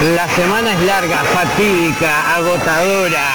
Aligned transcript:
La 0.00 0.28
semana 0.28 0.74
es 0.74 0.80
larga, 0.82 1.24
fatídica, 1.24 2.36
agotadora, 2.36 3.32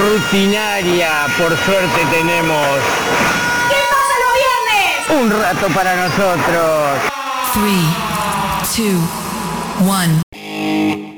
rutinaria, 0.00 1.26
por 1.38 1.56
suerte 1.58 2.04
tenemos... 2.10 2.66
¿Qué 3.68 3.76
pasa 3.88 4.14
los 4.18 4.32
viernes? 4.42 5.22
Un 5.22 5.30
rato 5.40 5.68
para 5.68 5.94
nosotros. 5.94 6.98
3, 8.74 8.88
2, 9.80 9.86
1. 9.86 11.11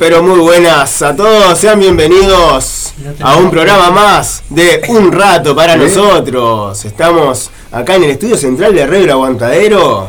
Pero 0.00 0.22
muy 0.22 0.40
buenas 0.40 1.02
a 1.02 1.14
todos. 1.14 1.58
Sean 1.58 1.78
bienvenidos 1.78 2.94
a 3.20 3.36
un 3.36 3.50
programa 3.50 3.90
más 3.90 4.42
de 4.48 4.80
Un 4.88 5.12
Rato 5.12 5.54
para 5.54 5.76
nosotros. 5.76 6.82
Estamos 6.86 7.50
acá 7.70 7.96
en 7.96 8.04
el 8.04 8.10
estudio 8.12 8.38
central 8.38 8.74
de 8.74 8.86
Radio 8.86 9.12
Aguantadero. 9.12 10.08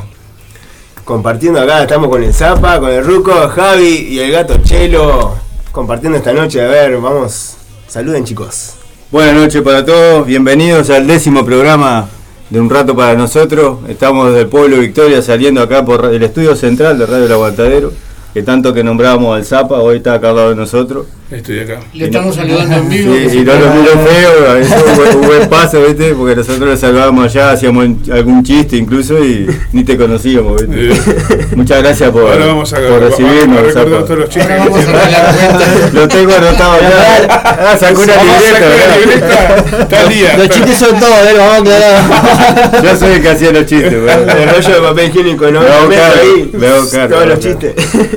Compartiendo 1.04 1.60
acá, 1.60 1.82
estamos 1.82 2.08
con 2.08 2.24
el 2.24 2.34
Zapa, 2.34 2.80
con 2.80 2.90
el 2.90 3.04
Ruco, 3.04 3.34
Javi 3.50 4.08
y 4.12 4.20
el 4.20 4.32
gato 4.32 4.60
Chelo. 4.64 5.36
Compartiendo 5.74 6.18
esta 6.18 6.32
noche. 6.32 6.62
A 6.62 6.70
ver, 6.70 6.96
vamos. 6.96 7.58
Saluden, 7.90 8.24
chicos. 8.24 8.76
Buenas 9.12 9.36
noches 9.36 9.62
para 9.62 9.86
todos. 9.86 10.26
Bienvenidos 10.26 10.90
al 10.90 11.06
décimo 11.06 11.44
programa 11.44 12.08
de 12.50 12.62
Un 12.62 12.70
Rato 12.70 12.96
para 12.96 13.16
nosotros. 13.16 13.80
Estamos 13.90 14.34
del 14.34 14.48
pueblo 14.48 14.78
Victoria 14.78 15.22
saliendo 15.22 15.62
acá 15.62 15.84
por 15.84 16.06
el 16.06 16.24
estudio 16.24 16.56
central 16.56 16.98
de 16.98 17.06
Radio 17.08 17.26
El 17.26 17.32
Aguantadero 17.34 17.92
que 18.34 18.44
tanto 18.44 18.74
que 18.74 18.84
nombrábamos 18.84 19.36
al 19.36 19.46
Zapa, 19.46 19.80
hoy 19.80 19.98
está 19.98 20.14
acá 20.14 20.30
al 20.30 20.36
lado 20.36 20.50
de 20.50 20.56
nosotros. 20.56 21.08
Estoy 21.32 21.60
acá. 21.60 21.80
Le 21.94 22.06
estamos 22.06 22.36
saludando 22.36 22.76
en 22.76 22.90
vivo. 22.90 23.14
Sí, 23.30 23.38
y 23.38 23.42
no 23.42 23.54
lo 23.54 23.74
miro 23.74 23.92
feo, 24.06 24.58
es 24.58 25.16
un 25.16 25.22
buen, 25.22 25.50
paso, 25.50 25.82
¿viste? 25.82 26.14
Porque 26.14 26.36
nosotros 26.36 26.70
le 26.70 26.76
saludábamos 26.76 27.24
allá, 27.24 27.52
hacíamos 27.52 27.88
algún 28.12 28.44
chiste 28.44 28.76
incluso 28.76 29.24
y 29.24 29.48
ni 29.72 29.86
te 29.86 29.96
conocíamos, 29.96 30.68
¿viste? 30.68 31.56
Muchas 31.56 31.82
gracias 31.82 32.10
por, 32.10 32.38
vamos 32.38 32.74
a, 32.74 32.80
por 32.80 33.00
recibirnos. 33.00 33.74
Vamos 33.74 34.06
todos 34.06 34.20
los 34.20 34.30
chistes 34.30 34.60
Lo 35.94 36.08
tengo 36.10 36.34
anotado 36.34 36.82
ya. 36.82 37.28
Ah, 37.44 37.78
sacó 37.80 38.02
una 38.02 38.14
libreta. 38.16 39.56
Está 39.84 40.04
día. 40.10 40.38
Los 40.38 40.50
chistes 40.50 40.78
son 40.78 41.00
todos, 41.00 41.28
¿eh? 41.28 41.34
Vamos 41.38 41.70
a 41.70 42.82
Yo 42.84 42.96
soy 42.98 43.14
el 43.14 43.22
que 43.22 43.30
hacía 43.30 43.52
los 43.54 43.66
chistes, 43.66 43.94
El 43.94 44.50
rollo 44.50 44.76
de 44.76 44.82
papel 44.82 45.10
higiénico, 45.10 45.50
¿no? 45.50 45.62
Veo 45.62 46.90
caro. 46.92 47.16
Todos 47.16 47.28
los 47.28 47.40
chistes. 47.40 47.74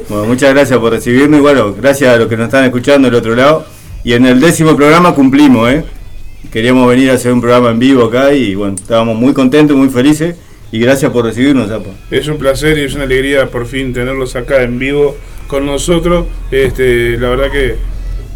Bueno, 0.08 0.24
muchas 0.24 0.52
gracias 0.52 0.78
por 0.80 0.90
recibirnos 0.90 1.38
y 1.38 1.42
bueno, 1.42 1.74
gracias 1.80 2.12
a 2.12 2.16
los 2.16 2.26
que 2.26 2.36
nos 2.36 2.46
están 2.46 2.64
escuchando 2.64 3.03
del 3.04 3.14
otro 3.14 3.34
lado. 3.34 3.66
Y 4.02 4.12
en 4.12 4.26
el 4.26 4.40
décimo 4.40 4.76
programa 4.76 5.14
cumplimos, 5.14 5.70
¿eh? 5.70 5.84
Queríamos 6.52 6.88
venir 6.88 7.10
a 7.10 7.14
hacer 7.14 7.32
un 7.32 7.40
programa 7.40 7.70
en 7.70 7.78
vivo 7.78 8.04
acá 8.04 8.32
y 8.32 8.54
bueno, 8.54 8.74
estábamos 8.74 9.16
muy 9.16 9.32
contentos, 9.32 9.76
muy 9.76 9.88
felices. 9.88 10.36
Y 10.70 10.80
gracias 10.80 11.12
por 11.12 11.24
recibirnos. 11.24 11.70
Es 12.10 12.26
un 12.26 12.36
placer 12.36 12.76
y 12.78 12.82
es 12.82 12.94
una 12.94 13.04
alegría 13.04 13.48
por 13.48 13.66
fin 13.66 13.92
tenerlos 13.92 14.34
acá 14.34 14.62
en 14.62 14.78
vivo 14.78 15.16
con 15.46 15.66
nosotros. 15.66 16.26
Este, 16.50 17.16
la 17.16 17.28
verdad 17.28 17.50
que 17.50 17.76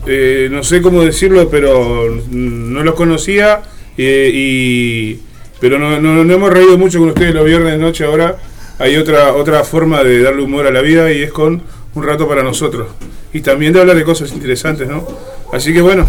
eh, 0.06 0.48
no 0.50 0.62
sé 0.62 0.80
cómo 0.80 1.02
decirlo, 1.02 1.48
pero 1.50 2.22
no 2.30 2.82
los 2.82 2.94
conocía 2.94 3.62
eh, 3.96 4.30
y 4.32 5.18
pero 5.60 5.78
no, 5.78 6.00
no, 6.00 6.32
hemos 6.32 6.50
reído 6.52 6.78
mucho 6.78 7.00
con 7.00 7.08
ustedes 7.08 7.34
los 7.34 7.44
viernes 7.44 7.72
de 7.72 7.78
noche. 7.78 8.04
Ahora 8.04 8.36
hay 8.78 8.96
otra 8.96 9.34
otra 9.34 9.64
forma 9.64 10.04
de 10.04 10.22
darle 10.22 10.42
humor 10.42 10.66
a 10.66 10.70
la 10.70 10.80
vida 10.80 11.12
y 11.12 11.22
es 11.22 11.32
con 11.32 11.62
un 11.94 12.02
rato 12.02 12.28
para 12.28 12.42
nosotros 12.42 12.88
y 13.32 13.40
también 13.40 13.72
de 13.72 13.80
hablar 13.80 13.96
de 13.96 14.04
cosas 14.04 14.32
interesantes, 14.32 14.88
¿no? 14.88 15.06
Así 15.52 15.72
que 15.72 15.80
bueno, 15.80 16.06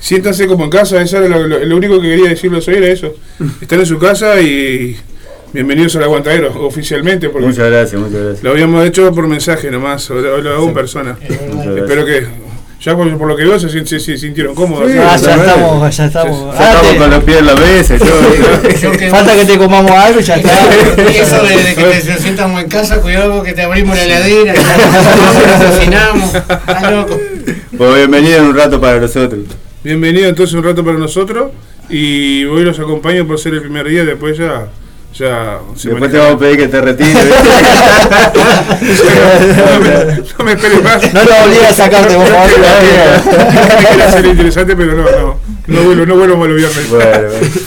siéntanse 0.00 0.46
como 0.46 0.64
en 0.64 0.70
casa, 0.70 1.00
eso 1.00 1.22
era 1.22 1.38
lo, 1.38 1.76
único 1.76 2.00
que 2.00 2.08
quería 2.08 2.30
decirles 2.30 2.66
hoy 2.68 2.76
era 2.76 2.88
eso. 2.88 3.14
Están 3.60 3.80
en 3.80 3.86
su 3.86 3.98
casa 3.98 4.40
y 4.40 4.96
bienvenidos 5.52 5.96
al 5.96 6.04
aguantadero, 6.04 6.52
oficialmente. 6.64 7.28
Porque 7.28 7.48
muchas 7.48 7.70
gracias, 7.70 8.00
muchas 8.00 8.20
gracias. 8.20 8.42
Lo 8.42 8.50
habíamos 8.50 8.86
hecho 8.86 9.12
por 9.12 9.26
mensaje 9.26 9.70
nomás, 9.70 10.10
o 10.10 10.14
lo 10.14 10.50
hago 10.50 10.68
en 10.68 10.74
persona. 10.74 11.18
Espero 11.20 12.04
que 12.04 12.26
ya 12.80 12.96
por, 12.96 13.06
lo 13.06 13.36
que 13.36 13.44
veo 13.44 13.58
se, 13.58 14.18
sintieron 14.18 14.54
cómodos. 14.54 14.90
ah, 14.98 15.16
ya 15.16 15.34
estamos, 15.34 15.96
ya 15.96 16.06
estamos. 16.06 16.58
Ya 16.58 16.70
estamos 16.70 16.94
con 16.96 17.10
los 17.10 17.24
pies 17.24 17.38
en 17.38 17.46
la 17.46 17.54
mesa. 17.54 17.98
Falta 19.10 19.36
que 19.36 19.44
te 19.44 19.58
comamos 19.58 19.90
algo 19.90 20.20
y 20.20 20.22
ya 20.22 20.36
está. 20.36 20.50
Y 20.96 21.16
eso 21.18 21.42
de, 21.42 21.74
que 21.74 21.84
te 21.84 22.18
sientamos 22.18 22.62
en 22.62 22.68
casa, 22.70 23.02
cuidado 23.02 23.42
que 23.42 23.52
te 23.52 23.62
abrimos 23.62 23.96
la 23.96 24.04
heladera, 24.04 24.54
que 24.54 25.66
cocinamos. 25.66 26.34
Estás 26.34 26.90
loco. 26.90 27.20
Pues 27.76 27.94
bienvenido 27.96 28.38
en 28.38 28.44
un 28.44 28.56
rato 28.56 28.80
para 28.80 28.98
nosotros. 28.98 29.40
Bienvenido 29.84 30.28
entonces 30.30 30.54
un 30.54 30.64
rato 30.64 30.82
para 30.82 30.96
nosotros. 30.96 31.50
Y 31.90 32.44
hoy 32.44 32.62
los 32.62 32.78
acompaño 32.78 33.26
por 33.26 33.38
ser 33.38 33.54
el 33.54 33.60
primer 33.60 33.88
día, 33.88 34.04
después 34.04 34.38
ya 34.38 34.68
ya, 35.14 35.58
Después 35.74 36.10
te 36.10 36.18
vamos 36.18 36.34
a 36.34 36.38
pedir 36.38 36.56
que 36.56 36.68
te 36.68 36.80
retires. 36.80 37.24
no, 40.38 40.44
me, 40.44 40.52
esperes 40.52 40.82
más. 40.82 41.12
No 41.12 41.24
lo 41.24 41.44
obligas 41.44 41.72
a 41.72 41.74
sacarte, 41.74 42.14
por 42.14 42.26
favor. 42.26 42.50
Quiero 43.78 44.10
ser 44.10 44.26
interesante, 44.26 44.76
pero 44.76 44.94
no, 44.94 45.02
no. 45.02 45.36
No 45.66 45.82
vuelvo, 45.82 46.06
no 46.06 46.16
vuelvo 46.16 46.44
a 46.44 46.48
los 46.48 46.56
viernes. 46.56 46.90
Bueno, 46.90 47.10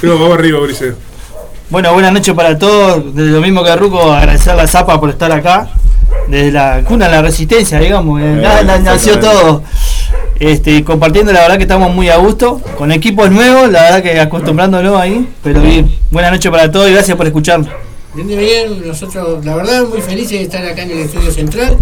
bueno. 0.01 0.19
vamos 0.19 0.37
arriba, 0.37 0.59
Brice. 0.59 0.93
Bueno, 1.69 1.93
buenas 1.93 2.13
noches 2.13 2.33
para 2.33 2.57
todos. 2.57 3.15
Desde 3.15 3.31
lo 3.31 3.41
mismo 3.41 3.63
que 3.63 3.75
Ruco, 3.75 4.11
agradecer 4.11 4.53
a 4.53 4.55
la 4.55 4.67
Zapa 4.67 4.99
por 4.99 5.09
estar 5.09 5.31
acá. 5.31 5.69
Desde 6.27 6.51
la 6.51 6.81
cuna 6.83 7.05
de 7.05 7.11
la 7.11 7.21
resistencia, 7.21 7.79
digamos. 7.79 8.21
Eh, 8.21 8.41
nació 8.83 9.19
todo. 9.19 9.63
Este, 10.43 10.83
compartiendo, 10.83 11.31
la 11.31 11.39
verdad 11.39 11.55
que 11.55 11.63
estamos 11.63 11.95
muy 11.95 12.09
a 12.09 12.17
gusto, 12.17 12.59
con 12.77 12.91
equipos 12.91 13.31
nuevos, 13.31 13.71
la 13.71 13.83
verdad 13.83 14.03
que 14.03 14.19
acostumbrándonos 14.19 14.99
ahí, 14.99 15.25
pero 15.41 15.61
bien, 15.61 15.89
buenas 16.11 16.33
noches 16.33 16.51
para 16.51 16.69
todos 16.69 16.89
y 16.89 16.91
gracias 16.91 17.15
por 17.15 17.25
escucharnos. 17.25 17.69
Viene 18.13 18.35
bien, 18.35 18.85
nosotros, 18.85 19.45
la 19.45 19.55
verdad, 19.55 19.85
muy 19.87 20.01
felices 20.01 20.31
de 20.31 20.41
estar 20.41 20.65
acá 20.65 20.83
en 20.83 20.91
el 20.91 20.97
estudio 20.97 21.31
central. 21.31 21.77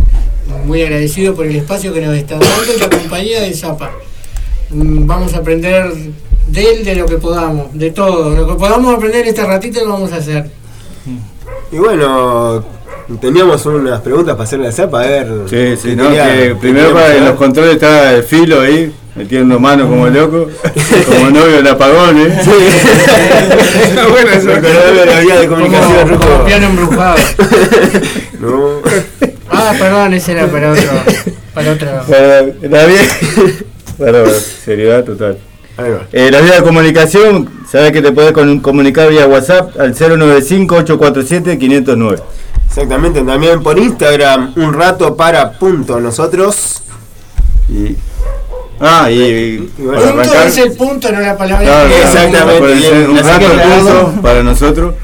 Muy 0.63 0.84
agradecido 0.84 1.34
por 1.34 1.48
el 1.48 1.56
espacio 1.56 1.92
que 1.92 2.02
nos 2.02 2.16
está 2.16 2.36
dando 2.36 2.75
y 2.78 2.80
la 2.80 2.90
compañía 2.92 3.42
de 3.42 3.52
Zapa. 3.52 3.90
Mm, 4.69 5.08
Vamos 5.08 5.34
a 5.34 5.38
aprender 5.38 5.92
de 6.50 6.63
él 6.63 6.86
de 6.86 6.94
lo 6.94 7.08
que 7.08 7.18
podamos, 7.18 7.74
de 7.74 7.90
todo. 7.90 8.30
Lo 8.30 8.46
que 8.46 8.54
podamos 8.60 8.96
aprender 8.96 9.28
este 9.28 9.44
ratito 9.44 9.84
lo 9.84 9.94
vamos 9.94 10.12
a 10.12 10.18
hacer. 10.18 10.52
Y 11.72 11.78
bueno, 11.78 12.63
teníamos 13.19 13.65
unas 13.65 14.00
preguntas 14.01 14.36
para 14.36 14.44
hacerle 14.45 14.68
a 14.68 14.71
Zapa, 14.71 15.01
a 15.01 15.06
ver. 15.07 15.27
Sí, 15.50 15.75
sí, 15.75 15.89
si 15.92 15.95
no, 15.95 16.06
tenía- 16.07 16.33
que 16.36 16.56
primero 16.56 16.94
para 16.94 17.13
en 17.13 17.19
que- 17.24 17.30
los 17.30 17.36
controles 17.36 17.74
está 17.75 18.13
el 18.13 18.24
filo 18.24 18.62
ahí, 18.62 18.92
metiendo 19.15 19.59
mano 19.59 19.88
como 19.89 20.07
loco, 20.07 20.48
como 21.07 21.30
novio 21.30 21.57
del 21.57 21.68
apagón, 21.68 22.18
¿eh? 22.19 22.39
bueno, 24.09 24.30
eso. 24.31 24.48
Recordame 24.48 25.06
la 25.06 25.19
vía 25.19 25.39
de 25.42 25.48
comunicación, 25.48 26.07
Como, 26.09 26.19
como 26.19 26.45
piano 26.45 26.65
embrujado. 26.68 27.18
No. 28.42 28.81
Ah, 29.51 29.74
perdón, 29.77 30.13
ese 30.15 30.31
era 30.31 30.48
para 30.48 30.71
otro. 30.71 30.83
Para 31.53 31.71
otro. 31.74 31.88
Para 32.09 32.42
la 32.42 32.86
vía, 32.86 33.01
para 34.00 34.27
seriedad 34.31 35.03
total. 35.03 35.38
Eh, 36.12 36.31
la 36.31 36.42
vía 36.42 36.53
de 36.56 36.63
comunicación, 36.63 37.48
sabes 37.71 37.92
que 37.92 38.01
te 38.01 38.12
puedes 38.12 38.31
con- 38.31 38.62
comunicar 38.62 39.09
vía 39.09 39.27
WhatsApp 39.27 39.80
al 39.80 39.94
095-847-509. 39.94 42.19
Exactamente, 42.71 43.21
también 43.23 43.62
por 43.62 43.77
Instagram, 43.77 44.53
un 44.56 44.73
rato 44.73 45.15
para 45.18 45.51
punto 45.51 46.00
nosotros. 46.00 46.81
Y, 47.69 47.97
ah, 48.79 49.12
y, 49.12 49.15
y 49.15 49.71
bueno, 49.77 49.91
para 50.00 50.07
Punto 50.13 50.21
arrancar, 50.21 50.47
es 50.47 50.57
el 50.57 50.71
punto, 50.71 51.12
no 51.12 51.19
la 51.19 51.38
palabra. 51.38 51.65
claro, 51.65 51.89
exactamente. 51.89 52.73
bien, 52.75 53.09
un 53.09 53.18
rato 53.18 53.45
punto 53.50 54.21
para 54.21 54.41
nosotros. 54.44 54.95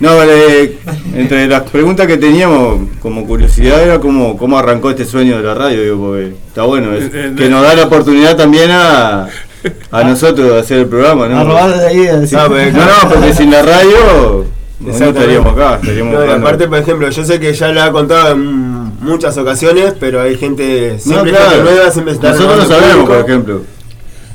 No, 0.00 0.16
vale, 0.16 0.78
entre 1.14 1.46
las 1.46 1.60
preguntas 1.68 2.06
que 2.06 2.16
teníamos 2.16 2.88
como 3.02 3.26
curiosidad 3.26 3.82
era 3.82 3.98
cómo, 3.98 4.38
cómo 4.38 4.58
arrancó 4.58 4.88
este 4.88 5.04
sueño 5.04 5.36
de 5.36 5.42
la 5.42 5.52
radio, 5.52 5.82
digo, 5.82 5.98
porque 5.98 6.32
está 6.48 6.62
bueno, 6.62 6.94
es- 6.94 7.04
Eh, 7.04 7.10
eh, 7.12 7.34
que 7.36 7.50
nos 7.50 7.62
da 7.62 7.74
la 7.74 7.84
oportunidad 7.84 8.34
también 8.34 8.70
a, 8.70 9.28
a 9.90 10.04
nosotros 10.04 10.52
de 10.52 10.58
hacer 10.58 10.78
el 10.78 10.86
programa, 10.86 11.28
¿no? 11.28 11.38
A 11.40 11.44
robar 11.44 11.78
de 11.78 11.86
ahí. 11.86 12.08
No, 12.32 12.48
no, 12.48 13.10
porque 13.12 13.34
sin 13.34 13.50
la 13.50 13.60
radio 13.60 14.46
no 14.80 14.92
estaríamos 14.92 15.52
acá, 15.52 15.74
estaríamos 15.82 16.14
No, 16.14 16.32
aparte, 16.32 16.66
por 16.68 16.78
ejemplo, 16.78 17.10
yo 17.10 17.24
sé 17.24 17.38
que 17.38 17.52
ya 17.52 17.68
lo 17.68 17.82
ha 17.82 17.92
contado 17.92 18.32
en 18.32 18.40
muchas 19.00 19.36
ocasiones, 19.36 19.94
pero 20.00 20.20
hay 20.22 20.36
gente, 20.36 20.96
No, 21.06 21.22
claro. 21.22 21.62
nueva, 21.64 21.90
siempre 21.90 22.14
está 22.14 22.30
Nosotros 22.30 22.56
lo 22.68 22.74
sabemos, 22.74 23.08
por 23.08 23.18
ejemplo. 23.18 23.62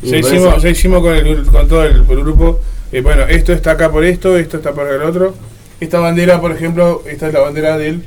Ya 0.04 0.18
hicimos, 0.18 0.62
ya 0.62 0.70
hicimos 0.70 1.02
con, 1.02 1.16
el, 1.16 1.46
con 1.46 1.68
todo 1.68 1.84
el, 1.84 2.04
grupo. 2.06 2.60
eh, 2.92 3.02
bueno, 3.02 3.24
esto 3.28 3.54
está 3.54 3.72
acá 3.72 3.90
por 3.92 4.04
esto, 4.06 4.38
esto 4.38 4.58
está 4.58 4.72
por 4.72 4.88
el 4.88 5.02
otro. 5.02 5.34
Esta 5.80 6.00
bandera, 6.00 6.40
por 6.40 6.52
ejemplo, 6.52 7.02
esta 7.10 7.28
es 7.28 7.34
la 7.34 7.40
bandera 7.40 7.78
del, 7.78 8.04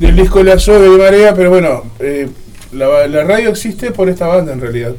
del 0.00 0.16
disco 0.16 0.42
La 0.42 0.58
Soga 0.58 0.78
de 0.80 0.88
Marea, 0.88 1.34
pero 1.34 1.50
bueno, 1.50 1.84
eh, 2.00 2.28
la, 2.72 3.06
la 3.06 3.24
radio 3.24 3.50
existe 3.50 3.90
por 3.90 4.08
esta 4.08 4.26
banda 4.26 4.52
en 4.54 4.60
realidad. 4.62 4.92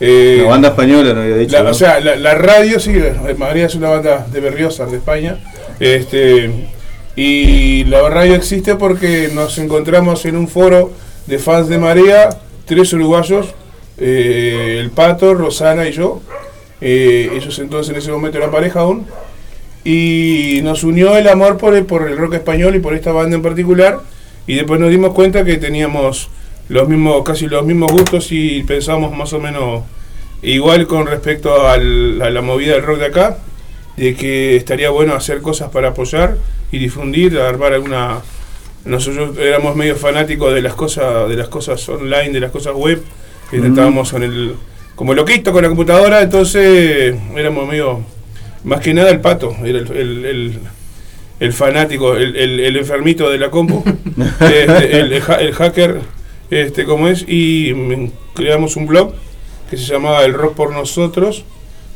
Eh, 0.00 0.38
La 0.44 0.50
banda 0.50 0.68
española 0.68 1.12
no 1.12 1.20
había 1.22 1.36
dicho. 1.36 1.56
la- 1.56 1.64
¿no? 1.64 1.70
O 1.70 1.74
sea, 1.74 1.98
la, 2.00 2.14
la 2.16 2.34
radio, 2.34 2.78
sí, 2.80 2.92
eh, 2.94 3.34
Marea 3.36 3.66
es 3.66 3.74
una 3.74 3.90
banda 3.90 4.26
de 4.32 4.40
Berriosa, 4.40 4.86
de 4.86 4.96
España. 4.96 5.38
Este, 5.80 6.50
y 7.16 7.84
la 7.84 8.08
radio 8.08 8.34
existe 8.34 8.76
porque 8.76 9.30
nos 9.34 9.58
encontramos 9.58 10.24
en 10.26 10.36
un 10.36 10.46
foro 10.46 10.92
de 11.26 11.38
fans 11.38 11.68
de 11.68 11.78
Marea, 11.78 12.28
tres 12.66 12.92
uruguayos, 12.92 13.48
eh, 13.98 14.76
el 14.80 14.90
Pato, 14.90 15.34
Rosana 15.34 15.88
y 15.88 15.92
yo. 15.92 16.20
Eh, 16.80 17.30
ellos 17.34 17.58
entonces 17.58 17.90
en 17.92 17.98
ese 17.98 18.12
momento 18.12 18.38
eran 18.38 18.50
pareja 18.50 18.80
aún. 18.80 19.06
Y 19.82 20.60
nos 20.62 20.84
unió 20.84 21.16
el 21.16 21.26
amor 21.28 21.56
por 21.56 21.74
el, 21.74 21.84
por 21.86 22.06
el 22.08 22.16
rock 22.18 22.34
español 22.34 22.76
y 22.76 22.80
por 22.80 22.94
esta 22.94 23.12
banda 23.12 23.36
en 23.36 23.42
particular. 23.42 24.00
Y 24.46 24.56
después 24.56 24.78
nos 24.80 24.90
dimos 24.90 25.14
cuenta 25.14 25.44
que 25.44 25.56
teníamos 25.56 26.28
los 26.68 26.88
mismos, 26.88 27.22
casi 27.24 27.46
los 27.46 27.64
mismos 27.64 27.90
gustos 27.90 28.28
y 28.30 28.62
pensamos 28.62 29.16
más 29.16 29.32
o 29.32 29.40
menos 29.40 29.82
igual 30.42 30.86
con 30.86 31.06
respecto 31.06 31.66
al- 31.66 32.20
a 32.22 32.30
la 32.30 32.40
movida 32.42 32.74
del 32.74 32.82
rock 32.82 32.98
de 33.00 33.06
acá, 33.06 33.38
de 34.00 34.14
que 34.14 34.56
estaría 34.56 34.90
bueno 34.90 35.14
hacer 35.14 35.40
cosas 35.42 35.70
para 35.70 35.88
apoyar 35.88 36.36
y 36.72 36.78
difundir, 36.78 37.38
armar 37.38 37.72
alguna 37.74 38.20
nosotros 38.84 39.36
éramos 39.38 39.76
medio 39.76 39.94
fanáticos 39.96 40.54
de 40.54 40.62
las 40.62 40.74
cosas, 40.74 41.28
de 41.28 41.36
las 41.36 41.48
cosas 41.48 41.86
online, 41.88 42.30
de 42.30 42.40
las 42.40 42.50
cosas 42.50 42.72
web, 42.74 43.02
que 43.50 43.58
estábamos 43.58 44.10
con 44.10 44.22
el 44.22 44.54
como 44.94 45.12
loquito 45.14 45.52
con 45.52 45.62
la 45.62 45.68
computadora, 45.68 46.22
entonces 46.22 47.14
éramos 47.36 47.68
medio 47.68 48.00
más 48.64 48.80
que 48.80 48.94
nada 48.94 49.10
el 49.10 49.20
pato, 49.20 49.54
era 49.64 49.78
el, 49.78 49.90
el- 49.92 50.24
el- 50.24 50.58
el 51.40 51.52
fanático, 51.54 52.16
el, 52.16 52.76
enfermito 52.76 53.30
de 53.30 53.38
la 53.38 53.50
compu, 53.50 53.82
este, 54.40 55.00
el, 55.00 55.12
el 55.12 55.22
ha- 55.26 55.40
el 55.40 55.52
hacker, 55.54 56.00
este 56.50 56.84
como 56.84 57.08
es, 57.08 57.24
y 57.26 57.72
mm, 57.74 58.10
creamos 58.34 58.76
un 58.76 58.86
blog 58.86 59.12
que 59.70 59.76
se 59.78 59.84
llamaba 59.90 60.24
El 60.24 60.34
Rock 60.34 60.54
por 60.54 60.72
Nosotros, 60.72 61.44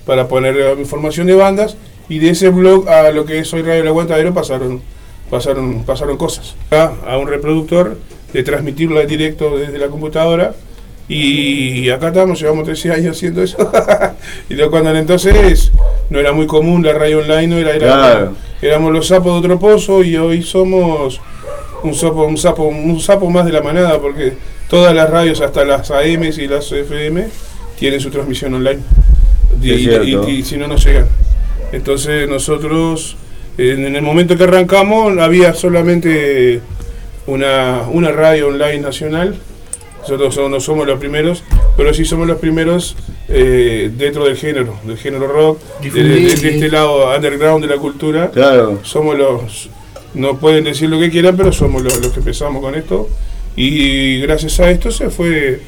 para 0.07 0.29
poner 0.29 0.79
información 0.79 1.27
de 1.27 1.35
bandas, 1.35 1.77
y 2.09 2.19
de 2.19 2.31
ese 2.31 2.49
blog 2.51 2.89
a 2.89 3.11
lo 3.11 3.25
que 3.25 3.39
es 3.39 3.53
hoy 3.55 3.63
Radio 3.63 3.83
El 3.83 3.89
Aguantadero 3.89 4.33
pasaron, 4.35 4.81
pasaron, 5.31 5.85
pasaron 5.85 6.17
cosas. 6.17 6.55
A, 6.71 6.93
a 7.07 7.19
un 7.19 7.29
reproductor, 7.29 7.97
de 8.33 8.43
transmitirlo 8.43 9.01
en 9.01 9.07
directo 9.09 9.57
desde 9.57 9.79
la 9.79 9.87
computadora, 9.89 10.55
y 11.09 11.89
acá 11.91 12.09
estamos, 12.09 12.41
llevamos 12.41 12.65
13 12.65 12.93
años 12.93 13.17
haciendo 13.17 13.43
eso. 13.43 13.57
y 14.49 14.55
lo 14.55 14.71
cuando 14.71 14.91
entonces 14.97 15.71
no 16.11 16.19
era 16.19 16.33
muy 16.33 16.47
común 16.47 16.83
la 16.85 16.93
radio 16.95 17.19
online, 17.19 17.47
no 17.49 17.59
era, 17.59 17.73
era- 17.73 17.87
Claro. 17.95 18.33
éramos 18.63 18.93
los 18.93 19.07
sapos 19.09 19.33
de 19.35 19.39
otro 19.47 19.59
pozo 19.59 20.03
y 20.03 20.17
hoy 20.17 20.43
somos 20.43 21.21
un 21.83 21.95
sapo, 21.95 22.25
un 22.25 22.39
sapo, 22.39 22.65
un 22.65 22.99
sapo 23.01 23.29
más 23.31 23.45
de 23.45 23.53
la 23.53 23.61
manada, 23.63 24.01
porque 24.01 24.33
todas 24.69 24.95
las 24.95 25.11
radios, 25.11 25.41
hasta 25.43 25.65
las 25.65 25.91
AMs 25.91 26.39
y 26.39 26.49
las 26.49 26.73
FM, 26.73 27.27
tienen 27.79 28.01
su 28.01 28.11
transmisión 28.11 28.55
online. 28.55 28.81
Y- 29.63 30.15
y 30.31 30.43
si 30.43 30.57
no, 30.57 30.67
no 30.67 30.77
llegan. 30.77 31.07
Entonces 31.75 32.29
nosotros, 32.29 33.17
en, 33.59 33.97
el 33.97 34.03
momento 34.03 34.37
que 34.37 34.45
arrancamos, 34.45 35.19
había 35.19 35.55
solamente 35.55 36.61
una, 37.27 37.83
una 37.91 38.13
radio 38.13 38.49
online 38.49 38.79
nacional. 38.79 39.35
Nosotros 40.03 40.35
so- 40.35 40.49
no 40.49 40.61
somos 40.61 40.87
los 40.87 40.99
primeros, 41.01 41.43
pero 41.77 41.93
sí 41.93 42.05
somos 42.05 42.29
los 42.29 42.39
primeros 42.39 42.95
eh, 43.29 43.91
dentro 43.97 44.25
del 44.27 44.37
género, 44.37 44.79
del 44.85 44.99
género 44.99 45.27
rock, 45.27 45.59
de, 45.83 46.27
este 46.27 46.69
lado 46.71 47.13
underground 47.15 47.65
de 47.65 47.75
la 47.75 47.81
cultura 47.81 48.31
Claro. 48.31 48.81
somos 48.83 49.17
los, 49.17 49.71
no 50.13 50.39
pueden 50.39 50.65
decir 50.65 50.91
lo 50.91 51.01
que 51.01 51.11
quieran, 51.11 51.37
pero 51.37 51.53
somos 51.53 51.83
los, 51.83 51.99
los 52.01 52.13
que 52.13 52.21
empezamos 52.21 52.63
con 52.63 52.75
esto. 52.75 53.09
Y 53.57 54.21
gracias 54.21 54.61
a 54.61 54.71
esto 54.71 54.91
se 54.91 55.11
fue, 55.11 55.61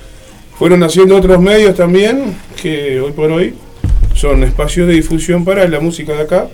fueron 0.59 0.83
haciendo 0.83 1.16
otros 1.16 1.40
medios 1.40 1.75
también, 1.75 2.37
que 2.61 3.00
hoy 3.00 3.12
por 3.12 3.31
hoy 3.31 3.54
son 4.16 4.42
espacios 4.42 4.88
de 4.88 4.94
difusión 4.94 5.44
para 5.44 5.68
la 5.68 5.78
música 5.78 6.12
de 6.14 6.23
acá 6.23 6.49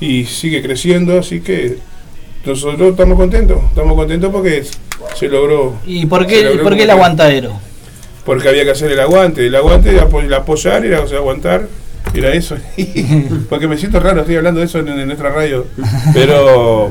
y 0.00 0.24
sigue 0.26 0.60
creciendo, 0.62 1.18
así 1.18 1.40
que 1.40 1.78
nosotros 2.44 2.90
estamos 2.90 3.16
contentos, 3.16 3.58
estamos 3.70 3.94
contentos 3.94 4.30
porque 4.30 4.64
se 5.16 5.28
logró, 5.28 5.74
¿Y 5.86 6.04
por 6.06 6.26
qué, 6.26 6.42
logró 6.44 6.62
por 6.64 6.76
qué 6.76 6.82
el 6.82 6.90
aguantadero? 6.90 7.52
porque 8.24 8.48
había 8.48 8.64
que 8.64 8.70
hacer 8.70 8.90
el 8.90 9.00
aguante, 9.00 9.46
el 9.46 9.54
aguante, 9.54 9.90
el 9.90 10.00
apo- 10.00 10.20
el 10.22 10.32
apoyar, 10.32 10.84
era 10.84 11.00
o 11.02 11.06
sea, 11.06 11.18
aguantar, 11.18 11.68
era 12.14 12.32
eso. 12.32 12.56
porque 13.50 13.68
me 13.68 13.76
siento 13.76 14.00
raro, 14.00 14.20
estoy 14.20 14.36
hablando 14.36 14.60
de 14.60 14.66
eso 14.66 14.78
en, 14.78 14.88
en 14.88 15.06
nuestra 15.06 15.30
radio, 15.30 15.66
pero 16.14 16.90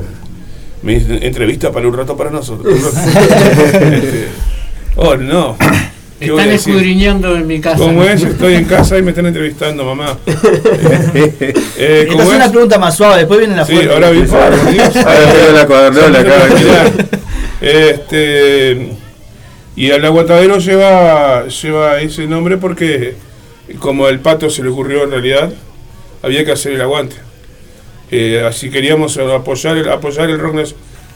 mi 0.82 0.94
entrevista 0.94 1.72
para 1.72 1.88
un 1.88 1.96
rato 1.96 2.16
para 2.16 2.30
nosotros. 2.30 2.72
Este, 3.74 4.28
oh, 4.96 5.16
no. 5.16 5.56
¿Qué 6.20 6.30
voy 6.30 6.40
a 6.40 6.42
Están 6.44 6.54
escudriñando 6.54 7.34
en 7.36 7.46
mi 7.46 7.60
casa. 7.60 7.78
¿Cómo 7.78 8.04
es? 8.04 8.22
Estoy 8.22 8.54
en 8.54 8.64
casa 8.66 8.96
y 8.98 9.02
me 9.02 9.10
están 9.10 9.26
entrevistando, 9.26 9.84
mamá. 9.84 10.16
Eh, 11.76 12.02
Esta 12.02 12.12
¿Cómo 12.12 12.22
es 12.30 12.36
una 12.36 12.50
pregunta 12.50 12.78
más 12.78 12.96
suave, 12.96 13.18
después 13.18 13.40
viene 13.40 13.56
la 13.56 13.64
Sí, 13.66 13.72
fuerte. 13.74 13.92
ahora 13.92 14.10
vi 14.10 14.22
por 14.22 14.72
Dios. 14.72 14.96
Ahora 14.96 15.32
tengo 15.32 15.52
la 15.52 15.66
cuadernola 15.66 16.20
acá. 16.20 16.92
Este, 17.60 18.90
y 19.76 19.90
al 19.90 20.04
aguantadero 20.04 20.58
lleva, 20.58 21.46
lleva 21.48 22.00
ese 22.00 22.26
nombre 22.26 22.58
porque, 22.58 23.14
como 23.80 24.08
el 24.08 24.20
pato 24.20 24.50
se 24.50 24.62
le 24.62 24.68
ocurrió 24.68 25.04
en 25.04 25.10
realidad, 25.10 25.52
había 26.22 26.44
que 26.44 26.52
hacer 26.52 26.72
el 26.72 26.80
aguante. 26.80 27.16
Eh, 28.10 28.44
así 28.46 28.70
queríamos 28.70 29.16
apoyar 29.18 29.76
el, 29.76 29.88
apoyar 29.88 30.30
el 30.30 30.38
rock, 30.38 30.56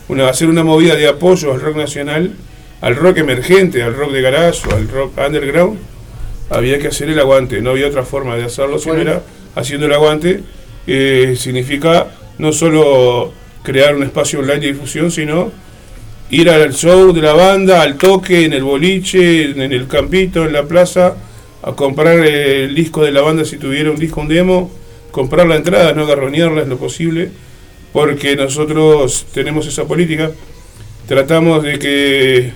una, 0.09 0.28
hacer 0.28 0.49
una 0.49 0.64
movida 0.64 0.97
de 0.97 1.07
apoyo 1.07 1.52
al 1.52 1.61
rock 1.61 1.76
nacional, 1.76 2.33
al 2.80 2.97
rock 2.97 3.18
emergente, 3.18 3.82
al 3.82 3.94
rock 3.94 4.12
de 4.12 4.23
garage, 4.23 4.68
o 4.68 4.75
al 4.75 4.88
rock 4.88 5.12
underground. 5.18 5.78
Había 6.50 6.78
que 6.78 6.88
hacer 6.88 7.08
el 7.11 7.18
aguante, 7.18 7.61
no 7.61 7.70
había 7.70 7.88
otra 7.88 8.04
forma 8.04 8.37
de 8.37 8.44
hacerlo, 8.44 8.78
sino 8.78 8.94
Bueno. 8.94 9.11
era 9.11 9.23
haciendo 9.54 9.87
el 9.87 9.92
aguante. 9.92 10.42
eh, 10.90 11.35
significa 11.37 12.06
no 12.38 12.50
solo 12.50 13.32
crear 13.62 13.94
un 13.94 14.02
espacio 14.04 14.38
online 14.38 14.61
de 14.61 14.66
difusión, 14.68 15.11
sino 15.11 15.52
ir 16.30 16.49
al 16.49 16.73
show 16.73 17.12
de 17.12 17.20
la 17.20 17.35
banda, 17.35 17.82
al 17.82 17.99
toque, 17.99 18.47
en 18.47 18.54
el 18.54 18.62
boliche, 18.62 19.50
en 19.50 19.61
el 19.73 19.87
campito, 19.87 20.47
en 20.47 20.54
la 20.54 20.62
plaza, 20.62 21.14
a 21.62 21.73
comprar 21.73 22.18
el 22.20 22.75
disco 22.75 23.04
de 23.04 23.12
la 23.12 23.20
banda 23.20 23.44
si 23.44 23.58
tuviera 23.58 23.90
un 23.90 23.99
disco, 23.99 24.23
un 24.23 24.28
demo, 24.28 24.70
comprar 25.11 25.47
la 25.47 25.56
entrada, 25.56 25.92
no 25.92 26.06
garronearla 26.06 26.62
en 26.62 26.70
lo 26.70 26.78
posible, 26.78 27.30
porque 27.92 28.35
nosotros 28.37 29.26
tenemos 29.35 29.66
esa 29.66 29.85
política. 29.85 30.30
Tratamos 31.06 31.62
de 31.64 31.78
que 31.78 32.52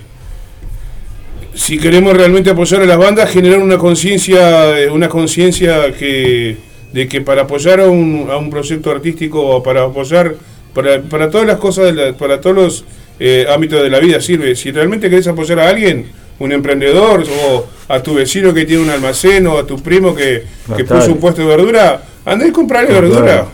si 1.55 1.77
queremos 1.77 2.15
realmente 2.15 2.49
apoyar 2.49 2.81
a 2.81 2.85
las 2.85 2.97
bandas, 2.97 3.29
generar 3.29 3.59
una 3.59 3.77
conciencia, 3.77 4.79
eh, 4.79 4.89
una 4.89 5.07
conciencia 5.09 5.93
que 5.97 6.57
de 6.91 7.07
que 7.07 7.21
para 7.21 7.43
apoyar 7.43 7.79
a 7.79 7.87
un, 7.87 8.27
a 8.29 8.37
un 8.37 8.49
proyecto 8.51 8.91
artístico 8.91 9.41
o 9.41 9.63
para 9.63 9.83
apoyar 9.83 10.35
para, 10.75 11.01
para 11.01 11.29
todas 11.29 11.47
las 11.47 11.57
cosas, 11.57 11.85
de 11.85 11.93
la- 11.93 12.13
para 12.17 12.39
todos 12.41 12.55
los 12.55 12.85
eh, 13.19 13.45
ámbitos 13.49 13.81
de 13.81 13.89
la 13.89 13.99
vida 13.99 14.19
sirve. 14.21 14.55
Si 14.55 14.71
realmente 14.71 15.09
querés 15.09 15.27
apoyar 15.27 15.59
a 15.59 15.69
alguien, 15.69 16.05
un 16.39 16.51
emprendedor 16.51 17.23
o 17.43 17.65
a 17.87 18.01
tu 18.01 18.13
vecino 18.15 18.53
que 18.53 18.65
tiene 18.65 18.83
un 18.83 18.89
almacén 18.89 19.45
o 19.47 19.57
a 19.57 19.65
tu 19.67 19.81
primo 19.81 20.13
que, 20.15 20.43
que 20.75 20.83
puso 20.83 21.11
un 21.13 21.19
puesto 21.19 21.41
de 21.41 21.47
verdura, 21.47 22.03
andá 22.25 22.45
y 22.47 22.51
comprarle 22.51 22.91
verdura. 22.93 23.45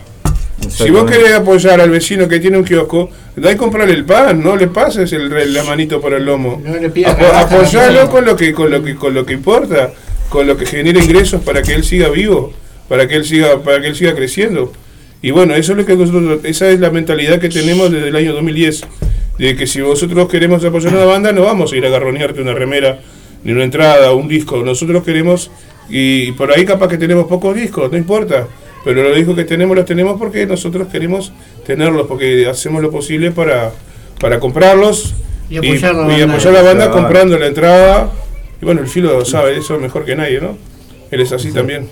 Si 0.69 0.89
vos 0.89 1.09
querés 1.09 1.33
apoyar 1.33 1.79
al 1.79 1.89
vecino 1.89 2.27
que 2.27 2.39
tiene 2.39 2.57
un 2.57 2.63
kiosco, 2.65 3.09
andá 3.39 3.51
y 3.51 3.55
comprarle 3.55 3.93
el 3.93 4.05
pan, 4.05 4.43
no 4.43 4.55
le 4.55 4.67
pases 4.67 5.11
el, 5.13 5.53
la 5.53 5.63
manito 5.63 5.99
por 6.01 6.13
el 6.13 6.25
lomo. 6.25 6.61
No 6.63 6.75
le 6.77 6.89
pidas 6.89 7.15
Apo- 7.17 7.33
apoyalo 7.33 8.09
con 8.09 8.25
lo 8.25 8.35
que 8.35 8.53
con 8.53 8.69
lo 8.69 8.83
que 8.83 8.95
con 8.95 9.13
lo 9.13 9.25
que 9.25 9.33
importa, 9.33 9.91
con 10.29 10.45
lo 10.45 10.55
que 10.57 10.65
genera 10.65 11.01
ingresos 11.03 11.41
para 11.41 11.61
que 11.61 11.73
él 11.73 11.83
siga 11.83 12.09
vivo, 12.09 12.53
para 12.87 13.07
que 13.07 13.15
él 13.15 13.25
siga 13.25 13.61
para 13.63 13.81
que 13.81 13.87
él 13.87 13.95
siga 13.95 14.13
creciendo. 14.13 14.71
Y 15.21 15.31
bueno, 15.31 15.53
eso 15.55 15.71
es 15.73 15.77
lo 15.77 15.85
que 15.85 15.95
nosotros 15.95 16.39
esa 16.43 16.69
es 16.69 16.79
la 16.79 16.91
mentalidad 16.91 17.39
que 17.39 17.49
tenemos 17.49 17.91
desde 17.91 18.07
el 18.09 18.15
año 18.15 18.33
2010, 18.33 18.81
de 19.37 19.55
que 19.55 19.67
si 19.67 19.81
vosotros 19.81 20.29
queremos 20.29 20.63
apoyar 20.63 20.93
a 20.93 20.97
una 20.97 21.05
banda 21.05 21.31
no 21.31 21.43
vamos 21.43 21.71
a 21.73 21.75
ir 21.77 21.85
a 21.85 21.89
garronearte 21.89 22.41
una 22.41 22.53
remera, 22.53 22.99
ni 23.43 23.51
una 23.53 23.63
entrada, 23.63 24.13
un 24.13 24.27
disco, 24.27 24.63
nosotros 24.63 25.03
queremos 25.03 25.49
y 25.89 26.31
por 26.33 26.51
ahí 26.53 26.65
capaz 26.65 26.87
que 26.87 26.97
tenemos 26.97 27.25
pocos 27.27 27.55
discos, 27.55 27.91
no 27.91 27.97
importa, 27.97 28.47
pero 28.83 29.03
los 29.03 29.15
discos 29.15 29.35
que 29.35 29.43
tenemos 29.45 29.75
los 29.75 29.85
tenemos 29.85 30.17
porque 30.19 30.45
nosotros 30.45 30.87
queremos 30.91 31.31
tenerlos 31.65 32.07
porque 32.07 32.47
hacemos 32.47 32.81
lo 32.81 32.91
posible 32.91 33.31
para 33.31 33.71
para 34.19 34.39
comprarlos 34.39 35.13
Y 35.49 35.57
apoyar 35.57 35.95
la 35.95 36.03
y 36.13 36.19
banda. 36.21 36.33
apoyar 36.35 36.53
la 36.53 36.61
banda 36.61 36.85
Claro. 36.85 36.91
comprando 37.01 37.37
la 37.39 37.47
entrada. 37.47 38.11
Y 38.61 38.65
bueno, 38.65 38.81
el 38.81 38.87
filo 38.87 39.23
sabe 39.25 39.57
eso 39.57 39.79
mejor 39.79 40.03
que 40.05 40.15
nadie, 40.15 40.41
¿no? 40.41 40.57
Él 41.11 41.21
es 41.21 41.31
así 41.31 41.51
también. 41.51 41.87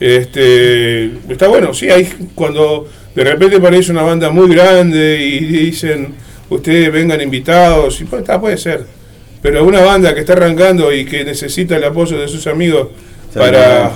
Este, 0.00 1.04
está 1.28 1.46
bueno, 1.48 1.74
sí, 1.74 1.90
hay 1.90 2.08
cuando 2.34 2.88
de 3.14 3.22
repente 3.24 3.56
aparece 3.56 3.92
una 3.92 4.02
banda 4.02 4.30
muy 4.30 4.48
grande 4.54 5.18
y 5.20 5.40
dicen, 5.44 6.14
ustedes 6.48 6.90
vengan 6.90 7.20
invitados, 7.20 8.00
y 8.00 8.04
pues, 8.04 8.22
está, 8.22 8.40
puede 8.40 8.56
ser. 8.56 8.86
Pero 9.42 9.62
una 9.64 9.80
banda 9.82 10.14
que 10.14 10.20
está 10.20 10.32
arrancando 10.32 10.92
y 10.92 11.04
que 11.04 11.22
necesita 11.24 11.76
el 11.76 11.84
apoyo 11.84 12.18
de 12.18 12.28
sus 12.28 12.46
amigos 12.46 12.88
para, 13.34 13.92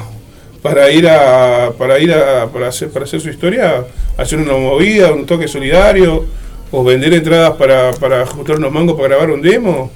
para 0.64 0.90
ir 0.90 1.06
a 1.06 1.72
para 1.76 1.98
ir 1.98 2.10
a 2.10 2.46
para 2.46 2.68
hacer 2.68 2.88
para 2.88 3.04
hacer 3.04 3.20
su 3.20 3.28
historia, 3.28 3.84
hacer 4.16 4.38
una 4.38 4.54
movida, 4.54 5.12
un 5.12 5.26
toque 5.26 5.46
solidario 5.46 6.24
o 6.70 6.82
vender 6.82 7.12
entradas 7.12 7.52
para, 7.58 7.92
para 7.92 8.24
juntar 8.24 8.56
unos 8.56 8.72
mangos 8.72 8.96
para 8.96 9.08
grabar 9.08 9.30
un 9.30 9.42
demo. 9.42 9.90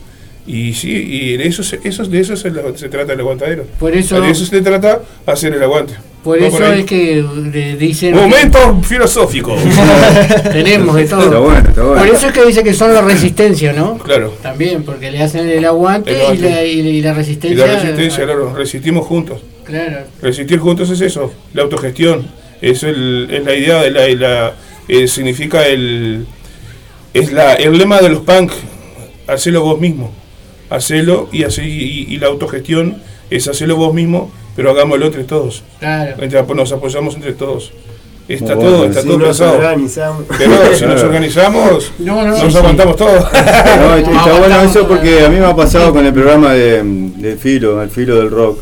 Y 0.47 0.75
sí, 0.75 0.91
y 0.93 1.37
de 1.39 1.47
eso, 1.47 1.63
se- 1.63 1.81
eso, 1.85 2.05
de 2.05 2.21
eso 2.21 2.37
se, 2.37 2.51
se 2.77 2.89
trata 2.91 3.15
el 3.15 3.21
aguantadero. 3.21 3.65
Por 3.81 3.95
eso- 3.97 4.21
de 4.21 4.31
eso 4.31 4.45
se 4.45 4.61
trata 4.61 5.01
hacer 5.25 5.55
el 5.55 5.63
aguante. 5.63 5.95
Por 6.23 6.37
eso 6.39 6.73
es 6.73 6.85
que 6.85 7.25
le 7.53 7.77
dicen. 7.77 8.15
Momento 8.15 8.81
filosófico. 8.83 9.57
Tenemos 10.53 10.95
de 10.97 11.05
todo. 11.07 11.23
Está 11.25 11.39
bueno, 11.39 11.69
está 11.69 11.83
bueno. 11.83 11.97
Por 12.05 12.15
eso 12.15 12.27
es 12.27 12.33
que 12.33 12.45
dice 12.45 12.63
que 12.63 12.75
son 12.75 12.93
la 12.93 13.01
resistencia, 13.03 13.73
¿no? 13.73 13.97
Claro. 13.99 14.35
También, 14.43 14.83
porque 14.85 15.11
le 15.11 15.23
hacen 15.23 15.49
el 15.49 15.65
aguante, 15.65 16.11
El 16.15 16.21
aguante. 16.21 16.47
Y, 16.47 16.51
la, 16.51 16.65
y, 16.65 16.83
la- 16.83 16.89
y 16.91 17.03
la 17.03 17.11
Y 17.11 17.13
resistencia. 17.15 17.67
la 17.67 17.73
resistencia, 17.81 18.25
claro, 18.25 18.55
resistimos 18.55 19.07
juntos. 19.07 19.41
Claro. 19.69 20.05
Resistir 20.23 20.59
juntos 20.59 20.91
es 20.91 21.01
eso, 21.01 21.33
la 21.55 21.63
autogestión. 21.63 22.27
Es, 22.61 22.83
el, 22.83 23.29
es 23.31 23.45
la 23.45 23.55
idea 23.55 23.83
de 23.83 23.91
la. 23.93 24.09
la- 24.09 24.53
eh, 24.89 25.07
significa 25.07 25.67
el. 25.67 26.27
Es 27.15 27.31
la, 27.33 27.55
el 27.55 27.77
lema 27.79 28.01
de 28.01 28.09
los 28.09 28.21
punk. 28.23 28.51
Hacelo 29.27 29.63
vos 29.63 29.79
mismo. 29.81 30.11
Hacelo 30.71 31.29
y, 31.33 31.45
así, 31.45 31.63
y, 31.63 32.15
y 32.15 32.19
la 32.19 32.29
autogestión 32.29 33.01
es 33.31 33.47
hacerlo 33.49 33.77
vos 33.77 33.93
mismo, 33.95 34.31
pero 34.57 34.71
hagámoslo 34.71 35.07
entre 35.07 35.25
todos. 35.25 35.63
Claro. 35.79 36.17
Entre- 36.23 36.43
nos 36.55 36.73
apoyamos 36.73 37.15
entre 37.15 37.33
todos. 37.35 37.73
Está 38.29 38.59
todo, 38.59 38.85
está 38.85 39.01
Si 39.01 39.07
todo 39.09 39.19
nos 39.19 39.29
pensado. 39.29 39.57
organizamos. 39.57 40.25
Pero 40.37 40.75
si 40.75 40.85
nos 40.85 41.03
organizamos, 41.09 41.93
No, 41.99 42.17
no, 42.27 42.37
nos 42.37 42.53
sí. 42.53 42.59
aguantamos 42.59 42.97
todos. 42.97 43.25
No, 43.33 43.95
está 43.97 44.11
está 44.11 44.39
bueno 44.39 44.61
eso 44.63 44.87
porque 44.87 45.25
a 45.25 45.29
mí 45.31 45.37
me 45.39 45.47
ha 45.47 45.57
pasado 45.57 45.93
con 45.95 46.05
el 46.05 46.13
programa 46.13 46.53
de, 46.53 46.83
de 46.85 47.37
Filo, 47.37 47.83
el 47.83 47.89
Filo 47.89 48.17
del 48.17 48.31
Rock, 48.31 48.61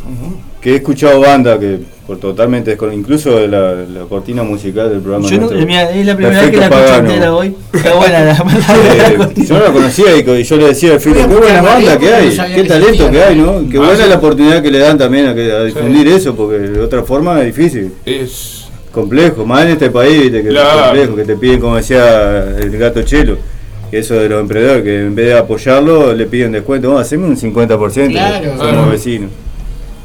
que 0.60 0.72
he 0.72 0.76
escuchado 0.76 1.20
banda 1.20 1.58
que 1.58 1.78
por 2.06 2.18
totalmente 2.18 2.76
incluso 2.92 3.36
de 3.36 3.48
la, 3.48 3.72
la 3.75 4.04
cortina 4.08 4.42
musical 4.44 4.88
del 4.90 5.00
programa. 5.00 5.28
Yo 5.28 5.38
no, 5.40 5.50
mira, 5.66 5.90
es 5.90 6.06
la 6.06 6.14
primera 6.16 6.40
vez 6.40 6.50
que 6.50 6.56
la 6.56 6.66
escucho 6.66 6.94
entera 6.98 7.34
hoy. 7.34 7.56
Está 7.72 7.94
buena 7.94 8.25
la, 8.25 8.32
Eh, 8.36 9.16
la 9.18 9.32
yo 9.44 9.54
no 9.58 9.60
la 9.64 9.72
conocía 9.72 10.16
y, 10.16 10.44
yo 10.44 10.56
le 10.56 10.66
decía 10.68 10.90
al 10.92 10.96
a 10.96 11.00
qué 11.00 11.10
buena 11.26 11.62
banda 11.62 11.98
que 11.98 12.14
hay, 12.14 12.36
qué 12.54 12.64
talento 12.64 13.10
que 13.10 13.22
hay, 13.22 13.36
¿no? 13.36 13.68
Qué 13.68 13.76
Ah, 13.78 13.80
buena 13.80 14.04
sí. 14.04 14.08
la 14.08 14.16
oportunidad 14.16 14.62
que 14.62 14.70
le 14.70 14.78
dan 14.78 14.96
también 14.98 15.26
a, 15.26 15.34
que- 15.34 15.50
a 15.52 15.64
difundir 15.64 16.06
eso, 16.08 16.34
porque 16.36 16.58
de 16.58 16.80
otra 16.80 17.02
forma 17.02 17.40
es 17.40 17.46
difícil. 17.56 17.92
Es, 18.04 18.68
complejo, 18.92 19.44
más 19.44 19.64
en 19.64 19.72
este 19.72 19.90
país, 19.90 20.22
viste, 20.22 20.42
que 20.44 20.48
Claro. 20.48 20.68
es 20.78 20.84
complejo, 20.84 21.16
que 21.16 21.25
te 21.25 21.36
piden, 21.36 21.60
como 21.60 21.76
decía 21.76 22.54
el 22.58 22.70
gato 22.78 23.02
Chelo, 23.02 23.36
que 23.90 23.98
eso 23.98 24.14
de 24.14 24.28
los 24.28 24.40
emprendedores, 24.40 24.84
que 24.84 25.00
en 25.00 25.14
vez 25.14 25.26
de 25.26 25.34
apoyarlo, 25.38 26.14
le 26.14 26.26
piden 26.26 26.52
descuento, 26.52 26.88
vamos, 26.88 27.02
haceme 27.02 27.26
un 27.26 27.36
50%, 27.36 28.10
Claro. 28.12 28.44
somos 28.56 28.60
Claro. 28.60 28.90
vecinos. 28.90 29.30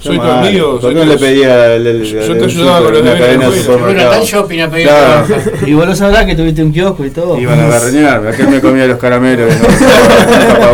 Soy 0.01 0.17
tu 0.17 0.24
amigo, 0.24 0.79
¿Por 0.79 0.89
qué 0.89 0.96
no 1.00 1.05
le 1.05 1.17
pedía 1.17 1.75
el, 1.75 1.86
el- 1.86 2.03
Yo 2.03 2.36
te 2.38 2.46
ayudaba 2.46 2.81
con 2.81 2.91
los 2.93 3.01
una 3.01 3.12
deberes 3.13 3.27
cadena 3.38 3.50
de 3.50 3.62
de 3.63 3.77
Bueno, 3.77 4.10
tal 4.10 4.24
shopping 4.24 4.60
a 4.62 4.70
pedir. 4.72 4.89
Y 5.67 5.74
vos 5.74 5.86
lo 5.88 5.96
sabrás 5.96 6.25
que 6.25 6.36
tuviste 6.36 6.63
un 6.63 6.72
kiosco 6.74 7.05
y 7.05 7.12
todo. 7.12 7.39
Iban 7.39 7.60
a 7.60 7.67
garreñar, 7.70 8.27
aquel 8.27 8.48
me 8.48 8.60
comía 8.62 8.88
los 8.88 8.98
caramelos, 8.98 9.53
pero 9.62 10.74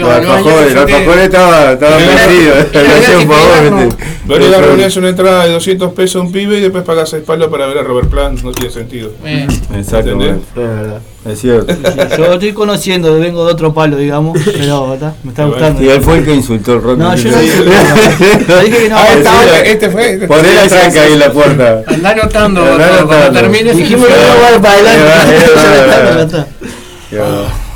Los 0.00 0.10
alfajores, 0.10 0.68
yo 0.74 0.74
los 0.80 0.84
que- 0.86 0.94
alfajores 0.94 1.24
estaba, 1.24 1.72
estaba 1.72 1.98
Era- 1.98 2.14
perdido, 2.14 2.54
era 2.54 2.82
le 2.82 2.88
hacía 2.98 3.18
un 3.18 3.26
gratis 3.28 3.28
favor, 3.28 3.58
pegarnos. 3.58 3.84
viste. 3.84 4.04
Venir 4.26 4.42
a 4.42 4.50
Eso- 4.58 4.60
reunirse 4.66 4.98
una 4.98 5.08
entrada 5.08 5.44
de 5.46 5.52
200 5.52 5.92
pesos 5.92 6.16
a 6.16 6.24
un 6.24 6.32
pibe 6.32 6.56
y 6.58 6.60
después 6.60 6.84
pagas 6.84 7.08
seis 7.10 7.22
palos 7.24 7.48
para 7.48 7.66
ver 7.66 7.78
a 7.78 7.82
Robert 7.82 8.08
Plant, 8.08 8.42
no 8.42 8.52
tiene 8.52 8.70
sentido. 8.72 9.10
Eh, 9.24 9.46
Es 9.48 9.90
verdad. 9.92 11.00
Es 11.26 11.40
cierto. 11.40 11.74
Yo 12.18 12.32
estoy 12.34 12.52
conociendo, 12.52 13.18
vengo 13.18 13.46
de 13.46 13.52
otro 13.52 13.72
palo, 13.72 13.96
digamos, 13.96 14.38
pero 14.44 14.94
está, 14.94 15.14
me 15.22 15.30
está 15.30 15.44
gustando. 15.46 15.82
Y 15.82 15.88
él 15.88 16.02
fue 16.02 16.18
el 16.18 16.24
que 16.24 16.34
insultó 16.34 16.74
el 16.74 16.82
rock. 16.82 16.98
No, 16.98 17.14
yo 17.16 17.30
no 17.30 17.38
dije 18.60 18.78
que 18.78 18.88
no 18.90 18.96
Ah, 18.98 19.06
este 19.64 19.90
fue. 19.90 20.18
Poné 20.28 20.54
la 20.54 20.66
tranca 20.68 21.00
ahí 21.02 21.12
en 21.14 21.18
la 21.18 21.32
puerta. 21.32 21.82
Andá 21.86 22.10
anotando 22.10 22.62
cuando- 23.06 23.32
termines. 23.32 23.76
Dijimos 23.76 24.06
que 24.06 24.14
no 24.14 24.50
iba 24.50 24.60
para 24.62 24.74
adelante. 24.74 26.44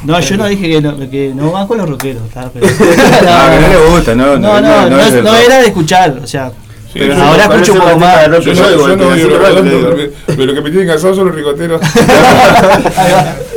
No, 0.05 0.21
yo 0.21 0.37
no 0.37 0.47
dije 0.47 0.69
que 0.69 0.81
no, 0.81 0.97
que 1.11 1.33
no 1.35 1.51
van 1.51 1.67
con 1.67 1.79
los 1.79 1.89
rockeros. 1.89 2.23
Ah, 2.35 3.59
no 3.61 3.69
le 3.69 3.91
gusta, 3.91 4.15
no, 4.15 4.39
No, 4.39 4.61
no, 4.61 4.89
no, 4.89 5.11
no 5.23 5.37
era 5.37 5.59
de 5.61 5.67
escuchar, 5.67 6.17
o 6.23 6.27
sea, 6.27 6.53
Sí, 6.93 7.01
pero 7.01 7.15
ahora 7.23 7.43
escucho 7.45 7.73
un 7.75 7.79
poco 7.81 7.99
más. 7.99 8.15
teta 8.15 8.23
de 8.23 8.37
rock, 8.37 8.45
Yo, 8.45 8.53
yo 8.55 8.63
no 8.63 8.97
pero 8.97 9.15
digo. 9.15 9.37
a 9.37 9.93
pero 10.27 10.45
lo 10.47 10.55
que 10.55 10.61
me 10.63 10.71
tienen 10.71 10.89
cansado 10.89 11.15
son 11.15 11.27
los 11.27 11.35
ricoteros. 11.35 11.81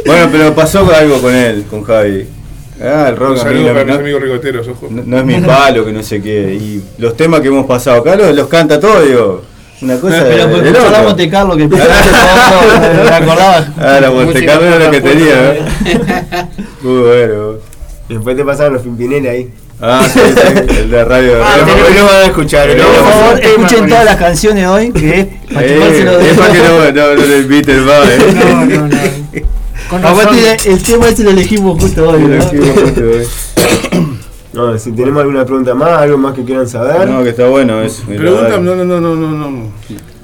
Bueno, 0.05 0.29
pero 0.31 0.53
pasó 0.55 0.79
algo 0.93 1.21
con 1.21 1.33
él, 1.33 1.63
con 1.69 1.83
Javi. 1.83 2.25
Ah, 2.83 3.05
el 3.09 3.13
Un 3.13 3.19
rock 3.19 3.33
mí 3.33 3.39
saludo 3.39 3.61
no, 3.67 3.73
para 3.73 3.85
mis 3.85 3.93
no- 3.93 3.99
amigos 4.01 4.21
ricoteros, 4.23 4.67
ojo. 4.67 4.87
no- 4.89 5.03
no 5.05 5.17
es 5.19 5.25
mi 5.25 5.35
palo, 5.39 5.85
que 5.85 5.91
no 5.93 6.01
sé 6.03 6.21
qué. 6.21 6.53
Y 6.55 6.83
los 6.97 7.15
temas 7.15 7.41
que 7.41 7.47
hemos 7.49 7.65
pasado 7.67 7.97
acá 8.01 8.15
los, 8.15 8.35
los 8.35 8.47
canta 8.47 8.79
todo, 8.79 9.01
digo. 9.03 9.43
Una 9.81 9.97
cosa 9.97 10.23
Pero 10.27 10.47
de, 10.47 10.53
por 10.55 10.63
de. 10.63 11.03
Monte 11.03 11.29
Carlo 11.29 11.55
que 11.57 11.63
empezó 11.63 11.83
me 13.03 13.09
acordaba. 13.09 13.67
Ah, 13.79 13.99
la 14.01 14.11
Monte 14.11 14.45
Carlo 14.45 14.67
era 14.67 14.85
lo 14.85 14.91
que 14.91 15.01
tenía. 15.01 15.35
puerta, 15.35 16.39
¿eh? 16.39 16.45
Muy 16.81 17.01
bueno. 17.01 17.53
Después 18.09 18.35
te 18.35 18.43
pasaron 18.43 18.73
los 18.73 18.81
Pimpinela 18.83 19.31
ahí. 19.31 19.49
Ah, 19.81 20.07
sí, 20.11 20.19
sí, 20.19 20.77
el 20.77 20.91
de 20.91 21.03
radio. 21.05 21.43
Ah, 21.43 21.55
tenés- 21.65 21.87
Hoy 21.87 21.93
lo 21.95 22.05
van 22.05 22.15
a 22.15 22.25
escuchar. 22.25 22.67
Pero 22.67 22.83
hoy 22.87 22.95
lo 22.95 23.03
Por 23.03 23.11
favor, 23.13 23.39
tema 23.39 23.49
escuchen 23.67 23.89
todas 23.89 24.05
las 24.05 24.15
canciones 24.17 24.67
hoy, 24.67 24.91
que 24.91 25.19
es 25.19 25.27
para 25.53 25.65
Eh, 25.65 26.29
es 26.31 26.37
para 26.37 26.53
que 26.53 26.59
no, 26.59 26.91
no, 26.91 27.15
no 27.15 27.25
le 27.25 27.37
inviten 27.39 27.85
más, 27.85 28.07
eh. 28.09 28.17
No, 28.35 28.65
no, 28.65 28.87
no. 28.87 28.97
Con 29.89 30.01
razón. 30.03 30.27
Aparte, 30.27 30.69
el 30.71 30.83
tema 30.83 31.09
ese 31.09 31.23
lo 31.23 31.31
elegimos 31.31 31.81
justo 31.81 32.09
hoy, 32.09 32.21
¿no? 32.21 32.37
No, 34.53 34.77
si 34.77 34.91
tenemos 34.91 35.21
alguna 35.21 35.45
pregunta 35.45 35.73
más, 35.73 36.01
algo 36.01 36.17
más 36.17 36.33
que 36.35 36.43
quieran 36.43 36.67
saber. 36.67 37.07
No, 37.07 37.23
que 37.23 37.29
está 37.29 37.47
bueno 37.47 37.81
eso. 37.81 38.03
Pregunta, 38.05 38.57
no, 38.57 38.75
no, 38.75 38.83
no, 38.83 38.99
no, 38.99 39.15
no, 39.15 39.29
no. 39.49 39.71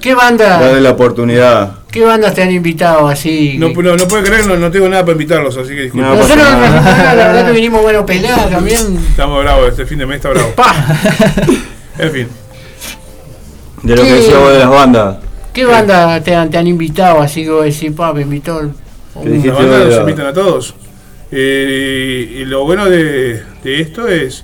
¿Qué 0.08 0.14
banda, 0.14 0.58
Darle 0.58 0.80
la 0.80 0.92
oportunidad. 0.92 1.80
qué 1.90 2.02
bandas 2.02 2.32
te 2.34 2.42
han 2.42 2.50
invitado 2.50 3.08
así? 3.08 3.56
No, 3.58 3.68
no, 3.68 3.94
no 3.94 4.08
puede 4.08 4.22
creer, 4.22 4.46
no, 4.46 4.56
no 4.56 4.70
tengo 4.70 4.88
nada 4.88 5.02
para 5.02 5.12
invitarlos, 5.12 5.54
así 5.54 5.68
que 5.74 5.82
disculpen. 5.82 6.08
No, 6.08 6.16
Nosotros 6.16 6.38
la, 6.38 7.14
verdad 7.26 7.46
que 7.46 7.52
vinimos 7.52 7.82
bueno 7.82 8.06
peladas 8.06 8.48
también. 8.48 8.78
Estamos 9.10 9.44
bravos, 9.44 9.68
este 9.68 9.84
fin 9.84 9.98
de 9.98 10.06
mes 10.06 10.16
está 10.16 10.30
bravo. 10.30 10.48
Pa, 10.56 10.74
En 11.98 12.10
fin. 12.10 12.28
De 13.82 13.96
lo 13.96 14.02
que 14.02 14.12
decía 14.14 14.38
vos 14.38 14.50
de 14.50 14.58
las 14.60 14.70
bandas. 14.70 15.16
¿Qué 15.52 15.66
banda 15.66 16.22
te 16.22 16.34
han, 16.34 16.48
te 16.48 16.56
han 16.56 16.66
invitado 16.66 17.20
así 17.20 17.44
que 17.44 17.50
vos 17.50 17.64
decís, 17.66 17.92
pa, 17.94 18.14
me 18.14 18.22
invitó 18.22 18.60
el- 18.60 18.70
¿Qué 19.22 19.28
dijiste 19.28 19.48
La 19.48 19.54
banda 19.56 19.70
vos 19.72 19.78
de 19.80 19.84
los 19.84 19.94
la- 19.94 20.00
invitan 20.00 20.26
a 20.26 20.32
todos. 20.32 20.74
Eh, 21.30 22.32
y 22.38 22.44
lo 22.46 22.64
bueno 22.64 22.86
de, 22.86 23.42
de 23.62 23.80
esto 23.82 24.08
es, 24.08 24.42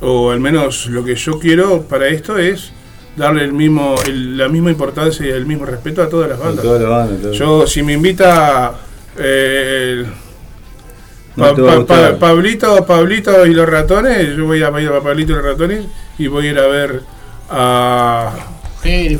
o 0.00 0.30
al 0.30 0.38
menos 0.38 0.86
lo 0.86 1.04
que 1.04 1.16
yo 1.16 1.40
quiero 1.40 1.82
para 1.82 2.06
esto 2.06 2.38
es 2.38 2.70
darle 3.16 3.44
el 3.44 3.52
mismo, 3.52 3.94
el- 4.06 4.36
la 4.36 4.48
misma 4.48 4.70
importancia 4.70 5.24
y 5.26 5.30
el 5.30 5.46
mismo 5.46 5.64
respeto 5.66 6.02
a 6.02 6.08
todas 6.08 6.28
las 6.28 6.38
bandas. 6.38 6.62
todas 6.64 6.80
las 6.82 6.90
bandas, 6.90 7.20
todo. 7.22 7.32
Yo, 7.32 7.66
si 7.66 7.82
me 7.82 7.94
invita 7.94 8.72
eh, 9.18 9.88
el- 10.00 10.06
No 11.36 11.44
Pa- 11.44 11.54
pa- 11.54 11.86
pa- 11.86 12.18
Pablito, 12.18 12.86
Pablito 12.86 13.44
y 13.46 13.52
los 13.52 13.68
ratones, 13.68 14.34
yo 14.36 14.44
voy 14.46 14.62
a 14.62 14.80
ir 14.80 14.88
a 14.88 15.00
Pablito 15.02 15.32
y 15.32 15.34
los 15.36 15.44
ratones 15.44 15.84
y 16.18 16.26
voy 16.28 16.46
a 16.46 16.50
ir 16.50 16.58
a 16.58 16.66
ver 16.66 17.00
a, 17.50 18.32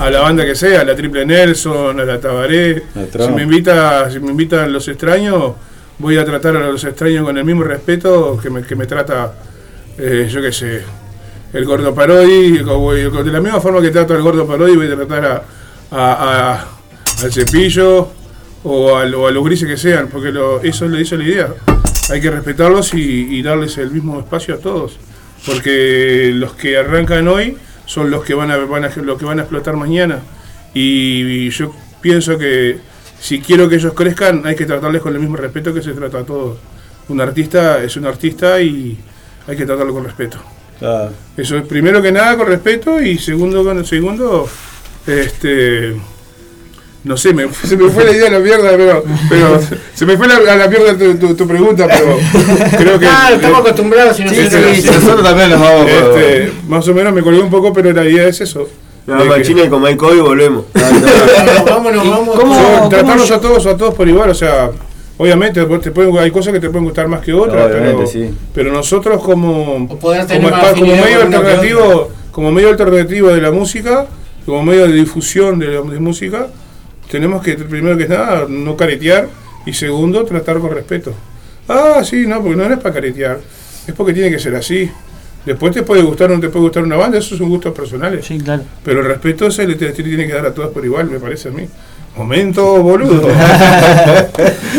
a 0.00 0.10
la 0.10 0.20
banda 0.20 0.44
que 0.44 0.54
sea, 0.54 0.80
a 0.80 0.84
la 0.84 0.94
Triple 0.96 1.26
Nelson, 1.26 1.98
a 2.00 2.04
la 2.04 2.18
Tabaré. 2.20 2.84
Si 3.26 3.32
me 3.32 3.42
invita, 3.42 4.10
si 4.10 4.18
me 4.20 4.30
invitan 4.30 4.72
los 4.72 4.88
extraños, 4.88 5.52
voy 5.98 6.16
a 6.16 6.24
tratar 6.24 6.56
a 6.56 6.60
los 6.70 6.84
extraños 6.84 7.24
con 7.24 7.36
el 7.36 7.44
mismo 7.44 7.64
respeto 7.64 8.38
que 8.42 8.48
me, 8.50 8.62
que 8.62 8.76
me 8.76 8.86
trata, 8.86 9.34
eh, 9.98 10.26
yo 10.30 10.40
qué 10.40 10.52
sé, 10.52 10.82
el 11.56 11.64
gordo 11.64 11.94
Parodi, 11.94 12.58
de 12.58 13.32
la 13.32 13.40
misma 13.40 13.60
forma 13.60 13.80
que 13.80 13.90
trato 13.90 14.14
al 14.14 14.22
gordo 14.22 14.46
Parodi, 14.46 14.76
voy 14.76 14.86
a 14.90 14.94
tratar 14.96 15.24
a, 15.24 15.42
a- 15.90 16.52
a- 16.52 16.68
al 17.22 17.32
cepillo 17.32 18.08
o, 18.64 18.96
al- 18.96 19.14
o 19.14 19.26
a 19.26 19.30
los 19.30 19.42
grises 19.44 19.66
que 19.68 19.76
sean, 19.76 20.08
porque 20.08 20.30
lo, 20.32 20.60
eso 20.60 20.86
le 20.86 21.00
hizo 21.00 21.16
la 21.16 21.24
idea. 21.24 21.54
Hay 22.10 22.20
que 22.20 22.30
respetarlos 22.30 22.92
y, 22.94 23.42
darles 23.42 23.78
el 23.78 23.90
mismo 23.90 24.20
espacio 24.20 24.54
a 24.54 24.58
todos, 24.58 24.98
porque 25.46 26.30
los 26.34 26.52
que 26.54 26.76
arrancan 26.76 27.26
hoy 27.28 27.56
son 27.86 28.10
los 28.10 28.22
que 28.24 28.34
van 28.34 28.50
a, 28.50 28.56
van 28.58 28.84
a, 28.84 28.90
los 28.94 29.18
que 29.18 29.24
van 29.24 29.38
a 29.38 29.42
explotar 29.42 29.76
mañana. 29.76 30.20
Y, 30.74 31.48
yo 31.50 31.74
pienso 32.02 32.36
que 32.36 32.78
si 33.18 33.40
quiero 33.40 33.68
que 33.68 33.76
ellos 33.76 33.94
crezcan, 33.94 34.46
hay 34.46 34.54
que 34.56 34.66
tratarles 34.66 35.00
con 35.00 35.14
el 35.14 35.20
mismo 35.20 35.36
respeto 35.36 35.72
que 35.72 35.82
se 35.82 35.92
trata 35.92 36.18
a 36.18 36.24
todos. 36.24 36.58
Un 37.08 37.20
artista 37.20 37.82
es 37.82 37.96
un 37.96 38.04
artista 38.06 38.60
y 38.60 38.98
hay 39.48 39.56
que 39.56 39.64
tratarlo 39.64 39.94
con 39.94 40.04
respeto. 40.04 40.38
Ah, 40.82 41.08
Eso 41.36 41.56
es 41.56 41.64
primero 41.66 42.02
que 42.02 42.12
nada 42.12 42.36
con 42.36 42.46
respeto 42.46 43.00
y 43.00 43.18
segundo 43.18 43.64
con 43.64 43.84
segundo, 43.84 44.48
este 45.06 45.96
no 47.04 47.16
sé, 47.16 47.32
me, 47.32 47.46
se 47.64 47.76
me 47.76 47.88
fue 47.90 48.04
la 48.04 48.10
idea 48.12 48.26
a 48.28 48.32
la 48.32 48.38
mierda, 48.40 48.70
pero, 48.76 49.04
pero 49.28 49.60
se 49.94 50.04
me 50.06 50.16
fue 50.16 50.26
la- 50.26 50.52
a 50.52 50.56
la 50.56 50.66
mierda 50.68 50.96
tu, 50.98 51.14
tu- 51.16 51.34
tu 51.36 51.46
pregunta, 51.46 51.86
pero 51.86 52.18
creo 52.78 52.98
que 52.98 53.06
Ah, 53.06 53.30
estamos 53.32 53.60
acostumbrados 53.60 54.18
y 54.20 54.24
no 54.24 54.30
sí, 54.30 54.36
sí, 54.50 54.80
sí, 54.82 54.86
nosotros 54.90 55.22
también 55.22 55.50
nos 55.50 55.60
vamos 55.60 55.88
este, 55.90 56.52
más 56.68 56.86
o 56.88 56.94
menos 56.94 57.12
me 57.14 57.22
colgué 57.22 57.40
un 57.40 57.50
poco, 57.50 57.72
pero 57.72 57.92
la 57.92 58.04
idea 58.04 58.26
es 58.28 58.40
eso. 58.40 58.68
La 59.06 59.18
De 59.18 59.22
que- 59.22 59.28
machina 59.28 59.62
y 59.62 59.68
con 59.68 59.80
Mike 59.82 59.96
Cody 59.98 60.18
volvemos. 60.18 60.64
Vámonos, 60.74 61.64
vámonos, 61.64 62.10
vamos. 62.10 62.36
cómo- 62.40 62.80
Yo, 62.82 62.88
tratarlos 62.88 63.30
a 63.30 63.40
todos, 63.40 63.64
a 63.66 63.76
todos 63.76 63.94
por 63.94 64.08
igual, 64.08 64.30
o 64.30 64.34
sea, 64.34 64.70
obviamente 65.18 65.64
te 65.64 65.90
pueden, 65.90 66.16
hay 66.18 66.30
cosas 66.30 66.52
que 66.52 66.60
te 66.60 66.68
pueden 66.68 66.84
gustar 66.84 67.08
más 67.08 67.20
que 67.20 67.32
otras, 67.32 67.68
pero, 67.70 68.06
sí. 68.06 68.30
pero 68.54 68.72
nosotros 68.72 69.22
como, 69.22 69.88
como, 69.88 69.98
como 69.98 70.96
medio 70.96 71.22
alternativo, 71.22 72.10
como 72.30 72.52
medio 72.52 72.68
alternativo 72.70 73.28
de 73.28 73.40
la 73.40 73.50
música, 73.50 74.06
como 74.44 74.62
medio 74.62 74.86
de 74.86 74.92
difusión 74.92 75.58
de 75.58 75.68
la 75.68 75.82
de 75.82 76.00
música, 76.00 76.48
tenemos 77.10 77.42
que 77.42 77.54
primero 77.54 77.96
que 77.96 78.08
nada 78.08 78.46
no 78.48 78.76
caretear 78.76 79.28
y 79.64 79.72
segundo 79.72 80.24
tratar 80.24 80.58
con 80.58 80.70
respeto. 80.70 81.12
Ah, 81.68 82.02
sí, 82.04 82.26
no, 82.26 82.40
porque 82.40 82.56
no 82.56 82.64
es 82.64 82.78
para 82.78 82.94
caretear, 82.94 83.40
es 83.86 83.94
porque 83.94 84.12
tiene 84.12 84.30
que 84.30 84.38
ser 84.38 84.54
así. 84.54 84.90
Después 85.44 85.72
te 85.72 85.82
puede 85.84 86.02
gustar 86.02 86.30
o 86.30 86.34
no 86.34 86.40
te 86.40 86.48
puede 86.48 86.64
gustar 86.64 86.82
una 86.82 86.96
banda, 86.96 87.18
esos 87.18 87.38
son 87.38 87.48
gustos 87.48 87.72
personales. 87.72 88.26
Sí, 88.26 88.38
claro. 88.38 88.64
Pero 88.84 89.00
el 89.00 89.06
respeto 89.06 89.50
se 89.50 89.66
le 89.66 89.76
tiene 89.76 90.26
que 90.26 90.32
dar 90.32 90.46
a 90.46 90.52
todas 90.52 90.70
por 90.70 90.84
igual, 90.84 91.08
me 91.08 91.20
parece 91.20 91.48
a 91.48 91.52
mí. 91.52 91.68
Momento, 92.16 92.82
boludo. 92.82 93.28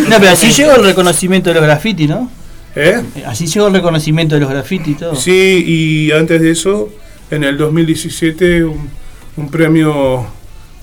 No, 0.10 0.20
pero 0.20 0.32
así 0.32 0.52
llegó 0.52 0.74
el 0.76 0.86
reconocimiento 0.86 1.50
de 1.50 1.56
los 1.56 1.64
graffiti, 1.64 2.08
¿no? 2.08 2.30
¿Eh? 2.76 3.02
Así 3.26 3.46
llegó 3.48 3.68
el 3.68 3.74
reconocimiento 3.74 4.36
de 4.36 4.42
los 4.42 4.50
graffiti 4.50 4.92
y 4.92 4.96
todo. 4.96 5.16
Sí, 5.16 5.64
y 5.68 6.12
antes 6.12 6.42
de 6.42 6.52
eso, 6.52 6.90
en 7.30 7.44
el 7.44 7.58
2017, 7.58 8.64
un, 8.64 8.90
un 9.36 9.50
premio 9.50 10.26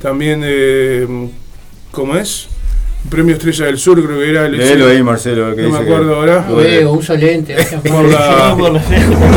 también, 0.03 0.43
eh, 0.45 1.07
¿cómo 1.91 2.17
es? 2.17 2.49
Premio 3.11 3.35
Estrella 3.35 3.67
del 3.67 3.79
Sur, 3.79 4.03
creo 4.05 4.19
que 4.19 4.31
era. 4.31 4.47
el- 4.47 4.57
Léelo 4.57 4.87
ahí, 4.89 5.03
Marcelo. 5.03 5.55
que 5.55 5.63
No 5.63 5.71
me 5.71 5.79
que- 5.79 5.85
acuerdo 5.85 6.17
ahora. 6.17 6.47
No 6.49 6.57
veo, 6.57 6.93
uso 6.93 7.15
lente. 7.17 7.55
Por 7.87 8.05
la, 8.09 8.55
Por 8.59 8.73
la- 8.73 8.83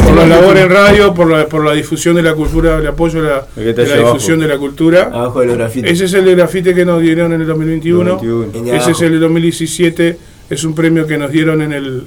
por 0.06 0.16
la 0.16 0.26
labor 0.26 0.58
en 0.58 0.70
radio, 0.70 1.14
por 1.14 1.30
la, 1.30 1.48
por 1.48 1.64
la 1.66 1.74
difusión 1.74 2.16
de 2.16 2.24
la 2.24 2.34
cultura, 2.34 2.78
el 2.78 2.88
apoyo 2.88 3.20
a 3.20 3.24
la, 3.24 3.48
El 3.58 3.76
de 3.76 3.86
la 3.88 3.98
difusión 3.98 4.40
abajo. 4.40 4.42
de 4.42 4.48
la 4.48 4.58
cultura. 4.58 5.02
Abajo 5.14 5.40
de 5.42 5.46
los 5.48 5.58
grafitis. 5.58 5.92
Ese 5.92 6.06
es 6.06 6.14
el 6.14 6.26
de 6.26 6.36
grafite 6.36 6.74
que 6.74 6.86
nos 6.86 7.02
dieron 7.02 7.34
en 7.34 7.42
el 7.42 7.48
2021. 7.48 8.20
21. 8.20 8.74
Ese 8.74 8.92
es 8.92 9.02
el 9.02 9.12
de 9.12 9.20
2017. 9.20 10.18
Es 10.50 10.64
un 10.64 10.74
premio 10.74 11.06
que 11.06 11.18
nos 11.18 11.30
dieron 11.32 11.62
en 11.62 11.74
el, 11.74 12.04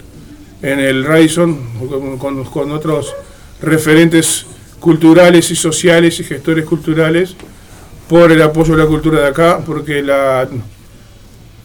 en 0.63 0.81
el 0.81 1.05
Radisson 1.05 1.59
con, 1.89 2.19
con- 2.19 2.45
con 2.45 2.71
otros 2.73 3.15
referentes 3.63 4.47
culturales 4.81 5.51
y 5.51 5.57
sociales 5.57 6.19
y 6.21 6.25
gestores 6.25 6.65
culturales 6.65 7.37
por 8.09 8.33
el 8.33 8.41
apoyo 8.41 8.73
a 8.75 8.79
la 8.79 8.87
cultura 8.87 9.21
de 9.21 9.27
acá, 9.29 9.61
porque 9.65 10.03
la 10.03 10.49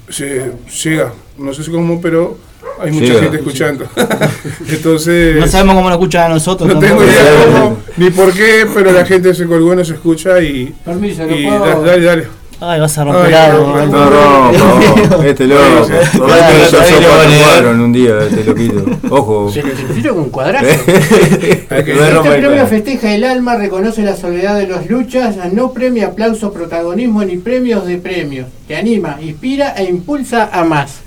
se 0.10 0.52
llega, 0.84 1.14
no 1.38 1.54
sé 1.54 1.70
cómo, 1.72 2.00
pero 2.02 2.38
hay 2.80 2.92
mucha 2.92 3.06
Llega. 3.06 3.22
gente 3.22 3.38
escuchando. 3.38 3.88
Entonces, 4.70 5.38
No 5.38 5.48
sabemos 5.48 5.76
cómo 5.76 5.90
nos 5.90 5.98
escuchan 5.98 6.32
a 6.32 6.34
nosotros. 6.36 6.68
no 6.74 6.80
tengo 6.80 6.98
tampoco. 7.02 7.12
idea 7.12 7.46
cómo 7.62 7.78
ni 7.98 8.10
por 8.12 8.34
qué, 8.34 8.68
pero 8.74 8.92
la 8.92 9.06
gente 9.06 9.34
se 9.34 9.46
colgó, 9.46 9.76
nos 9.76 9.90
escucha 9.90 10.40
y, 10.42 10.74
Permiso, 10.84 11.26
¿lo 11.26 11.36
y 11.36 11.46
puedo? 11.46 11.60
dale, 11.60 11.86
dale, 11.86 12.04
dale. 12.06 12.28
Ay, 12.62 12.80
vas 12.80 12.98
a 12.98 13.04
romper 13.04 13.36
algo. 13.36 13.86
no, 13.86 15.24
este 15.24 15.46
loco. 15.46 15.88
Que 15.88 16.72
yo 16.72 16.84
soy 16.84 17.62
lo 17.64 17.72
en 17.72 17.80
un 17.82 17.92
día, 17.94 18.14
este 18.24 18.44
loquito. 18.46 18.86
Ojo. 19.10 19.52
Se 19.52 19.62
lo 19.62 19.68
necesito 19.70 20.10
con 20.16 20.24
un 20.24 20.30
cuadrazo. 20.30 20.66
Que- 20.86 21.66
Este 21.76 22.40
premio 22.40 22.66
festeja 22.68 23.14
el 23.14 23.24
alma, 23.26 23.56
reconoce 23.58 24.02
la 24.04 24.16
soledad 24.16 24.58
de 24.58 24.68
los 24.68 24.90
luchas, 24.90 25.36
no 25.54 25.72
premia 25.74 26.08
aplauso, 26.08 26.54
protagonismo 26.54 27.24
ni 27.26 27.38
premios 27.38 27.86
de 27.86 27.98
premios. 27.98 28.48
Te 28.68 28.78
anima, 28.78 29.18
inspira 29.22 29.74
e 29.78 29.84
impulsa 29.86 30.50
a 30.52 30.64
más. 30.64 31.00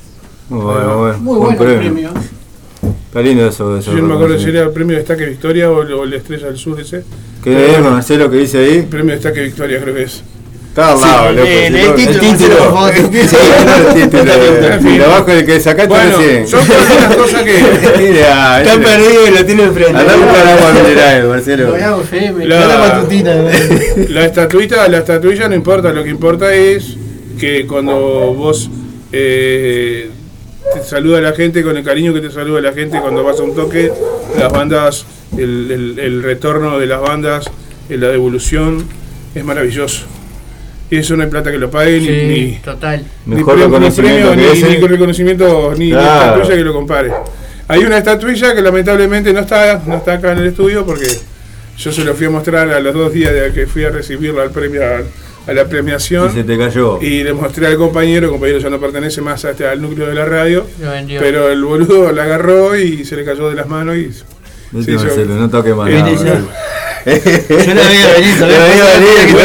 Bueno, 0.51 0.99
bueno. 0.99 1.19
Muy 1.19 1.39
buen 1.39 1.57
bueno 1.57 1.73
el 1.73 1.79
premio. 1.79 2.11
Está 3.09 3.21
lindo 3.21 3.47
eso. 3.49 3.79
eso 3.79 3.93
Yo 3.93 4.03
no 4.03 4.09
me 4.09 4.15
acuerdo 4.15 4.39
si 4.39 4.51
era 4.51 4.63
el 4.65 4.71
premio 4.71 4.97
Destaque 4.97 5.25
Victoria 5.25 5.71
o 5.71 5.83
el, 5.83 5.93
o 5.95 6.05
el 6.05 6.13
Estrella 6.13 6.47
del 6.49 6.59
Sur 6.59 6.79
ese. 6.81 7.05
¿Qué 7.43 7.73
es, 7.75 7.81
Marcelo, 7.81 8.31
que 8.31 8.37
dice 8.37 8.59
ahí? 8.59 8.77
El 8.79 8.85
premio 8.87 9.15
Destaque 9.15 9.41
Victoria 9.41 9.81
creo 9.81 9.95
que 9.95 10.03
es. 10.03 10.23
Está 10.79 10.93
al 10.93 11.01
lado, 11.01 11.33
loco. 11.33 11.49
el 11.49 11.73
no- 11.73 11.95
título, 11.95 12.21
título. 12.21 12.89
el 12.95 13.11
título. 13.11 14.33
En 14.73 14.81
fin. 14.83 14.95
Y 14.95 15.01
abajo 15.03 15.31
el 15.33 15.45
que 15.45 15.61
sacaste 15.61 15.89
Bueno, 15.89 16.19
recién. 16.19 16.47
son 16.47 16.61
algunas 16.61 17.17
cosas 17.23 17.43
que... 17.43 17.63
Mira, 17.99 18.63
Está 18.63 18.79
perdido 18.79 19.27
y 19.27 19.31
lo 19.39 19.45
tiene 19.45 19.63
enfrente. 19.65 19.97
Andá 19.99 20.13
a 20.13 20.17
buscar 20.17 20.47
agua 20.47 20.73
mineral, 20.83 21.29
Marcelo. 21.29 21.77
Lo 21.77 21.85
hago 21.85 22.03
FM. 22.03 22.47
La- 22.47 22.67
La 22.67 22.79
matutina. 22.79 23.35
La 24.11 24.25
estatuita, 24.25 24.89
la 24.89 24.99
estatuilla 24.99 25.49
no 25.49 25.55
importa, 25.57 25.93
lo 25.93 26.05
que 26.05 26.11
importa 26.11 26.55
es 26.55 26.97
que 27.41 27.67
cuando 27.67 27.97
vos 28.35 28.71
eh, 29.11 30.11
te 30.75 30.83
saluda 30.85 31.19
a 31.19 31.23
la 31.23 31.33
gente 31.33 31.63
con 31.65 31.77
el 31.77 31.83
cariño 31.83 32.15
que 32.15 32.21
te 32.21 32.31
saluda 32.31 32.61
la 32.61 32.73
gente 32.73 33.01
cuando 33.01 33.25
vas 33.25 33.41
a 33.41 33.43
un 33.43 33.55
toque, 33.55 33.91
las 34.39 34.53
bandas, 34.53 35.07
el, 35.37 35.71
el- 35.73 35.99
el 35.99 36.23
retorno 36.23 36.79
de 36.79 36.87
las 36.87 37.01
bandas, 37.01 37.51
la 37.89 38.09
devolución, 38.09 38.85
es 39.35 39.45
maravilloso. 39.45 40.07
Y 40.91 40.97
eso 40.99 41.17
no 41.17 41.23
hay 41.23 41.29
plata 41.29 41.51
que 41.51 41.59
lo 41.59 41.71
pague, 41.71 42.01
ni, 42.01 42.07
Sí, 42.07 42.13
ni, 42.27 42.59
total. 42.65 43.05
ni 43.27 43.37
Mejor 43.37 43.57
ni 43.57 43.63
reconocimiento 43.65 44.29
premio, 44.31 44.31
que 44.53 44.55
ni, 44.69 44.79
ni 44.81 44.87
reconocimiento, 44.87 45.75
ni, 45.77 45.91
estatuilla 45.93 46.55
que 46.57 46.65
lo 46.65 46.73
compare. 46.73 47.13
Hay 47.69 47.85
una 47.85 47.99
estatuilla 47.99 48.55
que 48.55 48.63
lamentablemente 48.63 49.33
no 49.35 49.41
está, 49.41 49.83
no 49.87 49.97
está 49.97 50.15
acá 50.15 50.33
en 50.33 50.39
el 50.39 50.47
estudio 50.47 50.87
porque 50.87 51.07
yo 51.77 51.93
se 51.93 52.03
lo 52.05 52.15
fui 52.15 52.27
a 52.27 52.31
mostrar 52.31 52.69
a 52.71 52.81
los 52.81 52.95
dos 52.95 53.13
días 53.13 53.33
de 53.35 53.53
que 53.53 53.67
fui 53.67 53.85
a 53.85 53.91
recibirla 53.91 54.43
al 54.45 54.51
premio, 54.51 54.81
a 55.47 55.53
la 55.53 55.65
premiación. 55.67 56.31
Y 56.31 56.35
se 56.35 56.45
te 56.45 56.57
cayó. 56.57 56.99
Y 57.03 57.23
le 57.23 57.35
mostré 57.35 57.67
al 57.67 57.77
compañero, 57.77 58.25
el 58.27 58.33
compañero 58.33 58.59
ya 58.59 58.71
no 58.71 58.81
pertenece 58.81 59.21
más 59.21 59.45
a 59.45 59.51
este- 59.51 59.67
al 59.67 59.83
núcleo 59.83 60.07
de 60.07 60.15
la 60.15 60.25
radio, 60.25 60.67
Lo 60.81 60.91
vendió. 60.91 61.21
pero 61.21 61.51
el 61.51 61.63
boludo 61.63 62.11
la 62.13 62.23
agarró 62.25 62.75
y 62.77 63.05
se 63.05 63.15
le 63.17 63.25
cayó 63.27 63.51
de 63.51 63.55
las 63.57 63.69
manos 63.69 63.97
y... 63.97 64.11
Sí, 64.13 64.25
yo- 64.93 64.95
Marcelo, 65.01 65.35
no 65.35 65.51
toque 65.51 65.75
más. 65.75 65.91
Yo 67.07 67.75
la 67.75 67.89
veía 67.89 68.07
venir, 68.19 69.39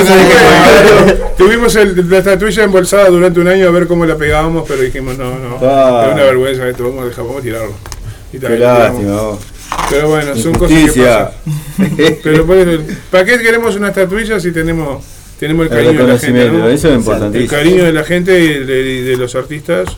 Tuvimos 1.38 1.76
el- 1.76 2.10
la 2.10 2.18
estatuilla 2.20 2.63
embolsada 2.63 3.10
durante 3.10 3.39
un 3.39 3.48
año 3.48 3.68
a 3.68 3.72
ver 3.72 3.88
cómo 3.88 4.06
la 4.06 4.16
pegábamos, 4.18 4.66
pero 4.68 4.82
dijimos, 4.82 5.18
no, 5.18 5.38
no, 5.39 5.58
Ah. 5.62 6.08
es 6.10 6.13
una 6.16 6.24
vergüenza 6.24 6.68
esto, 6.70 6.84
vamos 6.84 7.04
a 7.04 7.06
dejar, 7.08 7.24
vamos 7.26 7.39
a 7.39 7.44
tirarlo. 7.44 7.74
Y 8.32 8.39
Qué 8.39 8.58
lástima. 8.58 9.20
Pero 9.89 10.10
bueno, 10.10 10.36
son 10.36 10.54
cosas 10.54 10.78
que 10.94 11.02
pasan. 11.02 11.30
Pero 12.24 12.46
por 12.46 12.58
eso, 12.58 12.82
¿para 13.12 13.26
qué 13.26 13.39
queremos 13.39 13.76
una 13.76 13.89
estatuilla 13.89 14.39
si 14.39 14.52
tenemos, 14.52 15.04
tenemos 15.39 15.66
el 15.68 15.72
El 15.74 15.78
cariño 15.86 16.06
de 16.06 16.13
la 16.13 16.20
gente? 16.20 16.39
reconocimiento, 16.44 16.58
¿no? 16.60 16.70
eso 16.70 16.88
es 17.32 17.36
El 17.36 17.48
cariño 17.48 17.84
de 17.86 17.94
la 17.94 18.04
gente 18.04 18.39
y 18.39 18.63
de, 18.66 18.82
y 18.82 19.02
de 19.02 19.18
los 19.18 19.36
artistas 19.36 19.89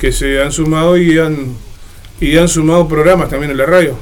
que 0.00 0.12
se 0.12 0.40
han 0.40 0.52
sumado 0.52 0.96
y 0.96 1.18
han, 1.18 1.54
y 2.20 2.36
han 2.38 2.48
sumado 2.48 2.86
programas 2.88 3.28
también 3.28 3.50
en 3.50 3.58
la 3.58 3.66
radio. 3.66 3.96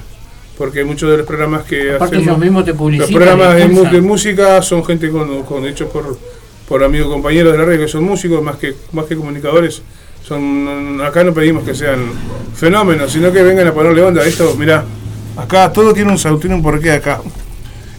Porque 0.56 0.84
muchos 0.84 1.10
de 1.10 1.18
los 1.18 1.26
programas 1.26 1.64
que 1.64 1.94
Aparte 1.94 2.16
hacemos, 2.16 2.26
ellos 2.26 2.38
mismos 2.38 2.64
te 2.64 2.72
los 2.72 3.10
programas 3.10 3.56
de, 3.56 4.00
música 4.00 4.62
son 4.62 4.84
gente 4.84 5.10
con, 5.10 5.42
con- 5.42 5.66
hechos 5.66 5.90
por, 5.90 6.18
por 6.66 6.82
amigos 6.82 7.08
compañeros 7.08 7.52
de 7.52 7.58
la 7.58 7.64
radio 7.64 7.80
que 7.80 7.88
son 7.88 8.04
músicos 8.04 8.42
más 8.42 8.56
que, 8.56 8.74
más 8.92 9.04
que 9.04 9.16
comunicadores. 9.16 9.82
Son, 10.26 11.00
acá 11.04 11.22
no 11.22 11.32
pedimos 11.32 11.62
que 11.62 11.74
sean 11.74 12.00
fenómenos, 12.54 13.12
sino 13.12 13.30
que 13.32 13.42
vengan 13.42 13.68
a 13.68 13.72
ponerle 13.74 14.02
onda. 14.02 14.24
Esto, 14.24 14.54
mirá, 14.58 14.84
acá 15.36 15.72
todo 15.72 15.92
tiene 15.92 16.10
un, 16.10 16.40
tiene 16.40 16.56
un 16.56 16.62
porqué 16.62 16.92
acá. 16.92 17.20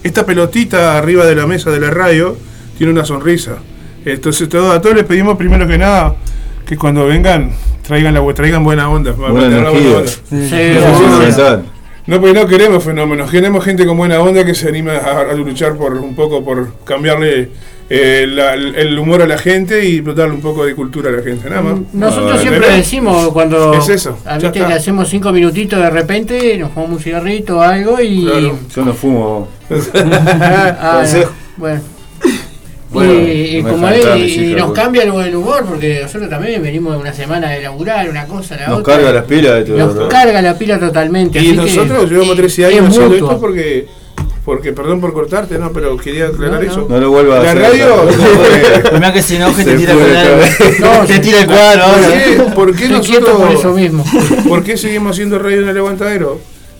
esta 0.03 0.25
pelotita 0.25 0.97
arriba 0.97 1.25
de 1.25 1.35
la 1.35 1.45
mesa 1.45 1.69
de 1.69 1.79
la 1.79 1.89
radio 1.91 2.35
tiene 2.77 2.91
una 2.91 3.05
sonrisa. 3.05 3.57
Entonces 4.03 4.49
todo, 4.49 4.71
a 4.71 4.81
todos 4.81 4.95
les 4.95 5.05
pedimos 5.05 5.37
primero 5.37 5.67
que 5.67 5.77
nada 5.77 6.15
que 6.65 6.75
cuando 6.75 7.05
vengan 7.05 7.51
traigan 7.87 8.13
la 8.13 8.33
traigan 8.33 8.63
buena 8.63 8.89
onda. 8.89 9.11
Buena 9.11 9.45
energía. 9.45 9.97
onda. 9.97 10.11
Sí, 10.11 10.37
es 10.51 10.83
fundamental. 10.83 11.63
No, 12.07 12.19
porque 12.21 12.33
no 12.33 12.47
queremos 12.47 12.83
fenómenos, 12.83 13.29
queremos 13.29 13.63
gente 13.65 13.85
con 13.85 13.97
buena 13.97 14.19
onda 14.21 14.45
que 14.45 14.55
se 14.55 14.69
anime 14.69 14.91
a, 14.93 15.19
a 15.29 15.33
luchar 15.33 15.75
por 15.75 15.93
un 15.97 16.15
poco 16.15 16.43
por 16.43 16.73
cambiarle 16.85 17.49
eh, 17.89 18.25
la- 18.27 18.53
el 18.53 18.97
humor 18.97 19.21
a 19.21 19.27
la 19.27 19.37
gente 19.37 19.85
y 19.85 19.99
darle 20.01 20.33
un 20.35 20.41
poco 20.41 20.65
de 20.65 20.73
cultura 20.75 21.09
a 21.09 21.13
la 21.13 21.21
gente, 21.21 21.49
nada 21.49 21.61
más. 21.61 21.79
Nosotros 21.93 22.33
Ah, 22.35 22.41
siempre 22.41 22.59
¿verdad? 22.61 22.77
decimos 22.77 23.27
cuando 23.33 23.73
Es 23.73 23.89
eso, 23.89 24.17
a 24.25 24.37
está. 24.37 24.67
le 24.67 24.73
hacemos 24.73 25.09
cinco 25.09 25.31
minutitos 25.33 25.79
de 25.81 25.89
repente, 25.89 26.57
nos 26.57 26.71
fumamos 26.71 26.97
un 26.97 27.03
cigarrito 27.03 27.57
o 27.57 27.61
algo 27.61 27.99
y 28.01 28.23
Claro. 28.25 28.57
Yo 28.73 28.85
no 28.85 28.93
fumo. 28.93 29.47
Ah, 29.93 31.03
bueno. 31.57 31.81
Bueno, 32.89 33.13
y, 33.13 33.61
como 33.63 33.87
y 33.89 34.53
nos 34.55 34.67
porque- 34.67 34.81
cambia 34.81 35.03
el, 35.03 35.13
el 35.13 35.35
humor 35.35 35.65
porque 35.67 35.99
nosotros 36.03 36.29
también 36.29 36.61
venimos 36.61 36.93
de 36.93 36.99
una 37.01 37.13
semana 37.13 37.49
de 37.51 37.61
laburar, 37.61 38.09
una 38.09 38.25
cosa, 38.25 38.55
la 38.55 38.67
Nos 38.69 38.79
otra. 38.79 38.93
carga 38.95 39.11
las 39.11 39.25
pilas 39.25 39.55
de 39.55 39.63
todo. 39.65 39.77
Nos 39.77 39.95
¿no? 39.95 40.07
carga 40.09 40.41
la 40.41 40.57
pila 40.57 40.79
totalmente. 40.79 41.37
Y 41.39 41.47
así 41.49 41.57
nosotros 41.57 42.03
que 42.05 42.09
llevamos 42.09 42.31
es- 42.31 42.37
13 42.37 42.61
es 42.61 42.67
años 42.69 42.87
haciendo 42.87 43.09
mutuo. 43.09 43.27
esto 43.29 43.39
porque, 43.41 43.87
porque, 44.45 44.71
perdón 44.71 45.01
por 45.01 45.11
cortarte, 45.11 45.57
no, 45.59 45.73
pero 45.73 45.97
quería 45.97 46.27
aclarar 46.27 46.61
No, 46.61 46.65
no. 46.65 46.71
eso. 46.71 46.85
No 46.89 46.97
lo 46.99 47.09
vuelva 47.11 47.41
a 47.41 47.43
La 47.43 47.51
hacer. 47.51 47.61
radio, 47.61 48.07
Primero 48.89 49.13
que 49.13 49.21
se 49.21 49.35
enoje 49.35 49.63
te 49.65 49.75
tira 49.77 49.93
cabeza. 49.93 50.63
No, 50.79 51.05
te 51.05 51.19
tira 51.19 51.39
el 51.41 51.45
cuadro 51.47 51.83
¿Por 51.83 51.93
ahora. 52.05 52.07
qué, 52.23 52.41
por 52.55 52.75
qué 52.75 52.87
quieto 53.01 53.25
por 53.37 53.41
eso 53.51 53.51
nosotros, 53.51 53.75
mismo. 53.75 54.05
por 54.49 54.63
qué 54.63 54.77
seguimos 54.77 55.11
haciendo 55.11 55.37
radio 55.39 55.61
en 55.61 55.67
el 55.67 55.77
aguantadero? 55.77 56.39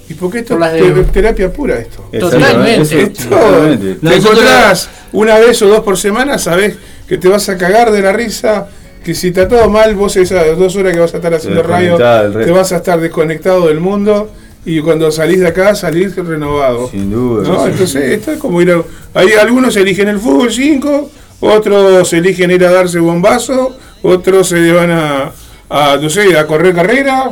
¿Y 0.10 0.14
por 0.14 0.32
qué 0.32 0.40
esto 0.40 0.58
Por 0.58 0.68
es 0.68 0.74
de- 0.96 1.04
te- 1.04 1.12
terapia 1.12 1.52
pura 1.52 1.76
esto? 1.80 2.10
Totalmente. 2.18 3.02
Esto, 3.02 3.30
totalmente. 3.30 3.96
te 3.96 4.16
encontrás 4.16 4.90
una 5.12 5.38
vez 5.40 5.62
o 5.62 5.68
dos 5.68 5.82
por 5.82 5.98
semana, 5.98 6.38
sabés 6.38 6.76
que 7.08 7.18
te 7.18 7.28
vas 7.28 7.48
a 7.50 7.58
cagar 7.58 7.92
de 7.92 8.02
la 8.02 8.12
risa, 8.14 8.68
que 9.04 9.14
si 9.14 9.30
está 9.30 9.48
todo 9.48 9.70
mal, 9.70 9.96
vos 9.96 10.16
esas 10.18 10.58
dos 10.58 10.76
horas 10.76 10.94
que 10.94 11.00
vas 11.00 11.14
a 11.14 11.18
estar 11.18 11.34
haciendo 11.34 11.64
radio, 11.64 11.98
te 11.98 12.52
vas 12.52 12.72
a 12.74 12.78
estar 12.78 13.00
desconectado 13.00 13.68
del 13.68 13.80
mundo 13.80 14.30
y 14.66 14.82
cuando 14.82 15.10
salís 15.12 15.40
de 15.40 15.48
acá 15.48 15.76
salís 15.76 16.16
renovado. 16.16 16.90
Sin 16.90 17.10
duda. 17.12 17.48
¿no? 17.48 17.64
sí. 17.64 17.70
Entonces, 17.72 18.04
esto 18.12 18.32
es 18.34 18.38
como 18.38 18.62
ir 18.62 18.72
a. 18.72 18.82
Hay 19.14 19.30
algunos 19.40 19.76
eligen 19.78 20.10
el 20.10 20.20
fútbol 20.20 20.52
5, 20.52 21.10
otros 21.40 22.12
eligen 22.14 22.52
ir 22.52 22.66
a 22.66 22.72
darse 22.72 23.00
bombazo, 23.00 23.78
otros 24.04 24.50
se 24.50 24.72
van 24.74 24.92
a, 24.92 25.32
a, 25.70 25.98
no 25.98 26.10
sé, 26.10 26.38
a 26.38 26.46
correr 26.46 26.74
carrera. 26.76 27.30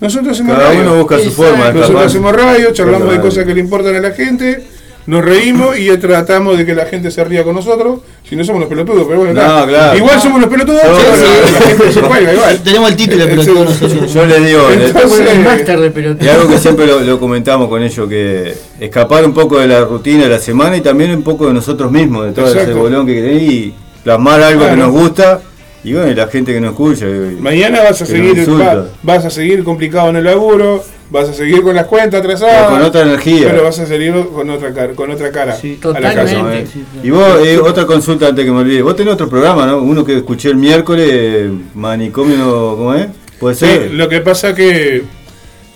Nosotros 0.00 0.32
hacemos 0.32 0.56
Cada 0.56 0.68
radio. 0.68 0.80
uno 0.82 0.96
busca 0.96 1.18
su 1.18 1.30
forma 1.32 1.66
de 1.66 1.72
Nosotros 1.74 1.86
escapar. 1.88 2.06
hacemos 2.06 2.32
radio, 2.32 2.72
charlamos 2.72 3.12
de 3.12 3.20
cosas 3.20 3.44
que 3.44 3.54
le 3.54 3.60
importan 3.60 3.96
a 3.96 4.00
la 4.00 4.10
gente, 4.12 4.64
nos 5.06 5.24
reímos 5.24 5.76
y 5.78 5.88
tratamos 5.96 6.56
de 6.58 6.66
que 6.66 6.74
la 6.74 6.84
gente 6.86 7.10
se 7.10 7.24
ría 7.24 7.42
con 7.42 7.54
nosotros. 7.56 8.00
Si 8.28 8.36
no 8.36 8.44
somos 8.44 8.60
los 8.60 8.68
pelotudos, 8.68 9.04
pero 9.08 9.20
bueno, 9.20 9.32
No, 9.34 9.40
nada. 9.40 9.66
claro. 9.66 9.96
igual 9.98 10.20
somos 10.20 10.38
los 10.40 10.50
pelotudos, 10.50 10.82
Sí, 10.82 10.88
pero 10.92 11.16
sí. 11.16 11.52
la 11.54 11.60
gente 11.62 11.92
se 11.92 12.00
cuelga 12.02 12.32
igual. 12.34 12.60
Tenemos 12.64 12.90
el 12.90 12.96
título, 12.96 13.24
Ese- 13.24 13.52
todos 13.52 13.64
nosotros. 13.70 14.12
Yo 14.14 14.26
les 14.26 14.46
digo, 14.46 14.70
Entonces, 14.70 15.30
el 15.30 15.40
máster 15.40 15.80
de 15.80 15.90
pelota. 15.90 16.24
y 16.24 16.28
algo 16.28 16.48
que 16.48 16.58
siempre 16.58 16.86
lo, 16.86 17.00
lo 17.00 17.18
comentamos 17.18 17.68
con 17.68 17.82
ellos, 17.82 18.06
que 18.08 18.54
escapar 18.78 19.24
un 19.24 19.32
poco 19.32 19.58
de 19.58 19.66
la 19.66 19.80
rutina 19.80 20.24
de 20.24 20.28
la 20.28 20.38
semana 20.38 20.76
y 20.76 20.82
también 20.82 21.10
un 21.10 21.22
poco 21.22 21.46
de 21.48 21.54
nosotros 21.54 21.90
mismos, 21.90 22.26
de 22.26 22.32
todo 22.32 22.46
ese 22.54 22.72
bolón 22.74 23.06
que 23.06 23.14
tenés 23.14 23.42
y 23.42 23.74
plasmar 24.04 24.42
algo 24.42 24.60
Claro. 24.60 24.74
que 24.76 24.80
nos 24.82 24.90
gusta 24.92 25.40
y 25.84 25.92
bueno, 25.92 26.10
y 26.10 26.14
la 26.14 26.26
gente 26.28 26.52
que 26.52 26.60
nos 26.60 26.70
escucha. 26.72 27.06
y- 27.06 27.36
Mañana 27.40 27.82
vas 27.82 28.02
a 28.02 28.06
seguir 28.06 28.48
va- 28.60 28.86
vas 29.02 29.24
a 29.24 29.30
seguir 29.30 29.62
complicado 29.64 30.08
en 30.10 30.16
el 30.16 30.24
laburo, 30.24 30.82
vas 31.10 31.28
a 31.28 31.32
seguir 31.32 31.62
con 31.62 31.74
las 31.76 31.86
cuentas 31.86 32.20
atrasadas, 32.20 32.66
Pero 32.66 32.70
con 32.70 32.82
otra 32.82 33.02
energía. 33.02 33.48
pero 33.50 33.62
vas 33.64 33.78
a 33.78 33.86
seguir 33.86 34.12
con 34.34 34.50
otra 34.50 34.72
cara, 34.74 34.92
con 34.94 35.10
otra 35.10 35.30
cara 35.30 35.56
Sí, 35.56 35.78
a 35.84 36.00
la. 36.00 36.58
¿eh? 36.58 36.66
Y 37.02 37.10
vos, 37.10 37.26
eh, 37.46 37.58
otra 37.58 37.86
consulta 37.86 38.28
antes 38.28 38.44
que 38.44 38.50
me 38.50 38.58
olvide. 38.58 38.82
Vos 38.82 38.96
tenés 38.96 39.14
otro 39.14 39.28
programa, 39.28 39.66
¿no? 39.66 39.78
Uno 39.78 40.04
que 40.04 40.16
escuché 40.16 40.48
el 40.50 40.56
miércoles, 40.56 41.08
eh, 41.10 41.50
Manicomio, 41.74 42.74
¿cómo 42.76 42.94
es? 42.94 43.06
¿Puede 43.38 43.54
Sí, 43.54 43.66
ser? 43.66 43.90
lo 43.92 44.08
que 44.08 44.20
pasa 44.20 44.54
que 44.54 45.04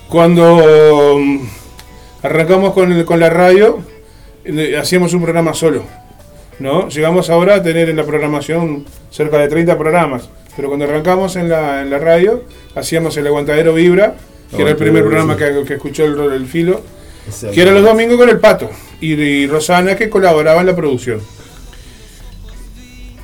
cuando 0.08 1.16
mm, 1.18 1.38
arrancamos 2.22 2.72
con, 2.74 2.92
el- 2.92 3.04
con 3.04 3.20
la 3.20 3.30
radio, 3.30 3.78
eh, 4.44 4.76
hacíamos 4.78 5.14
un 5.14 5.22
programa 5.22 5.54
solo. 5.54 5.84
¿No? 6.62 6.88
Llegamos 6.88 7.28
ahora 7.28 7.56
a 7.56 7.62
tener 7.62 7.90
en 7.90 7.96
la 7.96 8.04
programación 8.04 8.84
cerca 9.10 9.38
de 9.38 9.48
30 9.48 9.76
programas, 9.76 10.28
pero 10.56 10.68
cuando 10.68 10.84
arrancamos 10.84 11.36
en 11.36 11.48
la, 11.48 11.82
en 11.82 11.90
la 11.90 11.98
radio, 11.98 12.44
hacíamos 12.74 13.16
el 13.16 13.26
Aguantadero 13.26 13.74
Vibra, 13.74 14.14
que 14.54 14.62
era 14.62 14.70
el 14.70 14.76
primer 14.76 15.02
programa 15.02 15.36
que, 15.36 15.64
que 15.66 15.74
escuchó 15.74 16.04
el, 16.04 16.32
el 16.32 16.46
filo, 16.46 16.80
que 17.52 17.60
era 17.60 17.72
los 17.72 17.82
domingos 17.82 18.16
con 18.16 18.28
el 18.28 18.38
Pato, 18.38 18.70
y, 19.00 19.12
y 19.14 19.46
Rosana 19.46 19.96
que 19.96 20.08
colaboraba 20.08 20.60
en 20.60 20.66
la 20.66 20.76
producción. 20.76 21.20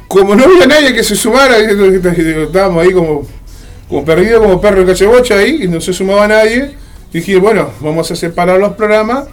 Como 0.09 0.35
no 0.35 0.45
había 0.45 0.67
nadie 0.67 0.95
que 0.95 1.05
se 1.05 1.15
sumara, 1.15 1.59
estábamos 1.59 2.85
ahí 2.85 2.93
como, 2.93 3.27
como 3.89 4.05
perdidos, 4.05 4.43
como 4.43 4.61
perro 4.61 4.81
en 4.81 4.87
cachebocha 4.87 5.37
ahí, 5.37 5.65
y 5.65 5.69
no 5.69 5.81
se 5.81 5.93
sumaba 5.93 6.27
nadie, 6.27 6.75
dije, 7.13 7.37
bueno, 7.39 7.71
vamos 7.81 8.11
a 8.11 8.17
separar 8.17 8.59
los 8.59 8.73
programas 8.73 9.27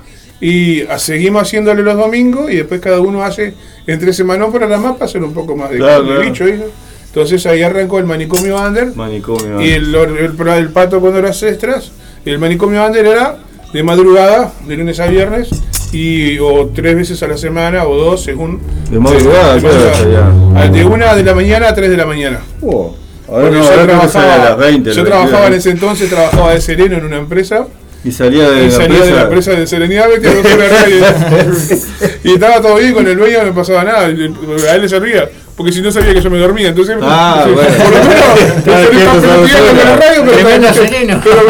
y 0.47 0.83
seguimos 0.97 1.43
haciéndole 1.43 1.81
los 1.81 1.97
domingos 1.97 2.51
y 2.51 2.57
después 2.57 2.79
cada 2.81 2.99
uno 2.99 3.23
hace 3.23 3.53
entre 3.87 4.13
semana 4.13 4.45
un 4.45 4.51
programa 4.53 4.93
para 4.93 5.05
hacer 5.05 5.23
un 5.23 5.33
poco 5.33 5.55
más 5.55 5.69
de, 5.69 5.77
Claro, 5.77 6.03
de 6.03 6.07
claro. 6.07 6.21
bicho. 6.21 6.45
¿sí? 6.45 6.53
Entonces 7.07 7.45
ahí 7.45 7.61
arrancó 7.63 7.97
el 7.99 8.05
manicomio 8.05 8.57
Under 8.57 8.93
Manicomio. 8.95 9.61
y 9.61 9.71
el, 9.71 9.95
el, 9.95 10.17
el, 10.39 10.47
el 10.57 10.69
pato 10.69 10.99
con 11.01 11.15
horas 11.15 11.41
extras. 11.43 11.91
Y 12.25 12.29
el 12.31 12.39
manicomio 12.39 12.85
Under 12.85 13.05
era 13.05 13.37
de 13.71 13.83
madrugada, 13.83 14.51
de 14.67 14.77
lunes 14.77 14.99
a 14.99 15.07
viernes, 15.07 15.49
y 15.91 16.37
o 16.39 16.67
tres 16.73 16.95
veces 16.95 17.21
a 17.23 17.27
la 17.27 17.37
semana 17.37 17.85
o 17.85 17.95
dos 17.95 18.23
según. 18.23 18.59
De 18.91 18.99
madrugada, 18.99 19.55
de 20.71 20.85
una 20.85 21.13
de 21.15 21.23
la 21.23 21.33
mañana 21.35 21.69
a 21.69 21.73
tres 21.75 21.89
de 21.89 21.97
la 21.97 22.05
mañana. 22.05 22.39
Oh, 22.61 22.95
ahora 23.29 23.49
no, 23.49 23.57
yo 23.63 23.69
ahora 23.69 23.83
trabajaba, 23.85 24.33
a 24.35 24.49
las 24.49 24.57
20. 24.57 24.93
yo 24.93 25.03
trabajaba 25.03 25.47
en 25.47 25.53
ese 25.53 25.71
entonces, 25.71 26.09
trabajaba 26.09 26.53
de 26.53 26.61
sereno 26.61 26.97
en 26.97 27.05
una 27.05 27.17
empresa. 27.17 27.67
Y 28.05 28.11
salía 28.11 28.49
de 28.51 28.65
Y 28.65 28.69
la 28.69 28.71
salía 28.71 29.03
de 29.03 29.11
la 29.11 29.21
empresa 29.23 29.51
de 29.51 29.65
Serenidad, 29.67 30.07
metía 30.09 30.33
dos 30.35 30.45
horas 30.45 30.57
de 30.59 30.69
radio. 30.69 31.05
y 32.23 32.33
estaba 32.33 32.61
todo 32.61 32.75
bien 32.75 32.93
con 32.93 33.07
el 33.07 33.17
dueño, 33.17 33.43
no 33.43 33.53
pasaba 33.55 33.83
nada. 33.83 34.01
A 34.01 34.05
él 34.09 34.81
le 34.81 34.87
servía, 34.89 35.27
porque 35.57 35.71
si 35.71 35.81
no 35.81 35.91
sabía 35.91 36.13
que 36.13 36.21
yo 36.21 36.29
me 36.29 36.37
dormía. 36.37 36.69
Entonces, 36.69 36.95
Ah, 37.01 37.43
sí, 37.45 37.51
bueno. 37.51 37.67
por 37.77 38.73
lo 38.73 38.93
menos, 38.93 39.15
con 39.51 39.77
la 39.77 39.95
radio, 39.97 40.23
pero 40.25 40.73
sereno. 40.73 41.21
pero- 41.23 41.41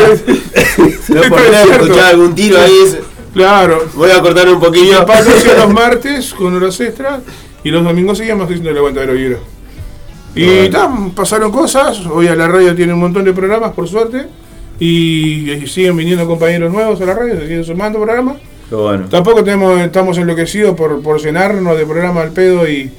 No 1.10 1.22
escuchar 1.24 2.06
algún 2.06 2.34
tiro 2.36 2.60
ahí. 2.60 2.72
es- 2.86 2.98
Claro. 3.34 3.84
Voy 3.96 4.12
a 4.12 4.22
cortar 4.22 4.48
un 4.48 4.62
poquillo. 4.62 5.06
paso 5.06 5.30
hacía 5.30 5.56
los 5.56 5.74
martes 5.74 6.34
con 6.34 6.56
horas 6.56 6.80
extras 6.80 7.20
y 7.66 7.70
los 7.70 7.84
domingos 7.84 8.18
seguíamos 8.18 8.46
haciendo 8.46 8.70
el 8.70 8.78
aguantadero 8.78 9.12
vibra. 9.12 9.40
Y 10.36 10.70
ta, 10.70 10.90
pasaron 11.14 11.52
cosas, 11.52 12.00
hoy 12.10 12.28
a 12.30 12.36
la 12.36 12.48
radio 12.48 12.74
tiene 12.76 12.94
un 12.94 13.00
montón 13.02 13.26
de 13.26 13.34
programas 13.34 13.74
por 13.74 13.90
suerte 13.90 14.28
y, 14.80 15.52
y 15.52 15.68
siguen 15.68 15.96
viniendo 15.98 16.26
compañeros 16.28 16.72
nuevos 16.72 17.00
a 17.02 17.06
la 17.06 17.14
radio, 17.14 17.36
se 17.36 17.42
siguen 17.44 17.64
sumando 17.64 18.00
programas. 18.00 18.38
Bueno. 18.72 19.08
Tampoco 19.10 19.44
tenemos, 19.44 19.80
estamos 19.82 20.18
enloquecidos 20.18 20.76
por, 20.76 21.02
por 21.02 21.22
llenarnos 21.22 21.78
de 21.78 21.86
programa 21.86 22.22
al 22.22 22.32
pedo 22.32 22.68
y 22.68 22.92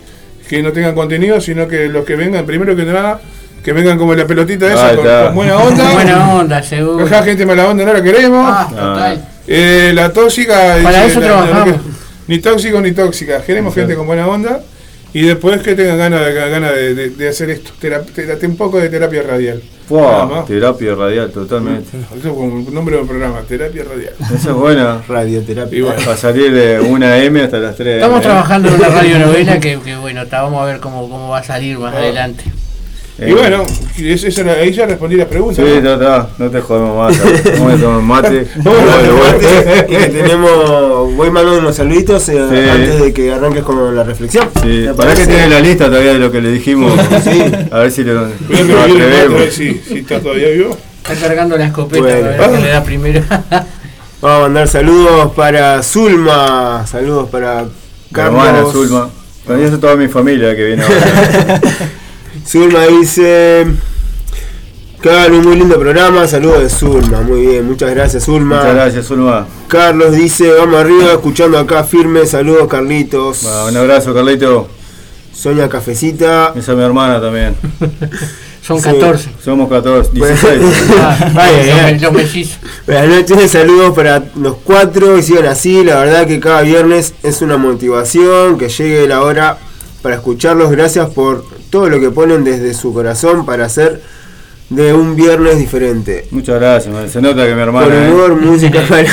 que 0.48 0.62
no 0.62 0.72
tengan 0.72 0.94
contenido, 0.94 1.40
sino 1.40 1.66
que 1.66 1.88
los 1.88 2.04
que 2.04 2.14
vengan, 2.14 2.46
primero 2.46 2.76
que 2.76 2.84
nada, 2.84 3.20
que 3.64 3.72
vengan 3.72 3.98
como 3.98 4.14
la 4.14 4.26
pelotita 4.26 4.72
esa, 4.72 4.94
con, 4.94 5.34
buena 5.34 5.56
onda. 5.58 5.90
Buena 5.94 6.34
onda, 6.34 6.62
seguro. 6.62 7.04
Acá 7.04 7.24
gente 7.24 7.44
mala 7.44 7.66
onda 7.68 7.84
no 7.84 7.92
la 7.92 8.02
queremos. 8.02 8.46
Ah, 8.48 8.66
total. 8.70 9.28
Eh, 9.48 9.90
la 9.92 10.12
tóxica. 10.12 10.76
Para 10.82 11.04
dice, 11.04 11.06
eso 11.06 11.20
la- 11.20 11.26
trabajamos. 11.26 11.68
la- 11.68 11.80
ni 12.28 12.38
tóxico 12.38 12.80
ni 12.80 12.92
tóxica. 12.92 13.42
Queremos 13.42 13.74
gente 13.74 13.96
con 13.96 14.06
buena 14.06 14.26
onda. 14.28 14.60
Y 15.12 15.22
después 15.22 15.60
que 15.62 15.74
tengan 15.74 15.98
ganas 15.98 16.24
de, 16.26 16.32
ganas 16.32 16.74
de, 16.74 16.94
de- 16.94 17.10
de 17.10 17.28
hacer 17.28 17.50
esto. 17.50 17.72
Tera- 17.80 18.02
tera- 18.02 18.36
un 18.46 18.56
poco 18.56 18.78
de 18.78 18.88
terapia 18.88 19.22
radial. 19.22 19.60
Terapia 20.46 20.94
radial, 20.94 21.30
totalmente. 21.30 21.96
Eso 21.98 22.16
es 22.16 22.22
como 22.34 22.44
un 22.44 22.74
nombre 22.74 22.96
del 22.96 23.06
programa, 23.06 23.40
terapia 23.42 23.84
radial. 23.84 24.14
Esa 24.20 24.50
es 24.50 24.54
buena. 24.56 25.02
Radioterapia. 25.08 25.84
Bueno. 25.84 26.00
Para 26.04 26.16
salir 26.16 26.52
de 26.52 26.80
una 26.80 27.18
M 27.18 27.40
hasta 27.40 27.58
las 27.58 27.76
3 27.76 27.96
Estamos 27.96 28.20
trabajando 28.22 28.68
en 28.68 28.74
una 28.74 28.88
radionovela 29.00 29.60
que, 29.60 29.78
que 29.80 29.96
bueno, 29.96 30.26
ta, 30.26 30.42
vamos 30.42 30.62
a 30.62 30.64
ver 30.66 30.80
cómo, 30.80 31.08
cómo 31.08 31.28
va 31.28 31.38
a 31.38 31.44
salir 31.44 31.78
más 31.78 31.94
Ah. 31.94 31.98
adelante. 31.98 32.44
Y 33.18 33.32
bueno, 33.32 33.64
y 33.96 34.12
es- 34.12 34.24
esa 34.24 34.42
era- 34.42 34.52
ahí 34.54 34.72
ya 34.72 34.84
respondí 34.84 35.16
la 35.16 35.26
pregunta. 35.26 35.62
Sí, 35.62 35.80
¿no? 35.82 35.96
no, 35.96 36.28
no, 36.36 36.50
te 36.50 36.60
jodemos 36.60 36.96
más. 36.98 37.18
Vamos 37.58 37.72
a 37.72 37.76
tomar 37.78 38.02
mate. 38.02 38.46
Vamos 38.56 38.80
a 38.80 38.84
Bueno, 38.84 39.08
tomar 39.08 39.38
bueno. 39.38 39.84
Y 39.88 39.96
que 39.96 40.06
tenemos, 40.08 41.16
voy 41.16 41.30
mandando 41.30 41.60
unos 41.60 41.76
saluditos 41.76 42.28
eh, 42.28 42.32
Sí. 42.50 42.68
antes 42.70 43.00
de 43.00 43.12
que 43.14 43.32
arranques 43.32 43.62
con 43.64 43.96
la 43.96 44.02
reflexión. 44.04 44.48
Sí, 44.62 44.82
¿Te 44.86 44.94
para 44.94 45.10
que 45.14 45.14
parece? 45.22 45.26
tiene 45.28 45.48
la 45.48 45.60
lista 45.60 45.86
todavía 45.86 46.12
de 46.12 46.18
lo 46.18 46.30
que 46.30 46.42
le 46.42 46.50
dijimos. 46.52 46.92
Sí. 47.24 47.42
A 47.70 47.78
ver 47.78 47.90
si 47.90 48.04
lo, 48.04 48.20
Voy 48.26 48.28
a 49.40 49.46
a 49.48 49.50
si, 49.50 49.74
si 49.88 49.98
está 50.00 50.20
todavía 50.20 50.48
vivo. 50.48 50.76
Está 51.08 51.26
cargando 51.28 51.56
la 51.56 51.66
escopeta 51.66 52.02
Bueno. 52.02 52.20
para 52.36 52.48
ver 52.48 52.58
qué 52.58 52.64
le 52.66 52.68
da 52.72 52.84
primero. 52.84 53.22
Vamos 54.20 54.38
a 54.38 54.40
mandar 54.42 54.68
saludos 54.68 55.32
para 55.34 55.82
Zulma, 55.82 56.84
saludos 56.86 57.30
para 57.30 57.64
Carlos. 58.12 58.44
hermana 58.46 58.64
Zulma. 58.72 59.08
Con 59.46 59.64
eso 59.64 59.78
toda 59.78 59.96
mi 59.96 60.08
familia 60.08 60.54
que 60.56 60.64
viene 60.64 60.82
ahora. 60.82 61.60
Zulma 62.46 62.86
dice, 62.86 63.66
hagan 65.02 65.32
un 65.34 65.42
muy 65.44 65.56
lindo 65.56 65.78
programa. 65.78 66.26
Saludos 66.28 66.62
de 66.62 66.70
Zulma. 66.70 67.20
Muy 67.22 67.46
bien, 67.46 67.66
muchas 67.66 67.90
gracias, 67.90 68.24
Zulma. 68.24 68.56
Muchas 68.58 68.74
gracias, 68.74 69.06
Zulma. 69.06 69.46
Carlos 69.68 70.12
dice: 70.12 70.50
Vamos 70.52 70.76
arriba, 70.80 71.12
escuchando 71.12 71.58
acá 71.58 71.84
firme. 71.84 72.26
Saludos, 72.26 72.68
Carlitos. 72.68 73.42
Un 73.68 73.76
abrazo, 73.76 74.14
Carlito. 74.14 74.68
Soña 75.34 75.68
Cafecita. 75.68 76.52
Esa 76.56 76.72
es 76.72 76.78
mi 76.78 76.84
hermana 76.84 77.20
también. 77.20 77.54
Son 78.62 78.78
Sí. 78.80 78.84
14. 78.84 79.30
Somos 79.44 79.68
14, 79.68 80.10
Bueno. 80.14 80.34
16. 80.34 80.62
Ah, 80.98 81.18
Ay, 81.36 81.54
ay, 81.62 81.70
ay. 81.84 81.98
los 82.00 82.12
mellizos. 82.12 82.58
Buenas 82.84 83.08
noches, 83.08 83.50
saludos 83.52 83.94
para 83.94 84.24
los 84.34 84.56
cuatro 84.64 85.16
y 85.18 85.22
sigan 85.22 85.46
así. 85.46 85.84
La 85.84 86.00
verdad 86.00 86.26
que 86.26 86.40
cada 86.40 86.62
viernes 86.62 87.14
es 87.22 87.42
una 87.42 87.58
motivación 87.58 88.58
que 88.58 88.68
llegue 88.68 89.06
la 89.06 89.22
hora 89.22 89.58
para 90.02 90.16
escucharlos. 90.16 90.70
Gracias 90.72 91.08
por 91.10 91.44
todo 91.76 91.90
lo 91.90 92.00
que 92.00 92.10
ponen 92.10 92.42
desde 92.42 92.72
su 92.72 92.94
corazón 92.94 93.44
para 93.44 93.66
hacer 93.66 94.00
de 94.68 94.92
un 94.92 95.14
viernes 95.14 95.58
diferente. 95.58 96.26
Muchas 96.30 96.56
gracias, 96.60 96.92
man. 96.92 97.08
se 97.08 97.20
nota 97.20 97.44
que 97.44 97.50
mi 97.54 97.60
Por 97.60 97.62
hermana. 97.62 98.06
¿eh? 98.06 98.10
humor, 98.12 98.34
música, 98.40 98.80
para. 98.88 99.06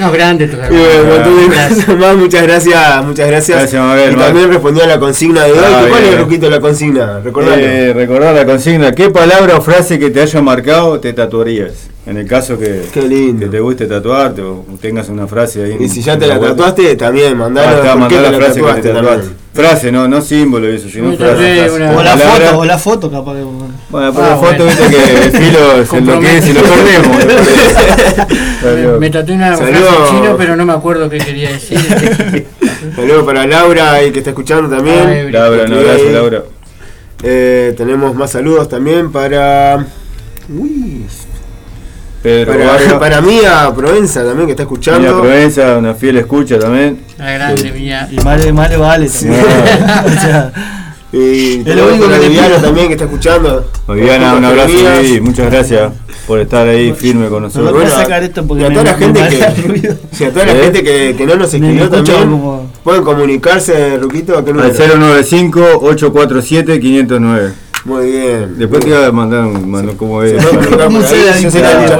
No, 0.00 0.10
grande 0.10 0.46
bueno, 0.48 1.48
Gracias. 1.50 1.88
más. 1.98 2.16
Muchas 2.16 2.42
gracias, 2.42 3.04
muchas 3.04 3.26
gracias. 3.28 3.58
Gracias, 3.60 3.80
Mabel, 3.82 4.12
y 4.12 4.16
también 4.16 4.48
respondió 4.50 4.82
a 4.82 4.86
la 4.88 4.98
consigna 4.98 5.44
de 5.44 5.52
hoy. 5.52 5.58
Ah, 5.62 5.84
¿Cuál 5.88 6.04
es, 6.04 6.18
Ruquito, 6.20 6.50
la 6.50 6.60
consigna? 6.60 7.20
Recordalo. 7.20 7.62
Eh, 7.62 7.92
recordar 7.94 8.34
la 8.34 8.44
consigna. 8.44 8.92
¿Qué 8.92 9.10
palabra 9.10 9.56
o 9.56 9.62
frase 9.62 9.98
que 10.00 10.10
te 10.10 10.20
haya 10.20 10.42
marcado 10.42 10.98
te 10.98 11.12
tatuarías? 11.12 11.72
En 12.04 12.16
el 12.16 12.26
caso 12.28 12.56
que, 12.58 12.82
Qué 12.92 13.02
lindo. 13.02 13.40
que 13.46 13.50
te 13.50 13.58
guste 13.60 13.86
tatuarte 13.86 14.40
o 14.42 14.64
tengas 14.80 15.08
una 15.08 15.26
frase 15.26 15.64
ahí. 15.64 15.76
y 15.80 15.84
en- 15.84 15.90
si 15.90 16.02
ya 16.02 16.16
te 16.18 16.26
la 16.26 16.38
tatuaste, 16.40 16.94
también 16.96 17.32
Ah, 17.32 17.36
mandalo. 17.36 17.76
está, 17.78 17.94
¿Por 17.96 18.08
qué 18.08 18.14
mandá 18.14 18.16
te 18.16 18.22
la 18.22 18.30
la 18.30 18.38
frase 18.44 18.60
que 18.62 18.82
te 18.82 18.92
tatuaste? 18.94 19.28
Frase, 19.54 19.90
no, 19.90 20.06
no 20.06 20.20
símbolo 20.20 20.68
eso, 20.68 20.88
sino 20.88 21.16
frase. 21.16 21.68
O 21.70 21.78
la 21.78 21.92
Palabra- 21.94 22.46
foto, 22.46 22.58
o 22.58 22.64
la 22.64 22.78
foto 22.78 23.10
capaz 23.10 23.34
que. 23.34 23.40
Bueno, 23.96 24.12
pero 24.12 24.26
Ah, 24.26 24.28
la 24.28 24.36
foto, 24.36 24.64
bueno. 24.64 24.64
viste 24.66 24.88
que 24.90 25.24
el 25.24 25.30
filo 25.30 25.86
se 25.90 25.96
enloquece 25.96 26.50
y 26.50 26.52
lo 26.52 26.60
perdemos. 26.60 27.16
Me, 29.00 29.08
tatué 29.08 29.34
una 29.34 29.56
frase 29.56 29.72
chino, 30.10 30.36
pero 30.36 30.54
no 30.54 30.66
me 30.66 30.74
acuerdo 30.74 31.08
qué 31.08 31.16
quería 31.16 31.52
decir. 31.52 31.78
Saludos 32.94 33.24
para 33.24 33.46
Laura 33.46 33.92
ahí 33.92 34.10
que 34.12 34.18
está 34.18 34.30
escuchando 34.30 34.68
también. 34.68 35.06
Ay, 35.08 35.32
Laura, 35.32 35.64
un 35.64 35.72
abrazo, 35.72 36.10
Laura. 36.12 36.42
Eh, 37.22 37.72
tenemos 37.74 38.14
más 38.14 38.32
saludos 38.32 38.68
también 38.68 39.10
para. 39.10 39.86
Uy, 40.50 41.06
Pedro 42.22 42.52
para, 42.52 42.98
para 42.98 43.20
Mía 43.22 43.72
Provenza 43.74 44.24
también 44.24 44.46
que 44.46 44.52
está 44.52 44.64
escuchando. 44.64 45.22
Provenza, 45.22 45.78
una 45.78 45.94
fiel 45.94 46.18
escucha 46.18 46.58
también. 46.58 47.00
La 47.16 47.32
grande 47.32 47.72
mía. 47.72 48.06
Y 48.10 48.16
Male, 48.16 48.52
Male 48.52 48.76
vale 48.76 49.06
o 49.08 49.08
sea, 49.08 50.52
Y 51.18 51.58
lo 51.58 51.64
tenemos 51.64 51.90
único 51.92 52.04
para 52.06 52.16
que 52.16 52.20
te 52.22 52.28
Viviana 52.28 52.56
también 52.60 52.86
que 52.88 52.92
está 52.94 53.04
escuchando. 53.04 53.64
Viviana, 53.88 54.34
un 54.34 54.44
abrazo 54.44 55.02
y 55.04 55.20
muchas 55.20 55.50
gracias 55.50 55.92
por 56.26 56.40
estar 56.40 56.66
ahí 56.68 56.92
firme 56.92 57.28
con 57.28 57.42
no 57.42 57.48
nosotros. 57.48 57.70
a 57.70 57.72
bueno, 57.72 57.90
sacar 57.90 58.22
esto 58.22 58.46
porque 58.46 58.64
y 58.64 58.66
a 58.66 58.68
me, 58.68 58.74
toda 58.74 58.84
la 58.84 58.96
me 58.96 59.06
gente 59.06 59.20
que-. 59.28 59.94
Si 60.12 60.24
a 60.24 60.30
toda 60.32 60.44
la 60.46 60.52
¿Eh? 60.52 60.62
gente 60.64 60.82
que, 60.82 61.14
que 61.16 61.26
no 61.26 61.36
nos 61.36 61.54
escribió 61.54 61.88
también, 61.88 62.30
como- 62.30 62.70
pueden 62.84 63.02
comunicarse, 63.02 63.96
Ruquito, 63.98 64.36
a 64.36 64.44
qué 64.44 64.52
número. 64.52 64.68
Al 64.68 64.76
095-847-509. 64.76 67.52
Muy 67.84 68.10
bien. 68.10 68.58
Después 68.58 68.82
te 68.84 68.88
iba 68.90 69.06
a 69.06 69.12
mandar 69.12 69.44
un 69.44 69.70
mano 69.70 69.92
como 69.96 70.22
es. 70.22 70.42
a 70.44 70.48
comunicar 70.48 70.80
¿Cómo 70.86 70.98
por 70.98 71.06
se 71.08 71.16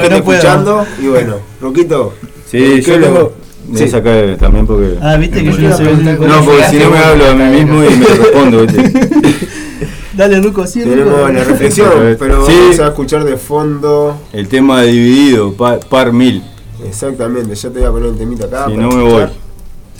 gente 0.02 0.18
no 0.18 0.24
puedo? 0.24 0.38
escuchando. 0.38 0.84
Y 1.00 1.06
bueno, 1.06 1.36
Ruquito. 1.60 2.12
Sí, 2.50 2.58
¿qué 2.58 2.82
yo 2.82 2.98
le- 2.98 3.06
tengo. 3.06 3.32
Me 3.68 3.78
Sí. 3.78 3.88
saca 3.88 4.36
también 4.38 4.66
porque. 4.66 4.96
Ah, 5.00 5.16
viste 5.16 5.42
que 5.42 5.52
yo 5.52 5.68
no 5.68 5.76
sé 5.76 5.84
No, 5.84 6.44
porque 6.44 6.64
si 6.70 6.76
no 6.78 6.90
me 6.90 6.98
hablo 6.98 7.26
a 7.30 7.34
mí 7.34 7.44
mismo 7.56 7.84
y 7.84 7.96
me 7.96 8.06
respondo, 8.06 8.62
¿viste? 8.66 8.92
Dale, 10.14 10.40
Ruco, 10.40 10.66
sí, 10.66 10.82
Ruco. 10.82 10.94
Tenemos 10.96 11.32
la 11.34 11.44
reflexión, 11.44 11.90
pero 12.18 12.46
Sí. 12.46 12.52
vamos 12.58 12.80
a 12.80 12.86
escuchar 12.86 13.24
de 13.24 13.36
fondo. 13.36 14.18
El 14.32 14.48
tema 14.48 14.80
de 14.82 14.88
dividido, 14.92 15.52
par, 15.54 15.80
par 15.80 16.12
mil. 16.12 16.42
Exactamente, 16.86 17.54
ya 17.54 17.70
te 17.70 17.78
voy 17.80 17.88
a 17.88 17.90
poner 17.90 18.08
el 18.10 18.16
temita 18.16 18.46
acá. 18.46 18.66
Si 18.68 18.76
no 18.76 18.88
me 18.90 19.02
voy. 19.02 19.24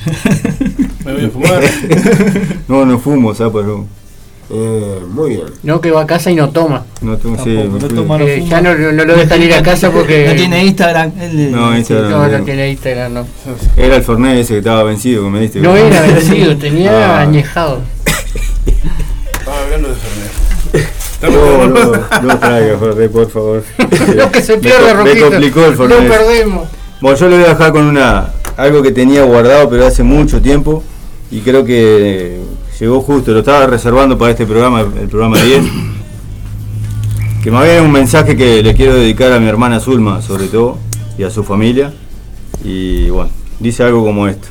Me 1.05 1.13
voy 1.13 1.25
a 1.25 1.31
fumar. 1.31 1.61
No, 2.69 2.85
no 2.85 2.99
fumo, 2.99 3.35
¿sabes? 3.35 3.53
Pero 3.55 3.87
Eh, 4.49 5.01
muy 5.09 5.31
bien. 5.31 5.43
No, 5.65 5.81
que 5.81 5.91
va 5.91 6.03
a 6.03 6.07
casa 6.07 6.31
y 6.31 6.37
no 6.37 6.51
toma. 6.51 6.85
no 7.01 7.17
sí, 7.17 7.59
toma, 7.95 8.19
Eh, 8.23 8.45
ya 8.49 8.61
no, 8.61 8.75
no 8.77 9.05
lo 9.05 9.17
dejan 9.17 9.43
ir 9.43 9.53
a 9.55 9.63
casa 9.63 9.91
porque. 9.91 10.27
No 10.29 10.35
tiene 10.37 10.65
Instagram. 10.65 11.13
No, 11.51 11.77
Instagram. 11.77 12.11
No, 12.33 12.45
tiene 12.45 12.71
Instagram, 12.71 13.13
no. 13.15 13.27
Era 13.77 13.97
el 13.97 14.03
Fernet 14.05 14.39
ese 14.39 14.53
que 14.55 14.59
estaba 14.59 14.85
vencido 14.85 15.25
que 15.25 15.31
me 15.31 15.41
diste. 15.41 15.61
No 15.61 15.77
era 15.77 16.01
vencido, 16.07 16.57
tenía 16.57 17.17
Ah. 17.17 17.21
añejado. 17.23 17.81
Estaba 19.33 19.63
hablando 19.63 19.89
de 19.89 19.95
Fernet. 19.95 20.47
No, 21.23 21.67
no, 21.67 21.93
no 22.23 22.39
traiga 22.39 22.79
Fernet, 22.79 23.11
por 23.11 23.31
favor. 23.31 23.65
Lo 24.15 24.31
que 24.31 24.43
se 24.43 24.59
pierde, 24.59 24.79
co- 24.93 25.03
Me 25.03 25.11
Roquito. 25.11 25.31
complicó 25.31 25.65
el 25.67 25.77
Lo 25.77 25.99
perdemos. 26.09 26.69
Bueno, 27.01 27.17
yo 27.19 27.29
le 27.29 27.37
voy 27.37 27.45
a 27.47 27.49
dejar 27.49 27.73
con 27.73 27.85
una 27.85 28.29
algo 28.57 28.83
que 28.83 28.91
tenía 28.93 29.23
guardado 29.25 29.69
pero 29.69 29.87
hace 29.87 30.03
mucho 30.03 30.41
tiempo 30.41 30.83
y 31.31 31.41
creo 31.41 31.65
que 31.65 32.39
llegó 32.81 33.01
justo, 33.01 33.33
lo 33.33 33.41
estaba 33.41 33.67
reservando 33.67 34.19
para 34.19 34.33
este 34.33 34.47
programa, 34.47 34.81
el 34.81 35.09
programa 35.09 35.41
10. 35.43 35.65
Que 37.43 37.51
bien 37.51 37.63
es 37.65 37.81
un 37.81 37.93
mensaje 37.93 38.37
que 38.37 38.61
le 38.61 38.75
quiero 38.75 38.97
dedicar 38.97 39.31
a 39.31 39.39
mi 39.39 39.47
hermana 39.47 39.79
Zulma, 39.79 40.21
sobre 40.21 40.49
todo, 40.49 40.79
y 41.17 41.23
a 41.23 41.31
su 41.31 41.45
familia. 41.45 41.93
Y 42.65 43.09
bueno, 43.11 43.31
dice 43.61 43.85
algo 43.85 44.05
como 44.05 44.27
esto. 44.27 44.49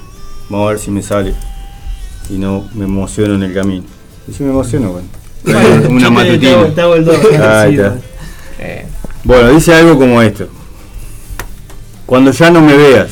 Vamos 0.49 0.67
a 0.67 0.69
ver 0.69 0.79
si 0.79 0.91
me 0.91 1.01
sale 1.01 1.33
y 2.29 2.38
no 2.38 2.63
me 2.73 2.85
emociono 2.85 3.35
en 3.35 3.43
el 3.43 3.53
camino. 3.53 3.83
Y 4.29 4.31
si 4.31 4.43
me 4.43 4.51
emociono, 4.51 4.91
bueno. 4.93 5.07
Una 5.89 6.09
matutina. 6.09 6.61
Ahí 7.61 7.75
está. 7.75 7.97
Eh, 8.57 8.85
Bueno, 9.25 9.49
dice 9.49 9.73
algo 9.73 9.99
como 9.99 10.21
esto. 10.21 10.47
Cuando 12.05 12.31
ya 12.31 12.49
no 12.49 12.61
me 12.61 12.77
veas, 12.77 13.11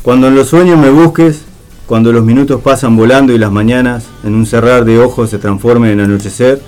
cuando 0.00 0.28
en 0.28 0.34
los 0.34 0.48
sueños 0.48 0.78
me 0.78 0.88
busques, 0.88 1.42
cuando 1.90 2.12
los 2.12 2.24
minutos 2.24 2.60
pasan 2.60 2.96
volando 2.96 3.32
y 3.32 3.38
las 3.38 3.50
mañanas 3.50 4.04
en 4.22 4.36
un 4.36 4.46
cerrar 4.46 4.84
de 4.84 5.00
ojos 5.00 5.28
se 5.28 5.40
transformen 5.40 5.90
en 5.90 5.98
anochecer, 5.98 6.62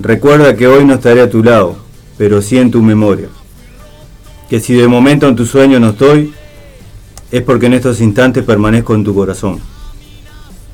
recuerda 0.00 0.56
que 0.56 0.66
hoy 0.66 0.84
no 0.84 0.94
estaré 0.94 1.20
a 1.20 1.30
tu 1.30 1.44
lado, 1.44 1.76
pero 2.18 2.42
sí 2.42 2.58
en 2.58 2.72
tu 2.72 2.82
memoria. 2.82 3.28
Que 4.50 4.58
si 4.58 4.74
de 4.74 4.88
momento 4.88 5.28
en 5.28 5.36
tu 5.36 5.46
sueño 5.46 5.78
no 5.78 5.90
estoy, 5.90 6.34
es 7.30 7.40
porque 7.42 7.66
en 7.66 7.74
estos 7.74 8.00
instantes 8.00 8.42
permanezco 8.42 8.96
en 8.96 9.04
tu 9.04 9.14
corazón. 9.14 9.60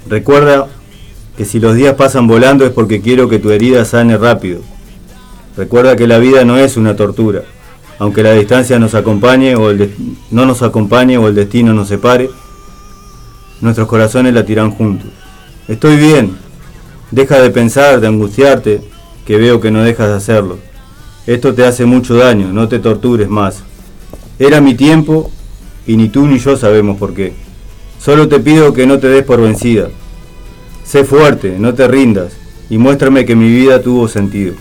Recuerda 0.09 0.69
que 1.37 1.45
si 1.45 1.61
los 1.61 1.77
días 1.77 1.95
pasan 1.95 2.27
volando 2.27 2.65
es 2.65 2.71
porque 2.71 3.03
quiero 3.03 3.29
que 3.29 3.39
tu 3.39 3.51
herida 3.51 3.85
sane 3.85 4.17
rápido, 4.17 4.63
Recuerda 5.59 5.95
que 5.95 6.07
la 6.07 6.17
vida 6.17 6.47
no 6.47 6.57
es 6.57 6.79
una 6.79 6.97
tortura. 6.97 7.43
Aunque 7.99 8.23
la 8.23 8.33
distancia 8.33 8.79
nos 8.79 8.95
acompañe 8.95 9.57
o 9.57 9.69
el 9.69 9.93
no 10.31 10.47
nos 10.47 10.63
acompañe 10.63 11.19
o 11.19 11.29
el 11.29 11.35
destino 11.35 11.75
nos 11.75 11.89
separe, 11.89 12.31
nuestros 13.63 13.89
corazones 13.89 14.35
latirán 14.35 14.73
juntos. 14.73 15.11
Estoy 15.69 15.97
bien. 15.97 16.37
Deja 17.11 17.41
de 17.41 17.51
pensar, 17.51 18.01
de 18.01 18.09
angustiarte, 18.09 18.81
que 19.25 19.37
veo 19.37 19.61
que 19.61 19.71
no 19.71 19.83
dejas 19.83 20.09
de 20.09 20.15
hacerlo. 20.17 20.59
Esto 21.27 21.55
te 21.55 21.65
hace 21.65 21.87
mucho 21.87 22.17
daño, 22.17 22.53
no 22.53 22.69
te 22.69 22.81
tortures 22.81 23.29
más. 23.29 23.63
Era 24.39 24.61
mi 24.61 24.75
tiempo 24.75 25.31
y 25.87 25.97
ni 25.97 26.09
tú 26.09 26.27
ni 26.27 26.39
yo 26.39 26.57
sabemos 26.57 26.99
por 26.99 27.15
qué. 27.15 27.33
Solo 28.01 28.29
te 28.29 28.41
pido 28.41 28.73
que 28.73 28.87
no 28.87 28.99
te 28.99 29.09
des 29.09 29.25
por 29.25 29.41
vencida. 29.41 29.89
Sé 30.85 31.05
fuerte, 31.05 31.57
no 31.59 31.75
te 31.75 31.87
rindas 31.87 32.33
y 32.69 32.79
muéstrame 32.79 33.25
que 33.25 33.37
mi 33.37 33.49
vida 33.49 33.81
tuvo 33.81 34.09
sentido. 34.09 34.55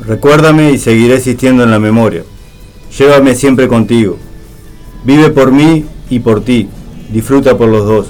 Recuérdame 0.00 0.72
y 0.72 0.78
seguiré 0.78 1.14
existiendo 1.14 1.62
en 1.62 1.70
la 1.70 1.78
memoria. 1.78 2.24
Llévame 2.98 3.36
siempre 3.36 3.68
contigo. 3.68 4.18
Vive 5.04 5.30
por 5.30 5.52
mí 5.52 5.84
y 6.10 6.20
por 6.20 6.42
ti. 6.42 6.68
Disfruta 7.10 7.56
por 7.56 7.68
los 7.68 7.84
dos. 7.86 8.06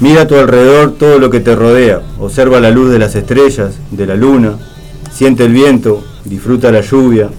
Mira 0.00 0.22
a 0.22 0.26
tu 0.26 0.34
alrededor 0.36 0.92
todo 0.98 1.18
lo 1.18 1.30
que 1.30 1.40
te 1.40 1.54
rodea. 1.54 2.02
Observa 2.18 2.60
la 2.60 2.70
luz 2.70 2.90
de 2.90 2.98
las 2.98 3.14
estrellas, 3.14 3.78
de 3.90 4.06
la 4.06 4.14
luna. 4.14 4.58
Siente 5.12 5.44
el 5.44 5.52
viento. 5.52 6.04
Disfruta 6.24 6.70
la 6.70 6.82
lluvia. 6.82 7.30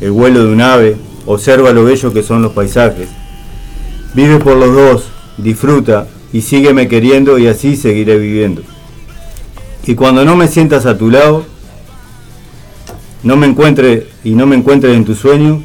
El 0.00 0.12
vuelo 0.12 0.44
de 0.44 0.52
un 0.52 0.60
ave. 0.60 0.96
Observa 1.26 1.72
lo 1.72 1.84
bello 1.84 2.12
que 2.12 2.22
son 2.22 2.42
los 2.42 2.52
paisajes. 2.52 3.08
Vive 4.14 4.38
por 4.38 4.56
los 4.56 4.74
dos. 4.74 5.04
Disfruta 5.36 6.06
y 6.32 6.42
sígueme 6.42 6.88
queriendo 6.88 7.38
y 7.38 7.48
así 7.48 7.76
seguiré 7.76 8.18
viviendo. 8.18 8.62
Y 9.86 9.94
cuando 9.94 10.24
no 10.24 10.36
me 10.36 10.48
sientas 10.48 10.86
a 10.86 10.96
tu 10.96 11.10
lado, 11.10 11.44
no 13.22 13.36
me 13.36 13.46
encuentre 13.46 14.08
y 14.22 14.34
no 14.34 14.46
me 14.46 14.56
encuentres 14.56 14.96
en 14.96 15.04
tu 15.04 15.14
sueño, 15.14 15.62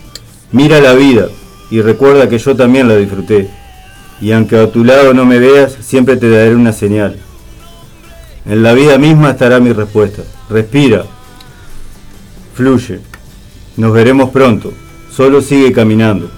mira 0.51 0.79
la 0.81 0.93
vida 0.93 1.29
y 1.71 1.81
recuerda 1.81 2.29
que 2.29 2.37
yo 2.37 2.55
también 2.55 2.87
la 2.87 2.95
disfruté. 2.95 3.49
Y 4.21 4.31
aunque 4.31 4.57
a 4.57 4.71
tu 4.71 4.83
lado 4.83 5.13
no 5.13 5.25
me 5.25 5.39
veas, 5.39 5.77
siempre 5.79 6.17
te 6.17 6.29
daré 6.29 6.55
una 6.55 6.73
señal. 6.73 7.17
En 8.45 8.63
la 8.63 8.73
vida 8.73 8.97
misma 8.97 9.31
estará 9.31 9.59
mi 9.59 9.71
respuesta. 9.71 10.23
Respira. 10.49 11.05
Fluye. 12.53 12.99
Nos 13.77 13.93
veremos 13.93 14.29
pronto. 14.31 14.73
Solo 15.11 15.41
sigue 15.41 15.71
caminando. 15.71 16.29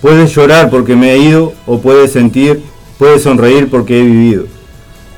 Puedes 0.00 0.34
llorar 0.34 0.68
porque 0.68 0.96
me 0.96 1.12
he 1.12 1.18
ido 1.18 1.52
o 1.64 1.80
puedes 1.80 2.12
sentir, 2.12 2.60
puedes 2.98 3.22
sonreír 3.22 3.70
porque 3.70 4.00
he 4.00 4.02
vivido. 4.02 4.46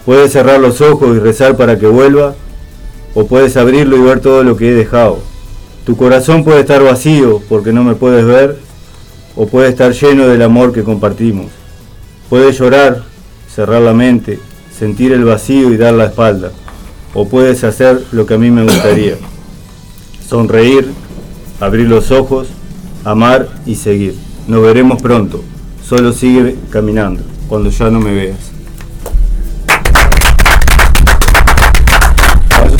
Puedes 0.04 0.32
cerrar 0.32 0.60
los 0.60 0.82
ojos 0.82 1.16
y 1.16 1.20
rezar 1.20 1.56
para 1.56 1.78
que 1.78 1.86
vuelva 1.86 2.34
o 3.14 3.26
puedes 3.26 3.56
abrirlo 3.56 3.96
y 3.96 4.02
ver 4.02 4.20
todo 4.20 4.44
lo 4.44 4.56
que 4.56 4.68
he 4.68 4.74
dejado. 4.74 5.20
Tu 5.86 5.96
corazón 5.96 6.44
puede 6.44 6.60
estar 6.60 6.82
vacío 6.82 7.40
porque 7.48 7.72
no 7.72 7.82
me 7.84 7.94
puedes 7.94 8.24
ver, 8.26 8.58
o 9.36 9.46
puede 9.46 9.68
estar 9.68 9.92
lleno 9.92 10.26
del 10.28 10.42
amor 10.42 10.72
que 10.72 10.82
compartimos. 10.84 11.46
Puedes 12.30 12.58
llorar, 12.58 13.02
cerrar 13.52 13.82
la 13.82 13.92
mente, 13.92 14.38
sentir 14.76 15.12
el 15.12 15.24
vacío 15.24 15.72
y 15.72 15.76
dar 15.76 15.94
la 15.94 16.06
espalda, 16.06 16.50
o 17.14 17.28
puedes 17.28 17.62
hacer 17.64 18.02
lo 18.12 18.26
que 18.26 18.34
a 18.34 18.38
mí 18.38 18.50
me 18.50 18.62
gustaría. 18.64 19.14
Sonreír, 20.28 20.90
abrir 21.60 21.88
los 21.88 22.10
ojos, 22.10 22.48
amar 23.04 23.48
y 23.66 23.74
seguir. 23.76 24.14
Nos 24.48 24.62
veremos 24.62 25.00
pronto. 25.02 25.42
Solo 25.86 26.12
sigue 26.12 26.56
caminando 26.70 27.22
cuando 27.48 27.70
ya 27.70 27.90
no 27.90 28.00
me 28.00 28.12
veas. 28.14 28.38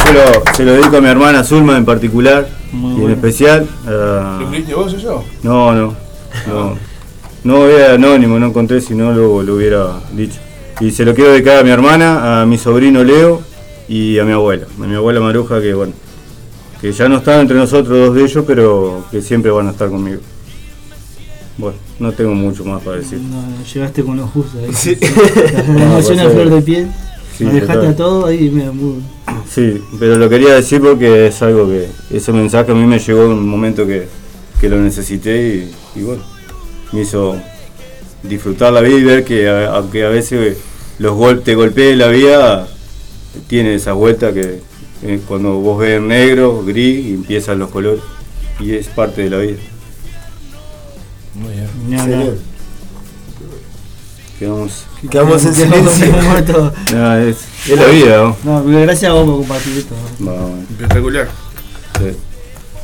Se 0.04 0.12
lo, 0.12 0.54
se 0.54 0.64
lo 0.64 0.72
dedico 0.72 0.96
a 0.98 1.00
mi 1.00 1.08
hermana 1.08 1.42
Zulma 1.44 1.76
en 1.76 1.84
particular 1.84 2.46
y 2.72 3.04
en 3.04 3.10
especial. 3.10 3.66
a- 3.86 4.38
¿Lo 4.40 4.44
escribiste 4.46 4.74
vos 4.74 4.92
eso? 4.92 5.24
no, 5.42 5.72
no, 5.74 5.94
no. 6.46 6.76
No 7.44 7.66
era 7.66 7.94
anónimo, 7.94 8.38
no 8.38 8.46
encontré, 8.46 8.80
si 8.80 8.94
no 8.94 9.12
lo, 9.12 9.42
lo 9.42 9.54
hubiera 9.56 10.00
dicho. 10.12 10.38
Y 10.80 10.90
se 10.90 11.04
lo 11.04 11.14
quiero 11.14 11.32
dedicar 11.32 11.58
a 11.58 11.62
mi 11.62 11.70
hermana, 11.70 12.40
a 12.40 12.46
mi 12.46 12.56
sobrino 12.56 13.04
Leo 13.04 13.42
y 13.86 14.18
a 14.18 14.24
mi 14.24 14.32
abuela. 14.32 14.66
A 14.80 14.86
mi 14.86 14.94
abuela 14.94 15.20
Maruja, 15.20 15.60
que 15.60 15.74
bueno, 15.74 15.92
que 16.80 16.92
ya 16.92 17.08
no 17.08 17.18
están 17.18 17.40
entre 17.40 17.56
nosotros 17.56 17.98
dos 17.98 18.14
de 18.14 18.22
ellos, 18.24 18.44
pero 18.46 19.04
que 19.10 19.20
siempre 19.20 19.50
van 19.50 19.68
a 19.68 19.72
estar 19.72 19.90
conmigo. 19.90 20.20
Bueno, 21.56 21.76
no 21.98 22.12
tengo 22.12 22.34
mucho 22.34 22.64
más 22.64 22.82
para 22.82 22.96
decir. 22.96 23.20
No, 23.20 23.44
llegaste 23.72 24.02
con 24.02 24.16
lo 24.16 24.26
justo 24.26 24.58
ahí. 24.58 24.72
Sí. 24.72 24.96
La 25.76 25.84
emoción 25.84 26.20
a 26.20 26.30
flor 26.30 26.50
de 26.50 26.62
piel. 26.62 26.90
Sí, 27.36 27.44
dejaste 27.44 27.86
a 27.88 27.96
todo 27.96 28.26
ahí, 28.26 28.50
muy. 28.50 29.02
Sí, 29.48 29.82
pero 29.98 30.16
lo 30.16 30.28
quería 30.28 30.54
decir 30.54 30.80
porque 30.80 31.26
es 31.26 31.42
algo 31.42 31.68
que, 31.68 31.88
ese 32.10 32.32
mensaje 32.32 32.72
a 32.72 32.74
mí 32.74 32.84
me 32.86 32.98
llegó 32.98 33.24
en 33.24 33.32
un 33.32 33.48
momento 33.48 33.86
que, 33.86 34.08
que 34.64 34.70
lo 34.70 34.80
necesité 34.80 35.70
y, 35.94 36.00
y 36.00 36.02
bueno, 36.04 36.22
me 36.92 37.02
hizo 37.02 37.36
disfrutar 38.22 38.72
la 38.72 38.80
vida 38.80 38.96
y 38.96 39.04
ver 39.04 39.22
que 39.24 39.46
a- 39.46 39.74
aunque 39.76 40.06
a 40.06 40.08
veces 40.08 40.56
los 40.98 41.14
gol 41.14 41.42
te 41.42 41.54
golpee 41.54 41.94
la 41.96 42.08
vida, 42.08 42.66
tiene 43.46 43.74
esa 43.74 43.92
vuelta 43.92 44.32
que 44.32 44.60
eh, 45.02 45.20
cuando 45.28 45.58
vos 45.58 45.78
ves 45.80 46.00
negro, 46.00 46.64
gris 46.64 47.04
y 47.04 47.12
empiezan 47.12 47.58
los 47.58 47.68
colores 47.68 48.00
y 48.58 48.72
es 48.72 48.86
parte 48.86 49.20
de 49.24 49.28
la 49.30 49.36
vida. 49.38 49.58
Muy 51.34 51.52
bien. 51.52 52.38
Quedamos, 54.38 54.84
Quedamos 55.10 55.44
en 55.44 55.54
silencio. 55.54 56.06
Todos. 56.46 56.72
nada, 56.92 57.22
es, 57.28 57.36
es 57.68 57.78
la 57.78 57.86
vida, 57.88 58.16
¿no? 58.44 58.62
No, 58.62 58.80
gracias 58.80 59.10
a 59.10 59.14
vos 59.14 59.26
por 59.26 59.36
compartir 59.40 59.76
esto. 59.76 59.94
Espectacular. 60.70 61.28
sí. 61.98 62.16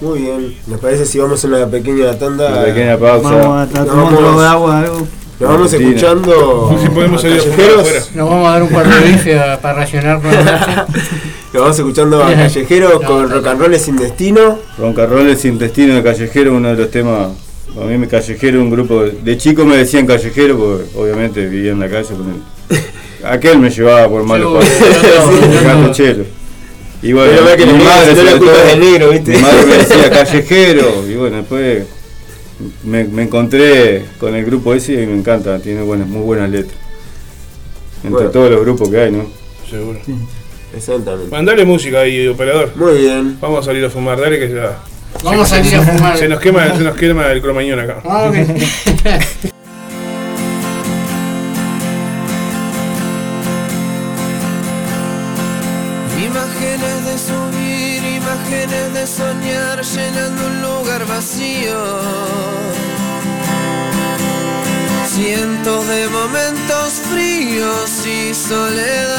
Muy 0.00 0.20
bien. 0.20 0.54
¿Les 0.66 0.78
parece 0.78 1.04
si 1.06 1.18
vamos 1.18 1.44
a 1.44 1.48
una 1.48 1.66
pequeña 1.66 2.18
tanda? 2.18 2.48
Una 2.48 2.62
pequeña 2.64 2.96
pausa. 2.98 3.30
Vamos 3.30 3.68
a 3.68 3.84
tomando 3.84 4.02
un 4.08 4.16
trago 4.16 4.40
de 4.40 4.46
agua, 4.48 4.78
algo. 4.80 5.06
Nos 5.40 5.48
vamos 5.50 5.72
Argentina. 5.72 5.96
escuchando. 5.96 6.78
Si 6.82 6.88
podemos 6.90 7.20
salir 7.22 7.38
callejeros. 7.38 8.10
Nos 8.14 8.28
vamos 8.28 8.48
a 8.48 8.50
dar 8.52 8.62
un 8.62 8.68
par 8.70 8.88
de 8.88 9.08
bifes 9.10 9.58
para 9.58 9.74
racionar 9.74 10.20
por 10.20 10.32
la 10.32 10.42
noche. 10.42 11.00
Nos 11.52 11.62
vamos 11.62 11.78
escuchando 11.78 12.22
a 12.22 12.32
Callejeros 12.32 13.02
con 13.02 13.30
Rock 13.30 13.46
and 13.46 13.60
Roll 13.60 13.76
sin 13.78 13.96
destino. 13.96 14.58
Roncarroles 14.78 15.44
intestino 15.44 15.94
de 15.94 16.02
callejero, 16.02 16.54
uno 16.54 16.68
de 16.68 16.76
los 16.76 16.90
temas. 16.90 17.28
A 17.80 17.84
mí 17.84 17.96
me 17.98 18.06
callejero, 18.08 18.60
un 18.60 18.70
grupo. 18.70 19.02
De, 19.02 19.36
chico 19.38 19.64
me 19.64 19.76
decían 19.76 20.06
callejero 20.06 20.56
porque 20.58 20.84
obviamente 20.96 21.46
vivía 21.46 21.72
en 21.72 21.80
la 21.80 21.88
calle 21.88 22.08
con 22.14 22.28
él. 22.28 22.80
Aquel 23.24 23.58
me 23.58 23.70
llevaba 23.70 24.08
por 24.08 24.22
malos 24.24 24.64
Sí, 24.64 25.64
pasos. 25.64 25.96
chelo. 25.96 26.24
Y 27.02 27.12
bueno, 27.12 27.32
Pero 27.44 27.56
que 27.56 27.66
mi 27.66 27.82
madre, 27.84 28.12
culpa 28.14 28.52
todo, 28.52 28.66
del 28.66 28.80
negro, 28.80 29.10
¿viste? 29.10 29.32
mi 29.36 29.38
madre 29.42 29.66
me 29.66 29.76
decía 29.78 30.10
callejero. 30.10 31.04
Y 31.08 31.14
bueno, 31.14 31.36
después 31.38 31.84
me, 32.84 33.04
me 33.04 33.22
encontré 33.22 34.04
con 34.18 34.34
el 34.34 34.44
grupo 34.44 34.74
ese 34.74 34.92
y 35.02 35.06
me 35.06 35.16
encanta, 35.16 35.58
tiene 35.60 35.82
buenas, 35.82 36.06
muy 36.08 36.22
buenas 36.22 36.50
letras. 36.50 36.76
Entre 38.02 38.10
Bueno. 38.10 38.30
todos 38.30 38.50
los 38.50 38.60
grupos 38.62 38.88
que 38.90 39.00
hay, 39.00 39.12
¿no? 39.12 39.26
Seguro. 39.68 39.98
Exactamente. 40.76 41.30
Mandale 41.30 41.64
música 41.64 42.00
ahí, 42.00 42.28
operador. 42.28 42.72
Muy 42.76 42.98
bien. 42.98 43.38
Vamos 43.40 43.60
a 43.60 43.62
salir 43.70 43.84
a 43.84 43.90
fumar, 43.90 44.20
dale 44.20 44.38
que 44.38 44.48
ya. 44.54 44.78
Vamos 45.24 45.50
a 45.52 45.56
salir 45.56 45.74
a 45.76 45.82
fumar. 45.82 46.16
Se 46.18 46.28
nos 46.28 46.38
quema, 46.40 46.76
se 46.76 46.82
nos 46.84 46.96
quema 46.96 47.30
el 47.32 47.40
cromañón 47.42 47.80
acá. 47.80 48.00
Ah, 48.04 48.28
ok. 48.30 48.36
de 65.90 66.08
momentos 66.08 67.02
fríos 67.10 68.06
y 68.06 68.32
soledad. 68.32 69.10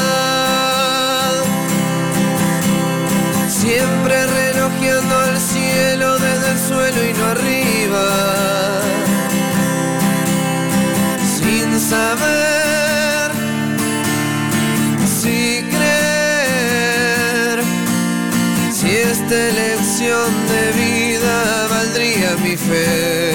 Siempre 3.46 4.26
relojeando 4.26 5.24
el 5.26 5.38
cielo 5.38 6.18
desde 6.18 6.50
el 6.52 6.58
suelo 6.58 7.04
y 7.04 7.12
no 7.12 7.24
arriba. 7.26 8.08
Sin 11.36 11.78
saber 11.78 13.30
si 15.04 15.64
creer, 15.74 17.56
si 18.72 18.88
esta 18.88 19.36
elección 19.50 20.30
de 20.48 20.62
vida 20.82 21.68
valdría 21.68 22.30
mi 22.42 22.56
fe. 22.56 23.31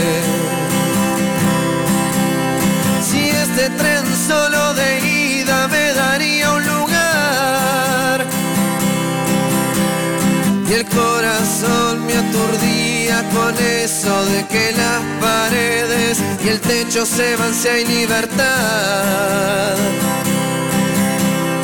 Con 13.48 13.56
eso 13.64 14.26
de 14.26 14.46
que 14.48 14.74
las 14.74 15.02
paredes 15.22 16.20
y 16.44 16.50
el 16.50 16.60
techo 16.60 17.06
se 17.06 17.38
van 17.38 17.54
si 17.54 17.68
hay 17.70 17.86
libertad. 17.86 19.76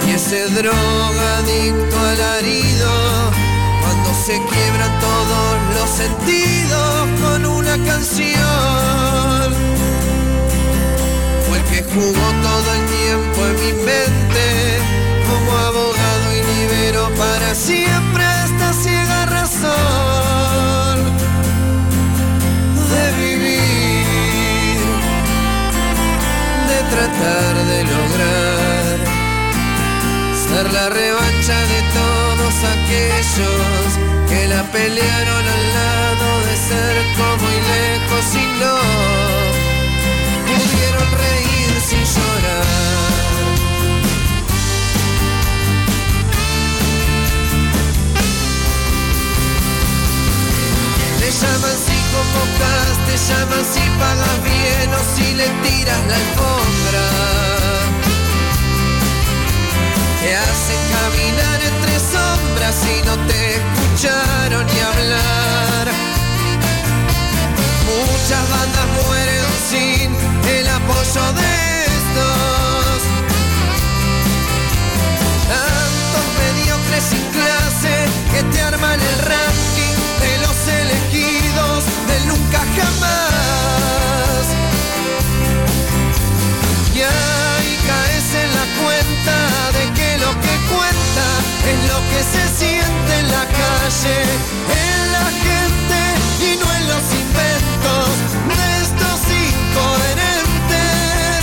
Y 0.08 0.12
ese 0.12 0.48
drogadicto 0.60 2.00
alarido, 2.00 2.92
cuando 3.82 4.14
se 4.26 4.36
quiebran 4.52 4.92
todos 5.10 5.50
los 5.76 5.90
sentidos 5.90 7.08
con 7.22 7.46
una 7.46 7.76
canción, 7.90 9.46
fue 11.46 11.58
el 11.58 11.64
que 11.66 11.84
jugó 11.94 12.28
todo 12.48 12.68
el 12.78 12.84
tiempo 13.00 13.40
en 13.50 13.56
mi 13.64 13.74
mente 13.84 14.46
como 15.28 15.52
abogado 15.58 16.28
y 16.38 16.42
liberó 16.54 17.10
para 17.16 17.54
siempre 17.54 18.24
esta 18.46 18.72
ciega 18.74 19.26
razón 19.26 20.13
de 27.24 27.84
lograr 27.86 28.98
ser 30.46 30.74
la 30.74 30.90
revancha 30.90 31.58
de 31.74 31.82
todos 32.00 32.54
aquellos 32.76 33.88
que 34.30 34.48
la 34.48 34.64
pelearon 34.64 35.44
al 35.56 35.66
lado 35.80 36.28
de 36.48 36.56
ser 36.68 36.96
como 37.18 37.46
y 37.50 37.60
lejos 37.72 38.26
y 38.36 38.46
no 38.60 38.76
pudieron 40.48 41.10
reír 41.24 41.74
sin 41.88 42.04
llorar. 42.14 42.66
Te 51.20 51.32
llaman 51.32 51.93
te 53.06 53.18
llaman 53.18 53.64
si 53.64 53.82
pagas 54.00 54.44
bien 54.44 54.90
o 54.94 55.02
si 55.16 55.34
le 55.36 55.48
tiras 55.64 56.00
la 56.10 56.16
alfombra. 56.16 57.06
Te 60.22 60.36
hacen 60.36 60.82
caminar 60.96 61.60
entre 61.72 62.00
sombras 62.00 62.78
y 62.94 63.06
no 63.06 63.16
te 63.28 63.56
escucharon 63.58 64.66
ni 64.66 64.80
hablar. 64.80 65.86
Muchas 67.92 68.44
bandas 68.54 68.88
mueren 69.04 69.46
sin 69.70 70.10
el 70.58 70.68
apoyo 70.68 71.24
de 71.40 71.86
estos. 71.94 73.00
Tantos 75.54 76.26
mediocres 76.42 77.04
sin 77.12 77.26
clase 77.38 77.94
que 78.34 78.44
te 78.52 78.62
arman 78.62 79.00
el 79.00 79.20
jamás. 82.84 84.46
Ya 86.96 87.16
y 87.72 87.74
caes 87.88 88.30
en 88.44 88.50
la 88.60 88.66
cuenta 88.82 89.36
de 89.78 89.84
que 89.98 90.10
lo 90.24 90.32
que 90.44 90.56
cuenta 90.74 91.28
es 91.72 91.78
lo 91.92 92.00
que 92.12 92.22
se 92.34 92.44
siente 92.60 93.12
en 93.20 93.28
la 93.32 93.46
calle, 93.62 94.18
en 94.86 95.00
la 95.18 95.28
gente 95.46 96.00
y 96.48 96.50
no 96.62 96.68
en 96.78 96.84
los 96.94 97.06
inventos 97.24 98.10
de 98.58 98.66
estos 98.86 99.20
incoherentes. 99.46 101.40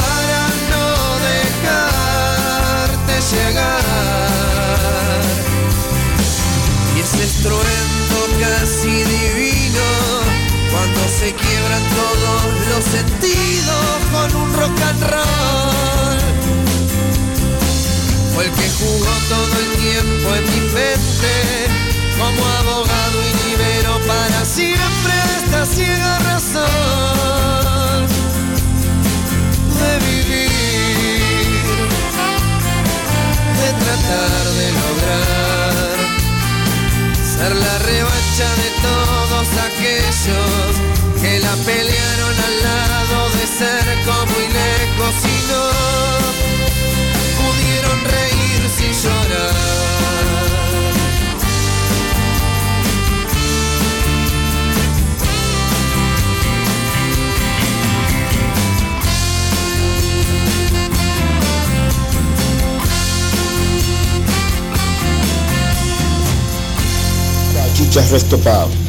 Para 0.00 0.42
no 0.72 0.86
dejarte 1.30 3.14
llegar. 3.32 3.86
Y 6.96 6.98
es 7.00 7.12
el 7.14 7.32
trueno 7.42 8.18
casi 8.40 8.94
divino 9.04 9.57
cuando 10.94 11.08
se 11.08 11.34
quiebran 11.34 11.82
todos 11.90 12.42
los 12.70 12.84
sentidos 12.84 13.96
con 14.12 14.34
un 14.42 14.52
rock 14.54 14.80
and 14.82 15.02
roll. 15.02 16.18
Fue 18.34 18.44
el 18.44 18.52
que 18.52 18.70
jugó 18.70 19.12
todo 19.28 19.58
el 19.58 19.70
tiempo 19.82 20.34
en 20.34 20.44
mi 20.44 20.60
mente 20.72 21.32
como 22.18 22.46
abogado 22.46 23.16
y 23.22 23.32
libero 23.48 23.98
para 24.06 24.44
siempre 24.44 25.14
esta 25.42 25.66
ciega 25.66 26.18
razón 26.20 26.66
de 29.80 29.92
vivir, 30.06 31.48
de 33.60 33.68
tratar 33.84 34.44
de 34.58 34.66
lograr 34.72 35.96
ser 37.36 37.52
la 37.56 37.78
revancha 37.78 38.48
de 38.62 38.68
todos 39.48 39.64
aquellos 39.64 41.20
que 41.20 41.38
la 41.40 41.54
pelearon 41.64 42.34
al 42.46 42.62
lado 42.62 43.30
de 43.30 43.46
cerca 43.46 44.24
muy 44.26 44.46
lejos 44.48 45.14
y 45.24 45.36
no 45.50 45.64
pudieron 47.38 47.98
reírse 48.04 48.84
y 48.84 48.92
llorar. 49.02 49.88
Chichas 67.74 68.10
Resto 68.10 68.36
Pub. 68.38 68.87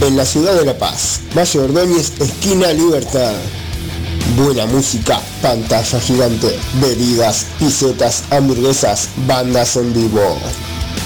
En 0.00 0.16
la 0.16 0.24
ciudad 0.24 0.54
de 0.54 0.64
La 0.64 0.78
Paz, 0.78 1.20
Valle 1.36 1.58
Ordóñez, 1.58 2.12
esquina 2.20 2.72
Libertad. 2.72 3.34
Buena 4.36 4.64
música, 4.66 5.20
pantalla 5.42 6.00
gigante, 6.00 6.56
bebidas, 6.74 7.46
pisetas, 7.58 8.22
hamburguesas, 8.30 9.08
bandas 9.26 9.76
en 9.76 9.92
vivo. 9.92 10.38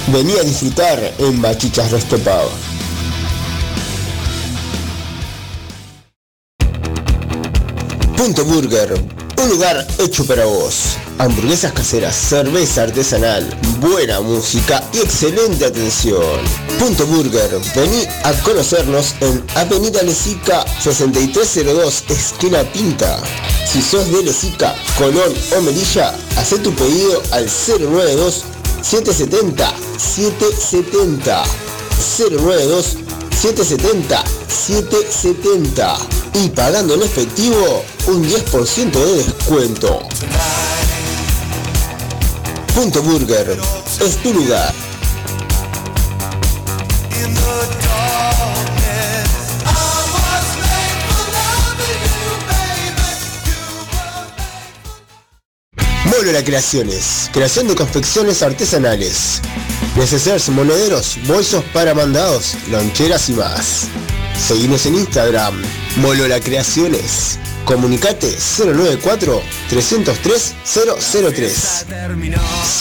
Vení 0.09 0.33
a 0.35 0.43
disfrutar 0.43 1.15
en 1.19 1.41
Bachichas 1.41 1.91
Resto 1.91 2.19
Pub. 2.19 2.51
Punto 8.15 8.45
Burger, 8.45 8.93
un 9.43 9.49
lugar 9.49 9.87
hecho 9.99 10.27
para 10.27 10.45
vos. 10.45 10.99
Hamburguesas 11.19 11.73
caseras, 11.73 12.17
cerveza 12.17 12.83
artesanal, 12.83 13.49
buena 13.79 14.21
música 14.21 14.83
y 14.93 14.99
excelente 14.99 15.67
atención. 15.67 16.41
Punto 16.79 17.07
Burger, 17.07 17.51
vení 17.75 18.05
a 18.25 18.33
conocernos 18.43 19.15
en 19.21 19.45
Avenida 19.55 20.03
Lesica 20.03 20.65
6302, 20.81 22.05
esquina 22.09 22.63
Pinta. 22.73 23.21
Si 23.71 23.81
sos 23.81 24.11
de 24.13 24.25
Lesica, 24.25 24.75
Colón 24.99 25.33
o 25.57 25.61
Melilla, 25.63 26.15
haz 26.37 26.51
tu 26.63 26.75
pedido 26.75 27.23
al 27.31 27.47
092 27.47 28.45
770 28.83 29.73
770 29.99 31.45
092 32.19 32.97
770 33.41 34.25
770 34.49 35.97
y 36.35 36.49
pagando 36.51 36.95
en 36.95 37.03
efectivo 37.03 37.85
un 38.07 38.25
10% 38.25 38.91
de 38.91 39.17
descuento. 39.25 40.01
Punto 42.75 43.03
Burger 43.03 43.59
es 44.01 44.17
tu 44.23 44.33
lugar. 44.33 44.73
Molola 56.07 56.43
Creaciones, 56.43 57.29
creación 57.33 57.69
de 57.69 57.75
confecciones 57.75 58.43
artesanales, 58.43 59.43
necesarios 59.95 60.49
monederos, 60.49 61.19
bolsos 61.27 61.63
para 61.75 61.95
mandados, 61.95 62.55
loncheras 62.71 63.29
y 63.29 63.35
más. 63.35 63.89
Seguimos 64.49 64.87
en 64.87 64.95
Instagram, 64.95 65.63
Molola 65.97 66.41
Creaciones. 66.41 67.39
Comunicate 67.65 68.37
094 68.37 69.43
303 69.69 70.55
003 70.65 71.87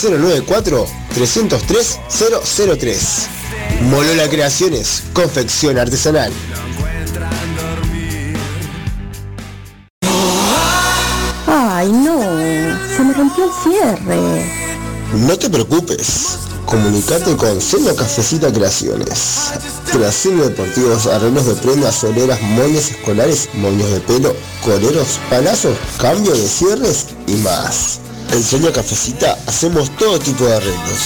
094 0.02 0.86
303 1.14 1.98
003 2.78 3.28
Molola 3.82 4.28
Creaciones, 4.28 5.02
confección 5.12 5.78
artesanal. 5.78 6.32
Ay, 11.46 11.90
no, 11.90 12.20
se 12.96 13.02
me 13.04 13.12
rompió 13.12 13.44
el 13.44 13.50
cierre. 13.62 14.52
No 15.14 15.38
te 15.38 15.50
preocupes, 15.50 16.38
comunicate 16.66 17.36
con 17.36 17.60
Sello 17.60 17.94
Cafecita 17.94 18.52
Creaciones. 18.52 19.52
Creaciones 19.90 20.48
deportivos, 20.48 21.06
arreglos 21.06 21.46
de 21.46 21.54
prendas, 21.54 21.94
soleras, 21.96 22.42
moños 22.42 22.90
escolares, 22.90 23.48
moños 23.54 23.88
de 23.90 24.00
pelo, 24.00 24.34
coleros, 24.64 25.20
palazos, 25.28 25.76
cambio 25.98 26.32
de 26.32 26.48
cierres 26.48 27.06
y 27.26 27.34
más. 27.36 27.98
En 28.32 28.42
Sello 28.42 28.72
Cafecita 28.72 29.38
hacemos 29.46 29.90
todo 29.96 30.18
tipo 30.18 30.44
de 30.44 30.56
arreglos. 30.56 30.98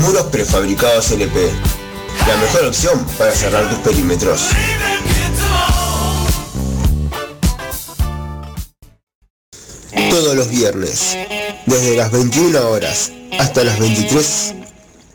Muros 0.00 0.24
prefabricados 0.24 1.10
LP. 1.12 1.50
La 2.26 2.36
mejor 2.38 2.64
opción 2.66 3.06
para 3.18 3.32
cerrar 3.32 3.68
tus 3.68 3.78
perímetros. 3.78 4.48
Todos 10.10 10.34
los 10.34 10.48
viernes, 10.48 11.16
desde 11.66 11.96
las 11.96 12.10
21 12.10 12.68
horas 12.68 13.12
hasta 13.38 13.64
las 13.64 13.78
23, 13.78 14.54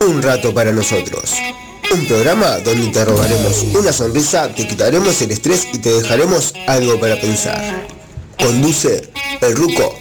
un 0.00 0.22
rato 0.22 0.54
para 0.54 0.72
nosotros. 0.72 1.34
Un 1.92 2.06
programa 2.06 2.58
donde 2.60 2.88
te 2.88 3.04
una 3.76 3.92
sonrisa, 3.92 4.48
te 4.54 4.66
quitaremos 4.66 5.20
el 5.22 5.30
estrés 5.30 5.68
y 5.72 5.78
te 5.78 5.92
dejaremos 5.92 6.52
algo 6.66 6.98
para 6.98 7.20
pensar. 7.20 7.86
Conduce 8.38 9.08
el 9.40 9.56
Ruco, 9.56 9.94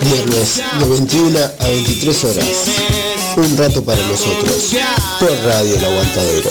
viernes 0.00 0.60
de 0.80 0.88
21 0.88 1.38
a 1.38 1.68
23 1.68 2.24
horas. 2.24 2.46
Un 3.36 3.56
rato 3.56 3.84
para 3.84 4.02
nosotros. 4.02 4.74
Por 5.20 5.30
Radio 5.44 5.76
El 5.76 5.84
Aguantadero. 5.84 6.50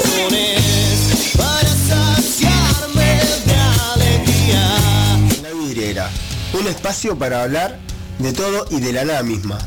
Un 6.53 6.67
espacio 6.67 7.17
para 7.17 7.43
hablar 7.43 7.79
de 8.17 8.33
todo 8.33 8.65
y 8.71 8.79
de 8.79 8.91
la 8.91 9.05
nada 9.05 9.23
misma. 9.23 9.59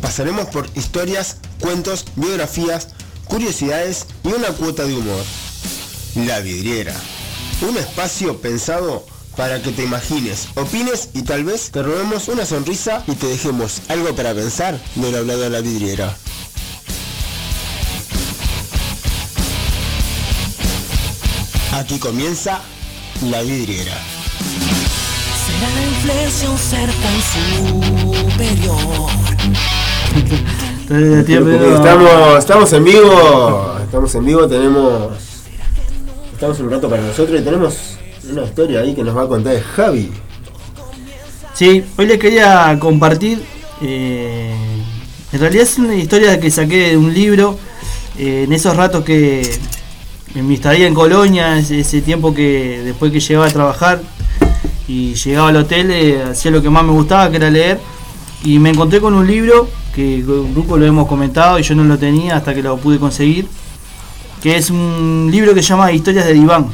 Pasaremos 0.00 0.46
por 0.46 0.66
historias, 0.74 1.36
cuentos, 1.60 2.06
biografías, 2.16 2.88
curiosidades 3.26 4.06
y 4.24 4.28
una 4.28 4.48
cuota 4.48 4.84
de 4.84 4.94
humor. 4.94 5.24
La 6.14 6.40
vidriera. 6.40 6.94
Un 7.60 7.76
espacio 7.76 8.40
pensado 8.40 9.04
para 9.36 9.60
que 9.60 9.70
te 9.72 9.84
imagines, 9.84 10.48
opines 10.54 11.10
y 11.12 11.22
tal 11.22 11.44
vez 11.44 11.70
te 11.70 11.82
robemos 11.82 12.28
una 12.28 12.46
sonrisa 12.46 13.04
y 13.06 13.12
te 13.12 13.26
dejemos 13.26 13.82
algo 13.88 14.14
para 14.16 14.34
pensar 14.34 14.80
del 14.94 15.14
hablado 15.14 15.40
de 15.42 15.50
la 15.50 15.60
vidriera. 15.60 16.16
Aquí 21.72 21.98
comienza 21.98 22.62
la 23.20 23.42
vidriera. 23.42 24.15
La 25.60 25.82
inflexión 25.82 26.56
ser 26.58 26.90
tan 27.02 27.18
superior. 28.42 29.10
Estamos, 31.74 32.38
estamos 32.38 32.72
en 32.72 32.84
vivo, 32.84 33.76
estamos 33.82 34.14
en 34.14 34.24
vivo, 34.24 34.46
tenemos, 34.46 35.12
estamos 36.32 36.60
un 36.60 36.70
rato 36.70 36.88
para 36.88 37.02
nosotros 37.02 37.40
y 37.40 37.44
tenemos 37.44 37.96
una 38.30 38.44
historia 38.44 38.80
ahí 38.80 38.94
que 38.94 39.02
nos 39.02 39.16
va 39.16 39.22
a 39.22 39.28
contar 39.28 39.60
Javi. 39.60 40.12
Sí, 41.54 41.84
hoy 41.96 42.06
les 42.06 42.18
quería 42.18 42.76
compartir. 42.78 43.42
eh, 43.82 44.54
en 45.32 45.40
realidad 45.40 45.64
es 45.64 45.78
una 45.78 45.94
historia 45.96 46.38
que 46.38 46.50
saqué 46.50 46.90
de 46.90 46.96
un 46.96 47.12
libro. 47.12 47.58
eh, 48.18 48.44
en 48.44 48.52
esos 48.52 48.76
ratos 48.76 49.04
que. 49.04 49.58
En 50.34 50.46
mi 50.46 50.54
estadía 50.54 50.86
en 50.86 50.92
Colonia, 50.94 51.58
ese, 51.58 51.80
ese 51.80 52.02
tiempo 52.02 52.34
que 52.34 52.82
después 52.84 53.10
que 53.10 53.20
llegaba 53.20 53.46
a 53.46 53.50
trabajar 53.50 54.02
y 54.88 55.14
llegaba 55.14 55.48
al 55.48 55.56
hotel, 55.56 55.90
eh, 55.90 56.22
hacía 56.30 56.50
lo 56.50 56.62
que 56.62 56.70
más 56.70 56.84
me 56.84 56.92
gustaba, 56.92 57.30
que 57.30 57.36
era 57.36 57.50
leer. 57.50 57.80
Y 58.44 58.58
me 58.58 58.70
encontré 58.70 59.00
con 59.00 59.14
un 59.14 59.26
libro 59.26 59.68
que 59.94 60.22
con 60.24 60.52
grupo 60.52 60.76
lo 60.76 60.84
hemos 60.86 61.08
comentado 61.08 61.58
y 61.58 61.62
yo 61.62 61.74
no 61.74 61.84
lo 61.84 61.98
tenía 61.98 62.36
hasta 62.36 62.54
que 62.54 62.62
lo 62.62 62.76
pude 62.76 62.98
conseguir. 62.98 63.46
Que 64.42 64.56
es 64.56 64.70
un 64.70 65.28
libro 65.32 65.54
que 65.54 65.62
se 65.62 65.70
llama 65.70 65.90
Historias 65.90 66.26
de 66.26 66.34
Diván. 66.34 66.66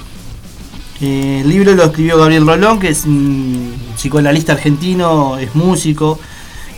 Eh, 1.01 1.41
el 1.43 1.49
libro 1.49 1.75
lo 1.75 1.85
escribió 1.85 2.19
Gabriel 2.19 2.47
Rolón, 2.47 2.79
que 2.79 2.89
es 2.89 3.05
un 3.07 3.73
psicoanalista 3.97 4.53
argentino, 4.53 5.39
es 5.39 5.55
músico. 5.55 6.19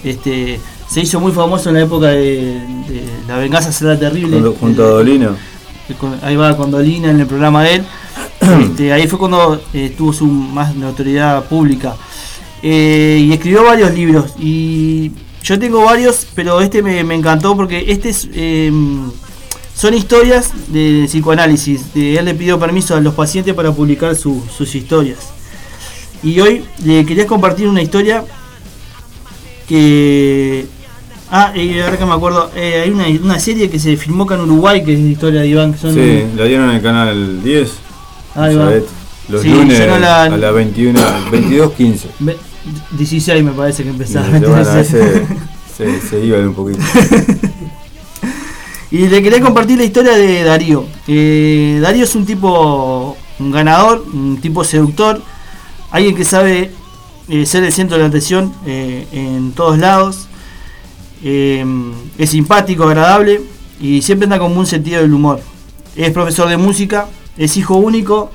Este, 0.05 0.61
se 0.89 1.01
hizo 1.01 1.18
muy 1.18 1.32
famoso 1.32 1.70
en 1.70 1.76
la 1.76 1.82
época 1.82 2.09
de, 2.09 2.61
de 2.89 3.05
La 3.26 3.39
venganza 3.39 3.72
será 3.72 3.99
terrible. 3.99 4.37
Junto, 4.37 4.55
junto 4.61 4.85
a 4.85 4.89
Dolina. 4.89 5.30
Con- 5.99 6.18
ahí 6.22 6.37
va 6.37 6.57
con 6.57 6.70
Dolina 6.70 7.11
en 7.11 7.20
el 7.20 7.26
programa 7.26 7.64
de 7.64 7.74
él. 7.76 7.85
Este, 8.62 8.92
ahí 8.92 9.07
fue 9.07 9.18
cuando 9.18 9.61
eh, 9.72 9.92
tuvo 9.97 10.12
su 10.12 10.26
más 10.26 10.74
notoriedad 10.74 11.45
pública. 11.49 11.97
Eh, 12.62 13.18
y 13.28 13.32
escribió 13.32 13.64
varios 13.64 13.92
libros. 13.95 14.32
Y 14.38 15.12
yo 15.42 15.59
tengo 15.59 15.84
varios, 15.84 16.26
pero 16.34 16.61
este 16.61 16.82
me, 16.82 17.05
me 17.05 17.14
encantó 17.14 17.55
porque 17.57 17.84
este 17.88 18.09
es, 18.11 18.28
eh, 18.32 18.72
son 19.76 19.95
historias 19.95 20.51
de 20.68 21.05
psicoanálisis. 21.07 21.92
De, 21.95 22.16
él 22.16 22.24
le 22.24 22.34
pidió 22.34 22.59
permiso 22.59 22.97
a 22.97 23.01
los 23.01 23.14
pacientes 23.14 23.53
para 23.55 23.72
publicar 23.72 24.16
su- 24.16 24.42
sus 24.57 24.74
historias. 24.74 25.18
Y 26.22 26.40
hoy 26.40 26.64
le 26.84 27.05
quería 27.05 27.26
compartir 27.26 27.68
una 27.68 27.82
historia 27.82 28.24
que 29.68 30.66
Ah, 31.36 31.53
y 31.57 31.80
ahora 31.80 31.99
que 31.99 32.05
me 32.05 32.12
acuerdo, 32.12 32.51
eh, 32.55 32.82
hay 32.84 32.90
una, 32.90 33.07
una 33.09 33.40
serie 33.40 33.68
que 33.68 33.80
se 33.80 33.97
filmó 33.97 34.22
acá 34.24 34.34
en 34.36 34.42
Uruguay, 34.42 34.84
que 34.84 34.92
es 34.95 35.01
la 35.01 35.11
historia 35.11 35.40
de 35.40 35.49
Iván. 35.49 35.72
Que 35.72 35.78
son, 35.80 35.95
Sí, 35.95 36.24
la 36.36 36.45
dieron 36.45 36.68
en 36.70 36.76
el 36.76 36.82
canal 36.82 37.42
10. 37.42 37.72
Ahí 38.35 38.55
va. 38.57 38.70
Los 39.28 39.41
Sí, 39.43 39.49
lunes 39.49 39.78
yo 39.78 39.87
no 39.87 39.99
la- 39.99 40.24
a 40.24 40.28
las 40.37 40.55
21, 40.55 41.01
22.15. 41.30 42.09
Ve- 42.20 42.37
16 42.93 43.43
me 43.45 43.53
parece 43.53 43.82
que 43.82 43.91
empezaba. 43.91 44.28
bueno, 44.28 44.55
a 44.55 44.59
veces 44.74 45.22
se, 45.76 46.01
se 46.01 46.24
iban 46.24 46.49
un 46.49 46.55
poquito. 46.55 46.80
Y 48.91 49.09
le 49.09 49.22
quería 49.22 49.41
compartir 49.41 49.78
la 49.78 49.85
historia 49.85 50.12
de 50.16 50.45
Darío. 50.45 50.85
Eh, 51.09 51.78
Darío 51.82 52.05
es 52.05 52.14
un 52.14 52.24
tipo, 52.24 53.16
un 53.41 53.51
ganador, 53.51 54.05
un 54.12 54.39
tipo 54.41 54.62
seductor, 54.62 55.20
alguien 55.91 56.14
que 56.14 56.24
sabe 56.24 56.70
eh, 57.28 57.47
ser 57.47 57.64
el 57.64 57.72
centro 57.72 57.97
de 57.97 58.03
la 58.05 58.09
atención 58.09 58.53
eh, 58.66 59.07
en 59.12 59.53
todos 59.53 59.78
lados. 59.78 60.28
Es 61.22 62.30
simpático, 62.30 62.85
agradable 62.85 63.41
y 63.80 64.03
siempre 64.03 64.24
anda 64.26 64.39
con 64.39 64.57
un 64.57 64.66
sentido 64.66 65.01
del 65.01 65.12
humor. 65.14 65.41
Es 65.97 66.11
profesor 66.12 66.49
de 66.51 66.59
música, 66.59 67.07
es 67.37 67.57
hijo 67.57 67.76
único, 67.76 68.30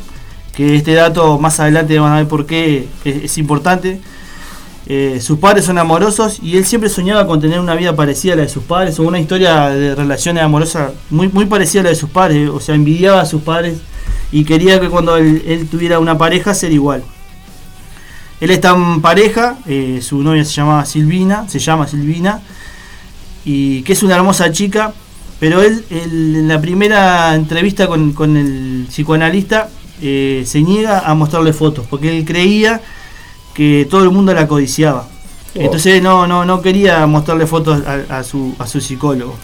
que 0.54 0.76
este 0.76 0.93
dato 0.93 1.39
más 1.39 1.60
adelante 1.60 1.97
van 2.00 2.12
a 2.14 2.18
ver 2.18 2.28
por 2.28 2.45
qué 2.45 2.88
es, 3.06 3.38
importante. 3.38 4.02
Eh, 4.88 5.20
sus 5.22 5.38
padres 5.38 5.66
son 5.66 5.78
amorosos 5.78 6.39
y 6.41 6.58
él 6.58 6.66
siempre 6.66 6.89
soñaba 6.89 7.28
con 7.28 7.39
tener 7.39 7.60
una 7.60 7.76
vida 7.76 7.95
parecida 7.95 8.34
a 8.34 8.36
la 8.38 8.41
de 8.41 8.50
sus 8.50 8.64
padres 8.64 9.00
o 9.00 9.04
una 9.04 9.20
historia 9.20 9.70
de 9.70 9.93
relaciones 9.93 10.43
amorosas 10.43 10.93
muy, 11.12 11.30
muy 11.30 11.45
parecida 11.45 11.82
a 11.82 11.84
la 11.84 11.89
de 11.91 11.95
sus 11.95 12.10
padres. 12.10 12.50
O 12.50 12.60
sea, 12.60 12.76
envidiaba 12.76 13.22
a 13.22 13.26
sus 13.26 13.41
padres 13.41 13.78
y 14.32 14.43
quería 14.43 14.80
que 14.80 14.89
cuando 14.89 15.18
él, 15.18 15.68
tuviera 15.70 16.00
una 16.00 16.18
pareja 16.18 16.54
ser 16.54 16.72
igual. 16.72 17.04
Él 18.41 18.52
está 18.52 18.72
en 18.72 19.02
pareja, 19.02 19.58
eh, 19.66 20.00
su 20.02 20.24
novia 20.24 20.45
se 20.45 20.52
llama 20.52 20.86
Silvina, 20.86 21.47
se 21.50 21.60
llama 21.60 21.88
Silvina, 21.88 22.41
y 23.43 23.82
que 23.84 23.93
es 23.93 24.04
una 24.04 24.16
hermosa 24.16 24.52
chica, 24.52 24.93
pero 25.40 25.62
él, 25.62 25.86
él, 25.90 26.36
en 26.36 26.48
la 26.48 26.60
primera 26.60 27.34
entrevista 27.36 27.88
con, 27.88 28.12
con 28.14 28.36
el 28.38 28.86
psicoanalista 28.90 29.70
eh, 30.02 30.44
se 30.46 30.62
niega 30.62 31.00
a 31.00 31.14
mostrarle 31.16 31.54
fotos, 31.54 31.86
porque 31.90 32.18
él 32.18 32.26
creía 32.26 32.82
que 33.54 33.88
todo 33.90 34.04
el 34.04 34.12
mundo 34.12 34.34
la 34.34 34.48
codiciaba. 34.48 35.08
Oh. 35.56 35.60
Entonces 35.62 36.02
no, 36.02 36.28
no, 36.28 36.46
no 36.46 36.62
quería 36.62 37.06
mostrarle 37.08 37.48
fotos 37.48 37.82
a, 37.86 38.20
a 38.20 38.24
su, 38.24 38.54
a 38.60 38.68
su 38.68 38.80
psicólogo. 38.82 39.36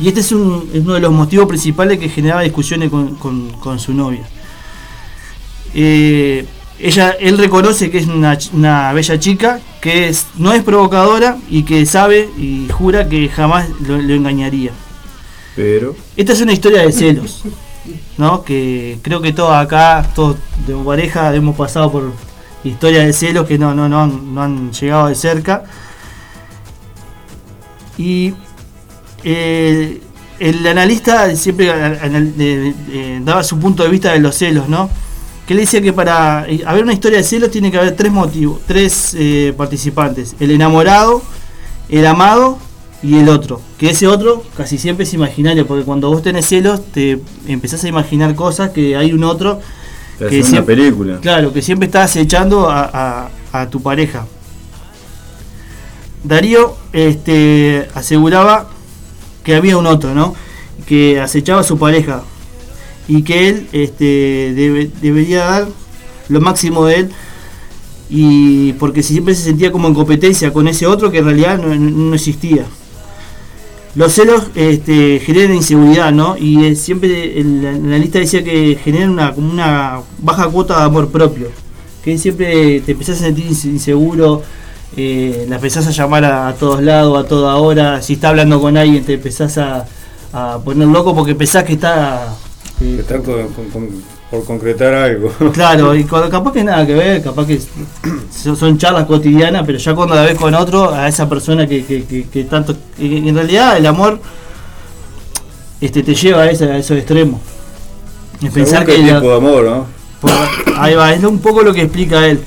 Y 0.00 0.08
este 0.08 0.20
es, 0.20 0.30
un- 0.32 0.70
es 0.72 0.80
uno 0.80 0.94
de 0.94 1.00
los 1.00 1.12
motivos 1.12 1.46
principales 1.46 1.98
que 1.98 2.08
generaba 2.08 2.42
discusiones 2.42 2.88
con, 2.90 3.16
con- 3.16 3.50
con 3.58 3.78
su 3.80 3.92
novia. 3.92 4.22
Eh, 5.74 6.46
ella, 6.80 7.10
él 7.18 7.36
reconoce 7.38 7.90
que 7.90 7.98
es 7.98 8.06
una, 8.06 8.38
una 8.52 8.92
bella 8.92 9.18
chica, 9.18 9.60
que 9.80 10.08
es, 10.08 10.26
no 10.36 10.52
es 10.52 10.62
provocadora 10.62 11.36
y 11.50 11.64
que 11.64 11.84
sabe 11.86 12.30
y 12.38 12.68
jura 12.70 13.08
que 13.08 13.28
jamás 13.28 13.68
lo, 13.86 13.98
lo 13.98 14.14
engañaría. 14.14 14.70
Esta 16.16 16.32
es 16.32 16.40
una 16.40 16.52
historia 16.52 16.82
de 16.82 16.92
celos, 16.92 17.42
¿no? 18.16 18.44
Que 18.44 18.98
creo 19.02 19.20
que 19.20 19.32
todos 19.32 19.56
acá, 19.56 20.08
todos 20.14 20.36
de 20.66 20.74
pareja, 20.74 21.34
hemos 21.34 21.56
pasado 21.56 21.90
por 21.90 22.12
historias 22.62 23.06
de 23.06 23.12
celos 23.12 23.46
que 23.46 23.58
no, 23.58 23.74
no, 23.74 23.88
no, 23.88 24.06
no 24.06 24.42
han 24.42 24.72
llegado 24.72 25.08
de 25.08 25.16
cerca. 25.16 25.64
Y 27.96 28.34
eh, 29.24 30.00
el 30.38 30.64
analista 30.64 31.34
siempre 31.34 31.68
eh, 31.72 33.20
daba 33.24 33.42
su 33.42 33.58
punto 33.58 33.82
de 33.82 33.88
vista 33.88 34.12
de 34.12 34.20
los 34.20 34.36
celos, 34.36 34.68
¿no? 34.68 34.88
Que 35.44 35.54
le 35.54 35.62
decía 35.62 35.80
que 35.80 35.92
para 35.92 36.46
eh, 36.48 36.62
haber 36.66 36.84
una 36.84 36.92
historia 36.92 37.18
de 37.18 37.24
celos 37.24 37.50
tiene 37.50 37.72
que 37.72 37.78
haber 37.78 37.96
tres 37.96 38.12
motivos, 38.12 38.60
tres 38.64 39.16
participantes: 39.56 40.36
el 40.38 40.52
enamorado, 40.52 41.20
el 41.88 42.06
amado 42.06 42.60
y 43.02 43.14
el 43.16 43.28
otro. 43.28 43.60
Que 43.78 43.90
ese 43.90 44.06
otro 44.08 44.42
casi 44.56 44.76
siempre 44.78 45.04
es 45.04 45.14
imaginario, 45.14 45.66
porque 45.66 45.84
cuando 45.84 46.08
vos 46.10 46.22
tenés 46.22 46.46
celos 46.46 46.84
te 46.92 47.20
empezás 47.46 47.84
a 47.84 47.88
imaginar 47.88 48.34
cosas 48.34 48.70
que 48.70 48.96
hay 48.96 49.12
un 49.12 49.22
otro 49.24 49.60
Te 50.18 50.26
hacen 50.26 50.40
una 50.58 50.64
película. 50.64 51.18
Claro, 51.20 51.52
que 51.52 51.62
siempre 51.62 51.86
estás 51.86 52.14
echando 52.16 52.68
a, 52.68 52.90
a- 53.52 53.60
a 53.60 53.70
tu 53.70 53.80
pareja. 53.80 54.26
Darío 56.24 56.74
este, 56.92 57.88
aseguraba 57.94 58.68
que 59.44 59.54
había 59.54 59.76
un 59.76 59.86
otro, 59.86 60.14
¿no? 60.14 60.34
Que 60.86 61.20
acechaba 61.20 61.60
a 61.60 61.64
su 61.64 61.78
pareja 61.78 62.22
y 63.06 63.22
que 63.22 63.48
él 63.48 63.68
este, 63.72 64.52
debe- 64.54 64.90
debería 65.00 65.44
dar 65.44 65.68
lo 66.28 66.40
máximo 66.40 66.84
de 66.84 66.94
él 66.96 67.10
y 68.10 68.72
porque 68.74 69.02
siempre 69.02 69.34
se 69.34 69.44
sentía 69.44 69.70
como 69.72 69.88
en 69.88 69.94
competencia 69.94 70.52
con 70.52 70.66
ese 70.68 70.86
otro 70.86 71.10
que 71.10 71.18
en 71.18 71.24
realidad 71.26 71.58
no, 71.58 71.74
no 71.74 72.14
existía. 72.14 72.66
Los 73.98 74.12
celos 74.12 74.44
este, 74.54 75.18
generan 75.18 75.56
inseguridad, 75.56 76.12
¿no? 76.12 76.36
Y 76.38 76.64
eh, 76.66 76.76
siempre 76.76 77.40
el 77.40 77.66
analista 77.66 78.20
decía 78.20 78.44
que 78.44 78.78
generan 78.80 79.10
una, 79.10 79.32
una 79.36 80.00
baja 80.20 80.46
cuota 80.46 80.78
de 80.78 80.84
amor 80.84 81.08
propio. 81.08 81.48
Que 82.04 82.16
siempre 82.16 82.80
te 82.82 82.92
empezás 82.92 83.16
a 83.20 83.24
sentir 83.24 83.46
inse- 83.48 83.64
inseguro, 83.70 84.44
eh, 84.96 85.46
la 85.48 85.56
empezás 85.56 85.84
a 85.88 85.90
llamar 85.90 86.24
a, 86.24 86.54
todos 86.54 86.80
lados, 86.80 87.24
a 87.24 87.28
toda 87.28 87.56
hora. 87.56 88.00
Si 88.00 88.12
está 88.12 88.28
hablando 88.28 88.60
con 88.60 88.76
alguien, 88.76 89.02
te 89.04 89.14
empezás 89.14 89.58
a, 89.58 89.84
poner 90.64 90.86
loco 90.86 91.12
porque 91.12 91.34
pensás 91.34 91.64
que 91.64 91.72
está. 91.72 92.36
eh, 92.80 93.02
con- 93.72 94.17
por 94.30 94.44
concretar 94.44 94.92
algo. 94.94 95.32
Claro, 95.52 95.94
y 95.94 96.04
cuando- 96.04 96.28
capaz 96.30 96.52
que 96.52 96.64
nada 96.64 96.86
que 96.86 96.94
ver, 96.94 97.22
capaz 97.22 97.46
que 97.46 97.60
son 98.56 98.76
charlas 98.78 99.04
cotidianas, 99.06 99.62
pero 99.66 99.78
ya 99.78 99.94
cuando 99.94 100.14
la 100.14 100.22
ves 100.22 100.38
con 100.38 100.54
otro, 100.54 100.92
a 100.94 101.08
esa 101.08 101.28
persona 101.28 101.66
que, 101.66 101.84
que- 101.84 102.04
que- 102.04 102.28
que 102.28 102.44
tanto. 102.44 102.76
en 102.98 103.34
realidad 103.34 103.76
el 103.78 103.86
amor 103.86 104.20
este, 105.80 106.02
te 106.02 106.14
lleva 106.14 106.42
a, 106.42 106.50
ese- 106.50 106.70
a 106.70 106.76
esos 106.78 106.96
extremos. 106.98 107.40
Es 108.42 108.50
pensar 108.52 108.84
que. 108.84 108.98
la- 108.98 109.16
tipo 109.20 109.30
de 109.30 109.36
amor, 109.36 109.64
¿no? 109.64 109.86
por- 110.20 110.30
ahí 110.78 110.94
va, 110.94 111.12
es 111.14 111.22
un 111.24 111.38
poco 111.38 111.62
lo 111.62 111.72
que 111.72 111.82
explica 111.82 112.26
él. 112.26 112.40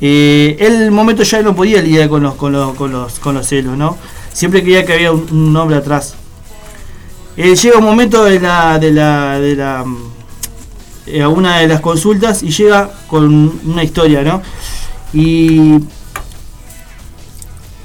Eh, 0.00 0.56
el 0.60 0.90
momento 0.92 1.22
ya 1.24 1.42
no 1.42 1.56
podía 1.56 1.82
lidiar 1.82 2.08
con 2.08 2.22
los, 2.22 2.34
con 2.34 2.52
los, 2.52 2.74
con 2.76 2.92
los, 2.92 3.18
con 3.18 3.34
los 3.34 3.46
celos, 3.46 3.76
¿no? 3.76 3.96
Siempre 4.32 4.62
creía 4.62 4.84
que 4.84 4.92
había 4.92 5.10
un, 5.10 5.26
un 5.32 5.56
hombre 5.56 5.76
atrás. 5.78 6.14
Eh, 7.36 7.56
llega 7.56 7.78
un 7.78 7.84
momento 7.84 8.22
de 8.24 8.38
la, 8.38 8.78
de 8.78 8.92
la, 8.92 9.40
de 9.40 9.56
la, 9.56 9.84
mm, 9.84 9.96
a 11.22 11.28
una 11.28 11.58
de 11.58 11.68
las 11.68 11.80
consultas 11.80 12.42
y 12.42 12.50
llega 12.50 12.90
con 13.06 13.60
una 13.64 13.84
historia, 13.84 14.22
¿no? 14.22 14.42
Y 15.12 15.78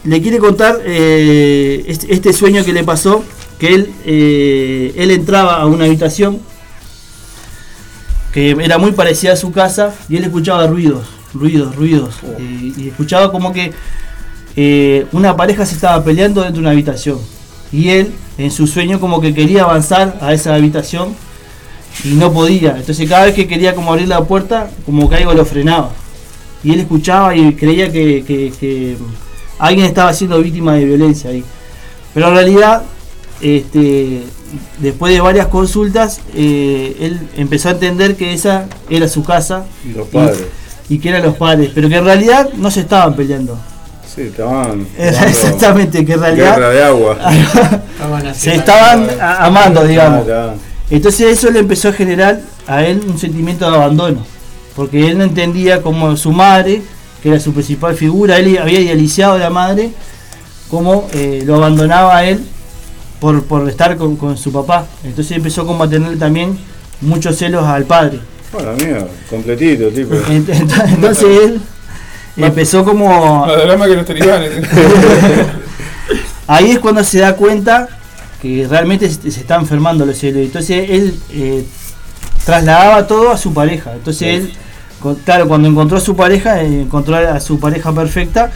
le 0.03 0.21
quiere 0.21 0.39
contar 0.39 0.79
eh, 0.85 1.83
este, 1.87 2.13
este 2.13 2.33
sueño 2.33 2.63
que 2.65 2.73
le 2.73 2.83
pasó, 2.83 3.23
que 3.59 3.73
él, 3.73 3.93
eh, 4.05 4.93
él 4.97 5.11
entraba 5.11 5.61
a 5.61 5.65
una 5.65 5.85
habitación 5.85 6.39
que 8.33 8.51
era 8.51 8.77
muy 8.79 8.91
parecida 8.91 9.33
a 9.33 9.35
su 9.37 9.51
casa 9.51 9.93
y 10.09 10.17
él 10.17 10.23
escuchaba 10.23 10.65
ruidos, 10.67 11.07
ruidos, 11.33 11.75
ruidos. 11.75 12.15
eh, 12.39 12.73
y 12.77 12.87
escuchaba 12.89 13.31
como 13.31 13.53
que 13.53 13.71
eh, 14.55 15.05
una 15.11 15.35
pareja 15.35 15.65
se 15.65 15.75
estaba 15.75 16.03
peleando 16.03 16.41
dentro 16.41 16.55
de 16.55 16.61
una 16.61 16.71
habitación. 16.71 17.19
Y 17.71 17.89
él, 17.89 18.11
en 18.37 18.51
su 18.51 18.67
sueño, 18.67 18.99
como 18.99 19.21
que 19.21 19.33
quería 19.33 19.63
avanzar 19.63 20.17
a 20.21 20.33
esa 20.33 20.53
habitación 20.55 21.15
y 22.03 22.09
no 22.15 22.31
podía. 22.33 22.75
Entonces 22.77 23.07
cada 23.09 23.25
vez 23.25 23.35
que 23.35 23.47
quería 23.47 23.75
como 23.75 23.91
abrir 23.91 24.07
la 24.07 24.23
puerta, 24.23 24.69
como 24.85 25.09
que 25.09 25.15
algo 25.15 25.33
lo 25.33 25.45
frenaba. 25.45 25.91
Y 26.63 26.73
él 26.73 26.79
escuchaba 26.79 27.35
y 27.35 27.53
creía 27.55 27.91
que, 27.91 28.23
que- 28.25 28.51
que 28.59 28.95
alguien 29.59 29.85
estaba 29.85 30.13
siendo 30.13 30.39
víctima 30.41 30.73
de 30.75 30.85
violencia 30.85 31.29
ahí. 31.29 31.43
Pero 32.13 32.29
en 32.29 32.35
realidad, 32.35 32.83
este, 33.41 34.23
después 34.79 35.13
de 35.13 35.19
varias 35.21 35.47
consultas, 35.47 36.21
eh, 36.35 36.95
él 36.99 37.19
empezó 37.37 37.69
a 37.69 37.71
entender 37.71 38.15
que 38.15 38.33
esa 38.33 38.65
era 38.89 39.07
su 39.07 39.23
casa 39.23 39.65
Y 39.87 39.93
los 39.93 40.07
padres. 40.07 40.43
y 40.89 40.99
que 40.99 41.09
eran 41.09 41.23
los 41.23 41.35
padres, 41.35 41.71
pero 41.73 41.89
que 41.89 41.95
en 41.97 42.05
realidad 42.05 42.49
no 42.55 42.69
se 42.71 42.81
estaban 42.81 43.15
peleando. 43.15 43.57
Sí, 44.13 44.21
estaban. 44.21 44.87
Era 44.97 45.23
exactamente, 45.27 46.05
que 46.05 46.13
en 46.13 46.19
realidad 46.21 46.55
Guerra 46.55 46.69
de 46.69 46.83
agua. 46.83 47.17
se 48.35 48.55
estaban 48.55 49.07
amando, 49.19 49.83
digamos. 49.83 50.27
Ah, 50.29 50.53
Entonces 50.95 51.37
eso 51.37 51.49
le 51.49 51.59
empezó 51.59 51.89
a 51.89 51.93
generar 51.93 52.39
a 52.67 52.83
él 52.83 53.01
un 53.07 53.17
sentimiento 53.17 53.69
de 53.69 53.75
abandono, 53.75 54.23
porque 54.75 55.07
él 55.09 55.17
no 55.17 55.23
entendía 55.23 55.81
cómo 55.81 56.15
su 56.17 56.31
madre, 56.31 56.83
que 57.21 57.29
era 57.29 57.39
su 57.39 57.51
principal 57.51 57.95
figura, 57.95 58.37
él 58.37 58.57
había 58.61 58.79
idealizado 58.79 59.33
a 59.33 59.37
la 59.39 59.49
madre, 59.49 59.91
cómo 60.69 61.07
eh, 61.13 61.41
lo 61.45 61.55
abandonaba 61.55 62.15
a 62.17 62.25
él 62.25 62.45
por, 63.19 63.43
por 63.45 63.67
estar 63.67 63.97
con, 63.97 64.15
con 64.17 64.37
su 64.37 64.51
papá. 64.51 64.85
Entonces 65.03 65.35
empezó 65.35 65.65
como 65.65 65.83
a 65.83 65.89
tener 65.89 66.19
también 66.19 66.57
muchos 67.01 67.37
celos 67.37 67.63
al 67.65 67.85
padre. 67.85 68.19
Bueno, 68.51 68.73
mía, 68.73 69.07
completito, 69.31 69.87
tipo. 69.89 70.13
Ent- 70.29 70.45
ent- 70.45 70.89
Entonces 70.93 71.25
él 71.43 71.61
empezó 72.37 72.85
como... 72.85 73.47
Más 73.47 73.57
drama 73.63 73.87
que 73.87 73.95
los 73.95 74.05
talibanes. 74.05 74.51
Ahí 76.47 76.71
es 76.71 76.79
cuando 76.79 77.03
se 77.03 77.19
da 77.19 77.35
cuenta 77.35 77.87
que 78.43 78.67
realmente 78.69 79.09
se 79.09 79.31
se 79.31 79.39
está 79.39 79.55
enfermando 79.55 80.05
los 80.05 80.17
celos. 80.19 80.43
Entonces 80.43 80.87
él 80.91 81.15
eh, 81.31 81.63
trasladaba 82.45 83.07
todo 83.07 83.31
a 83.31 83.37
su 83.37 83.53
pareja. 83.53 83.93
Entonces 83.93 84.27
él, 84.27 84.53
con- 84.99 85.15
claro, 85.15 85.47
cuando 85.47 85.67
encontró 85.67 85.97
a 85.97 86.01
su 86.01 86.15
pareja, 86.15 86.61
eh, 86.61 86.81
encontró 86.81 87.15
a 87.15 87.39
su 87.39 87.59
pareja 87.59 87.91
perfecta, 87.93 88.51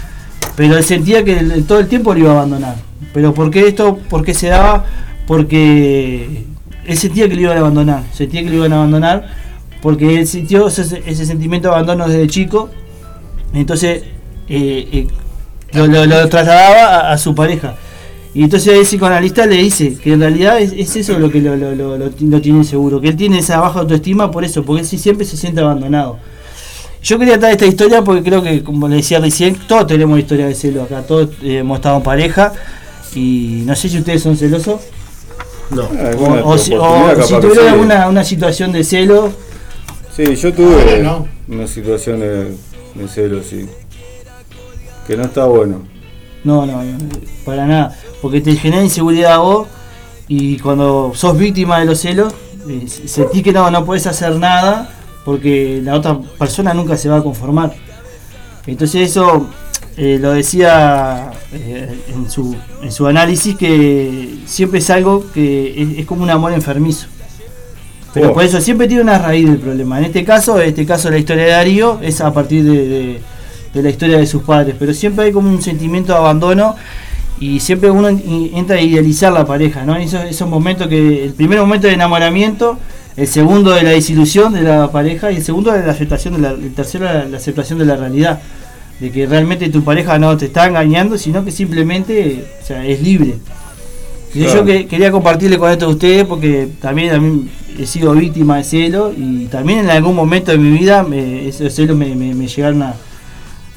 pero 0.55 0.77
él 0.77 0.83
sentía 0.83 1.23
que 1.23 1.35
todo 1.67 1.79
el 1.79 1.87
tiempo 1.87 2.13
lo 2.13 2.19
iba 2.19 2.29
a 2.31 2.33
abandonar. 2.33 2.75
¿Pero 3.13 3.33
por 3.33 3.49
qué 3.49 3.67
esto? 3.67 3.97
¿Por 4.09 4.23
qué 4.23 4.33
se 4.35 4.47
daba? 4.47 4.85
Porque 5.25 6.45
él 6.85 6.97
sentía 6.97 7.27
que 7.29 7.35
lo 7.35 7.41
iban 7.41 7.57
a 7.57 7.59
abandonar. 7.61 8.03
Sentía 8.13 8.43
que 8.43 8.49
lo 8.49 8.55
iban 8.57 8.73
a 8.73 8.77
abandonar 8.77 9.27
porque 9.81 10.19
él 10.19 10.27
sintió 10.27 10.67
ese, 10.67 11.01
ese 11.05 11.25
sentimiento 11.25 11.69
de 11.69 11.75
abandono 11.75 12.07
desde 12.07 12.27
chico. 12.27 12.69
Entonces 13.53 14.03
eh, 14.49 14.87
eh, 14.91 15.07
lo, 15.73 15.87
lo- 15.87 16.05
lo 16.05 16.27
trasladaba 16.29 17.09
a, 17.09 17.13
a 17.13 17.17
su 17.17 17.33
pareja. 17.35 17.75
Y 18.37 18.43
entonces 18.43 18.71
el 18.77 18.83
psicoanalista 18.83 19.47
le 19.47 19.55
dice 19.55 19.95
que 19.95 20.13
en 20.13 20.19
realidad 20.19 20.59
es, 20.61 20.71
es 20.71 20.95
eso 20.95 21.17
lo 21.17 21.31
que 21.31 21.41
lo, 21.41 21.55
lo- 21.55 21.73
lo- 21.73 21.97
lo- 21.97 22.11
lo 22.19 22.41
tiene 22.41 22.63
seguro, 22.63 23.01
que 23.01 23.07
él 23.07 23.15
tiene 23.15 23.39
esa 23.39 23.59
baja 23.59 23.79
autoestima 23.79 24.29
por 24.29 24.45
eso, 24.45 24.63
porque 24.63 24.81
él 24.81 24.87
sí 24.87 24.99
siempre 24.99 25.25
se 25.25 25.35
siente 25.37 25.59
abandonado. 25.61 26.19
Yo 27.01 27.17
quería 27.17 27.39
traer 27.39 27.53
esta 27.53 27.65
historia 27.65 28.03
porque 28.03 28.21
creo 28.21 28.43
que, 28.43 28.63
como 28.63 28.87
le 28.87 28.97
decía 28.97 29.19
recién, 29.19 29.55
todos 29.67 29.87
tenemos 29.87 30.19
historia 30.19 30.45
de 30.45 30.53
celo 30.53 30.83
acá, 30.83 31.01
todos 31.01 31.29
eh, 31.41 31.57
hemos 31.59 31.77
estado 31.77 31.97
en 31.97 32.03
pareja 32.03 32.53
y 33.15 33.63
no 33.65 33.75
sé 33.75 33.89
si 33.89 33.97
ustedes 33.97 34.21
son 34.21 34.37
celosos. 34.37 34.81
No. 35.71 35.83
O, 36.19 36.51
o 36.53 36.57
si, 36.59 36.73
o 36.75 37.23
si 37.23 37.33
tuvieron 37.39 37.67
alguna 37.69 38.07
una 38.07 38.23
situación 38.23 38.71
de 38.71 38.83
celo, 38.83 39.31
Sí, 40.15 40.35
yo 40.35 40.53
tuve 40.53 41.01
No. 41.01 41.27
una 41.47 41.65
situación 41.67 42.19
de, 42.19 42.51
de 42.95 43.07
celos, 43.07 43.47
sí. 43.49 43.65
Que 45.07 45.17
no 45.17 45.23
está 45.23 45.45
bueno. 45.45 45.87
No, 46.47 46.65
no, 46.65 46.81
no, 46.83 46.97
para 47.45 47.65
nada. 47.67 47.97
Porque 48.21 48.39
te 48.41 48.55
genera 48.55 48.81
inseguridad 48.83 49.33
a 49.33 49.37
vos 49.39 49.67
y 50.27 50.57
cuando 50.59 51.11
sos 51.13 51.37
víctima 51.37 51.79
de 51.79 51.85
los 51.85 51.99
celos, 51.99 52.33
eh, 52.69 52.85
sentís 52.87 53.43
que 53.43 53.51
no, 53.53 53.69
no 53.69 53.85
puedes 53.85 54.07
hacer 54.07 54.35
nada 54.37 54.89
porque 55.25 55.81
la 55.83 55.95
otra 55.95 56.17
persona 56.39 56.73
nunca 56.73 56.95
se 56.97 57.09
va 57.09 57.17
a 57.17 57.23
conformar. 57.23 57.73
Entonces 58.65 59.09
eso 59.11 59.47
eh, 59.97 60.17
lo 60.21 60.31
decía 60.33 61.31
eh, 61.53 61.99
en, 62.13 62.29
su, 62.29 62.55
en 62.81 62.91
su 62.91 63.07
análisis 63.07 63.55
que 63.55 64.39
siempre 64.45 64.79
es 64.79 64.89
algo 64.89 65.25
que 65.33 65.81
es, 65.81 65.99
es 65.99 66.05
como 66.05 66.23
un 66.23 66.29
amor 66.29 66.53
enfermizo. 66.53 67.07
Pero 68.13 68.29
Oh. 68.29 68.33
por 68.33 68.43
eso 68.43 68.59
siempre 68.61 68.87
tiene 68.87 69.03
una 69.03 69.17
raíz 69.19 69.45
del 69.47 69.57
problema. 69.59 69.99
En 69.99 70.05
este 70.05 70.23
caso, 70.23 70.59
en 70.61 70.69
este 70.69 70.85
caso 70.85 71.09
la 71.11 71.17
historia 71.17 71.43
de 71.43 71.51
Darío 71.51 71.99
es 72.01 72.19
a 72.21 72.33
partir 72.33 72.63
de, 72.63 72.87
de- 72.87 73.21
de 73.73 73.81
la 73.83 73.89
historia 73.89 74.17
de 74.17 74.27
sus 74.27 74.43
padres. 74.43 74.75
Pero 74.77 74.93
siempre 74.93 75.25
hay 75.25 75.31
como 75.31 75.49
un 75.49 75.61
sentimiento 75.61 76.13
de 76.13 76.19
abandono 76.19 76.75
y 77.39 77.59
siempre 77.59 77.89
uno 77.91 78.09
entra 78.09 78.77
a 78.77 78.81
idealizar 78.81 79.31
la 79.31 79.45
pareja, 79.45 79.83
¿no? 79.85 79.95
Esos, 79.95 80.23
esos 80.25 80.49
momentos 80.49 80.87
que, 80.87 81.23
el 81.25 81.33
primer 81.33 81.59
momento 81.59 81.87
de 81.87 81.93
enamoramiento, 81.93 82.77
el 83.15 83.27
segundo 83.27 83.71
de 83.71 83.83
la 83.83 83.91
desilusión 83.91 84.53
de 84.53 84.61
la 84.63 84.91
pareja 84.91 85.31
y 85.31 85.37
el 85.37 85.43
segundo 85.43 85.71
de 85.71 85.85
la 85.85 85.91
aceptación 85.91 86.35
de 86.35 86.39
la, 86.41 86.49
el 86.51 86.73
tercero 86.73 87.05
la, 87.05 87.25
la 87.25 87.37
aceptación 87.37 87.79
de 87.79 87.85
la 87.85 87.95
realidad. 87.95 88.39
De 88.99 89.11
que 89.11 89.27
realmente 89.27 89.69
tu 89.69 89.83
pareja 89.83 90.17
no 90.17 90.35
te 90.37 90.45
está 90.45 90.65
engañando, 90.67 91.19
sino 91.19 91.45
que 91.45 91.51
simplemente 91.51 92.45
o 92.63 92.65
sea, 92.65 92.83
es 92.83 93.01
libre. 93.01 93.35
Y 94.33 94.39
Claro. 94.41 94.59
Yo 94.59 94.65
que, 94.65 94.87
quería 94.87 95.11
compartirle 95.11 95.57
con 95.59 95.71
esto 95.71 95.85
a 95.85 95.89
ustedes 95.89 96.25
porque 96.25 96.67
también 96.81 97.13
a 97.13 97.19
mí 97.19 97.47
he 97.79 97.85
sido 97.85 98.13
víctima 98.13 98.57
de 98.57 98.63
celos 98.63 99.13
y 99.17 99.45
también 99.45 99.79
en 99.79 99.89
algún 99.91 100.15
momento 100.15 100.51
de 100.51 100.57
mi 100.57 100.75
vida 100.77 101.03
me- 101.03 101.47
esos 101.47 101.71
celos 101.73 101.95
me, 101.95 102.13
me- 102.15 102.33
me 102.33 102.47
llegaron 102.47 102.81
a, 102.81 102.95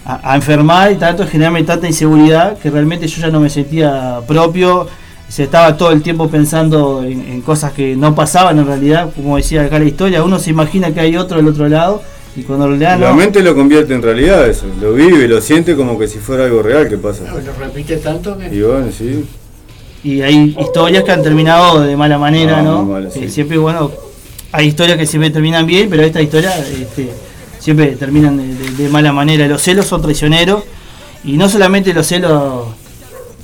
a- 0.05 0.32
a 0.32 0.36
enfermar 0.36 0.92
y 0.92 0.96
tanto 0.96 1.26
generarme 1.26 1.62
tanta 1.62 1.86
inseguridad 1.86 2.59
que 2.59 2.70
realmente 2.70 3.07
yo 3.07 3.20
ya 3.22 3.28
no 3.28 3.40
me 3.40 3.51
sentía 3.51 4.20
propio. 4.26 4.86
Se 5.28 5.44
estaba 5.44 5.76
todo 5.76 5.92
el 5.92 6.03
tiempo 6.03 6.28
pensando 6.28 7.05
en, 7.05 7.20
en 7.20 7.40
cosas 7.42 7.72
que 7.72 7.94
no 7.94 8.14
pasaban 8.14 8.59
en 8.59 8.66
realidad, 8.66 9.11
como 9.14 9.36
decía 9.36 9.62
acá 9.62 9.78
la 9.78 9.84
historia, 9.84 10.24
uno 10.24 10.38
se 10.40 10.51
imagina 10.51 10.92
que 10.92 11.01
hay 11.01 11.16
otro 11.16 11.36
del 11.36 11.46
otro 11.46 11.68
lado 11.68 12.03
y 12.34 12.42
cuando 12.42 12.64
en 12.64 12.70
realidad 12.72 12.98
La 12.98 13.11
no. 13.11 13.14
mente 13.16 13.40
lo 13.42 13.55
convierte 13.55 13.94
en 13.94 14.03
realidad 14.03 14.48
eso, 14.48 14.66
lo 14.80 14.92
vive, 14.94 15.28
lo 15.28 15.40
siente 15.40 15.76
como 15.76 15.96
que 15.98 16.09
si 16.09 16.18
fuera 16.18 16.44
algo 16.46 16.62
real 16.62 16.88
que 16.88 16.96
pasa. 16.98 17.24
Lo 17.24 17.53
repite 17.64 17.98
tanto 17.98 18.36
que. 18.36 18.46
Y 18.53 18.61
bueno, 18.62 18.86
sí. 18.96 19.24
y 20.03 20.22
hay 20.22 20.57
historias 20.59 21.05
que 21.05 21.12
han 21.12 21.22
terminado 21.22 21.80
de 21.82 21.96
mala 21.96 22.18
manera, 22.18 22.59
Ah, 22.59 22.62
¿no? 22.62 22.82
muy 22.82 22.92
mal, 22.94 23.12
sí. 23.12 23.20
Eh, 23.24 23.28
siempre, 23.28 23.57
bueno, 23.59 23.92
hay 24.51 24.66
historias 24.66 24.98
que 24.98 25.07
siempre 25.07 25.30
terminan 25.30 25.64
bien, 25.64 25.88
pero 25.88 26.03
esta 26.03 26.20
historia 26.20 26.53
este, 26.59 27.09
siempre 27.61 27.88
terminan 27.96 28.36
de, 28.36 28.54
de- 28.54 28.70
de 28.84 28.88
mala 28.88 29.12
manera. 29.12 29.46
Los 29.46 29.62
celos 29.62 29.86
son 29.86 30.02
traicioneros 30.02 30.64
y 31.24 31.36
no 31.36 31.48
solamente 31.48 31.92
los 31.94 32.06
celos, 32.06 32.64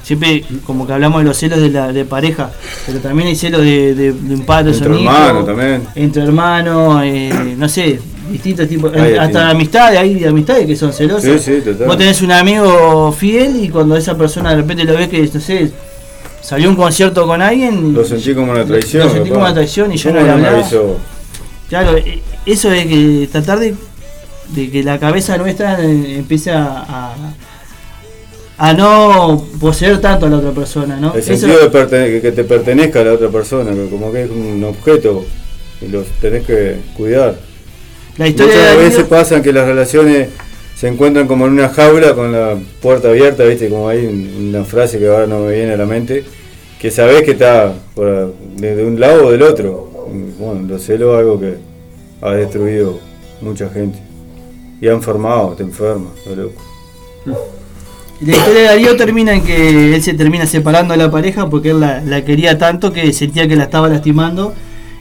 siempre 0.02 0.44
como 0.64 0.86
que 0.86 0.92
hablamos 0.94 1.20
de 1.22 1.28
los 1.28 1.36
celos 1.36 1.60
de 1.60 1.70
la 1.70 1.92
de 1.92 2.04
pareja, 2.04 2.50
pero 2.86 2.98
también 3.00 3.28
hay 3.28 3.36
celos 3.36 3.60
de, 3.60 3.94
de, 3.94 4.12
de 4.12 4.34
un 4.34 4.42
padre, 4.46 4.72
Entre 4.72 4.86
hermanos 4.88 5.46
también. 5.46 5.82
entre 5.94 6.22
hermanos, 6.22 7.02
eh, 7.04 7.54
no 7.58 7.68
sé, 7.68 8.00
distintos 8.30 8.68
tipos, 8.68 8.92
Hay 8.94 9.00
hasta 9.12 9.22
distintos. 9.26 9.42
amistades, 9.50 9.98
hay 10.00 10.24
amistades 10.24 10.66
que 10.66 10.74
son 10.76 10.92
celosas. 10.92 11.42
Sí, 11.42 11.56
sí, 11.56 11.60
total. 11.64 11.86
Vos 11.86 11.96
tenés 11.98 12.22
un 12.22 12.32
amigo 12.32 13.12
fiel 13.12 13.62
y 13.64 13.68
cuando 13.68 13.96
esa 13.96 14.16
persona 14.16 14.50
de 14.50 14.56
repente 14.56 14.84
lo 14.84 14.94
ves 14.94 15.08
que, 15.08 15.28
no 15.32 15.40
sé, 15.40 15.70
salió 16.40 16.70
un 16.70 16.76
concierto 16.76 17.26
con 17.26 17.42
alguien. 17.42 17.92
Lo 17.92 18.04
sentí 18.04 18.32
como 18.34 18.52
una 18.52 18.64
traición. 18.64 19.06
Lo 19.08 19.12
sentí 19.12 19.28
como 19.30 19.42
una 19.42 19.54
traición 19.54 19.92
y 19.92 19.96
yo 19.96 20.10
¿Cómo 20.10 20.20
no 20.20 20.26
le 20.26 20.32
hablaba. 20.32 20.62
Claro, 21.68 21.96
eh, 21.96 22.22
eso 22.46 22.70
es 22.72 22.86
que 22.86 23.28
tratar 23.32 23.58
de, 23.58 23.74
de 24.50 24.70
que 24.70 24.82
la 24.82 24.98
cabeza 24.98 25.36
nuestra 25.38 25.82
eh, 25.82 26.16
empiece 26.18 26.50
a, 26.52 26.84
a, 26.88 27.14
a 28.58 28.72
no 28.72 29.44
poseer 29.60 30.00
tanto 30.00 30.26
a 30.26 30.30
la 30.30 30.38
otra 30.38 30.52
persona, 30.52 30.96
¿no? 30.98 31.12
El 31.14 31.20
Eso- 31.20 31.36
sentido 31.36 31.60
de 31.60 31.70
pertene- 31.70 32.20
que, 32.20 32.32
te 32.32 32.44
pertenezca 32.44 33.00
a 33.00 33.04
la 33.04 33.12
otra 33.12 33.28
persona, 33.28 33.72
que 33.72 33.88
como 33.90 34.12
que 34.12 34.24
es 34.24 34.30
un 34.30 34.64
objeto 34.64 35.24
y 35.82 35.88
los 35.88 36.06
tenés 36.20 36.46
que 36.46 36.76
cuidar. 36.96 37.36
La 38.16 38.28
historia 38.28 38.54
de 38.54 38.74
Muchas 38.76 38.78
veces 38.78 39.04
pasa 39.04 39.42
que 39.42 39.52
las 39.52 39.66
relaciones 39.66 40.28
se 40.74 40.88
encuentran 40.88 41.26
como 41.26 41.46
en 41.46 41.52
una 41.52 41.68
jaula 41.68 42.14
con 42.14 42.32
la 42.32 42.56
puerta 42.80 43.08
abierta, 43.08 43.44
viste, 43.44 43.68
como 43.68 43.88
hay 43.88 44.06
un- 44.06 44.48
una 44.54 44.64
frase 44.64 44.98
que 44.98 45.06
ahora 45.08 45.26
no 45.26 45.40
me 45.40 45.54
viene 45.54 45.72
a 45.74 45.76
la 45.76 45.86
mente, 45.86 46.24
que 46.80 46.90
sabés 46.90 47.22
que 47.24 47.32
está 47.32 47.74
por- 47.94 48.34
de, 48.56 48.74
de 48.76 48.84
un 48.84 48.98
lado 49.00 49.26
o 49.26 49.30
del 49.32 49.42
otro. 49.42 49.90
Bueno, 50.38 50.66
los 50.68 50.82
celos 50.82 51.12
es 51.14 51.18
algo 51.18 51.40
que 51.40 51.54
ha 52.22 52.30
destruido 52.32 52.98
mucha 53.42 53.68
gente. 53.68 53.98
Y 54.80 54.88
ha 54.88 54.92
enfermado, 54.92 55.52
te 55.54 55.62
enferma, 55.62 56.10
lo 56.26 56.36
loco. 56.36 56.62
La 58.20 58.36
historia 58.36 58.60
de 58.62 58.66
Darío 58.68 58.96
termina 58.96 59.34
en 59.34 59.42
que 59.42 59.94
él 59.94 60.02
se 60.02 60.14
termina 60.14 60.46
separando 60.46 60.92
de 60.92 60.98
la 60.98 61.10
pareja 61.10 61.50
porque 61.50 61.70
él 61.70 61.80
la, 61.80 62.00
la 62.00 62.24
quería 62.24 62.56
tanto 62.56 62.92
que 62.92 63.12
sentía 63.12 63.46
que 63.46 63.56
la 63.56 63.64
estaba 63.64 63.88
lastimando 63.88 64.54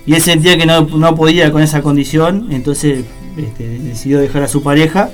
y 0.06 0.14
él 0.16 0.22
sentía 0.22 0.58
que 0.58 0.66
no, 0.66 0.82
no 0.82 1.16
podía 1.16 1.52
con 1.52 1.62
esa 1.62 1.82
condición, 1.82 2.48
entonces 2.52 3.06
este, 3.38 3.80
decidió 3.80 4.20
dejar 4.20 4.44
a 4.44 4.48
su 4.50 4.62
pareja 4.62 5.12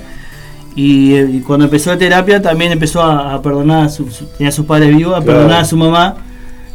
y, 0.74 1.14
eh, 1.14 1.28
y 1.32 1.40
cuando 1.40 1.66
empezó 1.66 1.90
la 1.90 1.98
terapia 1.98 2.42
también 2.42 2.72
empezó 2.72 3.02
a, 3.02 3.34
a 3.34 3.42
perdonar, 3.42 3.86
a 3.86 3.88
su, 3.88 4.10
su- 4.10 4.26
tenía 4.26 4.48
a 4.48 4.52
sus 4.52 4.66
padres 4.66 4.88
vivos, 4.96 5.14
a 5.14 5.22
Claro. 5.22 5.38
perdonar 5.38 5.60
a 5.60 5.64
su 5.64 5.76
mamá 5.76 6.16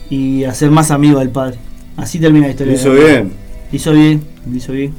y 0.09 0.45
a 0.45 0.53
ser 0.53 0.71
más 0.71 0.91
amigo 0.91 1.19
del 1.19 1.29
padre. 1.29 1.57
Así 1.97 2.19
termina 2.19 2.45
la 2.47 2.51
historia. 2.51 2.73
de 2.73 2.79
Hizo 2.79 2.93
bien. 2.93 3.33
Hizo 3.71 3.91
bien, 3.91 4.23
hizo 4.55 4.71
bien. 4.71 4.93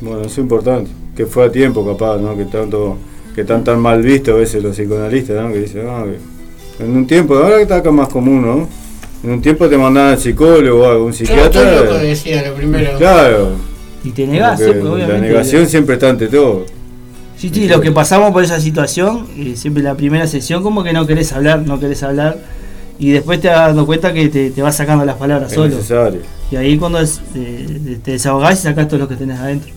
Bueno, 0.00 0.20
eso 0.20 0.28
es 0.30 0.38
importante. 0.38 0.90
Que 1.16 1.26
fue 1.26 1.44
a 1.44 1.52
tiempo 1.52 1.86
capaz, 1.86 2.18
¿no? 2.18 2.36
Que 2.36 2.44
tanto, 2.44 2.96
que 3.34 3.42
están 3.42 3.62
tan 3.64 3.78
mal 3.80 4.02
vistos 4.02 4.34
a 4.34 4.38
veces 4.38 4.62
los 4.62 4.74
psicoanalistas, 4.76 5.40
¿no? 5.42 5.52
Que 5.52 5.60
dicen, 5.60 5.86
ah, 5.88 6.04
que 6.78 6.84
en 6.84 6.96
un 6.96 7.06
tiempo, 7.06 7.36
ahora 7.36 7.56
que 7.56 7.62
está 7.62 7.76
acá 7.76 7.90
más 7.92 8.08
común, 8.08 8.42
¿no? 8.42 8.68
En 9.22 9.30
un 9.30 9.40
tiempo 9.40 9.68
te 9.68 9.78
mandaban 9.78 10.12
al 10.12 10.18
psicólogo 10.18 10.82
o 10.82 10.86
a 10.88 10.92
algún 10.92 11.12
psiquiatra. 11.12 11.80
loco, 11.82 11.94
decía 11.94 12.46
lo 12.48 12.54
primero. 12.54 12.98
Claro. 12.98 13.52
Y 14.02 14.10
te 14.10 14.26
negás, 14.26 14.58
sí, 14.58 14.66
pues, 14.66 14.84
La 14.84 14.90
obviamente. 14.92 15.20
negación 15.28 15.66
siempre 15.66 15.94
está 15.94 16.10
ante 16.10 16.26
todo. 16.26 16.66
Sí, 17.38 17.50
sí, 17.52 17.68
los 17.68 17.80
que 17.80 17.90
pasamos 17.90 18.32
por 18.32 18.42
esa 18.44 18.60
situación, 18.60 19.26
eh, 19.36 19.54
siempre 19.56 19.82
la 19.82 19.94
primera 19.94 20.26
sesión 20.26 20.62
como 20.62 20.82
que 20.84 20.92
no 20.92 21.06
querés 21.06 21.32
hablar, 21.32 21.62
no 21.66 21.78
querés 21.80 22.02
hablar, 22.02 22.38
y 22.98 23.10
después 23.12 23.40
te 23.40 23.48
vas 23.48 23.68
dando 23.68 23.86
cuenta 23.86 24.12
que 24.12 24.28
te, 24.28 24.50
te 24.50 24.62
vas 24.62 24.76
sacando 24.76 25.04
las 25.04 25.16
palabras 25.16 25.50
Es 25.50 25.54
solo. 25.56 25.74
necesario. 25.74 26.20
Y 26.50 26.56
ahí 26.56 26.76
cuando 26.78 27.00
es, 27.00 27.20
eh, 27.34 27.98
te 28.04 28.12
desahogás 28.12 28.60
y 28.60 28.62
sacás 28.62 28.88
todo 28.88 29.00
lo 29.00 29.08
que 29.08 29.16
tenés 29.16 29.38
adentro. 29.38 29.72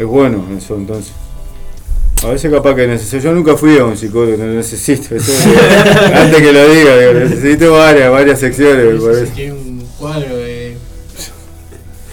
Es 0.00 0.06
bueno 0.06 0.42
eso 0.56 0.76
entonces. 0.76 1.12
A 2.24 2.28
veces 2.28 2.50
capaz 2.50 2.74
que 2.74 2.86
necesito. 2.86 3.22
Yo 3.22 3.32
nunca 3.32 3.54
fui 3.54 3.76
a 3.76 3.84
un 3.84 3.98
psicólogo, 3.98 4.38
no 4.38 4.46
necesito. 4.54 5.14
Eso, 5.14 5.30
antes 6.14 6.40
que 6.40 6.52
lo 6.54 6.68
diga, 6.70 6.96
digo, 6.96 7.12
necesito 7.12 7.72
varias, 7.72 8.10
varias 8.10 8.40
secciones, 8.40 8.94
me 8.94 8.98
parece. 8.98 9.26
Tiene 9.32 9.52
un 9.52 9.86
cuadro 9.98 10.38
de, 10.38 10.74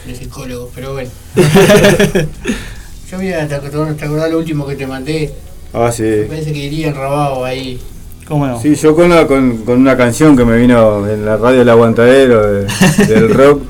de 0.06 0.16
psicólogo, 0.16 0.70
pero 0.76 0.92
bueno. 0.96 1.10
Yo 3.10 3.18
mira, 3.20 3.48
¿te 3.48 3.56
acordás, 3.56 3.96
te 3.96 4.04
acordás 4.04 4.32
lo 4.32 4.40
último 4.40 4.68
que 4.68 4.76
te 4.76 4.86
mandé? 4.86 5.34
Ah, 5.72 5.90
sí. 5.90 6.04
Me 6.04 6.24
parece 6.24 6.52
que 6.52 6.60
iría 6.60 6.90
enrabado 6.90 7.46
ahí. 7.46 7.80
¿Cómo 8.28 8.46
no? 8.46 8.60
Sí, 8.62 8.76
yo 8.76 8.94
con, 8.96 9.10
la- 9.10 9.26
con, 9.26 9.58
con 9.60 9.80
una 9.80 9.96
canción 9.96 10.36
que 10.36 10.44
me 10.44 10.58
vino 10.58 11.08
en 11.08 11.26
la 11.26 11.38
radio 11.38 11.62
El 11.62 11.70
Aguantadero 11.70 12.46
de- 12.52 12.66
del 13.08 13.34
rock, 13.34 13.62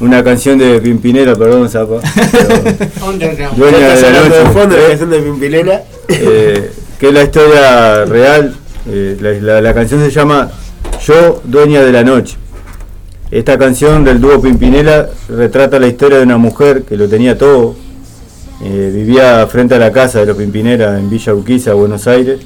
una 0.00 0.22
canción 0.22 0.56
de 0.58 0.80
Pimpinela, 0.80 1.34
perdón, 1.34 1.68
Zapa, 1.68 1.94
dueña 3.56 3.94
de 3.94 4.02
la 4.02 4.10
noche, 4.22 4.38
de 4.38 4.46
fondo 4.50 4.76
la 4.76 4.82
¿eh? 4.82 4.88
canción 4.88 5.10
de 5.10 5.18
Pimpilena. 5.20 5.80
Eh, 6.08 6.70
que 6.98 7.08
es 7.08 7.12
la 7.14 7.22
historia 7.24 8.04
real. 8.04 8.54
eh, 8.88 9.16
la, 9.20 9.30
la- 9.32 9.60
la 9.60 9.74
canción 9.74 10.00
se 10.04 10.10
llama 10.10 10.50
Yo, 11.04 11.40
dueña 11.44 11.82
de 11.82 11.92
la 11.92 12.04
noche. 12.04 12.36
Esta 13.30 13.58
canción 13.58 14.04
del 14.04 14.20
dúo 14.20 14.40
Pimpinela 14.40 15.08
retrata 15.28 15.78
la 15.78 15.86
historia 15.88 16.18
de 16.18 16.22
una 16.24 16.38
mujer 16.38 16.82
que 16.84 16.96
lo 16.96 17.08
tenía 17.08 17.36
todo. 17.36 17.74
eh, 18.64 18.90
vivía 18.94 19.46
frente 19.46 19.74
a 19.74 19.78
la 19.78 19.92
casa 19.92 20.20
de 20.20 20.26
los 20.26 20.36
Pimpinela 20.36 20.98
en 20.98 21.10
Villa 21.10 21.34
Urquiza, 21.34 21.74
Buenos 21.74 22.06
Aires. 22.06 22.40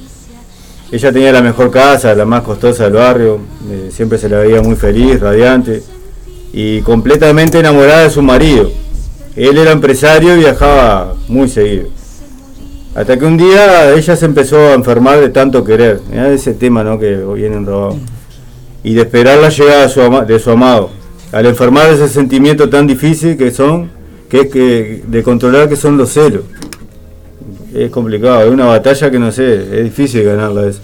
Ella 0.93 1.11
tenía 1.11 1.31
la 1.31 1.41
mejor 1.41 1.71
casa, 1.71 2.13
la 2.13 2.23
más 2.23 2.43
costosa 2.43 2.83
del 2.83 2.93
barrio. 2.93 3.39
eh, 3.71 3.89
siempre 3.91 4.19
se 4.19 4.29
la 4.29 4.37
veía 4.39 4.61
muy 4.61 4.75
feliz, 4.75 5.19
radiante 5.19 5.81
y 6.53 6.81
completamente 6.81 7.57
enamorada 7.57 8.03
de 8.03 8.09
su 8.11 8.21
marido. 8.21 8.69
Él 9.35 9.57
era 9.57 9.71
empresario 9.71 10.35
y 10.35 10.39
viajaba 10.39 11.15
muy 11.27 11.49
seguido. 11.49 11.87
Hasta 12.93 13.17
que 13.17 13.25
un 13.25 13.37
día 13.37 13.91
ella 13.95 14.15
se 14.15 14.25
empezó 14.25 14.57
a 14.57 14.73
enfermar 14.73 15.19
de 15.19 15.29
tanto 15.29 15.63
querer. 15.63 15.99
Ese 16.13 16.53
tema 16.53 16.83
¿no? 16.83 16.99
que 16.99 17.15
vienen 17.33 17.65
robado. 17.65 17.97
Y 18.83 18.93
de 18.93 19.01
esperar 19.01 19.39
la 19.39 19.49
llegada 19.49 19.81
de 19.83 19.89
su, 19.89 19.99
ama- 20.01 20.25
de 20.25 20.37
su 20.37 20.51
amado. 20.51 20.91
Al 21.31 21.47
enfermar 21.47 21.89
ese 21.89 22.07
sentimiento 22.07 22.69
tan 22.69 22.85
difícil 22.85 23.35
que 23.35 23.49
son, 23.49 23.89
que 24.29 24.41
es 24.41 24.47
que 24.51 25.01
de 25.07 25.23
controlar 25.23 25.67
que 25.69 25.75
son 25.75 25.97
los 25.97 26.11
celos. 26.13 26.43
Es 27.73 27.89
complicado, 27.89 28.43
es 28.43 28.51
una 28.51 28.65
batalla 28.65 29.09
que 29.09 29.17
no 29.17 29.31
sé, 29.31 29.79
es 29.79 29.83
difícil 29.83 30.23
ganarla 30.23 30.67
eso. 30.67 30.81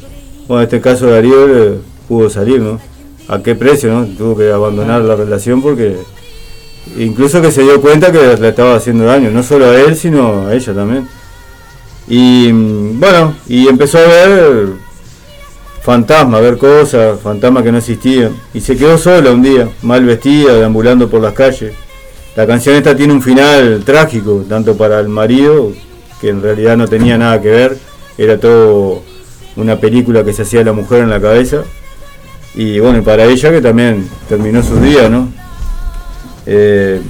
Bueno, 0.48 0.62
en 0.62 0.66
este 0.66 0.82
caso 0.82 1.06
Darío 1.06 1.48
eh, 1.48 1.80
pudo 2.08 2.30
salir, 2.30 2.60
¿no? 2.60 2.80
¿A 3.28 3.44
qué 3.44 3.54
precio, 3.54 3.94
no? 3.94 4.08
Tuvo 4.08 4.36
que 4.36 4.52
abandonar 4.52 5.02
la 5.04 5.16
relación 5.16 5.62
porque 5.62 5.98
incluso 6.98 7.42
que 7.44 7.52
se 7.52 7.62
dio 7.62 7.80
cuenta 7.80 8.12
que 8.12 8.36
le 8.38 8.50
estaba 8.50 8.76
haciendo 8.76 9.06
daño, 9.06 9.30
no 9.30 9.44
solo 9.44 9.66
a 9.66 9.80
él, 9.80 9.96
sino 9.96 10.48
a 10.48 10.56
ella 10.56 10.74
también. 10.74 11.08
Y 12.08 12.52
mm, 12.52 13.00
bueno, 13.00 13.36
y 13.48 13.68
empezó 13.68 14.00
a 14.00 14.08
ver 14.08 14.70
fantasmas, 15.84 16.40
a 16.40 16.42
ver 16.42 16.58
cosas, 16.58 17.20
fantasmas 17.22 17.62
que 17.62 17.72
no 17.72 17.78
existían. 17.78 18.36
Y 18.52 18.62
se 18.62 18.76
quedó 18.76 18.98
sola 18.98 19.32
un 19.32 19.44
día, 19.44 19.70
mal 19.84 20.04
vestida, 20.06 20.56
deambulando 20.56 21.08
por 21.08 21.22
las 21.22 21.34
calles. 21.34 21.72
La 22.36 22.48
canción 22.48 22.76
esta 22.76 22.96
tiene 22.96 23.14
un 23.14 23.22
final 23.22 23.84
trágico, 23.86 24.44
tanto 24.50 24.76
para 24.76 25.00
el 25.00 25.10
marido, 25.10 25.72
que 26.20 26.30
en 26.30 26.42
realidad 26.42 26.78
no 26.78 26.88
tenía 26.88 27.18
nada 27.18 27.42
que 27.42 27.50
ver, 27.50 27.78
era 28.18 28.40
todo 28.40 29.02
una 29.56 29.78
película 29.78 30.24
que 30.24 30.34
se 30.34 30.44
hacía 30.44 30.64
la 30.64 30.74
mujer 30.74 31.02
en 31.02 31.10
la 31.10 31.22
cabeza. 31.22 31.64
Y 32.56 32.80
bueno, 32.80 33.04
para 33.04 33.26
ella 33.26 33.52
que 33.52 33.62
también 33.62 34.10
terminó 34.28 34.64
sus 34.64 34.82
días, 34.82 35.10
¿no? 35.10 35.30
Eh, 36.46 37.02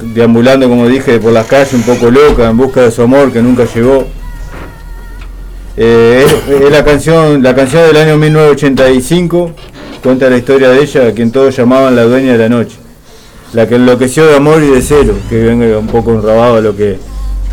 deambulando, 0.00 0.68
como 0.68 0.88
dije, 0.88 1.18
por 1.18 1.32
las 1.32 1.46
calles, 1.46 1.72
un 1.72 1.82
poco 1.82 2.10
loca, 2.10 2.48
en 2.48 2.56
busca 2.56 2.82
de 2.82 2.90
su 2.90 3.02
amor 3.02 3.32
que 3.32 3.40
nunca 3.40 3.64
llegó. 3.64 4.06
Eh, 5.76 6.26
es, 6.26 6.62
es 6.62 6.70
la 6.70 6.84
canción, 6.84 7.42
la 7.42 7.54
canción 7.54 7.86
del 7.86 7.96
año 7.96 8.16
1985 8.16 9.52
cuenta 10.02 10.28
la 10.30 10.36
historia 10.36 10.70
de 10.70 10.82
ella, 10.82 11.08
a 11.08 11.12
quien 11.12 11.30
todos 11.30 11.56
llamaban 11.56 11.94
la 11.94 12.02
dueña 12.02 12.32
de 12.32 12.38
la 12.38 12.48
noche, 12.48 12.76
la 13.52 13.68
que 13.68 13.76
enloqueció 13.76 14.26
de 14.26 14.36
amor 14.36 14.62
y 14.62 14.68
de 14.68 14.82
celo, 14.82 15.14
que 15.28 15.36
venga 15.42 15.78
un 15.78 15.86
poco 15.86 16.12
enrabado 16.12 16.56
a 16.56 16.60
lo 16.60 16.76
que 16.76 16.98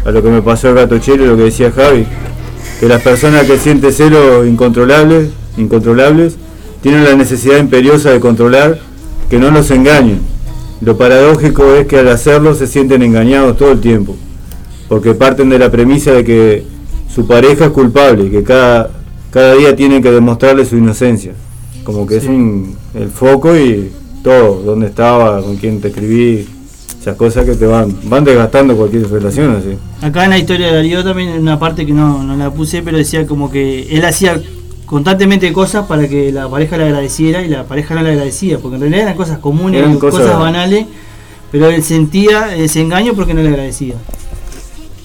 a 0.06 0.12
lo 0.12 0.22
que 0.22 0.30
me 0.30 0.41
pasó 0.41 0.70
el 0.70 0.76
gato 0.76 0.99
chelo 0.99 1.26
y 1.26 1.28
lo 1.28 1.36
que 1.36 1.43
decía 1.43 1.72
Javi, 1.72 2.06
que 2.80 2.88
las 2.88 3.01
personas 3.01 3.45
que 3.45 3.58
sienten 3.58 3.91
celos 3.91 4.47
incontrolables, 4.47 5.30
incontrolables, 5.58 6.36
tienen 6.82 7.03
la 7.03 7.16
necesidad 7.16 7.58
imperiosa 7.58 8.12
de 8.12 8.20
controlar 8.20 8.80
que 9.30 9.39
no 9.39 9.49
los 9.49 9.72
engañen. 9.72 10.20
Lo 10.82 10.97
paradójico 10.97 11.74
es 11.74 11.88
que 11.88 11.97
al 11.97 12.10
hacerlo 12.10 12.53
se 12.53 12.68
sienten 12.68 13.01
engañados 13.01 13.58
todo 13.58 13.72
el 13.72 13.82
tiempo, 13.82 14.16
porque 14.88 15.16
parten 15.16 15.49
de 15.49 15.58
la 15.58 15.72
premisa 15.72 16.12
de 16.12 16.24
que 16.24 16.64
su 17.14 17.26
pareja 17.26 17.66
es 17.66 17.72
culpable 17.72 18.26
y 18.26 18.30
que 18.30 18.43
cada, 18.43 18.91
cada 19.32 19.56
día 19.56 19.76
tienen 19.76 20.03
que 20.03 20.12
demostrarle 20.12 20.66
su 20.66 20.78
inocencia. 20.78 21.34
Como 21.84 22.06
que 22.06 22.18
es 22.18 22.26
un, 22.26 22.76
el 22.93 23.10
foco 23.10 23.56
y 23.58 23.91
todo, 24.24 24.62
dónde 24.64 24.88
estaba, 24.88 25.41
con 25.41 25.56
quién 25.56 25.82
te 25.82 25.88
escribí, 25.88 26.47
esas 27.06 27.18
cosas 27.18 27.45
que 27.45 27.53
te 27.53 27.68
van, 27.68 27.95
van 28.06 28.24
desgastando 28.24 28.76
cualquier 28.76 29.08
relación 29.08 29.56
así. 29.58 29.78
Acá 30.03 30.24
en 30.24 30.32
la 30.32 30.39
historia 30.39 30.68
de 30.68 30.74
Darío 30.74 31.03
también 31.03 31.30
en 31.30 31.41
una 31.43 31.60
parte 31.60 31.86
que 31.86 31.91
no, 31.93 32.24
no 32.24 32.36
la 32.36 32.49
puse, 32.49 32.82
pero 32.82 32.97
decía 32.97 33.28
como 33.28 33.51
que 33.51 33.95
él 33.95 34.03
hacía 34.03 34.41
constantemente 34.88 35.53
cosas 35.53 35.86
para 35.86 36.08
que 36.08 36.32
la 36.32 36.49
pareja 36.49 36.78
le 36.80 36.86
agradeciera 36.86 37.43
y 37.43 37.47
la 37.47 37.64
pareja 37.66 37.93
no 37.93 38.01
le 38.01 38.10
agradecía, 38.14 38.58
porque 38.58 38.76
en 38.78 38.82
realidad 38.82 39.03
eran 39.03 39.16
cosas 39.18 39.38
comunes, 39.38 39.82
Eran 39.84 39.99
cosas, 39.99 40.22
cosas- 40.22 40.39
banales, 40.39 40.88
pero 41.51 41.70
él 41.70 41.84
sentía 41.84 42.56
ese 42.56 42.82
engaño 42.82 43.14
porque 43.14 43.36
no 43.36 43.43
le 43.43 43.49
agradecía. 43.49 43.93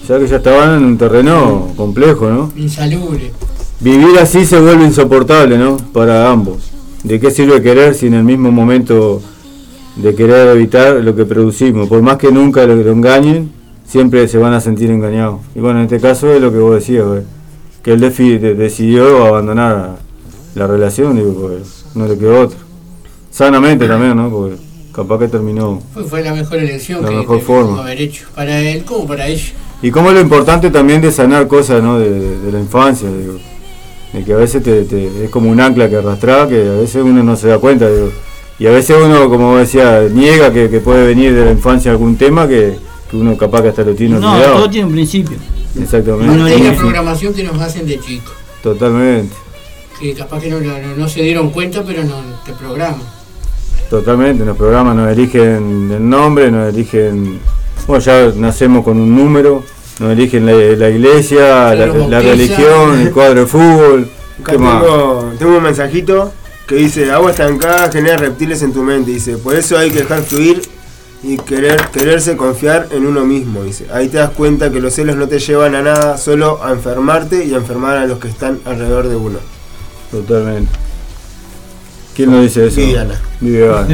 Ya 0.09 0.17
que 0.17 0.25
ya 0.27 0.37
estaban 0.37 0.77
en 0.77 0.83
un 0.85 0.97
terreno 0.97 1.67
complejo, 1.75 2.31
¿no? 2.31 2.51
Insalubre. 2.57 3.31
Vivir 3.79 4.17
así 4.19 4.43
se 4.47 4.59
vuelve 4.59 4.85
insoportable, 4.85 5.55
¿no? 5.55 5.77
Para 5.93 6.31
ambos. 6.31 6.71
¿De 7.03 7.19
qué 7.19 7.29
sirve 7.29 7.61
querer 7.61 7.93
si 7.93 8.07
en 8.07 8.15
el 8.15 8.23
mismo 8.23 8.51
momento 8.51 9.21
de 9.95 10.15
querer 10.15 10.49
evitar 10.55 10.95
lo 10.95 11.15
que 11.15 11.25
producimos? 11.25 11.87
Por 11.89 12.01
más 12.01 12.17
que 12.17 12.31
nunca 12.31 12.65
lo, 12.65 12.75
lo 12.75 12.91
engañen, 12.91 13.51
siempre 13.85 14.27
se 14.27 14.37
van 14.37 14.53
a 14.53 14.61
sentir 14.61 14.89
engañados. 14.91 15.41
Y 15.55 15.59
bueno, 15.59 15.79
en 15.79 15.85
este 15.85 15.99
caso 15.99 16.31
es 16.33 16.41
lo 16.41 16.51
que 16.51 16.59
vos 16.59 16.75
decías, 16.75 17.05
güey, 17.05 17.21
que 17.83 17.93
él 17.93 18.01
defi- 18.01 18.39
de- 18.39 18.55
decidió 18.55 19.25
abandonar 19.25 19.97
la 20.55 20.67
relación, 20.67 21.15
digo, 21.15 21.33
porque 21.33 21.57
no 21.95 22.07
le 22.07 22.17
quedó 22.17 22.41
otra. 22.41 22.57
Sanamente 23.29 23.87
también, 23.87 24.15
¿no? 24.15 24.29
Porque 24.29 24.55
capaz 24.93 25.19
que 25.19 25.27
terminó. 25.27 25.81
Fue, 25.93 26.03
fue 26.03 26.23
la 26.23 26.33
mejor 26.33 26.59
elección 26.59 27.01
La 27.01 27.09
que, 27.09 27.15
mejor 27.15 27.37
que 27.39 27.43
forma. 27.43 27.81
haber 27.81 28.01
hecho. 28.01 28.27
Para 28.35 28.59
él 28.59 28.83
como 28.83 29.07
para 29.07 29.27
ella. 29.27 29.53
Y 29.81 29.89
como 29.89 30.11
lo 30.11 30.19
importante 30.21 30.69
también 30.69 31.01
de 31.01 31.11
sanar 31.11 31.47
cosas 31.47 31.81
¿no? 31.81 31.97
de, 31.97 32.09
de- 32.09 32.39
de 32.39 32.51
la 32.51 32.59
infancia, 32.59 33.09
digo, 33.09 33.33
de 34.13 34.23
que 34.23 34.33
a 34.33 34.37
veces 34.37 34.61
te, 34.61 34.83
te- 34.83 35.23
es 35.25 35.29
como 35.29 35.49
un 35.49 35.59
ancla 35.59 35.89
que 35.89 35.95
arrastra, 35.95 36.47
que 36.47 36.61
a 36.69 36.73
veces 36.81 37.01
uno 37.03 37.23
no 37.23 37.35
se 37.35 37.47
da 37.47 37.57
cuenta, 37.57 37.89
digo, 37.89 38.09
y 38.61 38.67
a 38.67 38.71
veces 38.71 38.95
uno, 39.03 39.27
como 39.27 39.57
decía, 39.57 40.01
niega 40.11 40.53
que, 40.53 40.69
que 40.69 40.79
puede 40.81 41.07
venir 41.07 41.33
de 41.33 41.45
la 41.45 41.51
infancia 41.51 41.89
algún 41.89 42.15
tema 42.15 42.47
que, 42.47 42.77
que 43.09 43.17
uno 43.17 43.35
capaz 43.35 43.63
que 43.63 43.69
hasta 43.69 43.81
lo 43.83 43.95
tiene 43.95 44.19
No, 44.19 44.33
olvidado. 44.33 44.57
todo 44.57 44.69
tiene 44.69 44.85
un 44.85 44.93
principio. 44.93 45.35
Exactamente. 45.81 46.27
Parte 46.37 46.43
de 46.53 46.59
la 46.63 46.71
sí, 46.73 46.77
programación 46.79 47.33
que 47.33 47.43
nos 47.43 47.59
hacen 47.59 47.87
de 47.87 47.99
chicos. 47.99 48.33
Totalmente, 48.61 49.33
Que 49.99 50.13
capaz 50.13 50.41
que 50.41 50.49
no, 50.49 50.59
no- 50.59 50.95
no 50.95 51.09
se 51.09 51.23
dieron 51.23 51.49
cuenta, 51.49 51.83
pero 51.83 52.03
no 52.03 52.21
te 52.45 52.53
programan. 52.53 53.01
totalmente. 53.89 54.43
En 54.43 54.47
los 54.49 54.57
programas 54.57 54.95
nos 54.95 55.11
eligen 55.11 55.89
el 55.91 56.07
nombre, 56.09 56.51
nos 56.51 56.71
eligen. 56.73 57.39
Bueno, 57.87 58.03
ya 58.03 58.31
nacemos 58.35 58.83
con 58.85 58.99
un 58.99 59.15
número, 59.15 59.63
nos 59.99 60.11
eligen 60.11 60.45
la, 60.45 60.51
la 60.53 60.89
iglesia, 60.89 61.73
la, 61.73 62.19
religión, 62.21 62.99
el 63.01 63.11
cuadro 63.11 63.41
de 63.41 63.45
fútbol. 63.47 64.07
Acá 64.39 64.51
¿Qué 64.51 64.57
más? 64.59 64.81
tengo, 64.83 65.31
tengo 65.39 65.57
un 65.57 65.63
mensajito 65.63 66.31
que 66.71 66.77
dice, 66.77 67.11
agua 67.11 67.31
estancada 67.31 67.91
genera 67.91 68.15
reptiles 68.15 68.61
en 68.61 68.71
tu 68.71 68.81
mente. 68.81 69.11
Dice, 69.11 69.35
por 69.35 69.55
eso 69.55 69.77
hay 69.77 69.91
que 69.91 69.99
dejar 69.99 70.21
fluir 70.23 70.61
y 71.21 71.35
querer, 71.37 71.81
quererse 71.91 72.37
confiar 72.37 72.87
en 72.91 73.05
uno 73.05 73.25
mismo. 73.25 73.61
Dice, 73.63 73.87
ahí 73.91 74.07
te 74.07 74.19
das 74.19 74.29
cuenta 74.29 74.71
que 74.71 74.79
los 74.79 74.93
celos 74.93 75.17
no 75.17 75.27
te 75.27 75.39
llevan 75.39 75.75
a 75.75 75.81
nada, 75.81 76.17
solo 76.17 76.63
a 76.63 76.71
enfermarte 76.71 77.43
y 77.43 77.53
a 77.53 77.57
enfermar 77.57 77.97
a 77.97 78.05
los 78.05 78.19
que 78.19 78.29
están 78.29 78.61
alrededor 78.63 79.09
de 79.09 79.17
uno. 79.17 79.39
Totalmente. 80.11 80.71
¿Quién 82.15 82.31
nos 82.31 82.43
dice 82.43 82.67
eso? 82.67 82.79
Viviana. 82.79 83.19
Viviana. 83.41 83.87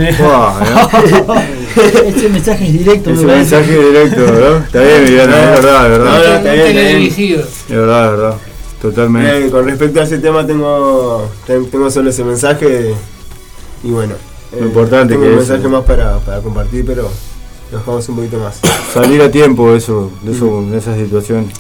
Ese 2.05 2.29
mensaje 2.29 2.67
es 2.67 2.73
directo. 2.73 3.09
Ese 3.09 3.25
mensaje 3.25 3.75
directo, 3.75 4.21
¿verdad? 4.21 4.65
Está 4.65 4.81
bien, 4.83 5.03
Viviana, 5.03 5.43
es 5.43 5.49
verdad, 5.49 5.85
es 5.85 5.91
verdad. 5.97 6.05
No, 6.05 6.17
no, 6.17 6.35
está 6.35 6.53
bien, 6.53 6.77
está 6.77 7.17
bien. 7.17 7.41
Es 7.41 7.69
verdad, 7.69 8.05
es 8.05 8.11
verdad. 8.11 8.35
Totalmente. 8.81 9.47
Eh, 9.47 9.49
con 9.49 9.65
respecto 9.65 9.99
a 9.99 10.03
ese 10.03 10.19
tema 10.19 10.45
tengo, 10.45 11.27
ten- 11.45 11.65
tengo 11.69 11.89
solo 11.89 12.09
ese 12.09 12.23
mensaje 12.23 12.93
y 13.83 13.89
bueno. 13.89 14.13
Lo 14.57 14.65
importante 14.67 15.13
tengo 15.15 15.25
que 15.25 15.33
un 15.33 15.39
es- 15.39 15.47
mensaje 15.49 15.67
más 15.67 15.83
para, 15.83 16.19
para 16.19 16.39
compartir, 16.41 16.85
pero 16.85 17.09
nos 17.71 17.85
vamos 17.85 18.07
un 18.09 18.15
poquito 18.17 18.37
más. 18.39 18.59
Salir 18.93 19.21
a 19.21 19.29
tiempo 19.31 19.71
de 19.71 19.77
eso, 19.77 20.11
de 20.21 20.31
eso, 20.31 20.63
de 20.69 20.77
esas 20.77 20.97
situaciones. 20.97 21.53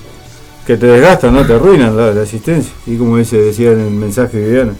Que 0.65 0.77
te 0.77 0.85
desgastan, 0.85 1.33
¿no? 1.33 1.45
Te 1.45 1.53
arruinan 1.53 1.95
la, 1.95 2.13
la 2.13 2.21
asistencia. 2.21 2.71
Y 2.85 2.97
como 2.97 3.17
dice, 3.17 3.37
decía 3.37 3.71
en 3.71 3.79
el 3.79 3.91
mensaje 3.91 4.37
de 4.37 4.45
Viviana. 4.47 4.73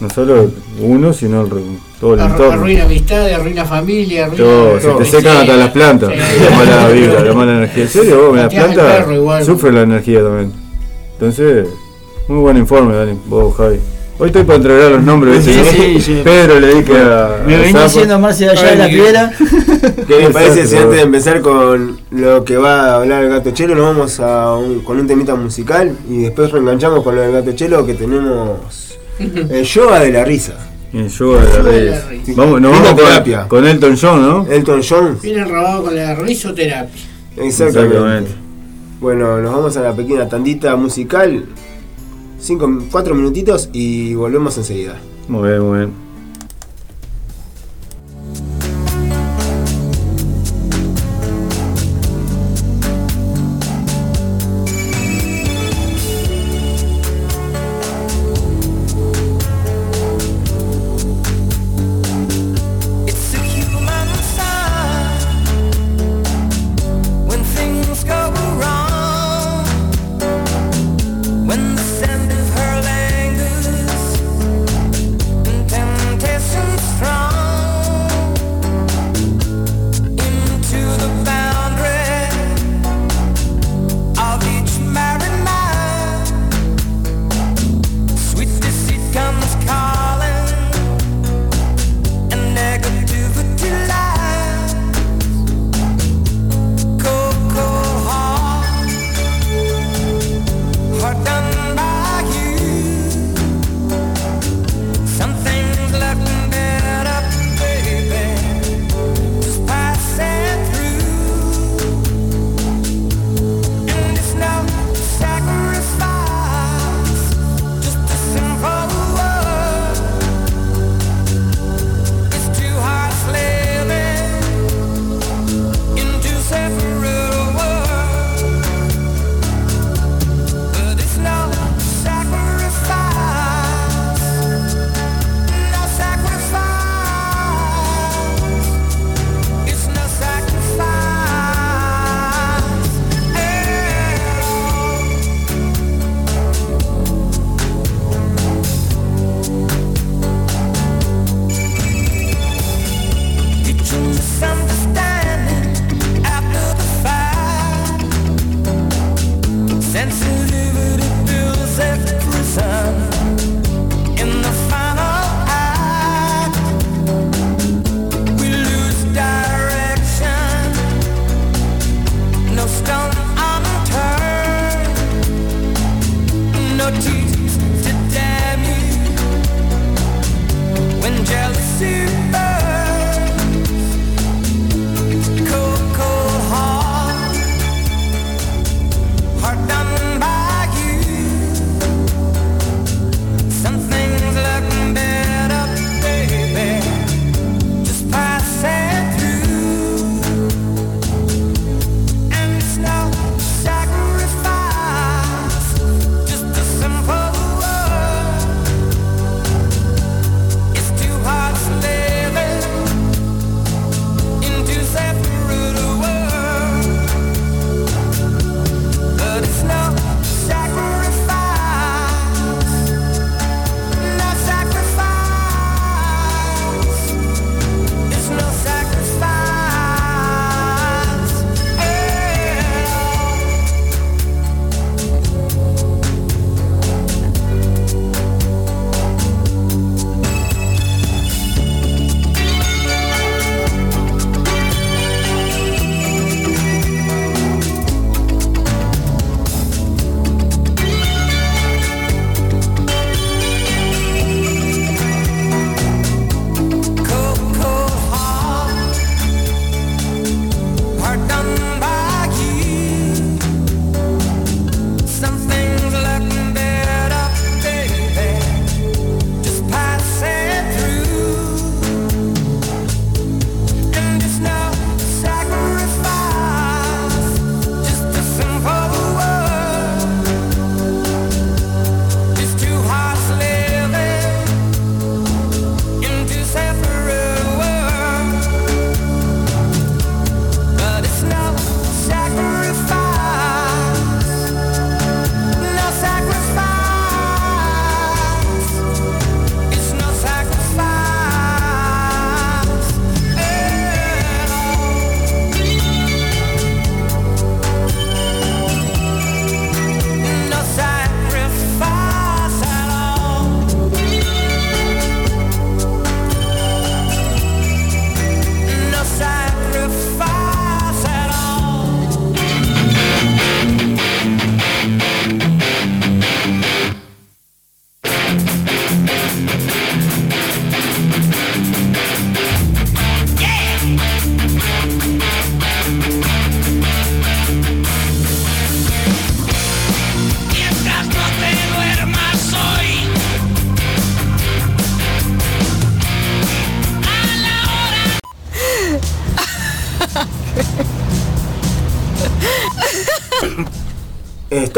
No 0.00 0.08
solo 0.10 0.50
uno, 0.80 1.12
sino 1.12 1.42
el 1.42 1.50
re- 1.50 1.60
todo 2.00 2.14
el 2.14 2.20
Arru- 2.20 2.30
entorno. 2.30 2.52
Arruina 2.52 2.84
amistades, 2.84 3.36
arruina 3.36 3.64
familia, 3.64 4.24
arruina. 4.26 4.44
Todo, 4.44 4.80
se 4.80 4.88
te 4.92 5.04
secan 5.04 5.36
hasta 5.36 5.56
las 5.56 5.70
plantas. 5.70 6.10
La 6.10 6.50
mala 6.56 6.88
vibra, 6.88 7.20
la 7.24 7.32
mala 7.34 7.52
energía. 7.58 7.82
¿En 7.84 7.88
serio? 7.90 8.28
Vos, 8.28 8.36
las 8.36 8.52
plantas 8.52 9.44
sufren 9.46 9.74
la 9.74 9.82
energía 9.82 10.22
también. 10.22 10.52
Entonces, 11.20 11.66
muy 12.28 12.38
buen 12.38 12.56
informe, 12.56 12.94
Dani. 12.96 13.12
Vos, 13.26 13.54
Javi. 13.54 13.76
Hoy 14.18 14.26
estoy 14.28 14.44
para 14.44 14.56
entregar 14.56 14.90
los 14.92 15.02
nombres. 15.02 15.44
Sí, 15.44 15.52
sí, 15.70 16.00
sí. 16.00 16.20
Pedro 16.24 16.60
le 16.60 16.74
dije 16.76 16.92
a. 16.98 17.42
Me 17.46 17.56
venía 17.58 17.84
diciendo 17.84 18.18
Marcia 18.18 18.52
de 18.52 18.58
allá 18.58 18.70
de 18.70 18.76
la 18.76 18.88
piedra. 18.88 19.32
¿Qué 20.06 20.18
les 20.18 20.30
parece 20.30 20.66
si 20.66 20.76
antes 20.76 20.96
de 20.96 21.02
empezar 21.02 21.40
con 21.42 21.98
lo 22.10 22.44
que 22.44 22.56
va 22.56 22.86
a 22.92 22.96
hablar 22.96 23.24
el 23.24 23.30
gato 23.30 23.50
chelo, 23.50 23.74
nos 23.74 23.84
vamos 23.86 24.20
a 24.20 24.56
un- 24.56 24.80
con 24.80 24.98
un 24.98 25.06
temita 25.06 25.34
musical 25.34 25.94
y 26.08 26.22
después 26.22 26.50
reenganchamos 26.52 27.02
con 27.02 27.16
lo 27.16 27.22
del 27.22 27.32
gato 27.32 27.52
chelo 27.52 27.84
que 27.86 27.94
tenemos 27.94 28.98
el 29.18 29.64
yoga 29.64 30.00
de 30.00 30.12
la 30.12 30.24
risa. 30.24 30.54
El 30.92 31.08
yoga 31.08 31.40
de 31.62 31.84
la 31.90 32.00
risa. 32.08 32.32
Vamos, 32.36 32.60
nos 32.62 32.72
vamos 32.72 32.96
terapia. 32.96 33.40
con, 33.46 33.60
con 33.60 33.66
Elton 33.68 33.96
John, 34.00 34.22
¿no? 34.22 34.46
Elton 34.50 34.82
John. 34.86 35.18
Viene 35.22 35.44
robado 35.44 35.84
con 35.84 35.96
la 35.96 36.14
risoterapia. 36.14 37.02
Exactamente. 37.36 37.96
Exactamente. 37.96 38.30
Bueno, 39.00 39.40
nos 39.40 39.52
vamos 39.52 39.76
a 39.78 39.80
la 39.80 39.96
pequeña 39.96 40.28
tandita 40.28 40.76
musical. 40.76 41.46
Cinco, 42.38 42.68
cuatro 42.90 43.14
minutitos 43.14 43.70
y 43.72 44.14
volvemos 44.14 44.58
enseguida. 44.58 45.00
Muy 45.26 45.48
bien, 45.48 45.62
muy 45.62 45.78
bien. 45.78 46.09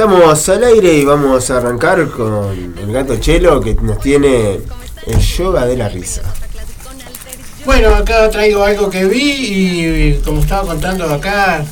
Estamos 0.02 0.48
al 0.48 0.64
aire 0.64 0.94
y 0.94 1.04
vamos 1.04 1.48
a 1.48 1.58
arrancar 1.58 2.08
con 2.08 2.74
el 2.76 2.92
gato 2.92 3.14
Chelo 3.20 3.60
que 3.60 3.74
nos 3.74 4.00
tiene 4.00 4.58
el 5.06 5.20
yoga 5.20 5.64
de 5.64 5.76
la 5.76 5.88
risa. 5.88 6.22
Bueno, 7.64 7.94
acá 7.94 8.28
traigo 8.28 8.64
algo 8.64 8.90
que 8.90 9.04
vi 9.04 9.20
y 9.20 10.20
como 10.24 10.40
estaba 10.40 10.66
contando 10.66 11.04
acá, 11.04 11.64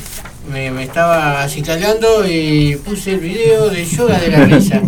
me, 0.49 0.71
me 0.71 0.83
estaba 0.83 1.43
acicalando 1.43 2.25
y 2.25 2.77
puse 2.77 3.15
el 3.15 3.19
video 3.19 3.69
de 3.69 3.83
yoga 3.83 4.17
de 4.17 4.29
la 4.29 4.45
risa. 4.45 4.81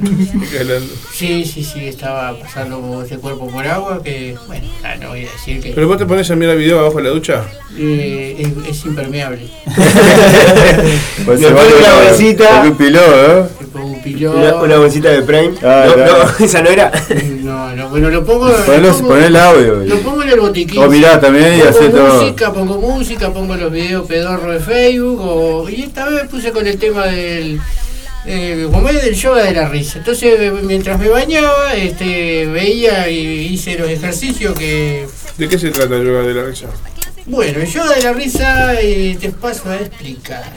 Sí, 1.13 1.43
sí, 1.43 1.65
sí, 1.65 1.85
estaba 1.85 2.39
pasando 2.39 3.03
ese 3.03 3.17
cuerpo 3.17 3.47
por 3.47 3.67
agua 3.67 4.01
que, 4.01 4.37
bueno, 4.47 4.67
no 5.01 5.09
voy 5.09 5.25
a 5.25 5.31
decir 5.33 5.61
que 5.61 5.73
Pero 5.73 5.89
vos 5.89 5.97
te 5.97 6.05
pones 6.05 6.31
a 6.31 6.35
mirar 6.37 6.55
video 6.55 6.79
abajo 6.79 6.95
de 6.99 7.03
la 7.03 7.09
ducha. 7.09 7.43
eh, 7.77 8.37
es, 8.39 8.69
es 8.69 8.85
impermeable. 8.85 9.49
Pues 11.25 11.41
pone 11.41 11.53
va 11.53 11.61
una 11.63 11.93
bolsita. 12.09 12.59
con 12.59 12.67
un 12.69 12.77
piló, 12.77 12.99
¿eh? 13.01 13.45
Un. 13.73 14.03
Una, 14.35 14.55
una 14.55 14.77
bolsita 14.77 15.09
de 15.09 15.21
Prime. 15.23 15.53
Ah, 15.63 15.85
no, 15.87 15.93
claro. 15.95 16.25
no, 16.39 16.45
esa 16.45 16.61
no 16.61 16.69
era. 16.69 16.91
No, 17.41 17.75
no, 17.75 17.89
bueno, 17.89 18.09
lo 18.09 18.23
pongo. 18.25 18.47
Ponelo- 18.65 18.81
lo 18.89 18.93
pongo- 18.93 19.07
poné 19.07 19.25
el 19.27 19.35
audio. 19.35 19.75
Lo 19.85 19.97
pongo 19.99 20.23
en 20.23 20.29
el 20.29 20.39
botiquín. 20.39 20.83
O 20.83 20.87
mirá 20.89 21.19
también 21.19 21.55
y 21.55 21.61
pongo 21.61 21.69
hacé 21.69 21.89
todo. 21.89 22.21
música, 22.21 22.53
pongo 22.53 22.77
música, 22.79 23.33
pongo 23.33 23.55
los 23.55 23.71
videos 23.71 24.05
pedorros 24.07 24.53
de 24.53 24.59
Facebook. 24.59 25.19
O, 25.21 25.69
y 25.69 25.83
esta 25.83 26.05
vez 26.09 26.27
puse 26.29 26.51
con 26.51 26.67
el 26.67 26.77
tema 26.77 27.05
del. 27.07 27.59
Eh, 28.25 28.67
como 28.71 28.87
es 28.89 29.01
del 29.03 29.15
yoga 29.15 29.43
de 29.43 29.51
la 29.53 29.67
risa. 29.67 29.97
Entonces, 29.99 30.53
mientras 30.63 30.97
me 30.99 31.09
bañaba, 31.09 31.73
este, 31.75 32.45
veía 32.45 33.09
y 33.09 33.17
hice 33.53 33.77
los 33.77 33.89
ejercicios 33.89 34.57
que. 34.57 35.07
¿De 35.37 35.49
qué 35.49 35.57
se 35.57 35.71
trata 35.71 35.95
el 35.95 36.05
yoga 36.05 36.21
de 36.21 36.33
la 36.33 36.43
risa? 36.43 36.67
Bueno, 37.25 37.59
el 37.61 37.67
yoga 37.67 37.95
de 37.95 38.03
la 38.03 38.13
risa 38.13 38.81
eh, 38.81 39.17
te 39.19 39.29
paso 39.29 39.69
a 39.69 39.77
explicar. 39.77 40.43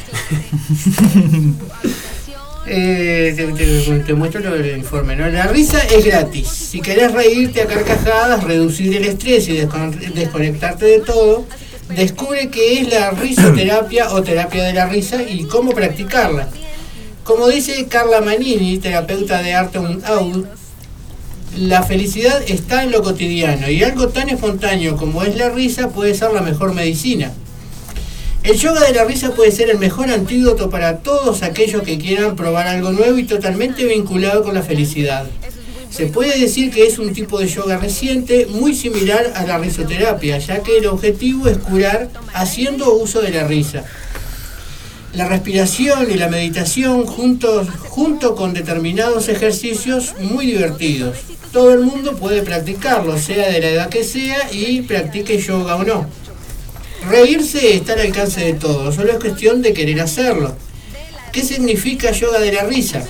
Eh, 2.68 3.32
te, 3.36 3.46
te- 3.52 4.00
te 4.00 4.14
muestro 4.14 4.40
lo 4.40 4.50
del 4.50 4.76
informe. 4.78 5.14
¿no? 5.14 5.28
La 5.28 5.46
risa 5.46 5.78
es 5.84 6.04
gratis. 6.04 6.48
Si 6.48 6.80
querés 6.80 7.12
reírte 7.12 7.62
a 7.62 7.66
carcajadas, 7.66 8.42
reducir 8.42 8.96
el 8.96 9.04
estrés 9.04 9.46
y 9.46 9.52
descon- 9.56 9.96
desconectarte 10.14 10.84
de 10.84 10.98
todo, 10.98 11.46
descubre 11.94 12.48
qué 12.50 12.80
es 12.80 12.88
la 12.92 13.12
risoterapia 13.12 14.10
o 14.12 14.20
terapia 14.20 14.64
de 14.64 14.72
la 14.72 14.86
risa 14.86 15.22
y 15.22 15.44
cómo 15.44 15.70
practicarla. 15.70 16.48
Como 17.22 17.46
dice 17.46 17.86
Carla 17.86 18.20
Manini, 18.20 18.78
terapeuta 18.78 19.40
de 19.42 19.54
arte 19.54 19.78
Out, 19.78 20.46
la 21.56 21.82
felicidad 21.82 22.42
está 22.46 22.82
en 22.82 22.90
lo 22.90 23.02
cotidiano 23.02 23.70
y 23.70 23.82
algo 23.82 24.08
tan 24.08 24.28
espontáneo 24.28 24.96
como 24.96 25.22
es 25.22 25.36
la 25.36 25.48
risa 25.48 25.88
puede 25.88 26.14
ser 26.14 26.32
la 26.32 26.42
mejor 26.42 26.74
medicina. 26.74 27.32
El 28.42 28.58
yoga 28.58 28.84
de 28.84 28.92
la 28.92 29.04
risa 29.04 29.34
puede 29.34 29.50
ser 29.50 29.70
el 29.70 29.78
mejor 29.78 30.10
antídoto 30.10 30.70
para 30.70 30.98
todos 30.98 31.42
aquellos 31.42 31.82
que 31.82 31.98
quieran 31.98 32.36
probar 32.36 32.68
algo 32.68 32.92
nuevo 32.92 33.18
y 33.18 33.24
totalmente 33.24 33.84
vinculado 33.86 34.44
con 34.44 34.54
la 34.54 34.62
felicidad. 34.62 35.26
Se 35.90 36.06
puede 36.06 36.38
decir 36.38 36.70
que 36.70 36.86
es 36.86 36.98
un 36.98 37.12
tipo 37.12 37.40
de 37.40 37.48
yoga 37.48 37.78
reciente 37.78 38.46
muy 38.50 38.74
similar 38.74 39.32
a 39.34 39.46
la 39.46 39.58
risoterapia, 39.58 40.38
ya 40.38 40.62
que 40.62 40.78
el 40.78 40.86
objetivo 40.86 41.48
es 41.48 41.56
curar 41.58 42.10
haciendo 42.34 42.94
uso 42.94 43.22
de 43.22 43.30
la 43.30 43.48
risa. 43.48 43.84
La 45.16 45.26
respiración 45.26 46.10
y 46.10 46.14
la 46.16 46.28
meditación 46.28 47.06
juntos, 47.06 47.68
junto 47.88 48.34
con 48.34 48.52
determinados 48.52 49.30
ejercicios 49.30 50.14
muy 50.20 50.44
divertidos. 50.44 51.16
Todo 51.52 51.72
el 51.72 51.80
mundo 51.80 52.16
puede 52.16 52.42
practicarlo, 52.42 53.18
sea 53.18 53.50
de 53.50 53.60
la 53.60 53.70
edad 53.70 53.88
que 53.88 54.04
sea, 54.04 54.52
y 54.52 54.82
practique 54.82 55.38
yoga 55.38 55.76
o 55.76 55.84
no. 55.84 56.06
Reírse 57.08 57.76
está 57.76 57.94
al 57.94 58.00
alcance 58.00 58.44
de 58.44 58.52
todos, 58.52 58.94
solo 58.94 59.12
es 59.12 59.18
cuestión 59.18 59.62
de 59.62 59.72
querer 59.72 60.02
hacerlo. 60.02 60.54
¿Qué 61.32 61.42
significa 61.42 62.10
yoga 62.10 62.38
de 62.38 62.52
la 62.52 62.64
risa? 62.64 63.02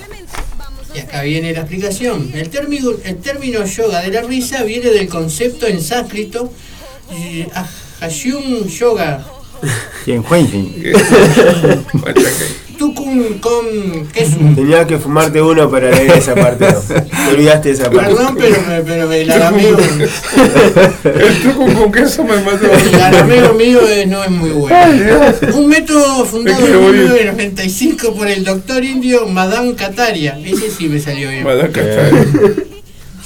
Y 0.95 0.99
acá 0.99 1.23
viene 1.23 1.51
la 1.51 1.59
explicación. 1.59 2.31
El 2.33 2.49
término, 2.49 2.91
el 3.03 3.17
término 3.17 3.65
yoga 3.65 3.99
de 3.99 4.11
la 4.11 4.21
risa 4.21 4.63
viene 4.63 4.91
del 4.91 5.09
concepto 5.09 5.67
en 5.67 5.81
sánscrito 5.81 6.53
eh, 7.11 7.49
Hashum 7.99 8.65
Yoga, 8.69 9.25
Quien 10.05 10.23
Juanjin. 10.23 10.73
Tukun 12.77 13.39
con 13.39 13.65
queso. 14.13 14.37
Tenías 14.55 14.85
que 14.85 14.99
fumarte 14.99 15.41
uno 15.41 15.67
para 15.69 15.89
leer 15.89 16.11
esa 16.11 16.35
parte. 16.35 16.67
¿no? 16.71 16.79
Te 16.79 17.33
olvidaste 17.33 17.69
de 17.69 17.73
esa 17.73 17.89
parte. 17.89 18.13
Perdón, 18.13 18.35
pero 18.37 18.55
me, 18.67 18.81
pero 18.83 19.07
me- 19.07 19.21
el 19.21 19.31
arameo, 19.31 19.77
El 21.03 21.39
truco 21.41 21.65
con 21.73 21.91
queso 21.91 22.23
me 22.23 22.39
mató. 22.41 22.67
el 22.71 23.01
arameo 23.01 23.53
mío 23.55 23.79
eh, 23.89 24.05
no 24.05 24.23
es 24.23 24.29
muy 24.29 24.51
bueno. 24.51 24.75
Un 25.55 25.67
método 25.67 26.23
fundado 26.25 26.59
en 26.59 26.65
quiero 26.65 26.81
morir. 26.81 27.01
1995 27.01 28.13
por 28.13 28.27
el 28.27 28.43
doctor 28.43 28.83
indio 28.83 29.25
Madame 29.27 29.73
Kataria. 29.73 30.39
Ese 30.45 30.69
sí 30.69 30.87
me 30.87 30.99
salió 30.99 31.29
bien. 31.31 31.43
Madame 31.45 31.71
Kataria. 31.71 32.25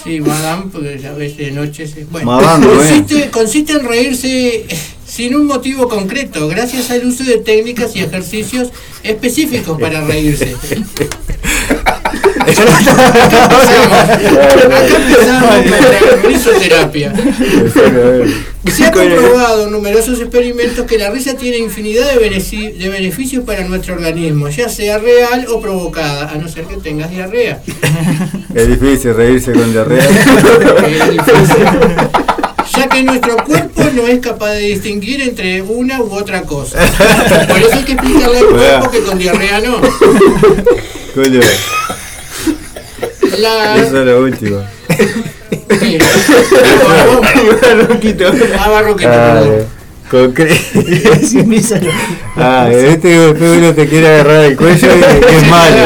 Sí, 0.03 0.19
Madame, 0.19 0.65
porque 0.71 1.07
a 1.07 1.13
veces 1.13 1.37
de 1.37 1.51
noche 1.51 1.87
se... 1.87 2.05
Bueno, 2.05 2.39
consiste, 2.39 3.29
consiste 3.29 3.73
en 3.73 3.85
reírse 3.85 4.65
sin 5.05 5.35
un 5.35 5.45
motivo 5.45 5.87
concreto, 5.87 6.47
gracias 6.47 6.89
al 6.89 7.05
uso 7.05 7.23
de 7.23 7.37
técnicas 7.37 7.95
y 7.95 7.99
ejercicios 7.99 8.69
específicos 9.03 9.79
para 9.79 10.01
reírse. 10.05 10.55
Risoterapia. 16.23 17.13
Se 18.71 18.85
ha 18.85 18.91
comprobado 18.91 19.65
en 19.65 19.71
numerosos 19.71 20.19
experimentos 20.19 20.85
que 20.85 20.97
la 20.97 21.09
risa 21.09 21.35
tiene 21.35 21.57
infinidad 21.57 22.11
de 22.13 22.89
beneficios 22.89 23.43
para 23.43 23.63
nuestro 23.63 23.95
organismo, 23.95 24.49
ya 24.49 24.69
sea 24.69 24.99
real 24.99 25.47
o 25.49 25.59
provocada, 25.59 26.29
a 26.29 26.35
no 26.35 26.47
ser 26.47 26.65
que 26.65 26.77
tengas 26.77 27.09
diarrea. 27.09 27.61
Es 28.53 28.67
difícil 28.67 29.13
reírse 29.15 29.53
con 29.53 29.71
diarrea. 29.71 30.03
Es 30.87 31.11
difícil. 31.11 31.65
Ya 32.75 32.87
que 32.87 33.03
nuestro 33.03 33.35
cuerpo 33.37 33.83
no 33.93 34.07
es 34.07 34.19
capaz 34.19 34.51
de 34.51 34.59
distinguir 34.59 35.21
entre 35.21 35.61
una 35.61 36.01
u 36.01 36.13
otra 36.13 36.43
cosa. 36.43 36.79
Por 37.47 37.57
eso 37.57 37.73
hay 37.73 37.83
que 37.83 37.93
explicarle 37.93 38.39
al 38.39 38.45
cuerpo 38.45 38.91
que 38.91 38.99
con 39.01 39.17
diarrea 39.17 39.59
no. 39.59 39.81
Coño, 41.13 41.41
La, 43.39 43.75
eso 43.77 43.99
es 43.99 44.05
lo 44.05 44.21
último. 44.23 44.61
¿Qué? 45.67 45.99
Ah, 48.59 48.69
barroquito, 48.69 49.09
perdón. 49.11 49.65
ah, 52.35 52.67
este 52.71 53.29
uno 53.29 53.73
te 53.73 53.87
quiere 53.87 54.07
agarrar 54.07 54.43
el 54.45 54.57
cuello 54.57 54.87
y 54.95 55.33
es 55.35 55.47
malo. 55.49 55.85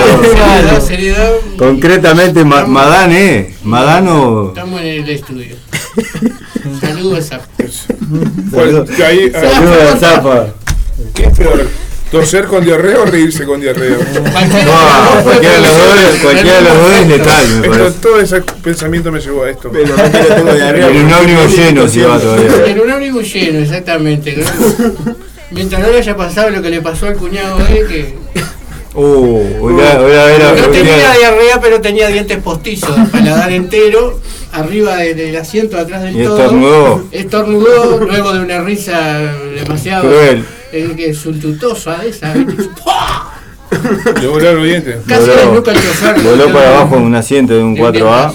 Concretamente, 1.58 2.44
Ma- 2.44 2.66
Madán, 2.66 3.12
¿eh? 3.12 3.54
Madán 3.64 4.08
o. 4.08 4.48
Estamos 4.50 4.82
en 4.82 4.88
el 4.88 5.10
estudio. 5.10 5.56
Saludos 6.82 7.32
a 7.32 7.40
Saludos 9.32 9.94
a 9.94 9.98
Zapa. 9.98 10.48
¿Qué 11.14 11.30
peor? 11.30 11.68
¿Toser 12.12 12.46
con 12.46 12.64
diarrea 12.64 13.00
o 13.00 13.06
reírse 13.06 13.46
con 13.46 13.60
diarrea? 13.60 13.98
No, 13.98 15.24
cualquiera 15.24 15.56
de 15.56 15.62
los 15.62 15.72
dos, 15.72 16.22
cualquiera 16.22 16.58
de 16.58 16.64
los 16.64 16.78
dos 16.78 16.92
es 16.92 17.08
letal, 17.08 17.48
me 17.60 17.68
Esto, 17.68 17.92
todo 17.94 18.20
ese 18.20 18.42
pensamiento 18.42 19.12
me 19.12 19.20
llevó 19.20 19.44
a 19.44 19.50
esto. 19.50 19.70
Pero 19.72 19.98
no 19.98 20.04
tengo 20.04 20.54
diarrea. 20.54 20.88
En 20.88 21.06
un 21.06 21.14
ómnibus 21.14 21.58
lleno 21.58 21.88
si 21.88 22.02
va 22.02 22.20
todavía. 22.20 22.66
En 22.68 22.80
un 22.80 22.92
ómnibus 22.92 23.34
lleno, 23.34 23.60
exactamente. 23.60 24.44
Mientras 25.52 25.82
no 25.82 25.90
le 25.90 25.98
haya 25.98 26.16
pasado 26.16 26.50
lo 26.50 26.62
que 26.62 26.70
le 26.70 26.82
pasó 26.82 27.08
al 27.08 27.16
cuñado 27.16 27.58
de 27.60 27.80
él, 27.80 27.88
que 27.88 28.16
Uh, 28.96 29.44
hola, 29.60 29.96
no 29.96 30.68
tenía 30.72 31.14
diarrea, 31.18 31.60
pero 31.62 31.82
tenía 31.82 32.08
dientes 32.08 32.38
postizos, 32.38 32.96
paladar 33.12 33.52
entero, 33.52 34.20
arriba 34.54 34.96
de- 34.98 35.14
del 35.14 35.36
asiento, 35.36 35.78
atrás 35.78 36.04
del 36.04 36.22
Y 36.22 36.24
todo. 36.24 36.38
estornudó. 36.40 37.04
Estornudó, 37.12 37.98
luego 38.00 38.34
de 38.34 38.40
una 38.40 38.62
risa 38.62 39.18
demasiado 39.54 40.04
Cruel. 40.08 40.46
eh, 40.72 40.94
que 40.96 41.14
sultutosa 41.14 41.98
de 41.98 42.10
esa. 42.10 42.34
Le 44.22 44.28
volaron 44.28 44.58
los 44.60 44.66
dientes. 44.66 44.98
Casi 45.08 45.22
Voló, 45.30 45.36
desnuca 45.36 45.72
el 45.72 45.78
chofer. 45.78 46.22
voló 46.22 46.54
para 46.54 46.70
abajo 46.78 46.96
en 46.96 47.02
un 47.04 47.16
asiento 47.16 47.54
de 47.54 47.64
un 47.64 47.76
4A. 47.76 48.32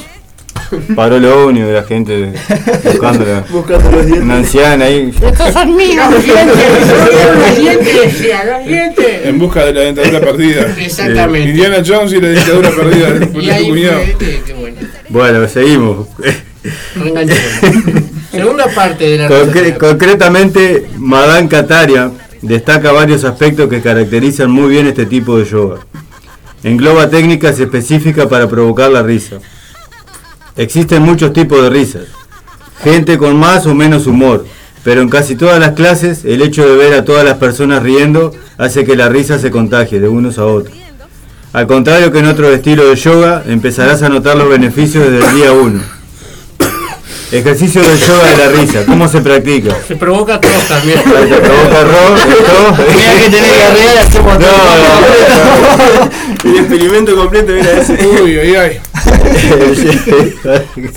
Paró 0.95 1.19
lo 1.19 1.47
único 1.49 1.67
de 1.67 1.73
la 1.73 1.83
gente 1.85 2.33
buscándola. 2.85 3.45
Buscando 3.51 3.91
los 3.91 4.07
dientes. 4.07 4.25
Una 4.25 4.37
anciana 4.37 4.85
ahí. 4.85 5.13
Estos 5.23 5.53
son 5.53 5.77
míos, 5.77 6.07
dientes, 6.25 6.47
los 6.47 7.57
dientes, 7.59 8.03
decía, 8.05 8.45
los 8.45 8.67
dientes. 8.67 9.27
En 9.27 9.39
busca 9.39 9.65
de 9.65 9.73
la 9.75 9.81
dentadura 9.81 10.21
perdida. 10.33 10.67
Exactamente. 10.79 11.49
Indiana 11.51 11.77
Jones 11.87 12.13
y 12.13 12.21
la 12.21 12.29
dentadura 12.29 12.71
perdida 12.71 13.09
Y 13.41 13.51
ahí 13.51 13.65
tu 13.65 13.71
cuñado. 13.71 14.01
fue, 14.01 14.17
que, 14.19 14.41
que 14.43 14.53
bueno, 14.55 14.77
Bueno, 15.09 15.49
seguimos. 15.49 16.07
Segunda 18.31 18.67
parte 18.69 19.05
de 19.09 19.19
la 19.19 19.29
Concre- 19.29 19.77
concretamente, 19.77 20.87
Madame 20.99 21.49
Kataria 21.49 22.11
destaca 22.43 22.93
varios 22.93 23.25
aspectos 23.25 23.69
que 23.69 23.81
caracterizan 23.81 24.51
muy 24.51 24.69
bien 24.71 24.87
este 24.87 25.07
tipo 25.07 25.39
de 25.39 25.45
yoga. 25.45 25.81
Engloba 26.63 27.09
técnicas 27.09 27.59
específicas 27.59 28.27
para 28.27 28.49
provocar 28.49 28.91
la 28.91 29.03
risa. 29.03 29.37
Existen 30.65 31.01
muchos 31.03 31.33
tipos 31.33 31.63
de 31.63 31.71
risas. 31.71 32.03
Gente 32.85 33.17
con 33.17 33.35
más 33.39 33.65
o 33.65 33.75
menos 33.75 34.07
humor, 34.07 34.45
pero 34.85 35.01
en 35.01 35.09
casi 35.09 35.35
todas 35.35 35.59
las 35.59 35.71
clases 35.73 36.27
el 36.27 36.43
hecho 36.43 36.69
de 36.69 36.77
ver 36.77 36.93
a 36.93 37.03
todas 37.03 37.25
las 37.25 37.39
personas 37.39 37.83
riendo 37.83 38.33
hace 38.59 38.85
que 38.85 38.95
la 38.95 39.09
risa 39.09 39.39
se 39.39 39.51
contagie 39.51 40.01
de 40.01 40.09
unos 40.09 40.37
a 40.39 40.45
otros. 40.45 40.77
Al 41.55 41.67
contrario 41.67 42.13
que 42.13 42.19
en 42.19 42.27
otros 42.27 42.53
estilos 42.53 42.91
de 42.91 42.97
yoga, 42.97 43.43
empezarás 43.47 44.03
a 44.03 44.11
notar 44.11 44.37
los 44.37 44.51
beneficios 44.51 45.11
desde 45.11 45.27
el 45.31 45.35
día 45.35 45.53
1. 45.53 45.81
Ejercicio 47.33 47.81
del 47.81 47.97
yoga 47.99 48.27
de 48.27 48.37
la 48.37 48.49
risa, 48.61 48.85
¿cómo 48.85 49.09
se 49.09 49.21
practica? 49.23 49.75
Se 49.89 49.97
provoca 49.97 50.39
tos 50.41 50.69
también. 50.69 50.99
Se 50.99 51.05
provoca 51.39 51.85
ro- 51.85 52.17
tos. 52.77 52.79
Mira 52.97 53.15
que 53.15 53.31
tenés 53.31 53.55
diarrea, 53.57 54.03
hacemos 54.03 54.39
No, 54.41 54.47
El 56.51 56.57
experimento 56.59 57.17
completo 57.17 57.53
era 57.55 57.81
ese. 57.81 57.95
Uy, 58.23 58.39
ay, 58.39 58.55
ay. 58.57 58.81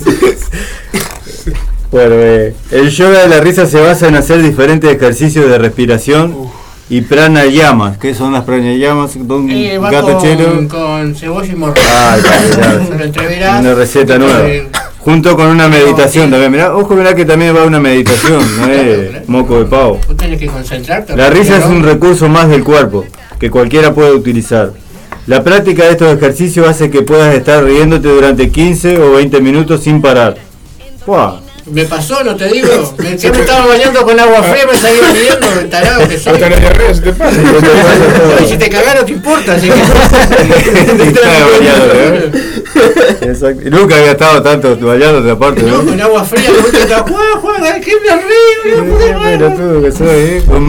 Bueno, 1.90 2.14
eh, 2.18 2.54
el 2.72 2.90
yoga 2.90 3.20
de 3.22 3.28
la 3.28 3.38
risa 3.40 3.66
se 3.66 3.80
basa 3.80 4.08
en 4.08 4.16
hacer 4.16 4.42
diferentes 4.42 4.92
ejercicios 4.92 5.48
de 5.48 5.58
respiración 5.58 6.34
y 6.90 7.02
pranayamas. 7.02 7.98
¿Qué 7.98 8.16
son 8.16 8.32
las 8.32 8.42
pranayamas? 8.42 9.14
Un 9.14 9.48
Eh, 9.48 9.78
va 9.78 9.92
gato 9.92 10.14
con, 10.14 10.18
chelo. 10.20 10.68
con 10.68 11.14
cebolla 11.14 11.52
y 11.52 11.54
morrón. 11.54 11.76
Ah, 11.88 12.16
claro. 12.52 12.80
Una 13.60 13.74
receta 13.74 14.18
nueva. 14.18 14.48
Eh, 14.48 14.68
Junto 14.98 15.36
con 15.36 15.46
una 15.48 15.68
meditación 15.68 16.30
también. 16.30 16.50
Mirá, 16.50 16.74
ojo, 16.74 16.94
mirá 16.96 17.14
que 17.14 17.26
también 17.26 17.54
va 17.54 17.64
una 17.64 17.78
meditación, 17.78 18.40
no 18.60 18.66
es 18.72 19.28
moco 19.28 19.58
de 19.58 19.66
pavo. 19.66 20.00
Vos 20.08 20.16
tenés 20.16 20.40
que 20.40 20.46
concentrarte. 20.46 21.14
La 21.14 21.28
risa 21.30 21.58
es 21.58 21.64
un 21.66 21.82
recurso 21.84 22.26
más 22.28 22.48
del 22.48 22.64
cuerpo 22.64 23.04
que 23.38 23.50
cualquiera 23.50 23.94
puede 23.94 24.12
utilizar. 24.12 24.72
La 25.26 25.42
práctica 25.42 25.84
de 25.84 25.92
estos 25.92 26.14
ejercicios 26.16 26.68
hace 26.68 26.90
que 26.90 27.00
puedas 27.00 27.34
estar 27.34 27.64
riéndote 27.64 28.08
durante 28.08 28.50
15 28.50 29.00
o 29.00 29.12
20 29.12 29.40
minutos 29.40 29.82
sin 29.82 30.02
parar. 30.02 30.36
¡Buah! 31.06 31.40
Me 31.64 31.86
pasó, 31.86 32.22
no 32.22 32.36
te 32.36 32.46
digo. 32.48 32.68
Me, 32.98 33.16
yo 33.16 33.32
me 33.32 33.40
estaba 33.40 33.66
bañando 33.66 34.02
con 34.02 34.20
agua 34.20 34.42
fría, 34.42 34.66
me 34.70 34.76
seguía 34.76 35.10
riendo, 35.14 35.70
tarado 35.70 36.06
que 36.06 36.18
soy. 36.18 36.34
Hasta 36.34 36.50
la 36.50 36.56
diarrea 36.58 36.94
se 36.94 37.00
te 37.00 37.12
pasa. 37.14 37.40
Y 38.44 38.48
si 38.48 38.58
te 38.58 38.68
cagaron, 38.68 39.00
no 39.00 39.06
te 39.06 39.12
importa, 39.12 39.54
así 39.54 39.68
que. 39.70 39.80
Estaba 41.08 41.50
bañado, 41.58 41.92
¿eh? 41.94 42.30
Exacto. 43.22 43.70
Nunca 43.70 43.96
había 43.96 44.10
estado 44.10 44.42
tanto 44.42 44.76
bañándote 44.76 45.30
aparte, 45.30 45.62
No, 45.62 45.78
¿no? 45.82 45.84
con 45.86 46.00
agua 46.02 46.24
fría, 46.24 46.50
me 46.50 46.78
estar, 46.78 47.00
Juan, 47.08 47.40
Juan, 47.40 47.80
¿qué 47.80 47.92
me 47.98 48.10
río? 48.14 48.84
No 48.84 48.94
pude 48.94 49.14
más". 49.14 49.24
Pero 49.24 49.52
tú 49.54 49.82
que 49.82 49.92
soy, 49.92 50.08
¿eh? 50.08 50.42
Con. 50.46 50.64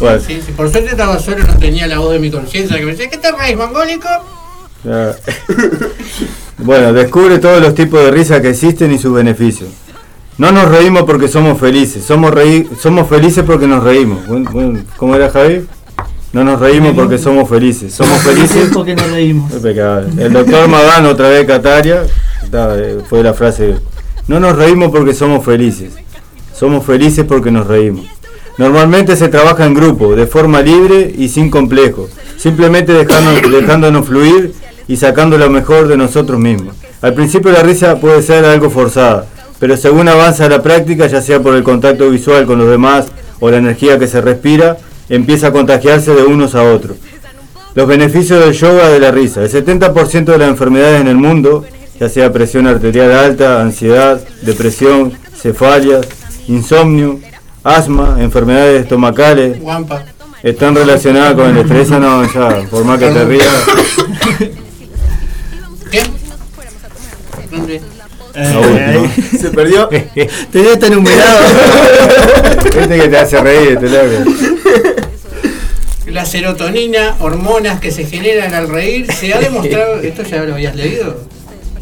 Bueno, 0.00 0.20
Sí, 0.20 0.40
sí, 0.44 0.52
por 0.52 0.70
suerte 0.70 0.90
estaba 0.90 1.18
solo, 1.18 1.38
no 1.44 1.56
tenía 1.58 1.86
la 1.86 1.98
voz 1.98 2.12
de 2.12 2.18
mi 2.18 2.30
conciencia 2.30 2.76
que 2.78 2.84
me 2.84 2.92
decía, 2.92 3.08
¿qué 3.10 3.16
te 3.18 3.32
reís, 3.32 3.56
mongólico? 3.56 4.08
Bueno, 6.58 6.92
descubre 6.92 7.38
todos 7.38 7.60
los 7.60 7.74
tipos 7.74 8.00
de 8.02 8.10
risa 8.10 8.40
que 8.40 8.48
existen 8.50 8.90
y 8.92 8.98
sus 8.98 9.12
beneficios. 9.14 9.68
No 10.38 10.52
nos 10.52 10.68
reímos 10.70 11.02
porque 11.04 11.28
somos 11.28 11.58
felices, 11.58 12.04
somos, 12.04 12.30
reí- 12.32 12.66
somos 12.80 13.08
felices 13.08 13.44
porque 13.46 13.66
nos 13.66 13.82
reímos. 13.84 14.26
Buen- 14.26 14.44
buen- 14.44 14.86
¿Cómo 14.96 15.14
era 15.14 15.30
Javi? 15.30 15.66
No 16.32 16.44
nos 16.44 16.60
reímos 16.60 16.94
porque 16.94 17.18
somos 17.18 17.48
felices, 17.48 17.94
somos 17.94 18.18
felices 18.22 18.70
porque 18.72 18.94
nos 18.94 19.10
reímos. 19.10 19.52
El 20.18 20.32
doctor 20.32 20.68
Madán, 20.68 21.06
otra 21.06 21.28
vez 21.30 21.46
Cataria, 21.46 22.02
eh, 22.52 22.98
fue 23.08 23.22
la 23.22 23.32
frase. 23.34 23.76
No 24.28 24.40
nos 24.40 24.56
reímos 24.56 24.90
porque 24.90 25.14
somos 25.14 25.44
felices. 25.44 25.92
Somos 26.54 26.84
felices 26.84 27.24
porque 27.26 27.50
nos 27.50 27.66
reímos. 27.66 28.06
Normalmente 28.58 29.16
se 29.16 29.28
trabaja 29.28 29.66
en 29.66 29.74
grupo, 29.74 30.16
de 30.16 30.26
forma 30.26 30.62
libre 30.62 31.14
y 31.16 31.28
sin 31.28 31.50
complejo. 31.50 32.08
Simplemente 32.38 32.92
dejándonos, 32.92 34.06
fluir 34.06 34.54
y 34.88 34.96
sacando 34.96 35.36
lo 35.36 35.50
mejor 35.50 35.88
de 35.88 35.96
nosotros 35.96 36.38
mismos. 36.38 36.74
Al 37.02 37.12
principio 37.12 37.50
la 37.52 37.62
risa 37.62 38.00
puede 38.00 38.22
ser 38.22 38.44
algo 38.44 38.70
forzada, 38.70 39.26
pero 39.58 39.76
según 39.76 40.08
avanza 40.08 40.48
la 40.48 40.62
práctica, 40.62 41.06
ya 41.06 41.20
sea 41.20 41.40
por 41.40 41.54
el 41.54 41.62
contacto 41.62 42.08
visual 42.08 42.46
con 42.46 42.58
los 42.58 42.70
demás 42.70 43.06
o 43.40 43.50
la 43.50 43.58
energía 43.58 43.98
que 43.98 44.08
se 44.08 44.22
respira, 44.22 44.78
empieza 45.08 45.48
a 45.48 45.52
contagiarse 45.52 46.14
de 46.14 46.22
unos 46.22 46.54
a 46.54 46.62
otros. 46.62 46.96
Los 47.74 47.86
beneficios 47.86 48.42
del 48.42 48.54
yoga 48.54 48.88
de 48.88 49.00
la 49.00 49.10
risa. 49.10 49.42
El 49.42 49.50
70% 49.50 50.24
de 50.24 50.38
las 50.38 50.48
enfermedades 50.48 51.02
en 51.02 51.08
el 51.08 51.16
mundo, 51.16 51.64
ya 52.00 52.08
sea 52.08 52.32
presión 52.32 52.66
arterial 52.66 53.12
alta, 53.12 53.60
ansiedad, 53.60 54.18
depresión, 54.40 55.12
cefalias, 55.34 56.06
insomnio, 56.48 57.20
asma, 57.66 58.16
enfermedades 58.20 58.82
estomacales, 58.82 59.60
Guampa. 59.60 60.04
están 60.42 60.74
relacionadas 60.74 61.34
con 61.34 61.50
el 61.50 61.58
estrés. 61.58 61.90
No, 61.90 62.22
ya, 62.32 62.62
por 62.70 62.84
más 62.84 62.98
que 62.98 63.08
te 63.08 63.24
rías. 63.24 63.66
¿Qué? 65.90 66.02
No. 68.36 69.38
Se 69.38 69.50
perdió. 69.50 69.88
Tenés 70.52 70.72
estar 70.72 70.92
enumerado. 70.92 71.38
Este 72.78 73.00
que 73.00 73.08
te 73.08 73.18
hace 73.18 73.40
reír, 73.40 73.78
este 73.82 73.88
loco. 73.88 74.30
La 76.06 76.24
serotonina, 76.24 77.16
hormonas 77.18 77.80
que 77.80 77.90
se 77.90 78.04
generan 78.04 78.54
al 78.54 78.68
reír, 78.68 79.10
se 79.12 79.34
ha 79.34 79.40
demostrado. 79.40 80.00
¿Esto 80.00 80.22
ya 80.22 80.42
lo 80.44 80.54
habías 80.54 80.76
leído? 80.76 81.35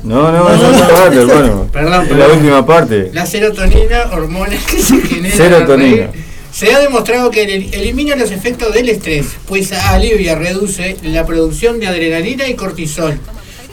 No, 0.05 0.31
no, 0.31 0.51
esa 0.53 0.71
es 0.71 0.83
otra 0.83 0.89
parte, 0.97 1.17
hermano. 1.19 1.69
Perdón, 1.73 2.07
Es 2.11 2.17
la 2.17 2.29
última 2.29 2.67
parte. 2.67 3.11
La 3.13 3.25
serotonina, 3.27 4.11
hormonas 4.13 4.63
que 4.67 4.79
se 4.83 5.01
generan 5.01 5.37
Serotonina. 5.37 6.11
se 6.53 6.73
ha 6.75 6.79
demostrado 6.79 7.31
que 7.31 7.43
el- 7.45 7.75
elimina 7.75 8.15
los 8.15 8.31
efectos 8.31 8.75
del 8.75 8.91
estrés, 8.91 9.27
pues 9.49 9.73
alivia, 9.73 10.35
reduce 10.35 10.97
la 11.03 11.25
producción 11.25 11.81
de 11.81 11.87
adrenalina 11.87 12.47
y 12.49 12.55
cortisol, 12.55 13.19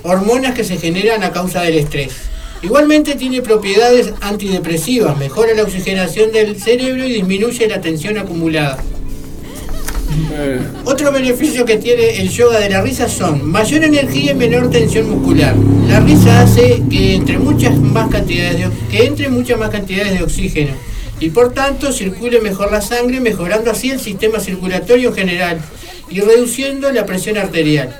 hormonas 0.04 0.54
que 0.54 0.64
se 0.64 0.78
generan 0.78 1.24
a 1.24 1.32
causa 1.32 1.62
del 1.64 1.78
estrés. 1.78 2.14
Igualmente 2.64 3.16
tiene 3.16 3.42
propiedades 3.42 4.14
antidepresivas, 4.22 5.18
mejora 5.18 5.54
la 5.54 5.64
oxigenación 5.64 6.32
del 6.32 6.62
cerebro 6.62 7.04
y 7.06 7.14
disminuye 7.14 7.68
la 7.68 7.82
tensión 7.82 8.18
acumulada. 8.18 8.78
Otro 10.86 11.12
beneficio 11.12 11.66
que 11.66 11.78
tiene 11.78 12.22
el 12.22 12.30
yoga 12.30 12.60
de 12.60 12.70
la 12.70 12.82
risa 12.82 13.08
son 13.10 13.50
mayor 13.50 13.84
energía 13.84 14.32
y 14.32 14.36
menor 14.36 14.70
tensión 14.70 15.10
muscular. 15.10 15.56
La 15.88 16.00
risa 16.00 16.42
hace 16.42 16.82
que 16.90 17.16
entre 17.16 17.38
muchas 17.38 17.78
más 17.78 18.10
cantidades 18.10 18.58
de, 18.58 18.70
que 18.90 19.06
entre 19.06 19.30
muchas 19.30 19.60
más 19.60 19.70
cantidades 19.70 20.18
de 20.18 20.24
oxígeno 20.24 20.74
y 21.20 21.30
por 21.30 21.54
tanto 21.54 21.92
circule 21.92 22.42
mejor 22.42 22.72
la 22.72 22.82
sangre, 22.82 23.20
mejorando 23.20 23.70
así 23.72 23.92
el 23.92 24.00
sistema 24.00 24.40
circulatorio 24.40 25.10
en 25.10 25.16
general 25.16 25.62
y 26.10 26.20
reduciendo 26.20 26.92
la 26.92 27.06
presión 27.06 27.38
arterial. 27.38 27.96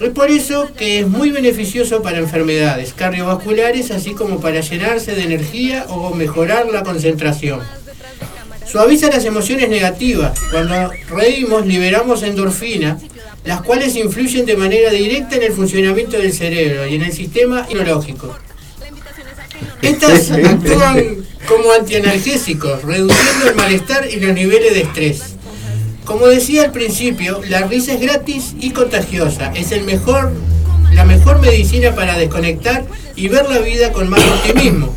Es 0.00 0.10
por 0.10 0.30
eso 0.30 0.70
que 0.76 1.00
es 1.00 1.08
muy 1.08 1.30
beneficioso 1.30 2.02
para 2.02 2.18
enfermedades 2.18 2.92
cardiovasculares, 2.92 3.90
así 3.90 4.12
como 4.12 4.40
para 4.40 4.60
llenarse 4.60 5.14
de 5.14 5.22
energía 5.22 5.86
o 5.88 6.14
mejorar 6.14 6.66
la 6.66 6.82
concentración. 6.82 7.60
Suaviza 8.70 9.08
las 9.08 9.24
emociones 9.24 9.68
negativas. 9.68 10.38
Cuando 10.50 10.90
reímos 11.08 11.66
liberamos 11.66 12.22
endorfina, 12.22 12.98
las 13.44 13.62
cuales 13.62 13.94
influyen 13.96 14.44
de 14.44 14.56
manera 14.56 14.90
directa 14.90 15.36
en 15.36 15.44
el 15.44 15.52
funcionamiento 15.52 16.18
del 16.18 16.32
cerebro 16.32 16.86
y 16.86 16.96
en 16.96 17.02
el 17.02 17.12
sistema 17.12 17.66
inmunológico. 17.70 18.36
Estas 19.82 20.30
actúan 20.32 21.24
como 21.46 21.72
antianalgésicos, 21.72 22.82
reduciendo 22.82 23.48
el 23.48 23.54
malestar 23.54 24.08
y 24.10 24.18
los 24.18 24.34
niveles 24.34 24.74
de 24.74 24.82
estrés. 24.82 25.22
Como 26.04 26.26
decía 26.26 26.64
al 26.64 26.72
principio, 26.72 27.40
la 27.48 27.66
risa 27.66 27.94
es 27.94 28.00
gratis 28.00 28.54
y 28.60 28.70
contagiosa. 28.70 29.52
Es 29.54 29.72
el 29.72 29.84
mejor, 29.84 30.32
la 30.92 31.04
mejor 31.04 31.40
medicina 31.40 31.94
para 31.94 32.18
desconectar 32.18 32.84
y 33.14 33.28
ver 33.28 33.48
la 33.48 33.58
vida 33.58 33.92
con 33.92 34.08
más 34.08 34.22
optimismo. 34.24 34.94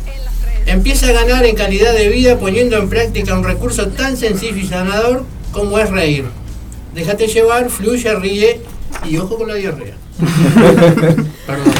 Empieza 0.66 1.08
a 1.08 1.12
ganar 1.12 1.44
en 1.44 1.56
calidad 1.56 1.92
de 1.92 2.08
vida 2.08 2.38
poniendo 2.38 2.76
en 2.76 2.88
práctica 2.88 3.34
un 3.34 3.44
recurso 3.44 3.88
tan 3.88 4.16
sencillo 4.16 4.56
y 4.56 4.66
sanador 4.66 5.24
como 5.52 5.78
es 5.78 5.90
reír. 5.90 6.26
Déjate 6.94 7.26
llevar, 7.26 7.70
fluye, 7.70 8.14
ríe 8.14 8.60
y 9.08 9.16
ojo 9.16 9.36
con 9.36 9.48
la 9.48 9.54
diarrea. 9.54 9.94
Perdón. 11.46 11.74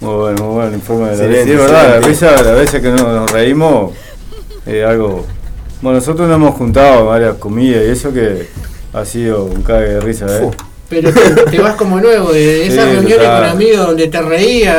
Muy 0.00 0.14
bueno, 0.14 0.44
muy 0.44 0.54
bueno 0.54 0.68
el 0.68 0.74
informe 0.74 1.08
de 1.10 1.16
la 1.16 1.26
risa. 1.26 1.44
Sí, 1.44 1.50
es 1.50 1.58
verdad, 1.58 2.00
la 2.00 2.06
risa, 2.06 2.42
las 2.42 2.56
veces 2.56 2.82
que 2.82 2.90
nos, 2.90 3.02
nos 3.02 3.30
reímos, 3.30 3.92
es 4.66 4.84
algo. 4.84 5.26
Bueno, 5.80 5.98
nosotros 5.98 6.28
nos 6.28 6.36
hemos 6.36 6.54
juntado 6.54 7.06
varias 7.06 7.36
comidas 7.36 7.82
y 7.86 7.90
eso 7.90 8.12
que 8.12 8.46
ha 8.92 9.04
sido 9.04 9.44
un 9.44 9.62
cague 9.62 9.88
de 9.88 10.00
risa, 10.00 10.26
¿eh? 10.26 10.50
Pero 10.88 11.12
te, 11.12 11.20
te 11.50 11.58
vas 11.58 11.74
como 11.74 12.00
nuevo 12.00 12.32
de 12.32 12.66
esas 12.66 12.84
Sí, 12.84 12.90
reuniones 12.92 13.16
total. 13.26 13.42
con 13.42 13.50
amigos 13.50 13.86
donde 13.88 14.06
te 14.06 14.22
reías 14.22 14.76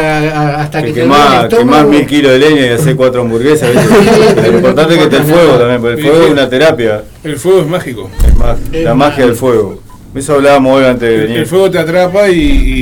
hasta 0.57 0.81
que, 0.81 0.87
Que 0.87 0.93
te 0.93 1.01
quemar, 1.01 1.27
quemar 1.27 1.45
estómago. 1.51 1.89
mil 1.89 2.05
kilos 2.07 2.31
de 2.31 2.39
leña 2.39 2.65
y 2.65 2.69
hacer 2.69 2.95
cuatro 2.95 3.21
hamburguesas, 3.21 3.69
lo 3.73 4.47
importante 4.57 4.93
es 4.93 4.99
que 4.99 5.03
esté 5.05 5.17
el 5.17 5.23
fuego 5.23 5.57
también, 5.57 5.81
porque 5.81 6.01
el 6.01 6.07
fuego 6.07 6.25
es 6.25 6.31
una 6.31 6.49
terapia, 6.49 7.03
El 7.23 7.37
fuego 7.37 7.61
es 7.61 7.67
mágico. 7.67 8.09
es 8.25 8.35
más, 8.37 8.57
Es 8.71 8.83
la 8.85 8.93
magia 8.95 9.25
del 9.25 9.35
fuego. 9.35 9.79
Eso 10.15 10.35
hablábamos 10.35 10.79
hoy 10.79 10.85
antes 10.85 11.09
de 11.09 11.15
El, 11.15 11.21
venir. 11.23 11.37
el 11.39 11.45
fuego 11.45 11.69
te 11.71 11.79
atrapa 11.79 12.29
y, 12.29 12.39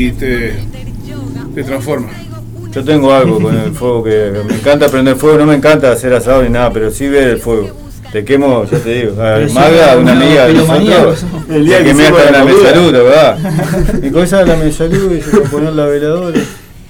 y 0.07 0.11
te, 0.11 0.53
te 1.56 1.64
transforma. 1.64 2.10
Yo 2.72 2.84
tengo 2.84 3.11
algo 3.14 3.39
con 3.39 3.57
el 3.57 3.72
fuego 3.72 4.03
que 4.03 4.31
me 4.47 4.53
encanta 4.56 4.88
prender 4.88 5.15
fuego, 5.15 5.38
no 5.39 5.45
me 5.47 5.56
encanta 5.56 5.91
hacer 5.91 6.14
asado 6.14 6.43
ni 6.43 6.49
nada, 6.49 6.72
pero 6.72 6.91
sí 6.91 7.07
ver 7.07 7.30
el 7.30 7.39
fuego. 7.39 7.69
Te 8.16 8.24
quemo, 8.24 8.64
ya 8.64 8.78
te 8.78 8.94
digo. 8.94 9.22
A 9.22 9.46
sí, 9.46 9.54
Magda, 9.54 9.98
una 9.98 10.16
no, 10.16 10.22
amiga 10.24 10.48
de 10.48 10.54
nosotros, 10.54 11.26
El 11.50 11.66
día 11.66 11.84
que 11.84 11.94
me 11.94 12.08
hasta 12.08 12.24
la 12.24 12.32
la 12.32 12.40
comida. 12.40 12.58
mesalud, 12.60 12.92
¿verdad? 12.94 13.38
Y 14.02 14.10
con 14.10 14.24
esa 14.24 14.46
la 14.46 14.56
mesalud 14.56 15.12
y 15.12 15.22
se 15.22 15.32
fue 15.32 15.46
a 15.46 15.52
poner 15.52 15.74
la 15.74 15.86
veladora. 15.88 16.40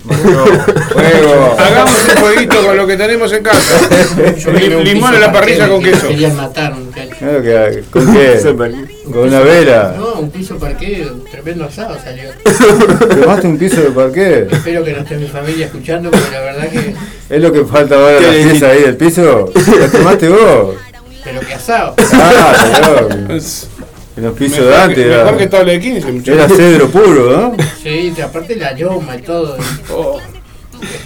Fuego. 0.06 1.56
Hagamos 1.58 2.10
un 2.10 2.18
fueguito 2.22 2.64
con 2.64 2.78
lo 2.78 2.86
que 2.86 2.96
tenemos 2.96 3.34
en 3.34 3.42
casa. 3.42 3.90
Un 4.48 4.84
Limón 4.84 5.16
en 5.16 5.22
la 5.22 5.32
parrilla 5.32 5.68
con 5.68 5.82
que 5.82 5.90
queso. 5.94 6.10
Querían 6.10 6.36
matar, 6.36 6.76
muchacho. 6.76 7.16
Claro 7.18 7.42
que. 7.42 7.84
¿Con 7.90 8.14
qué? 8.14 8.84
Con 9.06 9.18
una 9.28 9.40
vela. 9.40 9.96
No, 9.98 10.20
un 10.20 10.30
piso 10.30 10.60
parqué, 10.60 11.08
un 11.12 11.26
tremendo 11.26 11.66
asado 11.66 11.98
salió. 12.04 12.30
¿Quemaste 13.10 13.48
un 13.48 13.58
piso 13.58 13.82
de 13.82 13.90
parqué? 13.90 14.48
Espero 14.52 14.84
que 14.84 14.92
no 14.94 15.00
esté 15.00 15.18
mi 15.18 15.28
familia 15.28 15.66
escuchando, 15.66 16.12
porque 16.12 16.32
la 16.32 16.42
verdad 16.42 16.70
que. 16.70 16.94
Es 17.32 17.42
lo 17.42 17.52
que 17.52 17.66
falta 17.66 17.96
ahora 17.96 18.20
¿Qué 18.20 18.26
la 18.26 18.52
pieza 18.52 18.70
ahí 18.70 18.84
del 18.84 18.96
piso. 18.96 19.52
¿La 19.80 19.88
quemaste 19.90 20.30
vos? 20.30 20.76
Pero 21.26 21.42
que 21.42 21.54
asado. 21.56 21.96
Ah, 22.14 22.54
los 24.18 24.34
pisos 24.38 24.60
Mejor 24.60 24.66
de 24.66 24.70
que- 24.70 24.82
antes 24.82 25.08
mejor 25.08 25.28
era, 25.28 25.38
que 25.38 25.48
tabla 25.48 25.72
de 25.74 25.80
15, 25.82 26.12
muchachos. 26.14 26.36
era 26.38 26.48
cedro 26.56 26.90
puro, 26.90 27.32
¿no? 27.38 27.58
Sí, 27.84 28.14
aparte 28.24 28.56
la 28.56 28.74
yoma 28.74 29.16
y 29.18 29.22
todo. 29.22 29.58
Oh, 29.92 30.20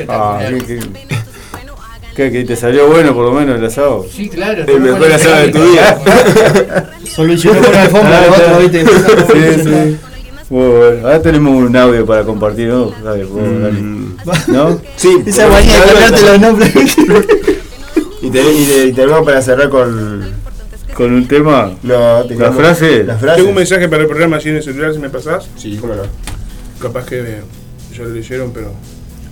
Ah, 0.08 0.40
Espectacular. 0.48 0.54
¿qué, 0.66 0.80
qué, 0.80 0.80
qué, 2.16 2.32
que 2.32 2.44
te 2.44 2.56
salió 2.56 2.88
bueno 2.88 3.14
por 3.16 3.26
lo 3.26 3.32
menos 3.32 3.58
el 3.58 3.66
asado? 3.66 4.06
Sí, 4.14 4.28
claro. 4.30 4.64
El 4.68 4.80
mejor 4.82 5.12
asado 5.12 5.36
de 5.38 5.48
tu 5.50 5.64
vida. 5.72 6.00
La 7.18 7.82
alfombra, 7.84 8.26
el 8.26 8.32
otro, 8.32 8.60
¿viste? 8.60 8.86
Sí, 8.86 9.64
sí. 9.64 9.98
Bueno. 10.50 11.08
Ahora 11.08 11.22
tenemos 11.22 11.54
un 11.56 11.76
audio 11.76 12.06
para 12.06 12.24
compartir, 12.24 12.68
¿no? 12.68 12.92
Dale, 13.04 13.24
vos, 13.26 13.42
dale. 13.62 13.82
¿No? 14.48 14.80
Sí, 14.96 15.18
Esa 15.26 15.48
manía 15.48 15.80
de 15.80 15.86
cambiarte 15.94 16.22
los 16.22 16.40
nombres. 16.40 16.74
Y, 18.22 18.30
te- 18.30 18.42
y 18.54 18.66
te- 18.66 18.86
y 18.88 18.94
tenemos 18.94 19.24
para 19.26 19.42
cerrar 19.42 19.70
con. 19.70 20.50
Con 20.94 21.14
un 21.14 21.28
tema. 21.28 21.72
No, 21.84 22.24
La 22.26 22.52
frase. 22.52 23.04
La 23.06 23.16
frase. 23.18 23.38
Tengo 23.38 23.50
un 23.50 23.56
mensaje 23.56 23.88
para 23.88 24.02
el 24.02 24.08
programa 24.10 24.38
así 24.38 24.50
en 24.50 24.58
el 24.58 24.64
celular, 24.64 24.92
si 24.94 25.00
me 25.00 25.10
pasás. 25.10 25.48
Sí, 25.56 25.78
cómo 25.80 25.94
no. 25.96 26.04
Capaz 26.82 27.06
que 27.06 27.20
eh, 27.20 27.42
ya 27.96 28.04
lo 28.04 28.10
leyeron, 28.10 28.52
pero. 28.52 28.74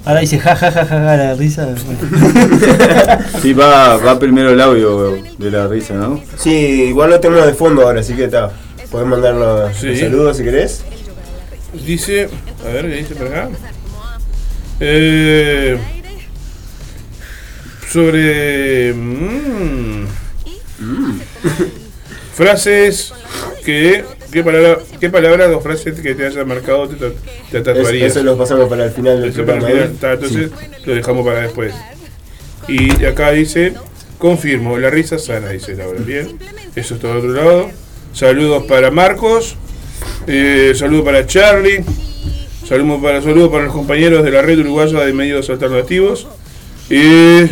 Ahora 0.06 0.22
dice 0.22 0.40
ja 0.40 0.56
ja 0.56 0.72
ja 0.72 0.86
ja, 0.86 1.00
ja 1.00 1.18
la 1.18 1.34
risa. 1.34 1.68
Sí, 3.42 3.52
va, 3.54 3.98
va 3.98 4.18
primero 4.20 4.52
el 4.52 4.62
audio 4.62 5.18
de 5.38 5.52
la 5.52 5.68
risa, 5.68 5.96
¿no? 5.96 6.22
Sí, 6.38 6.52
igual 6.88 7.10
lo 7.10 7.20
tenemos 7.20 7.46
de 7.46 7.54
fondo 7.54 7.82
ahora, 7.82 8.00
así 8.00 8.14
que 8.14 8.26
está. 8.26 8.52
Podés 8.90 9.08
mandar 9.08 9.34
los, 9.36 9.76
Sí. 9.76 9.88
los 9.88 10.00
saludos 10.00 10.38
si 10.38 10.44
querés. 10.46 10.82
Dice. 11.86 12.30
A 12.66 12.70
ver, 12.72 12.88
¿qué 12.88 12.96
dice 12.96 13.16
por 13.16 13.28
acá? 13.28 13.50
Eh, 14.80 15.78
sobre. 17.92 18.94
mm, 18.94 20.06
frases 22.34 23.14
que. 23.66 24.04
¿Qué 24.32 24.44
palabra, 24.44 24.80
¿Qué 25.00 25.10
palabras 25.10 25.50
o 25.56 25.62
frases 25.62 26.00
que 26.02 26.14
te 26.14 26.26
haya 26.26 26.44
marcado 26.44 26.90
te, 26.90 26.98
te 27.50 27.62
tatuarías? 27.62 28.12
eso 28.12 28.24
lo 28.24 28.38
pasamos 28.38 28.68
para 28.68 28.84
el 28.84 28.92
final 28.92 29.22
del 29.22 29.30
Eso 29.30 29.46
para 29.46 29.58
el 29.58 29.64
programa. 29.64 29.68
final, 29.70 29.90
¿eh? 29.90 29.94
está, 29.94 30.14
entonces 30.14 30.52
lo 30.86 30.96
dejamos 30.96 31.26
para 31.26 31.42
después. 31.42 31.74
Y 32.68 33.06
acá 33.06 33.32
dice, 33.32 33.74
confirmo, 34.18 34.78
la 34.78 34.90
risa 34.90 35.18
sana, 35.18 35.50
dice 35.50 35.76
Laura. 35.76 36.02
Bien, 36.06 36.38
eso 36.76 36.96
es 36.96 37.00
todo 37.00 37.18
otro 37.18 37.32
lado. 37.32 37.70
Saludos 38.12 38.66
para 38.66 38.92
Marcos, 38.92 39.56
eh, 40.28 40.74
saludos 40.76 41.06
para 41.06 41.26
Charlie, 41.26 41.86
saludos 42.68 43.02
para, 43.02 43.22
saludos 43.22 43.50
para 43.50 43.64
los 43.64 43.74
compañeros 43.74 44.26
de 44.26 44.32
la 44.32 44.42
red 44.42 44.60
uruguaya 44.60 45.06
de 45.06 45.14
medios 45.14 45.50
alternativos. 45.50 46.28
Y 46.90 47.46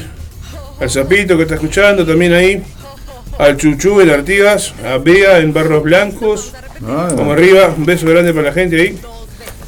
al 0.80 0.90
Zapito 0.90 1.36
que 1.38 1.44
está 1.44 1.56
escuchando 1.56 2.06
también 2.06 2.34
ahí. 2.34 2.62
Al 3.38 3.58
Chuchu 3.58 4.00
en 4.00 4.10
Artigas, 4.12 4.74
a 4.86 4.98
Bea 4.98 5.40
en 5.40 5.52
Barros 5.54 5.84
Blancos. 5.84 6.54
Ah, 6.88 7.10
Vamos 7.16 7.34
arriba, 7.34 7.74
un 7.78 7.86
beso 7.86 8.08
grande 8.08 8.34
para 8.34 8.48
la 8.48 8.54
gente 8.54 8.80
ahí. 8.82 8.98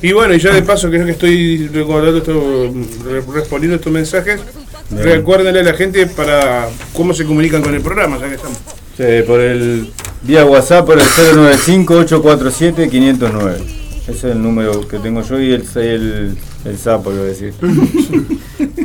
Y 0.02 0.14
bueno, 0.14 0.34
y 0.36 0.40
ya 0.40 0.54
de 0.54 0.62
paso, 0.62 0.90
creo 0.90 1.04
que 1.06 1.12
estoy 1.12 1.68
recordando 1.68 2.20
esto, 2.20 2.72
re- 3.04 3.24
respondiendo 3.34 3.76
estos 3.78 3.92
mensajes, 3.92 4.40
Bien. 4.92 5.04
recuérdenle 5.04 5.60
a 5.62 5.64
la 5.64 5.74
gente 5.74 6.06
para 6.06 6.70
cómo 6.94 7.14
se 7.14 7.26
comunican 7.26 7.62
con 7.62 7.74
el 7.74 7.82
programa, 7.82 8.18
ya 8.20 8.30
que 8.30 8.36
estamos. 8.36 8.58
Sí, 8.96 9.04
por 9.26 9.40
el 9.42 9.92
vía 10.22 10.46
WhatsApp 10.46 10.86
por 10.86 10.98
el 11.00 11.04
095-847-509. 11.06 13.56
Ese 14.04 14.12
es 14.12 14.24
el 14.24 14.42
número 14.42 14.88
que 14.88 15.00
tengo 15.00 15.22
yo 15.24 15.40
y 15.40 15.52
el, 15.54 15.64
el, 15.76 16.38
el 16.64 16.78
sapo, 16.78 17.12
iba 17.12 17.22
a 17.22 17.26
decir. 17.26 17.54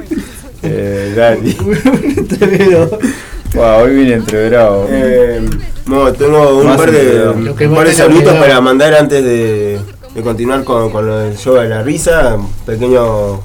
eh, 0.73 1.15
Dani. 1.17 1.57
Wow, 3.55 3.83
hoy 3.83 3.95
vine 3.95 4.15
entreverado. 4.15 4.87
Eh, 4.89 5.43
no, 5.85 6.11
tengo 6.15 6.57
un 6.57 6.67
Más 6.69 6.79
par 6.79 6.91
de, 6.91 7.29
un 7.29 7.75
par 7.75 7.87
de 7.87 7.93
saludos 7.93 8.35
para 8.37 8.63
mandar 8.63 8.95
antes 8.95 9.23
de, 9.23 9.79
de 10.15 10.23
continuar 10.23 10.65
con, 10.65 10.91
con 10.91 11.07
lo 11.07 11.19
del 11.19 11.37
show 11.37 11.57
de 11.57 11.69
la 11.69 11.83
risa. 11.83 12.37
Un 12.37 12.51
pequeño, 12.65 13.43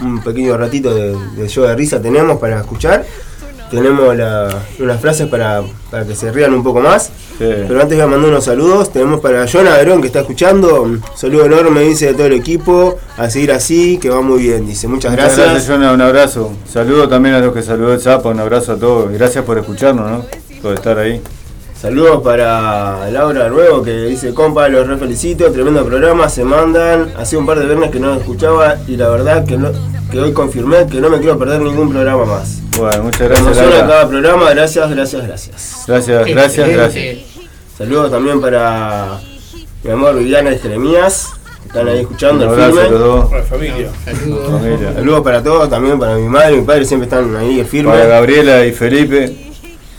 un 0.00 0.22
pequeño 0.22 0.58
ratito 0.58 0.94
de, 0.94 1.16
de 1.36 1.48
show 1.48 1.64
de 1.64 1.74
risa 1.74 2.02
tenemos 2.02 2.38
para 2.38 2.60
escuchar. 2.60 3.06
Tenemos 3.70 4.16
la- 4.16 4.48
unas 4.80 5.00
frases 5.00 5.28
para, 5.28 5.62
para 5.90 6.04
que 6.04 6.14
se 6.16 6.32
rían 6.32 6.52
un 6.54 6.62
poco 6.64 6.80
más. 6.80 7.04
Sí. 7.38 7.46
Pero 7.68 7.80
antes 7.80 7.96
voy 7.96 8.00
a 8.00 8.06
mandar 8.08 8.30
unos 8.30 8.44
saludos. 8.44 8.92
Tenemos 8.92 9.20
para 9.20 9.46
John 9.50 9.66
Adrón 9.68 10.00
que 10.00 10.08
está 10.08 10.20
escuchando. 10.20 10.82
Un 10.82 11.00
saludo 11.14 11.46
enorme, 11.46 11.82
dice 11.82 12.06
de 12.06 12.14
todo 12.14 12.26
el 12.26 12.32
equipo. 12.34 12.98
A 13.16 13.30
seguir 13.30 13.52
así, 13.52 13.98
que 13.98 14.10
va 14.10 14.20
muy 14.22 14.42
bien, 14.42 14.66
dice. 14.66 14.88
Muchas 14.88 15.12
Muchas 15.12 15.26
gracias. 15.36 15.50
gracias, 15.52 15.68
Jonah, 15.70 15.92
un 15.92 16.00
abrazo. 16.00 16.50
Saludo 16.70 17.08
también 17.08 17.36
a 17.36 17.38
los 17.40 17.54
que 17.54 17.62
saludó 17.62 17.92
el 17.94 18.00
Zapa, 18.00 18.28
un 18.28 18.40
abrazo 18.40 18.72
a 18.72 18.76
todos. 18.76 19.10
Gracias 19.12 19.44
por 19.44 19.56
escucharnos, 19.58 20.10
¿no? 20.10 20.24
Por 20.62 20.74
estar 20.74 20.98
ahí. 20.98 21.20
Saludos 21.80 22.20
para 22.22 23.08
Laura 23.10 23.48
Nuevo 23.48 23.82
que 23.82 23.90
dice, 24.04 24.34
compa, 24.34 24.68
los 24.68 24.86
re 24.86 24.98
felicito, 24.98 25.50
tremendo 25.50 25.82
programa, 25.86 26.28
se 26.28 26.44
mandan. 26.44 27.10
Hace 27.16 27.38
un 27.38 27.46
par 27.46 27.58
de 27.58 27.64
viernes 27.64 27.90
que 27.90 27.98
no 27.98 28.12
escuchaba 28.14 28.76
y 28.86 28.96
la 28.96 29.08
verdad 29.08 29.46
que, 29.46 29.56
no, 29.56 29.70
que 30.10 30.18
hoy 30.20 30.32
confirmé 30.32 30.86
que 30.86 31.00
no 31.00 31.08
me 31.10 31.18
quiero 31.18 31.38
perder 31.38 31.60
ningún 31.60 31.90
programa 31.90 32.24
más. 32.24 32.58
Bueno, 32.76 33.04
muchas 33.04 33.20
Me 33.20 33.26
gracias, 33.28 33.46
emociona 33.46 33.70
Laura. 33.70 33.86
cada 33.88 34.08
programa, 34.08 34.50
gracias, 34.50 34.90
gracias, 34.90 35.26
gracias. 35.26 35.84
Gracias, 35.86 36.26
gracias, 36.26 36.68
gracias. 36.68 37.18
Saludos 37.78 38.10
también 38.10 38.40
para 38.40 39.18
mi 39.82 39.90
amor 39.90 40.16
Viviana 40.18 40.52
y 40.52 40.58
Jeremías, 40.58 41.28
que 41.62 41.68
están 41.68 41.88
ahí 41.88 42.00
escuchando 42.00 42.46
Un 42.46 42.52
el 42.54 42.60
abrazo 42.60 42.78
a 42.80 42.82
firme. 42.82 42.98
los 42.98 43.00
dos. 43.00 43.32
La 43.32 43.42
familia. 43.42 43.88
Saludos. 44.04 44.50
Familia. 44.60 44.92
Saludos 44.94 45.20
para 45.22 45.42
todos, 45.42 45.70
también 45.70 45.98
para 45.98 46.14
mi 46.16 46.28
madre 46.28 46.54
y 46.54 46.56
mi 46.60 46.64
padre, 46.66 46.84
siempre 46.84 47.04
están 47.08 47.36
ahí 47.36 47.60
el 47.60 47.66
firme. 47.66 47.90
Para 47.92 48.04
Gabriela 48.06 48.66
y 48.66 48.72
Felipe, 48.72 49.36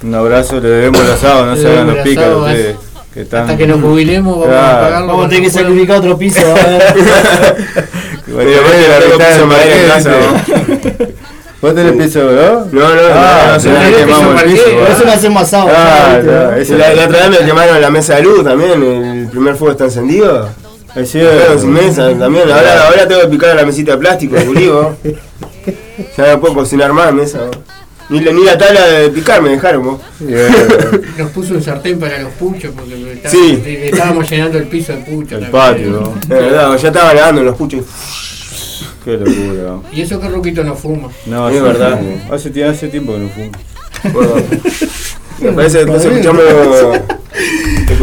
un 0.04 0.14
abrazo, 0.16 0.60
le 0.60 0.70
debemos 0.70 1.02
el 1.02 1.12
asado, 1.12 1.46
no 1.46 1.56
se 1.56 1.68
hagan 1.68 1.88
los 1.88 1.98
pícaros 2.00 2.42
ustedes. 2.48 2.76
Que 3.14 3.22
están... 3.24 3.42
Hasta 3.42 3.58
que 3.58 3.68
nos 3.68 3.82
jubilemos 3.82 4.40
vamos 4.40 4.48
a 4.48 4.50
Claro. 4.60 4.82
pagarlo. 4.86 5.08
Vamos 5.08 5.26
a 5.26 5.30
tener 5.30 5.44
que 5.44 5.50
sacrificar 5.50 5.98
otro 5.98 6.18
piso. 6.18 6.40
a 8.40 9.96
a 9.98 10.46
¿Vos 11.62 11.76
tenés 11.76 11.94
piso, 11.94 12.20
no? 12.24 12.66
No, 12.72 12.96
no, 12.96 13.02
Ah, 13.14 13.58
no, 13.64 13.72
no, 13.72 13.72
no, 13.72 13.80
no, 13.84 13.90
no, 13.92 13.98
quemamos 13.98 14.24
no, 14.34 14.40
el 14.42 14.48
no, 14.48 14.52
piso. 14.52 14.64
no, 14.72 14.80
Por 14.80 14.90
eso 14.90 15.06
no 15.06 15.12
hacemos 15.12 15.42
asado. 15.44 15.68
Ah, 15.72 16.56
ese- 16.58 16.76
La, 16.78 16.94
la 16.96 17.06
otra 17.06 17.30
vez 17.30 17.40
me 17.40 17.46
quemaron 17.46 17.80
la 17.82 17.90
mesa 17.92 18.16
de 18.16 18.24
luz 18.24 18.44
también, 18.44 18.82
el 18.82 19.28
primer 19.30 19.56
fuego 19.56 19.72
está 19.74 19.84
encendido. 19.84 20.50
Es 20.96 21.14
mesa 21.64 22.10
también, 22.18 22.52
ahora, 22.52 22.88
ahora 22.88 23.08
tengo 23.08 23.22
que 23.22 23.28
picar 23.28 23.56
la 23.56 23.64
mesita 23.64 23.92
de 23.92 23.98
plástico, 24.00 24.36
Julio. 24.44 24.96
Ya 26.18 26.34
no 26.34 26.42
puedo 26.42 26.56
cocinar 26.56 26.92
más 26.94 27.14
mesa. 27.14 27.42
Ni, 28.10 28.20
la- 28.20 28.32
ni 28.34 28.44
la 28.44 28.58
tabla 28.58 28.86
de 28.88 29.10
picar 29.10 29.42
me 29.42 29.50
dejaron 29.50 29.84
vos. 29.84 30.02
Nos 31.18 31.30
puso 31.32 31.54
un 31.54 31.64
sartén 31.64 32.00
para 32.00 32.20
los 32.20 32.32
puchos 32.34 32.74
porque 32.76 33.20
Sí. 33.30 33.62
le 33.64 33.90
estábamos 33.90 34.30
llenando 34.30 34.58
el 34.58 34.66
piso 34.68 34.92
de 34.94 35.00
puchos. 35.00 35.42
El 35.42 35.50
también. 35.50 35.52
patio, 35.52 35.90
¿no? 35.92 36.14
De 36.28 36.36
verdad, 36.42 36.78
ya 36.78 36.88
estaba 36.90 37.14
lavando 37.14 37.44
los 37.44 37.56
puchos. 37.56 37.86
Qué 39.06 39.18
locura. 39.18 39.78
Y 39.94 40.02
eso 40.02 40.20
que 40.20 40.28
Ruquito 40.30 40.64
no 40.64 40.76
fuma. 40.76 41.10
No, 41.26 41.50
Es 41.50 41.62
verdad. 41.62 42.00
hace 42.32 42.50
tiempo 42.52 43.14
que 43.14 43.20
no 43.20 43.30
fumo. 43.30 43.52
Bueno, 44.14 44.34
me 45.40 45.52
parece 45.54 45.78
que 45.78 45.84
entonces 45.84 46.12
escuchamos, 46.12 46.44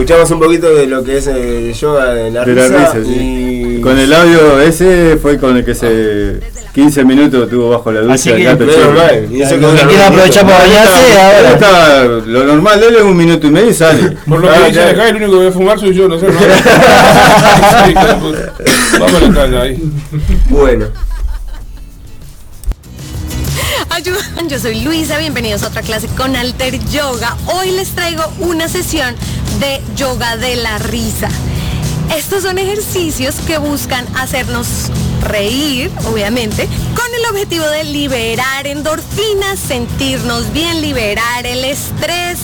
escuchamos 0.00 0.30
un 0.30 0.38
poquito 0.40 0.72
de 0.74 0.86
lo 0.86 1.02
que 1.02 1.18
es 1.18 1.26
el 1.26 1.72
yoga 1.74 2.14
de 2.14 2.30
la 2.30 2.44
De 2.44 2.54
la 2.54 2.68
risa. 2.68 2.92
sí. 3.04 3.74
y... 3.78 3.80
Con 3.80 3.98
el 3.98 4.12
audio 4.12 4.60
ese 4.60 5.18
fue 5.20 5.38
con 5.38 5.56
el 5.56 5.64
que 5.64 5.74
se 5.74 6.40
15 6.74 7.04
minutos 7.04 7.48
tuvo 7.48 7.70
bajo 7.70 7.90
la 7.92 8.12
Así 8.12 8.30
ducha 8.30 8.36
que- 8.36 8.42
el 8.42 8.48
gato 8.58 8.64
y 8.64 9.40
eso 9.42 9.54
que 9.54 9.60
que 9.88 10.02
aprovechar 10.02 10.44
para 10.44 10.58
bañarse, 10.58 11.12
Ahora 11.18 11.36
ahora. 11.38 11.50
está, 11.52 12.04
lo 12.26 12.44
normal 12.44 12.80
de 12.80 12.88
él 12.88 12.96
es 12.96 13.02
un 13.02 13.16
minuto 13.16 13.46
y 13.46 13.50
medio 13.50 13.70
y 13.70 13.74
sale. 13.74 14.16
Por 14.28 14.40
lo 14.40 14.48
Ah, 14.50 14.54
que 14.54 14.58
dicen 14.68 14.72
claro. 14.82 14.90
acá, 14.90 15.08
el 15.08 15.16
único 15.16 15.30
que 15.32 15.36
voy 15.38 15.46
a 15.46 15.52
fumar 15.52 15.78
soy 15.80 15.94
yo, 15.94 16.08
no 16.08 16.18
sé. 16.18 16.26
pues. 18.20 18.36
Vamos 19.00 19.14
a 19.14 19.20
la 19.28 19.34
tanda 19.34 19.62
ahí. 19.62 19.78
Bueno, 20.50 20.86
Yo 24.02 24.60
soy 24.60 24.82
Luisa, 24.82 25.18
bienvenidos 25.18 25.64
a 25.64 25.68
otra 25.68 25.82
clase 25.82 26.06
con 26.06 26.36
Alter 26.36 26.78
Yoga. 26.90 27.36
Hoy 27.46 27.72
les 27.72 27.96
traigo 27.96 28.22
una 28.38 28.68
sesión 28.68 29.16
de 29.58 29.82
yoga 29.96 30.36
de 30.36 30.54
la 30.54 30.78
risa. 30.78 31.28
Estos 32.16 32.44
son 32.44 32.58
ejercicios 32.58 33.34
que 33.44 33.58
buscan 33.58 34.06
hacernos 34.16 34.68
reír, 35.22 35.90
obviamente, 36.06 36.68
con 36.94 37.06
el 37.12 37.26
objetivo 37.28 37.66
de 37.66 37.82
liberar 37.82 38.68
endorfinas, 38.68 39.58
sentirnos 39.58 40.52
bien, 40.52 40.80
liberar 40.80 41.44
el 41.44 41.64
estrés, 41.64 42.38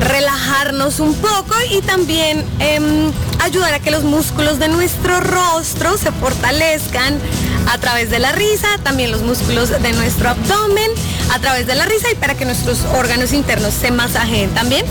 relajarnos 0.00 1.00
un 1.00 1.14
poco 1.16 1.54
y 1.70 1.82
también 1.82 2.46
em, 2.60 3.12
ayudar 3.40 3.74
a 3.74 3.80
que 3.80 3.90
los 3.90 4.04
músculos 4.04 4.58
de 4.58 4.68
nuestro 4.68 5.20
rostro 5.20 5.98
se 5.98 6.10
fortalezcan 6.12 7.20
a 7.68 7.78
través 7.78 8.10
de 8.10 8.18
la 8.18 8.32
risa, 8.32 8.68
también 8.82 9.10
los 9.10 9.22
músculos 9.22 9.70
de 9.70 9.92
nuestro 9.92 10.30
abdomen 10.30 10.90
a 11.32 11.38
través 11.38 11.66
de 11.66 11.74
la 11.74 11.84
risa 11.86 12.10
y 12.10 12.14
para 12.14 12.34
que 12.34 12.44
nuestros 12.44 12.84
órganos 12.94 13.32
internos 13.32 13.72
se 13.74 13.90
masajeen 13.90 14.50
también. 14.50 14.84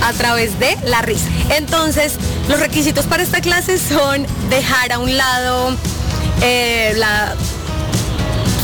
a 0.00 0.12
través 0.12 0.58
de 0.60 0.78
la 0.84 1.02
risa. 1.02 1.26
Entonces, 1.56 2.14
los 2.48 2.60
requisitos 2.60 3.06
para 3.06 3.22
esta 3.24 3.40
clase 3.40 3.78
son 3.78 4.24
dejar 4.48 4.92
a 4.92 5.00
un 5.00 5.16
lado 5.16 5.76
eh, 6.40 6.92
la 6.96 7.34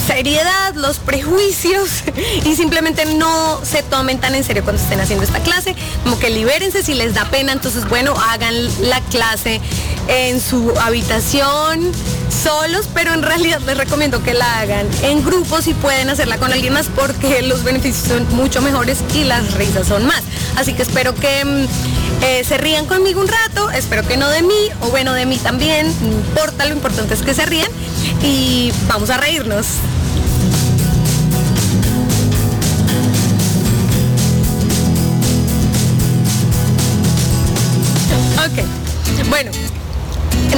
seriedad, 0.06 0.74
los 0.74 0.98
prejuicios 0.98 2.04
y 2.44 2.54
simplemente 2.56 3.06
no 3.06 3.60
se 3.64 3.82
tomen 3.82 4.20
tan 4.20 4.34
en 4.34 4.44
serio 4.44 4.62
cuando 4.62 4.82
estén 4.82 5.00
haciendo 5.00 5.24
esta 5.24 5.40
clase, 5.40 5.74
como 6.02 6.18
que 6.18 6.30
libérense 6.30 6.82
si 6.82 6.94
les 6.94 7.14
da 7.14 7.24
pena, 7.26 7.52
entonces 7.52 7.88
bueno, 7.88 8.14
hagan 8.30 8.54
la 8.88 9.00
clase 9.02 9.60
en 10.08 10.40
su 10.40 10.72
habitación 10.80 11.92
solos, 12.30 12.88
pero 12.92 13.14
en 13.14 13.22
realidad 13.22 13.60
les 13.60 13.76
recomiendo 13.78 14.22
que 14.22 14.34
la 14.34 14.60
hagan 14.60 14.86
en 15.02 15.24
grupos 15.24 15.66
y 15.66 15.74
pueden 15.74 16.10
hacerla 16.10 16.36
con 16.36 16.52
alguien 16.52 16.74
más 16.74 16.88
porque 16.94 17.42
los 17.42 17.64
beneficios 17.64 18.08
son 18.08 18.36
mucho 18.36 18.60
mejores 18.60 18.98
y 19.14 19.24
las 19.24 19.54
risas 19.54 19.86
son 19.86 20.04
más. 20.06 20.22
Así 20.56 20.74
que 20.74 20.82
espero 20.82 21.14
que 21.14 21.44
mm, 21.44 22.22
eh, 22.22 22.44
se 22.44 22.58
rían 22.58 22.86
conmigo 22.86 23.20
un 23.20 23.28
rato, 23.28 23.70
espero 23.70 24.06
que 24.06 24.16
no 24.16 24.28
de 24.28 24.42
mí, 24.42 24.68
o 24.80 24.88
bueno, 24.88 25.14
de 25.14 25.24
mí 25.24 25.38
también, 25.38 25.86
no 26.02 26.12
importa, 26.12 26.66
lo 26.66 26.74
importante 26.74 27.14
es 27.14 27.22
que 27.22 27.34
se 27.34 27.46
rían 27.46 27.70
y 28.22 28.72
vamos 28.88 29.10
a 29.10 29.16
reírnos. 29.16 29.66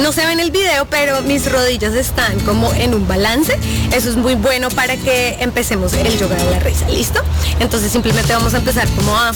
No 0.01 0.11
se 0.11 0.25
ve 0.25 0.31
en 0.31 0.39
el 0.39 0.51
video, 0.51 0.85
pero 0.89 1.21
mis 1.21 1.51
rodillas 1.51 1.93
están 1.93 2.39
como 2.41 2.73
en 2.73 2.93
un 2.93 3.07
balance. 3.07 3.57
Eso 3.91 4.09
es 4.09 4.15
muy 4.15 4.35
bueno 4.35 4.69
para 4.69 4.95
que 4.97 5.37
empecemos 5.39 5.93
el 5.93 6.17
yoga 6.17 6.35
de 6.35 6.51
la 6.51 6.59
risa. 6.59 6.87
¿Listo? 6.89 7.21
Entonces 7.59 7.91
simplemente 7.91 8.33
vamos 8.33 8.53
a 8.53 8.57
empezar 8.57 8.87
como 8.89 9.17
a 9.17 9.31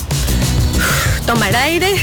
tomar 1.26 1.56
aire 1.56 1.96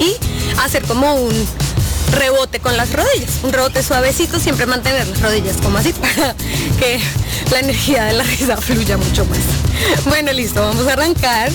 y 0.00 0.16
hacer 0.60 0.82
como 0.84 1.14
un 1.14 1.48
rebote 2.12 2.60
con 2.60 2.76
las 2.76 2.92
rodillas, 2.92 3.40
un 3.42 3.52
rebote 3.52 3.82
suavecito, 3.82 4.40
siempre 4.40 4.66
mantener 4.66 5.06
las 5.06 5.20
rodillas 5.20 5.56
como 5.62 5.78
así 5.78 5.92
para 6.00 6.34
que 6.78 7.00
la 7.50 7.60
energía 7.60 8.04
de 8.04 8.14
la 8.14 8.24
risa 8.24 8.56
fluya 8.56 8.96
mucho 8.96 9.24
más. 9.26 9.38
Bueno, 10.06 10.32
listo, 10.32 10.60
vamos 10.60 10.86
a 10.86 10.94
arrancar 10.94 11.50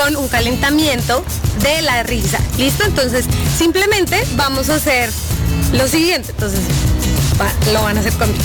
con 0.00 0.16
un 0.16 0.28
calentamiento 0.28 1.24
de 1.62 1.82
la 1.82 2.02
risa. 2.02 2.38
¿Listo? 2.56 2.84
Entonces, 2.84 3.24
simplemente 3.56 4.22
vamos 4.36 4.68
a 4.70 4.76
hacer 4.76 5.10
lo 5.72 5.88
siguiente. 5.88 6.30
Entonces, 6.30 6.60
va- 7.40 7.72
lo 7.72 7.82
van 7.82 7.96
a 7.96 8.00
hacer 8.00 8.12
conmigo. 8.14 8.42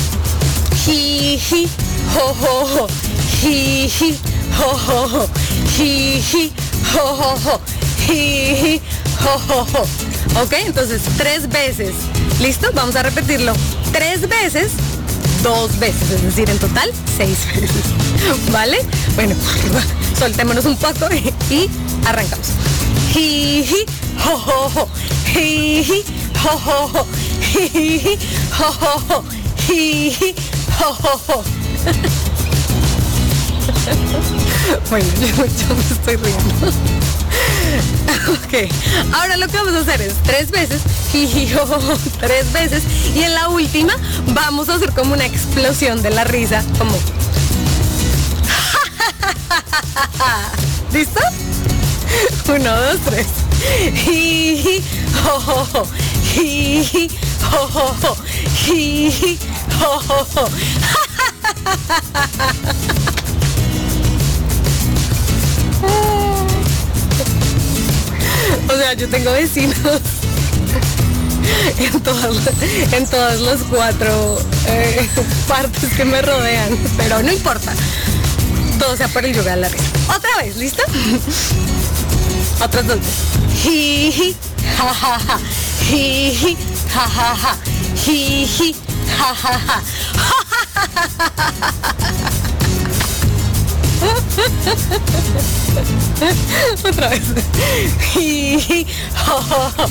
Ji, 0.85 1.38
ji, 1.39 1.69
jo, 2.13 2.34
jo, 2.34 2.67
jo. 2.67 2.88
Ji, 3.41 3.89
ji, 3.89 4.19
jo, 4.57 4.77
jo, 4.77 5.07
jo. 5.09 5.30
Jo, 6.93 7.15
jo, 7.15 7.38
jo. 7.43 7.61
Jo, 9.23 9.39
jo, 9.47 9.65
jo. 9.73 9.81
Ok, 10.41 10.53
entonces 10.65 11.01
tres 11.17 11.47
veces. 11.49 11.93
¿Listo? 12.41 12.69
Vamos 12.73 12.95
a 12.95 13.03
repetirlo 13.03 13.53
tres 13.91 14.27
veces, 14.27 14.71
dos 15.44 15.78
veces, 15.78 16.11
es 16.11 16.24
decir, 16.24 16.49
en 16.49 16.57
total 16.57 16.90
seis 17.18 17.38
veces. 17.53 17.84
¿Vale? 18.52 18.78
Bueno, 19.15 19.36
soltémonos 20.18 20.65
un 20.65 20.78
poco 20.78 21.10
y 21.49 21.70
arrancamos. 22.06 22.48
Jo. 24.24 24.74
Bueno, 34.89 35.07
yo, 35.19 35.45
yo 35.45 35.76
estoy 35.91 36.15
riendo. 36.18 36.72
Ok, 38.30 38.72
ahora 39.14 39.38
lo 39.38 39.47
que 39.47 39.57
vamos 39.57 39.73
a 39.73 39.80
hacer 39.80 40.01
es 40.01 40.14
tres 40.23 40.51
veces, 40.51 40.81
jo, 41.53 41.97
tres 42.19 42.51
veces, 42.53 42.84
y 43.15 43.23
en 43.23 43.34
la 43.34 43.49
última 43.49 43.95
vamos 44.27 44.69
a 44.69 44.76
hacer 44.76 44.91
como 44.91 45.14
una 45.14 45.26
explosión 45.26 46.01
de 46.01 46.11
la 46.11 46.23
risa, 46.23 46.64
como... 46.77 46.95
¿Listo? 50.93 51.19
Uno, 52.47 52.81
dos, 52.81 52.99
tres. 53.05 53.27
Jo. 55.23 55.88
Jiji, 58.65 59.38
O 68.69 68.76
sea, 68.76 68.93
yo 68.93 69.10
tengo 69.10 69.31
vecinos 69.31 69.77
en 71.77 72.01
todas, 72.01 72.35
en 72.91 73.05
todas 73.07 73.39
las 73.41 73.61
cuatro 73.64 74.39
eh, 74.68 75.10
partes 75.47 75.93
que 75.93 76.05
me 76.05 76.22
rodean, 76.22 76.77
pero 76.97 77.22
no 77.22 77.31
importa. 77.31 77.73
Todo 78.80 78.97
sea 78.97 79.07
por 79.07 79.26
el 79.26 79.34
yoga 79.34 79.55
de 79.55 79.61
la 79.61 79.69
risa. 79.69 79.85
Otra 80.15 80.30
vez, 80.41 80.57
¿listo? 80.57 80.84
Otras 82.61 82.88
dos. 82.88 82.99
Jiji, 83.61 84.35
ja, 84.77 84.93
ja, 84.93 85.19
ja. 85.19 85.39
Ja, 86.93 87.03
ja, 89.35 89.60
ja. 89.60 92.43
Otra 96.84 97.07
vez. 97.09 97.21
Jiji, 98.15 98.88
jo, 99.27 99.43
jo, 99.49 99.71
jo. 99.77 99.85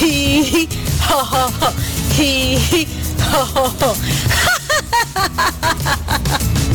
Jiji, 0.00 0.68
jo, 1.10 1.18
jo, 1.32 1.44
jo. 1.60 1.72
Jiji, 2.18 2.88
jo, 3.32 3.46
jo, 3.54 3.64
jo. 3.80 3.94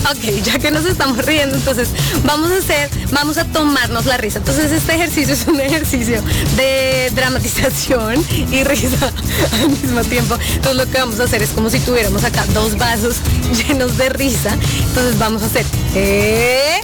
Ok, 0.05 0.43
ya 0.43 0.57
que 0.57 0.71
nos 0.71 0.85
estamos 0.85 1.23
riendo, 1.25 1.55
entonces 1.55 1.89
vamos 2.23 2.51
a 2.51 2.57
hacer, 2.57 2.89
vamos 3.11 3.37
a 3.37 3.45
tomarnos 3.45 4.05
la 4.05 4.17
risa. 4.17 4.39
Entonces 4.39 4.71
este 4.71 4.95
ejercicio 4.95 5.33
es 5.33 5.45
un 5.47 5.59
ejercicio 5.59 6.21
de 6.55 7.11
dramatización 7.13 8.23
y 8.51 8.63
risa 8.63 9.11
al 9.53 9.69
mismo 9.69 10.01
tiempo. 10.03 10.37
Entonces 10.55 10.75
lo 10.75 10.91
que 10.91 10.97
vamos 10.99 11.19
a 11.19 11.23
hacer 11.25 11.43
es 11.43 11.49
como 11.49 11.69
si 11.69 11.79
tuviéramos 11.79 12.23
acá 12.23 12.45
dos 12.53 12.77
vasos 12.77 13.17
llenos 13.67 13.97
de 13.97 14.09
risa. 14.09 14.53
Entonces 14.87 15.19
vamos 15.19 15.43
a 15.43 15.45
hacer, 15.47 15.65
eh, 15.95 16.79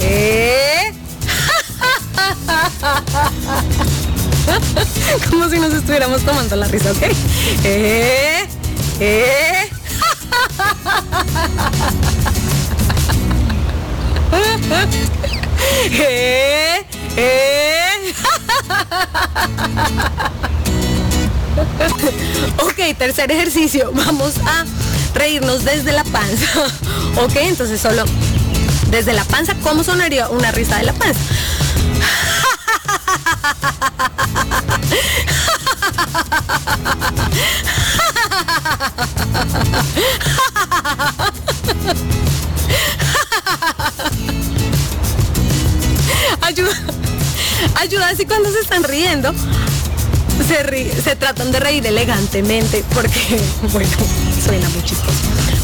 eh, 0.00 0.92
como 5.30 5.48
si 5.48 5.58
nos 5.58 5.72
estuviéramos 5.72 6.22
tomando 6.22 6.56
la 6.56 6.66
risa, 6.66 6.90
¿ok? 6.92 7.02
Eh, 7.64 8.46
eh. 9.00 9.70
Eh, 17.16 17.16
ok, 22.58 22.98
tercer 22.98 23.32
ejercicio. 23.32 23.90
Vamos 23.94 24.34
a 24.46 24.66
reírnos 25.14 25.64
desde 25.64 25.92
la 25.92 26.04
panza. 26.04 26.66
ok, 27.16 27.36
entonces 27.36 27.80
solo 27.80 28.04
desde 28.90 29.12
la 29.12 29.24
panza. 29.24 29.54
¿Cómo 29.62 29.84
sonaría 29.84 30.28
una 30.28 30.52
risa 30.52 30.78
de 30.78 30.84
la 30.84 30.92
panza? 30.92 31.20
ayuda, 47.80 48.08
así 48.08 48.24
cuando 48.26 48.50
se 48.52 48.60
están 48.60 48.84
riendo. 48.84 49.32
Se, 50.46 50.64
ri- 50.66 50.92
se 51.02 51.16
tratan 51.16 51.50
de 51.50 51.58
reír 51.60 51.86
elegantemente 51.86 52.84
porque, 52.94 53.40
bueno, 53.72 53.90
suena 54.44 54.68
muy 54.70 54.82
chistoso. 54.82 55.12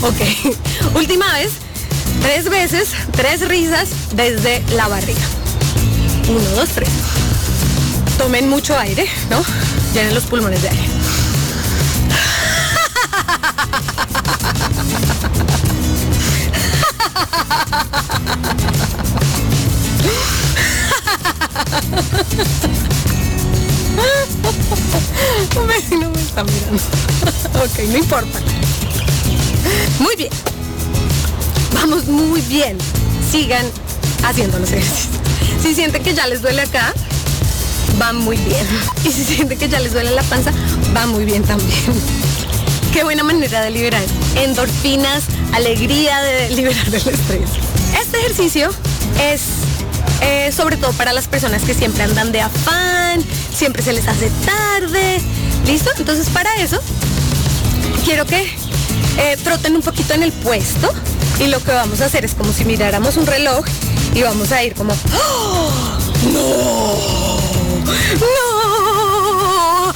Ok, 0.02 0.94
última 0.96 1.32
vez, 1.34 1.50
tres 2.22 2.48
veces, 2.48 2.88
tres 3.12 3.46
risas 3.46 3.88
desde 4.14 4.62
la 4.74 4.88
barriga. 4.88 5.20
Uno, 6.28 6.50
dos, 6.56 6.70
tres. 6.70 6.88
Tomen 8.18 8.48
mucho 8.48 8.76
aire, 8.78 9.08
¿no? 9.30 9.42
Llenen 9.94 10.14
los 10.14 10.24
pulmones 10.24 10.62
de 10.62 10.68
aire. 10.70 10.88
Mirando. 25.90 26.82
ok, 27.62 27.78
no 27.88 27.98
importa. 27.98 28.38
Muy 29.98 30.16
bien. 30.16 30.30
Vamos 31.74 32.06
muy 32.06 32.40
bien. 32.42 32.78
Sigan 33.30 33.66
haciendo 34.24 34.58
los 34.58 34.70
ejercicios. 34.72 35.14
Si 35.62 35.74
sienten 35.74 36.02
que 36.02 36.14
ya 36.14 36.26
les 36.26 36.42
duele 36.42 36.62
acá, 36.62 36.92
va 38.00 38.12
muy 38.12 38.36
bien. 38.36 38.66
Y 39.04 39.10
si 39.10 39.24
sienten 39.24 39.58
que 39.58 39.68
ya 39.68 39.80
les 39.80 39.92
duele 39.92 40.10
la 40.10 40.22
panza, 40.24 40.52
va 40.96 41.06
muy 41.06 41.24
bien 41.24 41.42
también. 41.44 41.70
Qué 42.92 43.04
buena 43.04 43.24
manera 43.24 43.62
de 43.62 43.70
liberar 43.70 44.02
endorfinas, 44.36 45.24
alegría 45.52 46.20
de 46.20 46.50
liberar 46.50 46.90
del 46.90 47.08
estrés. 47.08 47.50
Este 47.98 48.18
ejercicio 48.18 48.70
es 49.20 49.42
eh, 50.22 50.52
sobre 50.52 50.76
todo 50.76 50.92
para 50.92 51.12
las 51.12 51.26
personas 51.28 51.62
que 51.62 51.74
siempre 51.74 52.04
andan 52.04 52.32
de 52.32 52.40
afán, 52.40 53.22
siempre 53.54 53.82
se 53.82 53.92
les 53.92 54.06
hace 54.08 54.30
tarde. 54.46 55.20
¿Listo? 55.66 55.90
Entonces 55.98 56.28
para 56.30 56.54
eso 56.56 56.80
quiero 58.04 58.24
que 58.24 58.42
eh, 59.18 59.36
troten 59.42 59.76
un 59.76 59.82
poquito 59.82 60.14
en 60.14 60.22
el 60.22 60.32
puesto 60.32 60.92
y 61.40 61.48
lo 61.48 61.62
que 61.62 61.72
vamos 61.72 62.00
a 62.00 62.06
hacer 62.06 62.24
es 62.24 62.34
como 62.34 62.52
si 62.52 62.64
miráramos 62.64 63.16
un 63.16 63.26
reloj 63.26 63.64
y 64.14 64.22
vamos 64.22 64.52
a 64.52 64.62
ir 64.62 64.74
como 64.74 64.92
¡Oh! 65.12 65.98
¡No! 66.32 66.96
¡No! 68.20 69.92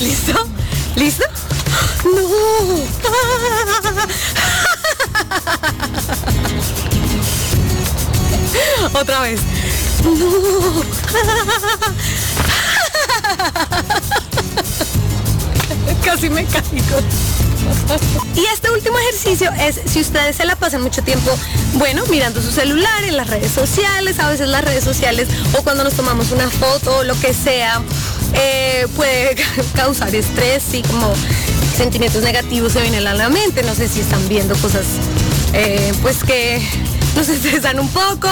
¿Listo? 0.00 0.48
¿Listo? 0.96 1.24
¡No! 2.04 2.28
Otra 8.92 9.20
vez. 9.20 9.40
¡No! 10.04 10.82
Casi 16.04 16.30
me 16.30 16.44
caigo. 16.44 17.00
Y 18.34 18.44
este 18.46 18.70
último 18.70 18.98
ejercicio 18.98 19.50
es 19.60 19.80
si 19.84 20.00
ustedes 20.00 20.36
se 20.36 20.44
la 20.44 20.56
pasan 20.56 20.82
mucho 20.82 21.02
tiempo, 21.02 21.36
bueno, 21.74 22.04
mirando 22.06 22.40
su 22.40 22.50
celular, 22.50 23.04
en 23.04 23.16
las 23.16 23.28
redes 23.28 23.50
sociales, 23.50 24.18
a 24.18 24.30
veces 24.30 24.48
las 24.48 24.64
redes 24.64 24.84
sociales 24.84 25.28
o 25.58 25.62
cuando 25.62 25.84
nos 25.84 25.94
tomamos 25.94 26.30
una 26.30 26.48
foto 26.48 26.98
o 26.98 27.04
lo 27.04 27.18
que 27.20 27.34
sea, 27.34 27.82
eh, 28.34 28.86
puede 28.96 29.36
causar 29.74 30.14
estrés 30.14 30.72
y 30.72 30.82
como 30.82 31.12
sentimientos 31.76 32.22
negativos 32.22 32.72
se 32.72 32.80
vienen 32.80 33.06
a 33.06 33.14
la 33.14 33.28
mente. 33.28 33.62
No 33.62 33.74
sé 33.74 33.88
si 33.88 34.00
están 34.00 34.26
viendo 34.28 34.54
cosas 34.56 34.84
eh, 35.52 35.92
pues 36.02 36.22
que 36.24 36.62
nos 37.14 37.28
estresan 37.28 37.80
un 37.80 37.88
poco 37.88 38.28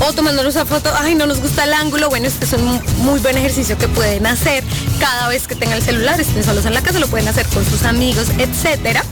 o 0.00 0.12
tomándonos 0.12 0.54
una 0.54 0.64
foto, 0.64 0.90
ay, 0.98 1.14
no 1.14 1.26
nos 1.26 1.40
gusta 1.40 1.64
el 1.64 1.74
ángulo. 1.74 2.08
Bueno, 2.08 2.26
este 2.26 2.44
es 2.44 2.52
un 2.52 2.80
muy 2.98 3.20
buen 3.20 3.36
ejercicio 3.36 3.76
que 3.78 3.88
pueden 3.88 4.26
hacer 4.26 4.64
cada 4.98 5.28
vez 5.28 5.46
que 5.46 5.54
tengan 5.54 5.78
el 5.78 5.84
celular, 5.84 6.20
estén 6.20 6.44
solos 6.44 6.64
en 6.66 6.74
la 6.74 6.82
casa, 6.82 6.98
lo 6.98 7.08
pueden 7.08 7.28
hacer 7.28 7.46
con 7.48 7.64
sus 7.64 7.82
amigos, 7.84 8.28
etcétera. 8.38 9.04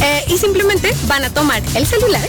Eh, 0.00 0.24
y 0.28 0.38
simplemente 0.38 0.94
van 1.06 1.24
a 1.24 1.30
tomar 1.30 1.62
el 1.74 1.86
celular. 1.86 2.26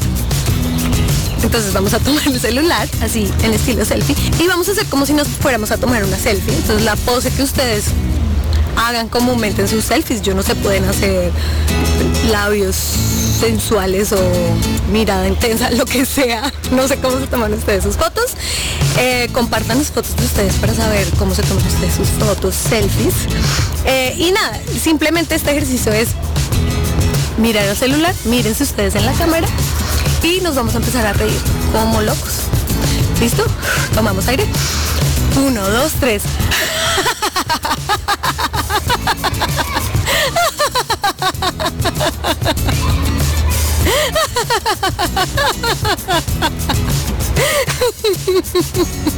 Entonces 1.43 1.73
vamos 1.73 1.93
a 1.93 1.99
tomar 1.99 2.27
el 2.27 2.39
celular, 2.39 2.87
así 3.01 3.31
en 3.43 3.53
estilo 3.53 3.85
selfie, 3.85 4.15
y 4.39 4.47
vamos 4.47 4.67
a 4.67 4.71
hacer 4.71 4.85
como 4.87 5.05
si 5.05 5.13
nos 5.13 5.27
fuéramos 5.27 5.71
a 5.71 5.77
tomar 5.77 6.03
una 6.03 6.17
selfie. 6.17 6.55
Entonces 6.55 6.83
la 6.83 6.95
pose 6.95 7.31
que 7.31 7.43
ustedes 7.43 7.85
hagan 8.77 9.09
comúnmente 9.09 9.61
en 9.61 9.67
sus 9.67 9.85
selfies, 9.85 10.21
yo 10.21 10.33
no 10.33 10.43
se 10.43 10.55
pueden 10.55 10.85
hacer 10.85 11.31
labios 12.31 12.75
sensuales 13.35 14.11
o 14.11 14.19
mirada 14.91 15.27
intensa, 15.27 15.69
lo 15.77 15.85
que 15.85 16.05
sea. 16.05 16.51
No 16.71 16.87
sé 16.87 16.97
cómo 16.97 17.19
se 17.19 17.27
toman 17.27 17.53
ustedes 17.53 17.83
sus 17.83 17.97
fotos. 17.97 18.31
Eh, 18.97 19.29
compartan 19.33 19.77
las 19.77 19.91
fotos 19.91 20.15
de 20.15 20.25
ustedes 20.25 20.55
para 20.55 20.73
saber 20.73 21.07
cómo 21.17 21.35
se 21.35 21.43
toman 21.43 21.65
ustedes 21.65 21.95
sus 21.95 22.09
fotos, 22.09 22.55
selfies. 22.55 23.13
Eh, 23.85 24.15
y 24.17 24.31
nada, 24.31 24.59
simplemente 24.81 25.35
este 25.35 25.51
ejercicio 25.51 25.91
es 25.91 26.09
mirar 27.37 27.65
el 27.65 27.75
celular, 27.75 28.15
mírense 28.25 28.63
ustedes 28.63 28.95
en 28.95 29.05
la 29.05 29.13
cámara 29.13 29.47
y 30.23 30.39
nos 30.41 30.55
vamos 30.55 30.73
a 30.73 30.77
empezar 30.77 31.05
a 31.05 31.13
reír 31.13 31.37
como 31.71 32.01
locos. 32.01 32.43
¿Listo? 33.19 33.45
Tomamos 33.93 34.27
aire. 34.27 34.45
Uno, 35.37 35.67
dos, 35.69 35.91
tres. 35.99 36.23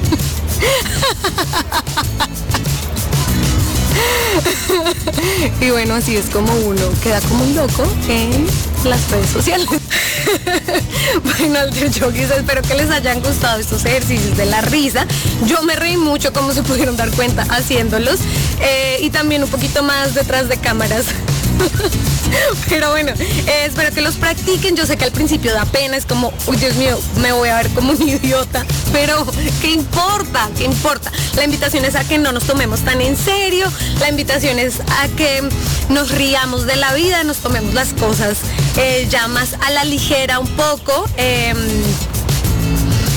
Y 5.61 5.71
bueno, 5.71 5.95
así 5.95 6.15
es 6.15 6.27
como 6.27 6.53
uno 6.53 6.81
queda 7.03 7.19
como 7.21 7.43
un 7.43 7.55
loco 7.55 7.83
en 8.07 8.47
las 8.83 9.09
redes 9.09 9.29
sociales. 9.29 9.67
bueno, 11.23 11.59
Alter 11.59 11.91
Yogis, 11.91 12.31
espero 12.31 12.61
que 12.61 12.75
les 12.75 12.89
hayan 12.89 13.21
gustado 13.21 13.59
estos 13.59 13.85
ejercicios 13.85 14.37
de 14.37 14.45
la 14.45 14.61
risa. 14.61 15.05
Yo 15.45 15.63
me 15.63 15.75
reí 15.75 15.97
mucho, 15.97 16.31
como 16.33 16.53
se 16.53 16.63
pudieron 16.63 16.95
dar 16.95 17.09
cuenta, 17.11 17.43
haciéndolos. 17.49 18.19
Eh, 18.61 18.99
y 19.01 19.09
también 19.09 19.43
un 19.43 19.49
poquito 19.49 19.83
más 19.83 20.13
detrás 20.13 20.47
de 20.47 20.57
cámaras. 20.57 21.05
Pero 22.69 22.91
bueno, 22.91 23.11
eh, 23.19 23.65
espero 23.65 23.91
que 23.93 24.01
los 24.01 24.15
practiquen. 24.15 24.75
Yo 24.75 24.85
sé 24.85 24.97
que 24.97 25.05
al 25.05 25.11
principio 25.11 25.53
da 25.53 25.65
pena, 25.65 25.97
es 25.97 26.05
como, 26.05 26.33
uy 26.47 26.57
Dios 26.57 26.75
mío, 26.75 26.99
me 27.21 27.31
voy 27.31 27.49
a 27.49 27.57
ver 27.57 27.69
como 27.69 27.91
un 27.91 28.01
idiota. 28.07 28.65
Pero, 28.91 29.25
¿qué 29.61 29.71
importa? 29.71 30.49
¿Qué 30.57 30.63
importa? 30.63 31.11
La 31.35 31.43
invitación 31.43 31.85
es 31.85 31.95
a 31.95 32.03
que 32.03 32.17
no 32.17 32.31
nos 32.31 32.43
tomemos 32.43 32.81
tan 32.81 33.01
en 33.01 33.17
serio. 33.17 33.71
La 33.99 34.09
invitación 34.09 34.59
es 34.59 34.79
a 34.79 35.07
que 35.15 35.43
nos 35.89 36.11
riamos 36.11 36.65
de 36.65 36.75
la 36.75 36.93
vida, 36.93 37.23
nos 37.23 37.37
tomemos 37.37 37.73
las 37.73 37.93
cosas 37.93 38.37
eh, 38.77 39.07
ya 39.09 39.27
más 39.27 39.55
a 39.65 39.71
la 39.71 39.83
ligera 39.83 40.39
un 40.39 40.47
poco. 40.49 41.05
em, 41.17 41.57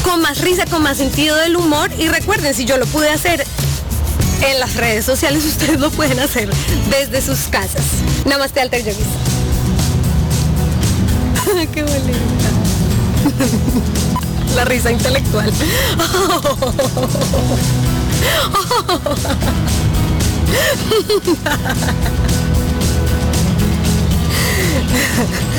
con 0.03 0.23
más 0.23 0.39
risa, 0.39 0.65
con 0.65 0.83
más 0.83 0.97
sentido 0.97 1.37
del 1.37 1.57
humor. 1.57 1.91
Y 1.99 2.09
recuerden, 2.09 2.55
si 2.55 2.65
yo 2.65 2.79
lo 2.79 2.87
pude 2.87 3.11
hacer 3.11 3.47
en 4.43 4.61
las 4.61 4.77
redes 4.77 5.05
sociales, 5.05 5.45
ustedes 5.45 5.79
lo 5.79 5.91
pueden 5.91 6.19
hacer 6.21 6.49
desde 6.91 7.21
sus 7.21 7.49
casas. 7.49 7.83
Namaste, 8.25 8.61
Alter 8.61 8.85
Yogis. 8.85 9.07
Qué 11.73 11.83
bonita. 11.83 12.19
La 14.55 14.65
risa 14.65 14.91
intelectual. 14.91 15.53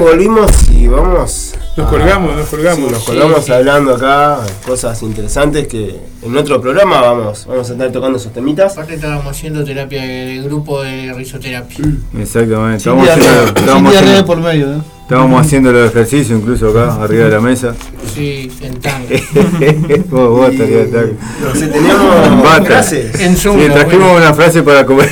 volvimos, 0.00 0.40
volvimos 0.48 0.70
y 0.70 0.86
vamos. 0.88 1.54
Nos 1.76 1.88
colgamos, 1.88 2.36
nos 2.36 2.46
colgamos. 2.48 2.86
Sí, 2.86 2.92
nos 2.92 3.04
colgamos 3.04 3.44
sí. 3.44 3.52
hablando 3.52 3.94
acá, 3.94 4.40
cosas 4.66 5.02
interesantes 5.02 5.66
que 5.68 5.96
en 6.22 6.36
otro 6.36 6.60
programa 6.60 7.00
vamos, 7.00 7.46
vamos 7.46 7.68
a 7.70 7.72
estar 7.72 7.90
tocando 7.90 8.18
esos 8.18 8.32
temitas. 8.32 8.72
Aparte 8.72 8.94
estábamos 8.94 9.26
haciendo 9.26 9.64
terapia 9.64 10.02
de 10.02 10.42
grupo 10.44 10.82
de 10.82 11.12
risoterapia. 11.14 11.78
Exactamente. 12.18 12.80
Sin 12.80 12.92
Estábamos 12.92 13.08
haciendo, 13.08 13.46
sin 13.48 13.56
estábamos 13.58 13.96
haciendo- 13.96 14.26
por 14.26 14.36
medio, 14.40 14.66
¿no? 14.66 14.84
estábamos 15.02 15.46
haciendo 15.46 15.72
los 15.72 15.90
ejercicios 15.90 16.38
incluso 16.40 16.68
acá, 16.70 17.02
arriba 17.02 17.24
de 17.26 17.30
la 17.30 17.40
mesa. 17.40 17.74
Sí, 18.14 18.50
en 18.60 18.80
tanga. 18.80 19.08
vos, 20.10 20.28
vos 20.30 20.50
estarías 20.52 20.88
acá. 20.88 21.06
No 21.40 22.64
frases. 22.64 23.20
En 23.20 23.36
Zoom, 23.36 23.58
trajimos 23.72 24.08
Bueno. 24.10 24.16
una 24.16 24.34
frase 24.34 24.62
para 24.62 24.84
comer- 24.86 25.10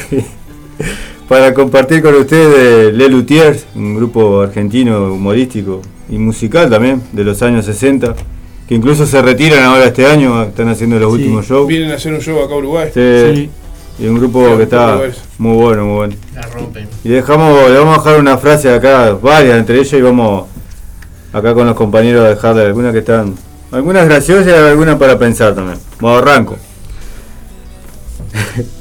para 1.30 1.54
compartir 1.54 2.02
con 2.02 2.12
ustedes 2.16 2.56
de 2.56 2.92
Le 2.92 3.08
Luthiers, 3.08 3.64
un 3.76 3.94
grupo 3.94 4.40
argentino 4.40 5.12
humorístico 5.14 5.80
y 6.08 6.18
musical 6.18 6.68
también, 6.68 7.00
de 7.12 7.22
los 7.22 7.40
años 7.42 7.66
60, 7.66 8.16
que 8.66 8.74
incluso 8.74 9.06
se 9.06 9.22
retiran 9.22 9.62
ahora 9.62 9.84
este 9.84 10.06
año, 10.06 10.42
están 10.42 10.68
haciendo 10.70 10.98
los 10.98 11.08
Sí. 11.12 11.18
últimos 11.20 11.46
shows. 11.46 11.68
Vienen 11.68 11.92
a 11.92 11.94
hacer 11.94 12.12
un 12.14 12.20
show 12.20 12.42
acá 12.42 12.54
a 12.54 12.56
Uruguay. 12.56 12.88
Sí. 12.92 13.00
Sí. 13.32 13.50
Y 14.00 14.08
un 14.08 14.18
grupo 14.18 14.56
que 14.56 14.64
está 14.64 15.00
muy 15.38 15.54
bueno, 15.56 15.84
muy 15.84 15.94
bueno. 15.98 16.14
La 16.34 16.42
rompen. 16.48 16.88
Y 17.04 17.10
dejamos, 17.10 17.70
le 17.70 17.78
vamos 17.78 17.96
a 17.96 18.02
dejar 18.02 18.18
una 18.18 18.36
frase 18.36 18.74
acá, 18.74 19.12
varias 19.12 19.56
entre 19.56 19.76
ellas, 19.76 19.92
y 19.92 20.00
vamos 20.00 20.46
acá 21.32 21.54
con 21.54 21.64
los 21.64 21.76
compañeros 21.76 22.24
a 22.24 22.30
dejarle 22.30 22.62
algunas 22.66 22.92
que 22.92 22.98
están, 22.98 23.36
algunas 23.70 24.04
graciosas 24.04 24.48
y 24.48 24.50
algunas 24.50 24.96
para 24.96 25.16
pensar 25.16 25.54
también. 25.54 25.78
Vamos, 26.00 26.22
arranco. 26.22 26.56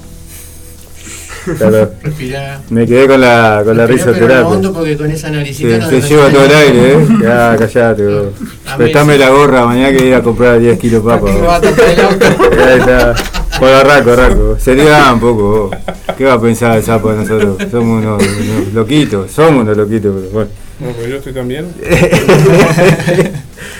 Claro. 1.58 1.92
Respirá. 2.04 2.62
Me 2.70 2.86
quedé 2.86 3.08
con 3.08 3.22
la, 3.22 3.62
con 3.64 3.78
la 3.78 3.88
Respirá, 3.88 4.46
pero 4.50 4.74
porque 4.74 4.98
con 4.98 5.12
esa 5.12 5.30
naricita 5.30 5.70
Te, 5.70 5.80
no 5.80 5.90
te 5.90 6.02
te 6.02 6.08
llevo 6.08 6.22
sale 6.24 6.34
todo 6.34 6.46
el 6.46 6.56
aire, 6.56 6.94
¿eh? 6.94 7.08
Ya, 7.24 7.56
callate, 7.58 8.04
bro. 8.06 8.34
Prestame 8.78 9.18
la 9.18 9.30
gorra, 9.30 9.66
mañana 9.66 9.98
que 9.98 10.08
ir 10.08 10.14
a 10.14 10.22
comprar 10.22 10.60
10 10.60 10.80
kilos 10.80 11.04
de 11.04 11.10
papas. 11.10 11.34
Me 11.34 11.42
va 11.42 11.56
a 11.56 11.60
bro. 11.60 11.70
tapar 11.70 11.90
el 11.90 12.00
auto. 12.02 12.26
Ahí 12.66 12.80
está. 12.80 13.16
Por 13.60 13.70
arranco, 13.70 14.12
arranco. 14.12 14.58
Sería 14.60 15.12
un 15.14 15.20
poco, 15.20 15.70
vos. 15.70 15.76
¿Qué 16.18 16.26
va 16.26 16.34
a 16.34 16.42
pensar 16.42 16.78
el 16.78 16.84
sapo 16.84 17.12
de 17.12 17.18
nosotros? 17.18 17.58
Somos 17.72 18.04
unos, 18.04 18.24
unos 18.24 18.74
loquitos, 18.74 19.32
somos 19.32 19.64
unos 19.64 19.78
loquitos, 19.78 20.14
pero 20.16 20.30
bueno. 20.32 20.50
No, 20.80 20.92
pues 20.92 21.10
yo 21.10 21.16
estoy 21.18 21.34
también. 21.34 21.66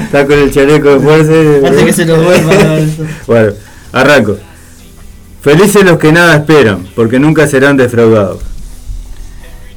Está 0.02 0.26
con 0.26 0.38
el 0.40 0.52
chaleco 0.52 0.90
de 0.90 1.00
fuerza. 1.00 1.68
Antes 1.68 1.84
que 1.86 1.94
se 1.94 2.06
lo 2.06 2.22
vuelva. 2.22 2.54
Bueno, 3.26 3.54
arranco. 3.94 4.38
Felices 5.42 5.84
los 5.86 5.98
que 5.98 6.12
nada 6.12 6.36
esperan, 6.36 6.88
porque 6.96 7.18
nunca 7.18 7.48
serán 7.48 7.78
defraudados. 7.78 8.42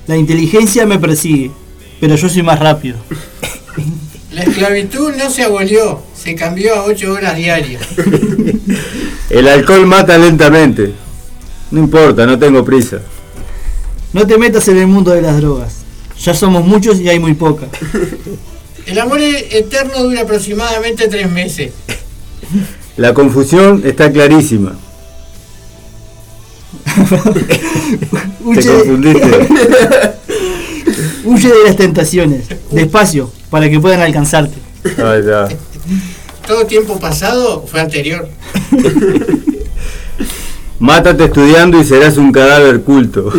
La 0.09 0.17
inteligencia 0.17 0.87
me 0.87 0.99
persigue, 0.99 1.53
pero 2.01 2.17
yo 2.17 2.29
soy 2.29 2.43
más 2.43 2.59
rápido. 2.59 2.99
La 4.33 4.43
esclavitud 4.45 5.15
no 5.15 5.31
se 5.31 5.45
abolió, 5.45 6.03
se 6.15 6.35
cambió 6.35 6.75
a 6.75 6.85
8 6.85 7.13
horas 7.13 7.37
diarias. 7.37 7.83
El 9.31 9.47
alcohol 9.47 9.87
mata 9.87 10.17
lentamente. 10.17 10.95
No 11.71 11.81
importa, 11.81 12.27
no 12.27 12.39
tengo 12.39 12.65
prisa. 12.65 13.01
No 14.13 14.27
te 14.27 14.39
metas 14.39 14.67
en 14.69 14.79
el 14.79 14.87
mundo 14.87 15.11
de 15.13 15.23
las 15.23 15.37
drogas. 15.37 15.77
Ya 16.19 16.35
somos 16.35 16.65
muchos 16.65 16.99
y 16.99 17.09
hay 17.09 17.19
muy 17.19 17.35
pocas. 17.35 17.69
El 18.87 18.99
amor 18.99 19.21
eterno 19.21 20.03
dura 20.03 20.23
aproximadamente 20.23 21.09
3 21.09 21.31
meses. 21.31 21.73
La 22.97 23.15
confusión 23.15 23.83
está 23.85 24.11
clarísima. 24.11 24.77
Huye, 28.45 28.71
huye 31.25 31.49
de 31.49 31.65
las 31.65 31.77
tentaciones, 31.77 32.47
despacio, 32.71 33.31
para 33.51 33.71
que 33.71 33.81
puedan 33.81 34.01
alcanzarte. 34.01 34.57
Todo 36.47 36.67
tiempo 36.67 36.99
pasado 36.99 37.65
fue 37.67 37.81
anterior. 37.81 38.29
Mátate 40.81 41.25
estudiando 41.25 41.81
y 41.81 41.85
serás 41.85 42.17
un 42.17 42.33
cadáver 42.33 42.83
culto. 42.83 43.33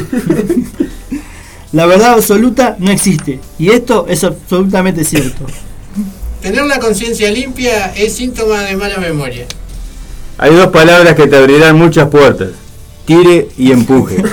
La 1.74 1.86
verdad 1.86 2.14
absoluta 2.14 2.78
no 2.80 2.92
existe, 2.92 3.40
y 3.60 3.72
esto 3.72 4.06
es 4.08 4.24
absolutamente 4.24 5.04
cierto. 5.04 5.46
Tener 6.42 6.64
la 6.66 6.80
conciencia 6.80 7.30
limpia 7.32 7.94
es 7.96 8.16
síntoma 8.16 8.62
de 8.62 8.78
mala 8.78 8.98
memoria. 8.98 9.46
Hay 10.38 10.54
dos 10.54 10.68
palabras 10.68 11.16
que 11.16 11.28
te 11.28 11.36
abrirán 11.36 11.78
muchas 11.78 12.08
puertas. 12.10 12.50
Tire 13.06 13.50
y 13.58 13.72
empuje. 13.72 14.18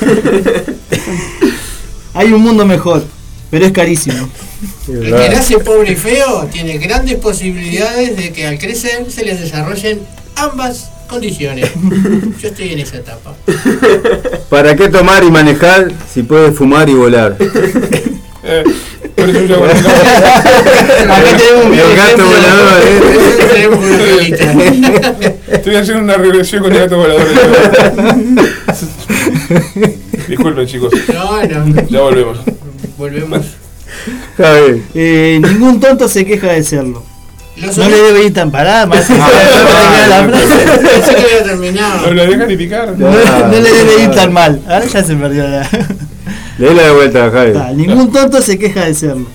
Hay 2.14 2.32
un 2.32 2.42
mundo 2.42 2.66
mejor, 2.66 3.04
pero 3.50 3.66
es 3.66 3.72
carísimo. 3.72 4.28
El 4.88 5.14
que 5.14 5.28
nace 5.28 5.58
pobre 5.58 5.92
y 5.92 5.96
feo 5.96 6.48
tiene 6.52 6.78
grandes 6.78 7.16
posibilidades 7.16 8.16
de 8.16 8.32
que 8.32 8.46
al 8.46 8.58
crecer 8.58 9.10
se 9.10 9.24
les 9.24 9.40
desarrollen 9.40 10.00
ambas 10.36 10.90
condiciones. 11.08 11.70
Yo 12.40 12.48
estoy 12.48 12.72
en 12.72 12.80
esa 12.80 12.96
etapa. 12.96 13.34
¿Para 14.48 14.76
qué 14.76 14.88
tomar 14.88 15.24
y 15.24 15.30
manejar 15.30 15.92
si 16.12 16.22
puedes 16.22 16.56
fumar 16.56 16.88
y 16.88 16.94
volar? 16.94 17.36
Eh, 18.42 18.64
por 19.16 19.28
eso 19.28 19.42
yo 19.44 19.64
Acá 19.64 21.36
tenemos 21.36 21.66
un 21.66 21.74
El 21.74 21.96
gato 21.96 22.24
volador, 22.24 22.82
¿eh? 22.82 23.00
Tenemos 23.52 23.84
una 23.84 23.98
pelita. 23.98 25.14
Estoy 25.48 25.76
haciendo 25.76 26.04
una 26.04 26.14
regresión 26.14 26.62
con 26.62 26.72
el 26.72 26.78
gato 26.78 26.96
volador. 26.96 27.26
Disculpen 30.28 30.66
chicos, 30.66 30.92
No, 31.12 31.42
no. 31.42 31.88
ya 31.88 32.00
volvemos. 32.00 32.38
Volvemos. 32.96 33.46
Javi. 34.36 34.82
Eh, 34.94 35.40
ningún 35.42 35.80
tonto 35.80 36.08
se 36.08 36.24
queja 36.24 36.52
de 36.52 36.62
serlo. 36.62 37.02
Los 37.56 37.76
No 37.76 37.88
le 37.88 37.96
debe 37.96 38.24
ir 38.26 38.32
tan 38.32 38.50
parada, 38.50 38.86
más. 38.86 39.04
Pensé 39.06 39.14
que 41.14 41.22
había 41.22 41.42
terminado. 41.44 42.06
¿No 42.06 42.14
la 42.14 42.24
dejan 42.26 42.48
ni 42.48 42.56
picar? 42.56 42.96
No, 42.98 43.10
no 43.10 43.48
le 43.50 43.70
debe 43.72 44.02
ir 44.04 44.10
tan 44.10 44.32
mal. 44.32 44.62
Ahora 44.66 44.86
ya 44.86 45.04
se 45.04 45.14
perdió 45.16 45.46
la. 45.48 45.68
Léela 46.58 46.82
de 46.84 46.90
vuelta, 46.92 47.30
Javi. 47.30 47.52
Ta, 47.52 47.72
ningún 47.72 48.12
tonto 48.12 48.40
se 48.40 48.58
queja 48.58 48.84
de 48.86 48.94
serlo. 48.94 49.26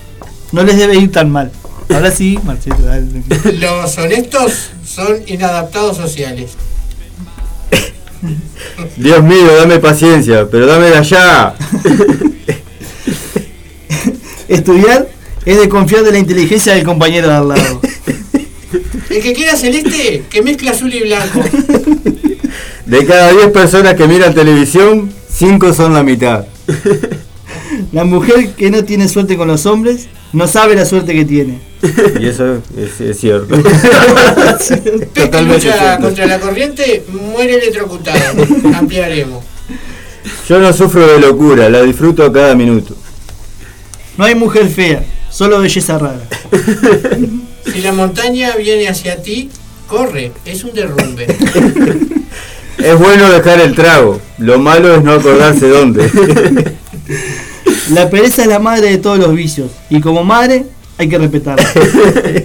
No 0.52 0.62
les 0.62 0.76
debe 0.78 0.96
ir 0.96 1.12
tan 1.12 1.30
mal. 1.30 1.50
Ahora 1.92 2.10
sí, 2.10 2.38
Marcelo. 2.44 2.76
Los 3.60 3.98
honestos 3.98 4.70
son 4.84 5.18
inadaptados 5.26 5.96
sociales. 5.96 6.52
Dios 8.96 9.22
mío, 9.22 9.54
dame 9.56 9.78
paciencia, 9.78 10.48
pero 10.50 10.66
dámela 10.66 11.02
ya. 11.02 11.54
Estudiar 14.48 15.08
es 15.44 15.58
de 15.58 15.68
confiar 15.68 16.02
de 16.04 16.12
la 16.12 16.18
inteligencia 16.18 16.74
del 16.74 16.84
compañero 16.84 17.28
de 17.28 17.34
al 17.34 17.48
lado. 17.48 17.80
El 19.10 19.22
que 19.22 19.32
quiera 19.32 19.56
celeste, 19.56 20.24
que 20.28 20.42
mezcla 20.42 20.72
azul 20.72 20.92
y 20.92 21.00
blanco. 21.00 21.40
De 22.84 23.06
cada 23.06 23.32
10 23.32 23.48
personas 23.48 23.94
que 23.94 24.06
miran 24.06 24.34
televisión, 24.34 25.10
5 25.30 25.72
son 25.72 25.94
la 25.94 26.02
mitad. 26.02 26.46
La 27.92 28.04
mujer 28.04 28.50
que 28.54 28.70
no 28.70 28.84
tiene 28.84 29.08
suerte 29.08 29.36
con 29.36 29.48
los 29.48 29.66
hombres 29.66 30.08
no 30.32 30.46
sabe 30.48 30.74
la 30.74 30.84
suerte 30.84 31.14
que 31.14 31.24
tiene. 31.24 31.60
Y 32.20 32.26
eso 32.26 32.62
es, 32.76 33.00
es 33.00 33.18
cierto. 33.18 33.54
Totalmente 35.14 35.66
lucha 35.66 35.98
contra 35.98 36.26
la 36.26 36.40
corriente 36.40 37.04
muere 37.08 37.54
electrocutado. 37.54 38.44
Ampliaremos. 38.74 39.44
Yo 40.48 40.58
no 40.58 40.72
sufro 40.72 41.06
de 41.06 41.20
locura, 41.20 41.68
la 41.68 41.82
disfruto 41.82 42.32
cada 42.32 42.54
minuto. 42.54 42.96
No 44.16 44.24
hay 44.24 44.34
mujer 44.34 44.68
fea, 44.68 45.04
solo 45.30 45.60
belleza 45.60 45.98
rara. 45.98 46.22
Si 47.72 47.82
la 47.82 47.90
montaña 47.92 48.54
viene 48.56 48.86
hacia 48.88 49.20
ti, 49.22 49.50
corre, 49.88 50.30
es 50.44 50.62
un 50.62 50.72
derrumbe. 50.72 51.26
Es 52.78 52.96
bueno 52.96 53.28
dejar 53.28 53.60
el 53.60 53.74
trago, 53.74 54.20
lo 54.38 54.60
malo 54.60 54.94
es 54.94 55.02
no 55.02 55.14
acordarse 55.14 55.68
dónde. 55.68 56.08
La 57.90 58.08
pereza 58.08 58.42
es 58.42 58.48
la 58.48 58.60
madre 58.60 58.90
de 58.90 58.98
todos 58.98 59.18
los 59.18 59.34
vicios 59.34 59.70
y 59.90 60.00
como 60.00 60.22
madre 60.22 60.64
hay 60.98 61.08
que 61.08 61.18
respetarla. 61.18 61.68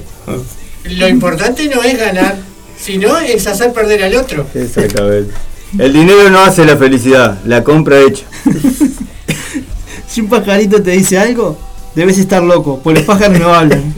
Lo 0.84 1.08
importante 1.08 1.70
no 1.70 1.84
es 1.84 1.98
ganar, 1.98 2.38
sino 2.80 3.18
es 3.20 3.48
hacer 3.48 3.72
perder 3.74 4.04
al 4.04 4.16
otro. 4.16 4.46
Exactamente. 4.54 5.34
El 5.78 5.94
dinero 5.94 6.30
no 6.30 6.40
hace 6.40 6.66
la 6.66 6.76
felicidad, 6.76 7.40
la 7.46 7.64
compra 7.64 8.00
hecha. 8.02 8.26
Si 10.08 10.20
un 10.20 10.28
pajarito 10.28 10.84
te 10.84 10.92
dice 10.92 11.18
algo, 11.18 11.58
debes 11.96 12.18
estar 12.18 12.44
loco, 12.44 12.82
pues 12.84 12.98
los 12.98 13.06
pájaros 13.06 13.40
no 13.40 13.54
hablan. 13.54 13.94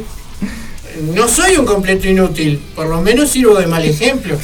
No 1.15 1.27
soy 1.27 1.57
un 1.57 1.65
completo 1.65 2.07
inútil, 2.07 2.61
por 2.75 2.85
lo 2.85 3.01
menos 3.01 3.31
sirvo 3.31 3.55
de 3.55 3.65
mal 3.65 3.83
ejemplo. 3.83 4.37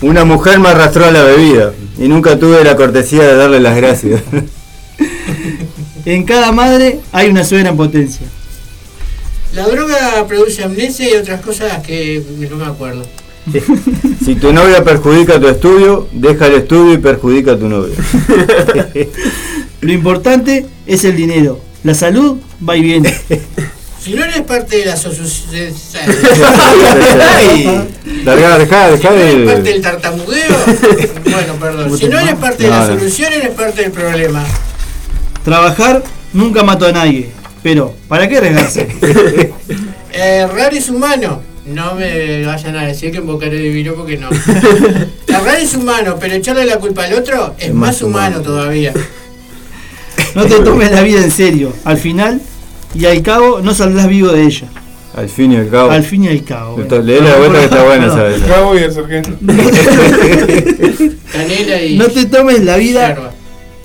Una 0.00 0.24
mujer 0.24 0.60
me 0.60 0.68
arrastró 0.68 1.06
a 1.06 1.10
la 1.10 1.24
bebida 1.24 1.72
y 1.98 2.06
nunca 2.06 2.38
tuve 2.38 2.62
la 2.62 2.76
cortesía 2.76 3.24
de 3.24 3.34
darle 3.34 3.58
las 3.58 3.74
gracias. 3.76 4.22
En 6.06 6.24
cada 6.24 6.52
madre 6.52 7.00
hay 7.12 7.30
una 7.30 7.44
suegra 7.44 7.70
en 7.70 7.76
potencia. 7.76 8.26
La 9.54 9.66
droga 9.66 10.26
produce 10.26 10.64
amnesia 10.64 11.08
y 11.08 11.14
otras 11.14 11.40
cosas 11.40 11.82
que 11.82 12.22
no 12.50 12.56
me 12.56 12.66
acuerdo. 12.66 13.04
Si 14.24 14.34
tu 14.36 14.52
novia 14.52 14.82
perjudica 14.82 15.38
tu 15.38 15.48
estudio, 15.48 16.08
deja 16.12 16.46
el 16.46 16.54
estudio 16.54 16.94
y 16.94 16.98
perjudica 16.98 17.52
a 17.52 17.58
tu 17.58 17.68
novia. 17.68 17.94
Lo 19.80 19.92
importante 19.92 20.66
es 20.86 21.04
el 21.04 21.14
dinero. 21.14 21.60
La 21.82 21.94
salud 21.94 22.38
va 22.66 22.76
y 22.76 22.82
viene. 22.82 23.14
Si 24.04 24.12
no 24.12 24.22
eres 24.22 24.42
parte 24.42 24.76
de 24.76 24.84
la 24.84 24.98
sociedad, 24.98 25.72
Larga, 28.22 28.58
dejá, 28.58 28.90
dejá 28.90 29.08
si 29.08 29.14
no 29.14 29.22
eres 29.22 29.46
parte 29.46 29.62
de. 29.62 29.72
del 29.72 29.80
tartamudeo, 29.80 30.56
bueno, 31.24 31.54
perdón. 31.58 31.98
Si 31.98 32.08
no 32.08 32.18
eres 32.20 32.34
parte 32.34 32.64
de 32.64 32.68
la 32.68 32.86
solución, 32.86 33.32
eres 33.32 33.54
parte 33.54 33.80
del 33.80 33.92
problema. 33.92 34.44
Trabajar 35.44 36.02
nunca 36.32 36.62
mató 36.62 36.86
a 36.86 36.92
nadie. 36.92 37.30
Pero, 37.62 37.94
¿para 38.08 38.28
qué 38.28 38.38
arriesgarse? 38.38 38.88
Errar 40.12 40.74
es 40.74 40.88
humano. 40.90 41.40
No 41.66 41.94
me 41.94 42.44
vayan 42.44 42.76
a 42.76 42.84
decir 42.86 43.10
que 43.10 43.18
invocaré 43.18 43.56
divino 43.58 43.94
porque 43.94 44.18
no. 44.18 44.28
Errar 45.28 45.60
es 45.60 45.74
humano, 45.74 46.16
pero 46.20 46.34
echarle 46.34 46.66
la 46.66 46.78
culpa 46.78 47.04
al 47.04 47.14
otro 47.14 47.54
es 47.58 47.72
más 47.72 48.02
humano 48.02 48.40
todavía. 48.42 48.92
No 50.34 50.44
te 50.44 50.56
tomes 50.60 50.90
la 50.90 51.00
vida 51.02 51.22
en 51.22 51.30
serio. 51.30 51.72
Al 51.84 51.96
final 51.96 52.40
y 52.94 53.06
al 53.06 53.22
cabo 53.22 53.60
no 53.62 53.72
saldrás 53.74 54.08
vivo 54.08 54.28
de 54.28 54.42
ella. 54.44 54.66
Al 55.16 55.28
fin 55.28 55.52
y 55.52 55.56
al 55.56 55.70
cabo. 55.70 55.90
Al 55.90 56.02
fin 56.04 56.24
y 56.24 56.28
al 56.28 56.42
cabo. 56.44 56.80
Esto- 56.82 57.00
Leele 57.00 57.28
la 57.30 57.36
vuelta 57.36 57.58
que 57.60 57.64
está 57.64 57.84
buena 57.84 58.06
esa 58.06 58.22
vez. 58.24 58.42
Cabo 58.42 58.74
y 58.74 58.78
el 58.82 58.92
sargento. 58.92 59.30
Canela 61.32 61.82
y 61.82 61.96
No 61.96 62.06
te 62.08 62.26
tomes 62.26 62.62
la 62.62 62.76
vida 62.76 63.32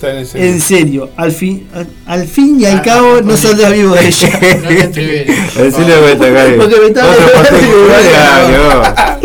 en 0.08 0.16
ese. 0.18 0.48
en 0.48 0.60
serio. 0.60 1.10
Al 1.16 1.32
fin, 1.32 1.66
al, 1.74 1.86
al 2.06 2.26
fin 2.26 2.60
y 2.60 2.64
al 2.64 2.80
cabo 2.82 3.20
no 3.20 3.36
saldrás 3.36 3.72
vivo 3.72 3.94
de 3.94 4.06
ella. 4.08 4.30
No 4.40 4.68
te 4.92 6.32
Javi. 6.32 6.52
Porque 6.58 6.76
me 6.80 6.86
estaba- 6.86 7.14
no. 8.48 9.20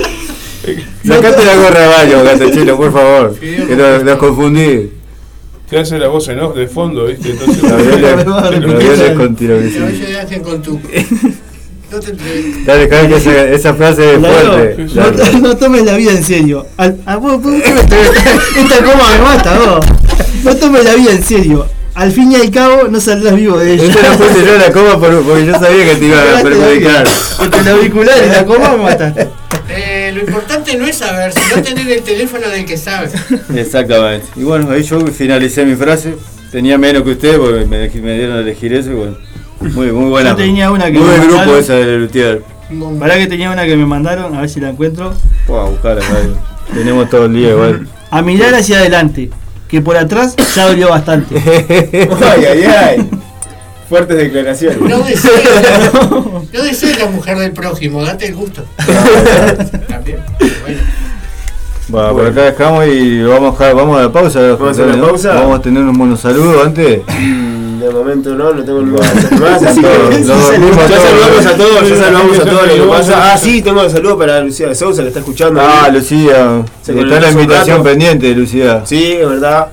Sacate 1.06 1.46
la 1.46 1.56
gorra 1.56 1.80
de 1.82 1.88
baño, 1.88 2.24
Gatachino, 2.24 2.78
por 2.78 2.92
favor. 2.92 3.36
Que 3.40 3.76
nos, 3.76 4.04
nos 4.04 4.18
confundí. 4.18 4.90
Te 5.70 5.80
hace 5.80 5.98
la 5.98 6.08
voz 6.08 6.28
en 6.28 6.40
off 6.40 6.56
de 6.56 6.68
fondo, 6.68 7.06
¿viste? 7.06 7.32
Entonces, 7.32 7.64
La 7.64 7.76
viola, 7.76 9.14
con 9.16 9.36
tiro 9.36 9.58
con 10.44 10.62
tu. 10.62 10.80
No 11.92 12.00
te. 12.00 12.14
Dale, 12.66 12.90
Javi, 12.90 13.08
que 13.08 13.16
esa, 13.18 13.44
esa 13.50 13.74
frase 13.76 14.16
es 14.16 14.20
fuerte. 14.20 14.86
No, 14.96 15.40
no 15.40 15.58
tomes 15.58 15.84
la 15.86 15.96
vida 15.98 16.12
en 16.12 16.24
serio. 16.24 16.66
Al, 16.78 16.98
a 17.06 17.16
vos, 17.18 17.42
vos- 17.42 17.54
esta 17.64 18.78
coma 18.84 19.04
me 19.18 19.22
mata, 19.24 19.60
vos. 19.60 19.86
No 20.44 20.56
tomes 20.56 20.84
la 20.84 20.96
vida 20.96 21.12
en 21.12 21.24
serio. 21.24 21.68
Al 21.96 22.12
fin 22.12 22.32
y 22.32 22.36
al 22.36 22.52
cabo, 22.52 22.88
no 22.90 23.00
saldrás 23.00 23.36
vivo 23.36 23.58
de 23.58 23.74
ella. 23.74 23.84
Esto 23.86 24.00
no 24.02 24.18
fue 24.18 24.34
sino 24.34 24.54
la 24.58 24.72
coma 24.72 25.00
por- 25.00 25.24
porque 25.24 25.46
yo 25.46 25.54
sabía 25.54 25.86
que 25.86 25.96
te 25.96 26.06
iba 26.06 26.18
a 26.40 26.42
perjudicar. 26.44 27.08
Entre 27.42 27.60
el 27.62 27.68
auricular 27.70 28.16
y 28.26 28.30
la 28.30 28.46
coma 28.46 28.72
me 28.76 28.84
mataste. 28.84 29.30
Eh, 29.70 30.12
lo 30.14 30.20
importante 30.22 30.76
no 30.78 30.86
es 30.86 30.98
saber, 30.98 31.32
sino 31.34 31.62
tener 31.64 31.90
el 31.90 32.02
teléfono 32.04 32.48
del 32.50 32.66
que 32.66 32.78
sabe. 32.78 33.10
Exactamente. 33.56 34.28
Y 34.36 34.44
bueno, 34.44 34.70
ahí 34.72 34.84
yo 34.84 35.00
finalicé 35.08 35.66
mi 35.66 35.76
frase. 35.76 36.16
Tenía 36.52 36.78
menos 36.78 37.04
que 37.04 37.12
usted 37.12 37.38
porque 37.38 37.66
me, 37.66 37.90
dej- 37.90 38.02
me 38.02 38.14
dieron 38.18 38.38
a 38.38 38.40
elegir 38.42 38.74
eso. 38.74 38.92
Y 38.92 38.94
bueno, 38.96 39.18
muy, 39.62 39.92
muy 39.92 40.10
buena. 40.10 40.32
Yo 40.32 40.36
tenía 40.36 40.72
una 40.72 40.86
que 40.86 40.92
muy 41.00 41.02
me 41.02 41.08
buen 41.08 41.22
grupo 41.22 41.38
mandaron. 41.38 41.60
esa 41.64 41.74
de 41.76 41.98
Lutier. 41.98 42.42
Pará 43.00 43.18
que 43.18 43.28
tenía 43.28 43.52
una 43.52 43.66
que 43.66 43.76
me 43.78 43.86
mandaron, 43.86 44.36
a 44.36 44.42
ver 44.42 44.50
si 44.50 44.60
la 44.60 44.70
encuentro. 44.70 45.14
A 45.48 45.52
buscarla. 45.70 46.04
Tenemos 46.74 47.10
todo 47.10 47.26
el 47.26 47.34
día 47.34 47.52
igual. 47.52 47.88
A 48.12 48.22
mirar 48.22 48.54
hacia 48.54 48.80
adelante, 48.80 49.30
que 49.68 49.82
por 49.82 49.98
atrás 49.98 50.36
ya 50.56 50.68
dolió 50.68 50.90
bastante. 50.90 51.36
Ay, 52.24 52.46
ay, 52.46 52.64
ay. 52.64 53.10
Fuertes 53.90 54.18
declaraciones. 54.18 54.80
No 54.82 55.00
desees, 55.00 55.94
no 56.54 56.64
desees 56.64 57.00
la 57.00 57.06
mujer 57.08 57.38
del 57.38 57.52
prójimo, 57.52 58.04
date 58.04 58.28
el 58.28 58.36
gusto. 58.36 58.66
También. 59.88 60.20
Bueno. 60.40 60.80
Bueno, 61.88 62.14
por 62.14 62.26
acá 62.26 62.42
dejamos 62.46 62.88
y 62.88 63.22
vamos 63.22 63.62
a, 63.62 63.74
vamos 63.74 64.00
a 64.00 64.04
la 64.04 64.12
pausa. 64.12 64.42
Vamos 64.42 64.70
a 64.70 64.72
hacer 64.72 64.88
la 64.88 64.96
¿no? 64.96 65.08
pausa. 65.08 65.36
Vamos 65.36 65.60
a 65.60 65.62
tener 65.62 65.84
unos 65.84 65.98
buenos 65.98 66.20
saludos 66.20 66.66
antes. 66.66 67.02
De 67.80 67.90
momento 67.90 68.34
no, 68.36 68.54
no 68.54 68.64
tengo 68.64 68.82
ningún 68.82 69.00
más, 69.00 69.30
Todos, 69.30 69.62
ya 69.62 69.74
los 69.74 70.42
saludamos 71.04 71.46
a 71.46 71.58
todos, 71.58 71.90
ya 71.90 71.96
saludamos 71.98 72.40
a 72.40 72.46
todos 72.46 72.68
lo 72.68 72.74
que 72.74 72.90
pasa. 72.90 73.34
Ah, 73.34 73.38
sí. 73.38 73.62
tengo 73.62 73.82
el 73.84 73.90
saludo 73.90 74.18
para 74.18 74.40
Lucía 74.42 74.68
de 74.70 74.76
Sousa 74.76 75.02
que 75.02 75.10
está 75.10 75.20
escuchando. 75.20 75.60
Ah, 75.62 75.86
ahí. 75.86 75.94
Lucía. 75.94 76.64
Se 76.82 76.98
Está 77.00 77.20
la 77.20 77.28
un 77.30 77.34
invitación 77.34 77.84
pendiente, 77.84 78.34
Lucía. 78.34 78.84
Sí, 78.86 79.14
es 79.14 79.28
verdad. 79.28 79.68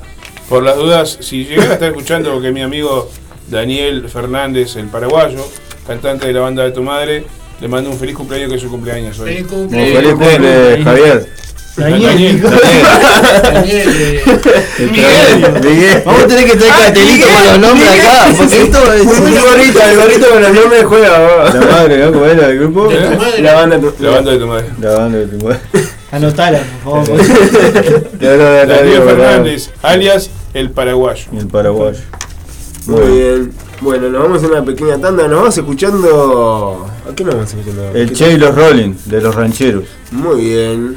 Por 0.48 0.62
las 0.64 0.76
dudas, 0.76 1.18
si 1.20 1.44
llegara 1.44 1.70
a 1.70 1.74
estar 1.74 1.88
escuchando 1.90 2.40
que 2.40 2.50
mi 2.50 2.62
amigo 2.62 3.08
Daniel 3.48 4.08
Fernández, 4.08 4.76
el 4.76 4.86
paraguayo, 4.86 5.46
cantante 5.86 6.26
de 6.26 6.32
la 6.32 6.40
banda 6.40 6.64
de 6.64 6.72
tu 6.72 6.82
madre, 6.82 7.24
le 7.60 7.68
mando 7.68 7.90
un 7.90 7.98
feliz 7.98 8.16
cumpleaños 8.16 8.50
que 8.50 8.56
es 8.56 8.62
su 8.62 8.68
cumpleaños 8.70 9.18
hoy. 9.20 9.34
Feliz 9.34 9.50
Muy 9.50 9.60
cumple. 9.60 9.94
feliz 9.94 10.12
cumple, 10.12 10.84
Javier. 10.84 11.28
Daniel, 11.74 12.42
Daniel, 12.42 12.42
eh, 13.66 14.22
Miguel. 14.90 15.62
Miguel. 15.62 16.02
Vamos 16.04 16.22
a 16.22 16.26
tener 16.26 16.44
que 16.44 16.56
traer 16.56 16.72
cartelito 16.74 17.26
con 17.26 17.46
los 17.46 17.58
nombres 17.60 17.90
acá, 17.90 18.26
porque 18.36 18.62
esto 18.62 18.92
es. 18.92 19.00
El 19.00 19.06
gorrito, 19.40 19.80
el 19.82 19.96
gorrito 19.96 20.28
con 20.28 20.42
los 20.42 20.52
nombres 20.52 20.84
juega. 20.84 21.44
La 21.54 21.60
madre, 21.60 21.98
¿no? 21.98 22.12
¿Cómo 22.12 22.26
era 22.26 22.48
el 22.48 22.58
grupo? 22.58 22.90
madre. 22.90 23.42
La 23.42 23.54
banda. 23.54 23.80
La 24.00 24.10
banda 24.10 24.30
de 24.32 24.38
tu 24.38 24.46
madre. 24.46 24.66
La 24.80 24.90
banda 24.92 25.18
de 25.18 25.26
tu 25.26 25.44
madre. 25.44 25.60
Anotala, 26.10 26.60
por 26.84 27.06
favor. 27.06 27.26
Daniel 28.20 29.00
¿verdad? 29.00 29.04
Fernández, 29.06 29.70
alias 29.82 30.28
el 30.52 30.70
paraguayo. 30.70 31.24
El 31.38 31.46
paraguayo. 31.46 32.00
Muy 32.86 33.06
bien. 33.16 33.52
Bueno, 33.80 34.10
nos 34.10 34.22
vamos 34.22 34.44
a 34.44 34.46
una 34.46 34.62
pequeña 34.62 34.98
tanda. 34.98 35.26
Nos 35.26 35.38
vamos 35.38 35.56
escuchando. 35.56 36.86
¿A 37.10 37.14
qué 37.14 37.24
nos 37.24 37.34
vamos 37.34 37.50
escuchando? 37.50 37.90
El 37.94 38.10
¿Qué 38.10 38.14
Che 38.14 38.32
y 38.32 38.36
los 38.36 38.54
Rolling, 38.54 38.94
de 39.06 39.20
los 39.22 39.34
rancheros. 39.34 39.84
Muy 40.10 40.44
bien. 40.44 40.96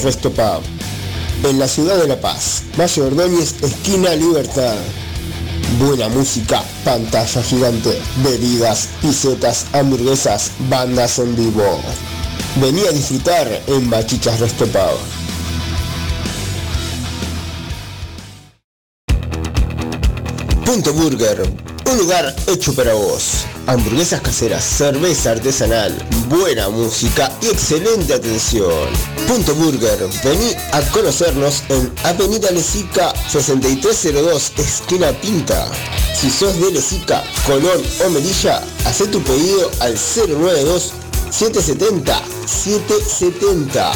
Pub. 0.00 0.62
En 1.48 1.58
la 1.58 1.68
ciudad 1.68 1.96
de 1.96 2.08
La 2.08 2.20
Paz, 2.20 2.64
Valle 2.78 3.02
Ordóñez, 3.02 3.54
esquina 3.62 4.14
Libertad. 4.14 4.74
Buena 5.78 6.08
música, 6.08 6.62
pantalla 6.84 7.42
gigante, 7.42 8.00
bebidas, 8.24 8.88
pisetas, 9.00 9.66
hamburguesas, 9.72 10.50
bandas 10.68 11.18
en 11.18 11.36
vivo. 11.36 11.80
Vení 12.56 12.80
a 12.86 12.92
disfrutar 12.92 13.62
en 13.66 13.88
Bachichas 13.88 14.40
Resto 14.40 14.66
Pub. 14.66 14.98
Punto 20.64 20.92
Burger, 20.92 21.42
un 21.90 21.98
lugar 21.98 22.34
hecho 22.48 22.74
para 22.74 22.94
vos. 22.94 23.46
Hamburguesas 23.66 24.20
caseras, 24.20 24.62
cerveza 24.62 25.30
artesanal, 25.30 25.96
buena 26.28 26.68
música 26.68 27.32
y 27.40 27.46
excelente 27.46 28.12
atención. 28.12 28.90
Punto 29.26 29.54
Burger, 29.54 30.06
vení 30.22 30.54
a 30.72 30.82
conocernos 30.90 31.62
en 31.70 31.90
Avenida 32.04 32.50
Lesica 32.50 33.14
6302, 33.30 34.52
esquina 34.58 35.12
Pinta. 35.12 35.66
Si 36.14 36.30
sos 36.30 36.60
de 36.60 36.72
Lesica, 36.72 37.24
Colón 37.46 37.82
o 38.04 38.10
Melilla, 38.10 38.62
haz 38.84 38.98
tu 38.98 39.22
pedido 39.22 39.70
al 39.80 39.94
092 39.94 40.92
770 41.30 42.22
770 42.46 43.92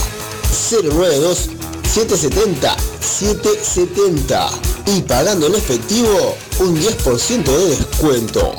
092 0.70 1.50
770 1.84 2.76
770 3.00 4.50
y 4.86 5.02
pagando 5.02 5.46
en 5.46 5.54
efectivo 5.54 6.36
un 6.60 6.74
10% 6.80 7.44
de 7.44 7.76
descuento. 7.76 8.54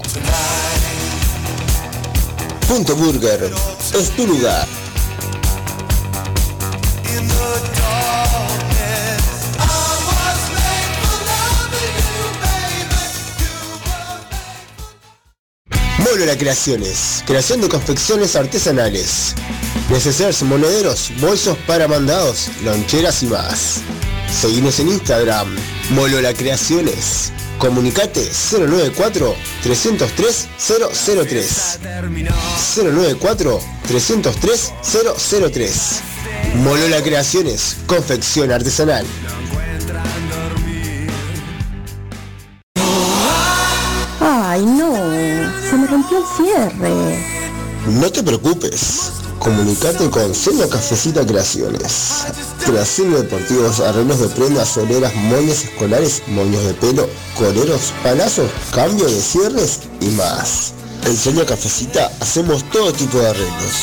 Punto 2.69 2.95
Burger 2.95 3.51
es 3.95 4.11
tu 4.11 4.27
lugar. 4.27 4.67
Molola 15.97 16.37
Creaciones, 16.37 17.23
creación 17.25 17.61
de 17.61 17.69
confecciones 17.69 18.35
artesanales. 18.35 19.33
Necesarios 19.89 20.43
monederos, 20.43 21.11
bolsos 21.19 21.57
para 21.65 21.87
mandados, 21.87 22.49
loncheras 22.63 23.23
y 23.23 23.25
más. 23.25 23.81
Seguimos 24.31 24.79
en 24.79 24.89
Instagram, 24.89 25.47
Molola 25.89 26.35
Creaciones. 26.35 27.31
Comunicate 27.59 28.31
094 28.31 29.35
303 29.61 30.47
003. 30.57 31.79
094 32.75 33.61
303 33.87 34.73
003. 35.51 36.01
Molola 36.63 37.01
Creaciones, 37.03 37.77
confección 37.85 38.51
artesanal. 38.51 39.05
Ay, 44.21 44.65
no, 44.65 44.93
se 45.69 45.75
me 45.77 45.87
rompió 45.87 46.17
el 46.19 46.25
cierre. 46.37 47.25
No 47.87 48.11
te 48.11 48.23
preocupes, 48.23 49.11
comunicate 49.39 50.09
con 50.09 50.35
Seña 50.35 50.67
Cafecita 50.67 51.25
Creaciones. 51.25 52.25
Creación 52.65 53.11
de 53.11 53.21
deportivos, 53.23 53.79
arreglos 53.79 54.19
de 54.19 54.27
prendas, 54.29 54.69
soleras, 54.69 55.15
moños 55.15 55.63
escolares, 55.63 56.21
moños 56.27 56.63
de 56.65 56.75
pelo, 56.75 57.09
coleros, 57.37 57.93
palazos, 58.03 58.51
cambio 58.73 59.05
de 59.05 59.21
cierres 59.21 59.79
y 60.01 60.07
más. 60.09 60.73
En 61.05 61.15
Seña 61.15 61.45
Cafecita 61.45 62.11
hacemos 62.19 62.69
todo 62.69 62.91
tipo 62.93 63.17
de 63.17 63.29
arreglos. 63.29 63.73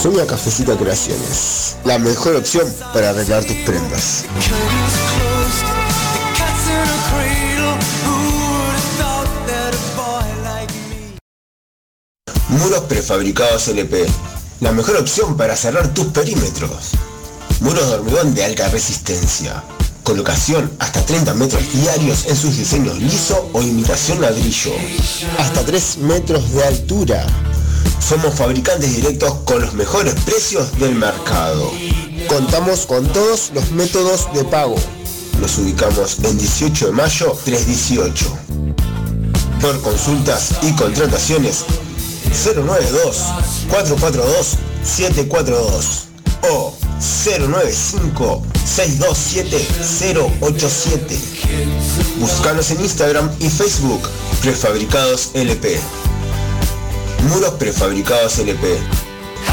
Soña 0.01 0.25
Cafecita 0.27 0.77
Creaciones, 0.77 1.77
la 1.83 1.97
mejor 1.97 2.35
opción 2.35 2.71
para 2.93 3.09
arreglar 3.09 3.43
tus 3.43 3.55
prendas. 3.57 4.23
Muros 12.59 12.85
prefabricados 12.85 13.67
LP, 13.67 14.05
la 14.61 14.71
mejor 14.71 14.95
opción 14.95 15.35
para 15.35 15.57
cerrar 15.57 15.93
tus 15.93 16.05
perímetros. 16.07 16.91
Muros 17.59 17.89
de 17.89 17.95
hormigón 17.95 18.33
de 18.33 18.45
alta 18.45 18.69
resistencia. 18.69 19.61
Colocación 20.03 20.71
hasta 20.79 21.05
30 21.05 21.33
metros 21.33 21.61
diarios 21.73 22.25
en 22.27 22.35
sus 22.37 22.55
diseños 22.57 22.97
liso 22.97 23.49
o 23.51 23.61
imitación 23.61 24.21
ladrillo. 24.21 24.71
Hasta 25.37 25.65
3 25.65 25.97
metros 25.97 26.53
de 26.53 26.63
altura. 26.63 27.27
Somos 27.99 28.35
fabricantes 28.35 28.95
directos 28.95 29.33
con 29.45 29.61
los 29.61 29.73
mejores 29.73 30.13
precios 30.25 30.79
del 30.79 30.95
mercado. 30.95 31.71
Contamos 32.29 32.85
con 32.85 33.05
todos 33.11 33.51
los 33.53 33.69
métodos 33.71 34.33
de 34.33 34.45
pago. 34.45 34.77
Nos 35.41 35.57
ubicamos 35.57 36.19
en 36.23 36.37
18 36.37 36.85
de 36.85 36.91
mayo 36.93 37.37
318. 37.43 38.37
Por 39.59 39.81
consultas 39.81 40.51
y 40.61 40.71
contrataciones 40.73 41.65
092 42.35 43.23
442 43.69 44.57
742 44.83 46.07
o 46.51 46.73
095 46.99 48.43
627 48.65 49.67
087. 50.41 51.19
Búscanos 52.19 52.71
en 52.71 52.81
Instagram 52.81 53.31
y 53.39 53.49
Facebook 53.49 54.09
Prefabricados 54.41 55.31
LP. 55.33 55.79
Muros 57.29 57.53
prefabricados 57.55 58.37
LP. 58.39 58.77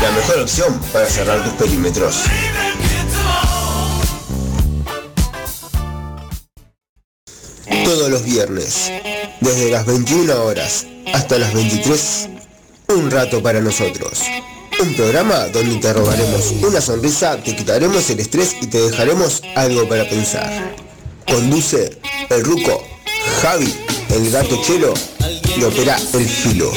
La 0.03 0.11
mejor 0.11 0.41
opción 0.41 0.79
para 0.93 1.07
cerrar 1.07 1.43
tus 1.45 1.53
perímetros. 1.55 2.17
Todos 7.85 8.11
los 8.11 8.25
viernes, 8.25 8.91
desde 9.41 9.71
las 9.71 9.87
21 9.87 10.45
horas 10.45 10.87
hasta 11.13 11.39
las 11.39 11.53
23, 11.53 12.29
un 12.95 13.11
rato 13.11 13.43
para 13.43 13.61
nosotros. 13.61 14.21
Un 14.81 14.95
programa 14.95 15.49
donde 15.49 15.75
te 15.77 15.93
robaremos 15.93 16.53
una 16.63 16.81
sonrisa, 16.81 17.37
te 17.43 17.55
quitaremos 17.57 18.09
el 18.11 18.21
estrés 18.21 18.57
y 18.61 18.67
te 18.67 18.81
dejaremos 18.81 19.43
algo 19.55 19.89
para 19.89 20.09
pensar. 20.09 20.75
Conduce 21.27 21.99
el 22.29 22.45
Ruco, 22.45 22.85
Javi, 23.41 23.75
el 24.11 24.31
gato 24.31 24.61
Chelo 24.63 24.93
y 25.57 25.63
opera 25.63 25.97
el 26.15 26.29
filo. 26.29 26.71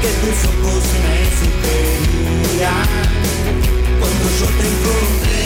que 0.01 0.09
tus 0.19 0.43
ojos 0.51 0.83
me 1.05 1.19
sugerían. 1.39 2.87
Cuando 3.97 4.25
yo 4.39 4.47
te 4.59 4.65
encontré, 4.73 5.45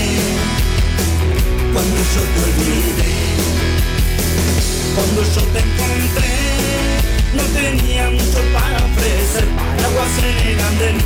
cuando 1.72 1.98
yo 1.98 2.22
te 2.34 2.40
olvidé. 2.50 3.16
Cuando 4.96 5.24
yo 5.24 5.42
te 5.52 5.60
encontré, 5.60 7.02
no 7.34 7.44
tenía 7.54 8.10
mucho 8.12 8.40
para 8.54 8.78
ofrecer 8.86 9.46
paraguas 9.58 10.18
en 10.20 10.48
el 10.48 10.60
andén, 10.62 10.98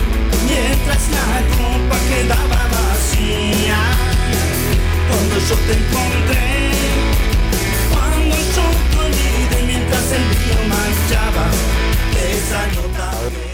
mientras 0.45 1.10
la 1.10 1.41
copa 1.57 1.98
quedaba 2.07 2.68
vacía. 2.70 3.80
Cuando 5.10 5.36
yo 5.40 5.56
te 5.66 5.74
encontré, 5.74 6.72
cuando 7.90 8.36
yo 8.38 8.66
te 8.91 8.98
olvidé, 9.07 9.64
mientras 9.66 10.11
el 10.11 10.26
río 10.38 10.60
marchaba, 10.70 11.49
esa 12.16 12.68
nota. 12.76 13.49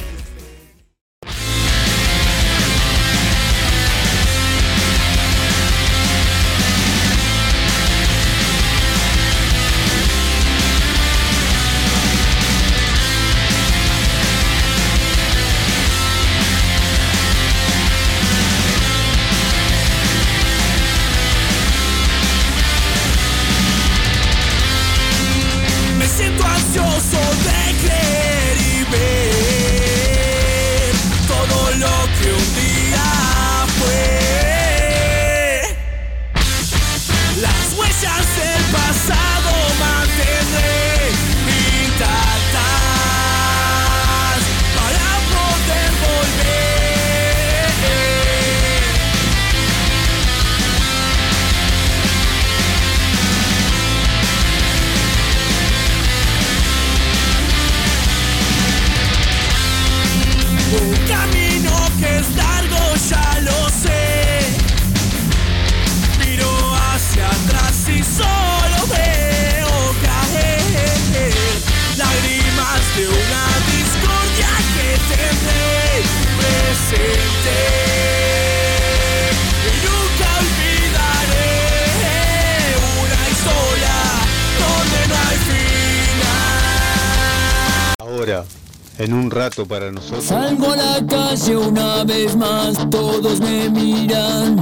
En 88.98 89.14
un 89.14 89.30
rato 89.30 89.66
para 89.66 89.92
nosotros. 89.92 90.24
Salgo 90.24 90.72
a 90.72 90.76
la 90.76 91.06
calle 91.06 91.58
una 91.58 92.04
vez 92.04 92.36
más, 92.36 92.90
todos 92.90 93.40
me 93.40 93.70
miran, 93.70 94.56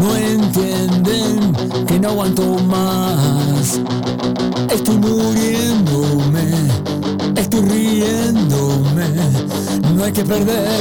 no 0.00 0.16
entienden 0.16 1.52
que 1.86 1.98
no 1.98 2.08
aguanto 2.10 2.42
más. 2.42 3.80
Estoy 4.70 4.96
muriéndome, 4.96 6.50
estoy 7.36 7.60
riéndome, 7.62 9.08
no 9.94 10.04
hay 10.04 10.12
que 10.12 10.24
perder. 10.24 10.80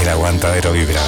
El 0.00 0.08
aguantadero 0.08 0.72
vibra. 0.72 1.00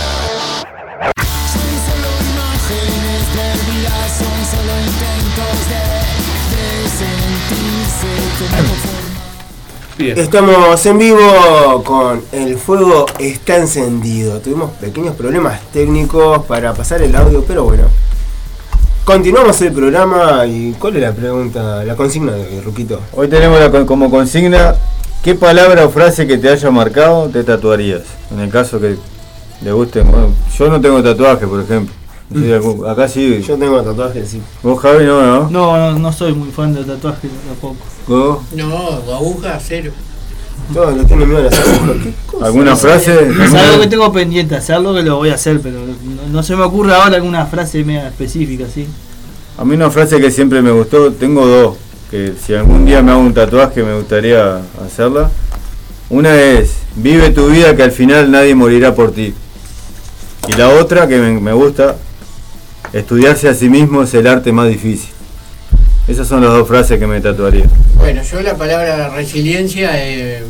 Son 1.53 1.70
solo 1.87 2.11
imágenes 2.33 3.23
perdidas, 3.35 4.09
son 4.19 4.39
solo 4.51 4.73
intentos 4.81 5.69
de, 5.69 5.98
Estamos 9.98 10.86
en 10.86 10.98
vivo 10.98 11.82
con 11.85 12.23
El 12.31 12.56
Fuego 12.56 13.06
está 13.19 13.56
encendido. 13.56 14.40
Tuvimos 14.40 14.70
pequeños 14.73 15.16
problemas 15.16 15.60
técnicos 15.73 16.44
para 16.47 16.73
pasar 16.73 17.02
el 17.02 17.16
audio, 17.16 17.44
pero 17.44 17.65
bueno. 17.65 17.85
Continuamos 19.05 19.60
el 19.62 19.73
programa 19.73 20.47
y 20.47 20.73
¿cuál 20.78 20.97
es 20.97 21.02
la 21.02 21.12
pregunta, 21.12 21.82
la 21.82 21.97
consigna 21.97 22.32
de 22.32 22.60
Ruquito? 22.60 23.01
Hoy 23.12 23.27
tenemos 23.27 23.59
la 23.59 23.86
como 23.86 24.10
consigna, 24.10 24.74
¿qué 25.24 25.35
palabra 25.35 25.86
o 25.86 25.90
frase 25.90 26.27
que 26.27 26.39
te 26.39 26.48
haya 26.48 26.70
marcado 26.70 27.28
te 27.28 27.43
tatuarías? 27.43 28.02
En 28.31 28.39
el 28.40 28.51
caso 28.51 28.78
que 28.78 28.97
le 29.62 29.73
guste, 29.73 30.02
bueno, 30.02 30.32
yo 30.56 30.69
no 30.69 30.81
tengo 30.81 31.02
tatuaje, 31.02 31.47
por 31.47 31.60
ejemplo. 31.60 31.94
No 32.31 32.41
sé 32.41 32.47
si 32.47 32.53
algún- 32.53 32.87
acá 32.89 33.09
sí. 33.09 33.43
Yo 33.47 33.57
tengo 33.57 33.81
tatuajes, 33.83 34.29
sí. 34.29 34.43
¿Vos, 34.63 34.79
Javi, 34.81 35.05
no, 35.05 35.23
no? 35.23 35.51
No, 35.51 35.77
no, 35.93 35.99
no 35.99 36.13
soy 36.13 36.35
muy 36.35 36.51
fan 36.51 36.75
de 36.75 36.85
tatuajes 36.85 37.31
tampoco. 37.47 37.77
¿Vos? 38.07 38.39
No, 38.55 38.89
aguja, 39.15 39.59
cero. 39.63 39.93
Todos 40.75 40.95
lo 40.95 41.05
tienen 41.07 41.29
miedo 41.29 41.41
a 41.41 41.45
las 41.51 41.59
agujas. 41.59 41.97
¿Alguna 42.43 42.77
frase? 42.77 43.15
Es 43.43 43.55
algo 43.55 43.81
que 43.81 43.87
tengo 43.87 44.13
pendiente, 44.13 44.55
hacerlo 44.57 44.95
que 44.95 45.03
lo 45.03 45.17
voy 45.17 45.31
a 45.31 45.35
hacer, 45.35 45.61
pero 45.61 45.79
no, 45.81 46.29
no 46.31 46.43
se 46.43 46.55
me 46.57 46.63
ocurre 46.65 46.95
ahora 46.95 47.17
alguna 47.17 47.47
frase 47.47 47.83
media 47.85 48.09
específica, 48.09 48.67
¿sí? 48.73 48.87
A 49.57 49.65
mí 49.65 49.75
una 49.75 49.91
frase 49.91 50.21
que 50.21 50.31
siempre 50.31 50.61
me 50.61 50.71
gustó, 50.71 51.11
tengo 51.13 51.47
dos, 51.47 51.77
que 52.11 52.35
si 52.45 52.55
algún 52.55 52.85
día 52.85 53.01
me 53.03 53.13
hago 53.13 53.21
un 53.23 53.33
tatuaje 53.35 53.83
me 53.83 53.95
gustaría 53.97 54.61
hacerla. 54.85 55.31
Una 56.11 56.37
es, 56.41 56.75
vive 56.97 57.31
tu 57.31 57.49
vida 57.49 57.75
que 57.75 57.83
al 57.83 57.91
final 57.93 58.31
nadie 58.31 58.55
morirá 58.55 58.95
por 58.95 59.13
ti. 59.13 59.33
Y 60.49 60.53
la 60.53 60.69
otra 60.69 61.09
que 61.09 61.19
me, 61.19 61.41
me 61.41 61.53
gusta, 61.55 61.97
estudiarse 62.93 63.48
a 63.48 63.55
sí 63.55 63.69
mismo 63.69 64.02
es 64.02 64.15
el 64.15 64.27
arte 64.27 64.52
más 64.52 64.69
difícil. 64.69 65.10
Esas 66.06 66.27
son 66.27 66.43
las 66.43 66.51
dos 66.51 66.66
frases 66.66 66.98
que 66.98 67.06
me 67.06 67.20
tatuaría. 67.20 67.66
Bueno, 67.97 68.23
yo 68.23 68.40
la 68.40 68.56
palabra 68.56 69.10
resiliencia 69.10 69.90
eh, 69.94 70.43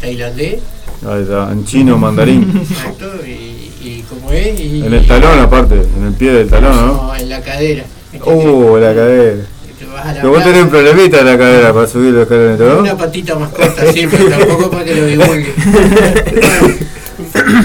tailandés, 0.00 0.60
Ahí 1.06 1.22
está, 1.22 1.50
en 1.52 1.64
chino, 1.66 1.98
mandarín. 1.98 2.62
exacto, 2.70 3.06
y, 3.26 3.70
y 3.82 4.04
como 4.08 4.30
es, 4.30 4.58
y 4.58 4.82
En 4.86 4.94
el 4.94 5.06
talón 5.06 5.38
aparte, 5.38 5.74
en 5.74 6.06
el 6.06 6.12
pie 6.14 6.32
del 6.32 6.48
talón, 6.48 6.74
¿no? 6.74 6.86
no, 6.86 7.14
en 7.16 7.28
la 7.28 7.42
cadera. 7.42 7.84
Uh, 8.24 8.76
la 8.78 8.94
cadera. 8.94 9.42
Te 9.78 9.84
vas 9.86 10.06
a 10.06 10.12
la 10.12 10.20
Pero 10.20 10.30
vos 10.30 10.44
tenés 10.44 10.62
un 10.62 10.70
problemita 10.70 11.20
en 11.20 11.26
la 11.26 11.36
cadera 11.36 11.74
para 11.74 11.86
subir 11.86 12.12
los 12.12 12.22
escalones, 12.22 12.58
¿no? 12.58 12.78
Una 12.78 12.96
patita 12.96 13.34
más 13.34 13.50
corta 13.50 13.92
siempre, 13.92 14.18
tampoco 14.24 14.70
para 14.70 14.84
que 14.84 14.94
lo 14.94 15.06
divulgue. 15.06 15.52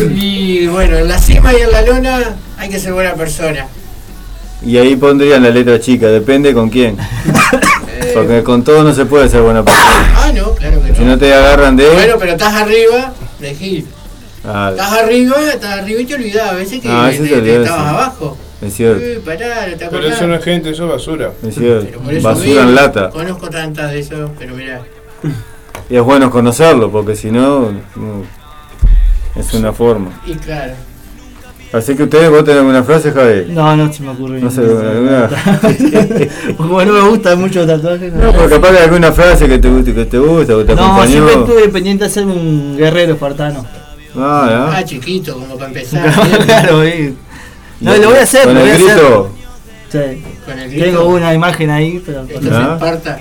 y 0.15 0.67
bueno, 0.67 0.97
en 0.97 1.07
la 1.07 1.19
cima 1.19 1.53
y 1.53 1.61
en 1.61 1.71
la 1.71 1.81
lona 1.83 2.35
hay 2.59 2.69
que 2.69 2.79
ser 2.79 2.93
buena 2.93 3.13
persona. 3.15 3.67
Y 4.61 4.77
ahí 4.77 4.95
pondrían 4.97 5.41
la 5.41 5.49
letra 5.49 5.79
chica, 5.79 6.07
depende 6.07 6.53
con 6.53 6.69
quién. 6.69 6.97
Porque 8.13 8.43
con 8.43 8.63
todo 8.63 8.83
no 8.83 8.93
se 8.93 9.05
puede 9.05 9.29
ser 9.29 9.41
buena 9.41 9.63
persona. 9.63 10.13
Ah, 10.17 10.31
no, 10.33 10.53
claro 10.55 10.81
que 10.83 10.89
no. 10.89 10.95
Si 10.95 11.03
no 11.03 11.17
te 11.17 11.33
agarran 11.33 11.75
de. 11.75 11.89
Bueno, 11.89 12.15
pero 12.19 12.31
estás 12.33 12.53
arriba 12.53 13.13
de 13.39 13.55
Gil. 13.55 13.87
Ah, 14.45 14.69
Estás 14.71 14.91
arriba, 14.93 15.35
estás 15.53 15.79
arriba 15.79 16.01
y 16.01 16.05
te 16.05 16.15
olvidás. 16.15 16.49
A 16.51 16.53
veces 16.55 16.81
que 16.81 16.89
Ah, 16.89 17.07
te- 17.09 17.15
eso 17.15 17.23
te 17.23 17.29
te- 17.29 17.35
olvidás, 17.37 17.61
estabas 17.63 17.83
sí. 17.83 17.89
abajo. 17.95 18.37
es 18.61 18.73
cierto. 18.73 19.05
Uy, 19.05 19.19
pará, 19.25 19.67
no 19.67 19.77
te 19.77 19.87
Pero 19.87 20.07
eso 20.07 20.27
no 20.27 20.35
es 20.35 20.43
gente, 20.43 20.69
eso 20.71 20.85
es 20.85 20.91
basura. 20.91 21.31
Es 21.47 21.55
cierto. 21.55 21.99
Basura 22.21 22.61
en 22.63 22.75
lata. 22.75 23.09
Conozco 23.09 23.49
tantas 23.49 23.91
de 23.91 23.99
eso, 23.99 24.31
pero 24.39 24.55
mirá. 24.55 24.81
Y 25.89 25.95
es 25.95 26.01
bueno 26.03 26.29
conocerlo, 26.31 26.89
porque 26.91 27.15
si 27.15 27.31
no, 27.31 27.69
es 29.35 29.53
una 29.53 29.73
forma. 29.73 30.21
Y 30.25 30.33
claro. 30.35 30.73
Así 31.71 31.95
que 31.95 32.03
ustedes, 32.03 32.29
vos 32.31 32.43
tenés 32.43 32.59
alguna 32.61 32.83
frase, 32.83 33.11
Javi. 33.11 33.45
No, 33.49 33.75
no 33.75 33.93
se 33.93 34.01
me 34.01 34.09
ocurre. 34.09 34.39
No 34.41 34.49
sé, 34.49 34.61
alguna. 34.61 35.29
Porque 35.61 36.29
como 36.57 36.83
no 36.83 36.93
me 36.93 37.09
gusta 37.09 37.35
mucho 37.35 37.67
tatuajes. 37.67 38.11
No, 38.11 38.31
porque 38.33 38.49
capaz 38.55 38.71
que 38.71 38.79
alguna 38.79 39.11
frase 39.11 39.47
que 39.47 39.59
te 39.59 39.69
guste, 39.69 39.93
que 39.93 40.05
te 40.05 40.17
gusta, 40.17 40.55
que 40.57 40.63
te 40.63 40.75
No, 40.75 40.81
acompañó. 40.83 41.11
siempre 41.11 41.33
estuve 41.35 41.69
pendiente 41.69 42.03
de 42.05 42.09
ser 42.09 42.25
un 42.25 42.75
guerrero 42.75 43.13
espartano. 43.13 43.65
Ah, 44.17 44.73
Ah, 44.77 44.83
chiquito, 44.83 45.33
como 45.35 45.55
para 45.57 45.67
empezar. 45.67 46.11
claro, 46.45 46.83
eh. 46.83 47.13
No, 47.81 47.95
lo 47.97 48.09
voy 48.09 48.17
a 48.17 48.23
hacer, 48.23 48.45
Con 48.45 48.55
lo 48.55 48.59
voy 48.61 48.69
el 48.69 48.75
a 48.75 48.79
hacer. 48.79 48.95
grito. 48.97 49.31
Sí. 49.91 50.23
Con 50.45 50.59
el 50.59 50.69
grito. 50.71 50.85
Tengo 50.85 51.05
una 51.09 51.33
imagen 51.35 51.69
ahí, 51.69 52.01
pero. 52.03 52.21
Esto 52.27 52.47
es 52.47 52.51
¿Ah? 52.51 52.73
Esparta. 52.73 53.19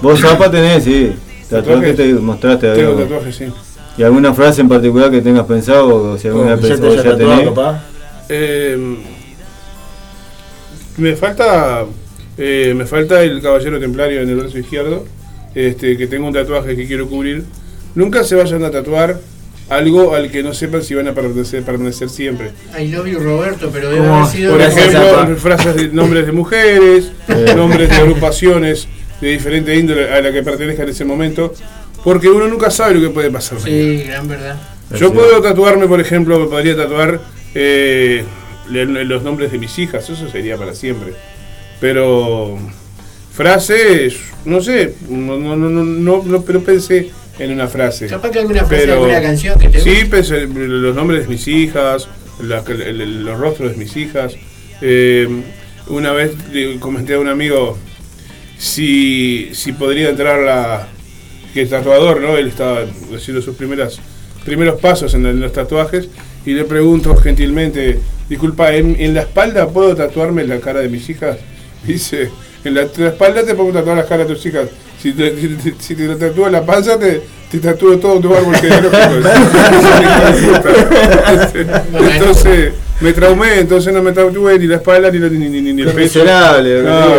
Vos, 0.00 0.20
Zapa, 0.20 0.50
tenés, 0.50 0.84
sí. 0.84 1.12
Tatuaje 1.50 1.92
¿Tatuajes? 1.92 1.96
te 1.96 2.14
mostraste. 2.14 2.72
Tengo 2.74 2.90
algo. 2.92 3.02
tatuajes, 3.02 3.36
sí. 3.36 3.44
¿Y 3.96 4.02
alguna 4.02 4.34
frase 4.34 4.60
en 4.60 4.68
particular 4.68 5.10
que 5.10 5.20
tengas 5.22 5.46
pensado? 5.46 6.12
O 6.12 6.18
si 6.18 6.28
alguna 6.28 6.54
Oh, 6.54 6.60
que 6.60 6.68
ya 6.68 6.76
te 6.76 6.96
ya 6.96 7.02
tatuado, 7.02 7.16
tenés. 7.38 7.48
capaz. 7.48 7.82
Eh, 8.28 8.96
me 10.96 11.16
falta 11.16 11.84
eh, 12.38 12.72
me 12.76 12.86
falta 12.86 13.22
el 13.22 13.40
caballero 13.40 13.78
templario 13.78 14.20
en 14.20 14.28
el 14.28 14.36
brazo 14.36 14.58
izquierdo, 14.58 15.04
este, 15.54 15.96
que 15.96 16.06
tengo 16.06 16.26
un 16.26 16.32
tatuaje 16.32 16.74
que 16.76 16.86
quiero 16.86 17.08
cubrir. 17.08 17.44
Nunca 17.94 18.24
se 18.24 18.34
vayan 18.34 18.64
a 18.64 18.70
tatuar 18.70 19.20
algo 19.68 20.14
al 20.14 20.30
que 20.30 20.42
no 20.42 20.52
sepan 20.52 20.82
si 20.82 20.94
van 20.94 21.06
a 21.08 21.14
permanecer, 21.14 21.62
permanecer 21.62 22.08
siempre. 22.10 22.50
I 22.78 22.88
love 22.88 23.06
you, 23.06 23.18
Roberto, 23.20 23.70
pero 23.72 23.90
debe 23.90 24.06
haber 24.06 24.26
sido. 24.26 24.52
por 24.52 24.60
ejemplo, 24.60 25.36
frases 25.36 25.76
de 25.76 25.88
nombres 25.88 26.26
de 26.26 26.32
mujeres, 26.32 27.12
nombres 27.56 27.88
de 27.88 27.94
agrupaciones 27.96 28.88
de 29.20 29.28
diferente 29.28 29.74
índole 29.76 30.12
a 30.12 30.20
la 30.20 30.32
que 30.32 30.42
pertenezca 30.42 30.82
en 30.82 30.88
ese 30.88 31.04
momento, 31.04 31.54
porque 32.04 32.28
uno 32.28 32.46
nunca 32.46 32.70
sabe 32.70 32.94
lo 32.94 33.00
que 33.00 33.10
puede 33.14 33.30
pasar. 33.30 33.58
Sí, 33.60 34.04
gran 34.06 34.28
verdad. 34.28 34.56
Yo 34.96 35.12
puedo 35.12 35.40
tatuarme, 35.42 35.86
por 35.88 36.00
ejemplo, 36.00 36.38
me 36.38 36.46
podría 36.46 36.76
tatuar 36.76 37.20
eh, 37.54 38.24
los 38.68 39.22
nombres 39.22 39.50
de 39.50 39.58
mis 39.58 39.78
hijas, 39.78 40.08
eso 40.08 40.28
sería 40.28 40.56
para 40.56 40.74
siempre. 40.74 41.14
Pero 41.80 42.58
frases, 43.32 44.16
no 44.44 44.60
sé, 44.60 44.94
no, 45.08 45.36
no, 45.38 45.56
no, 45.56 45.68
no, 45.70 45.82
no, 45.84 46.22
no- 46.24 46.42
pero 46.42 46.60
pensé 46.60 47.10
en 47.38 47.50
una 47.50 47.66
frase. 47.66 48.06
Capaz 48.06 48.30
que 48.30 48.38
alguna 48.38 48.60
frase 48.64 48.74
de 48.74 48.80
Pero- 48.82 48.94
alguna 49.04 49.20
canción 49.22 49.58
que 49.58 49.68
te 49.68 49.80
Sí, 49.80 49.90
guste. 49.90 50.06
pensé 50.06 50.42
en 50.42 50.82
los 50.82 50.94
nombres 50.94 51.22
de 51.22 51.28
mis 51.28 51.48
hijas, 51.48 52.08
la- 52.40 52.62
el- 52.68 53.00
el- 53.00 53.24
los 53.24 53.38
rostros 53.38 53.72
de 53.72 53.76
mis 53.76 53.96
hijas. 53.96 54.34
Eh, 54.80 55.28
una 55.88 56.12
vez 56.12 56.32
comenté 56.78 57.14
a 57.14 57.18
un 57.18 57.28
amigo 57.28 57.76
si, 58.58 59.50
si 59.52 59.72
podría 59.72 60.10
entrar 60.10 60.40
la 60.40 60.88
que 61.54 61.62
el 61.62 61.70
tatuador, 61.70 62.20
¿no? 62.20 62.36
Él 62.36 62.48
estaba 62.48 62.80
haciendo 63.14 63.40
sus 63.40 63.54
primeras 63.56 63.98
primeros 64.44 64.78
pasos 64.78 65.14
en, 65.14 65.24
en 65.24 65.40
los 65.40 65.52
tatuajes 65.52 66.08
y 66.44 66.52
le 66.52 66.64
pregunto 66.64 67.16
gentilmente, 67.16 67.98
disculpa, 68.28 68.74
¿en, 68.74 68.94
en 68.98 69.14
la 69.14 69.22
espalda 69.22 69.66
puedo 69.68 69.94
tatuarme 69.96 70.44
la 70.44 70.60
cara 70.60 70.80
de 70.80 70.88
mis 70.90 71.08
hijas? 71.08 71.38
Dice, 71.86 72.30
en 72.64 72.74
la, 72.74 72.82
espalda 72.82 73.44
te 73.44 73.54
pongo 73.54 73.72
tatuar 73.72 73.96
las 73.96 74.06
caras 74.06 74.28
de 74.28 74.34
tus 74.34 74.44
hijas. 74.46 74.68
Si 75.00 75.12
te, 75.12 75.30
te- 75.30 75.74
si 75.78 75.94
te 75.94 76.08
tatúas 76.16 76.50
la 76.50 76.64
panza, 76.64 76.98
te, 76.98 77.22
te 77.50 77.58
tatúo 77.58 77.96
todo 77.98 78.20
tu 78.20 78.34
árbol 78.34 78.56
genealógico. 78.56 79.28
entonces, 82.12 82.72
me 83.00 83.12
traumé, 83.12 83.58
entonces 83.60 83.92
no 83.92 84.02
me 84.02 84.12
tatué 84.12 84.58
ni 84.58 84.66
la 84.66 84.76
espalda 84.76 85.10
ni, 85.10 85.18
la- 85.18 85.28
ni, 85.28 85.48
ni, 85.48 85.60
ni, 85.60 85.72
ni 85.72 85.82
el 85.82 85.88
pecho. 85.88 86.20
miserable, 86.20 86.80
Claro, 86.82 87.10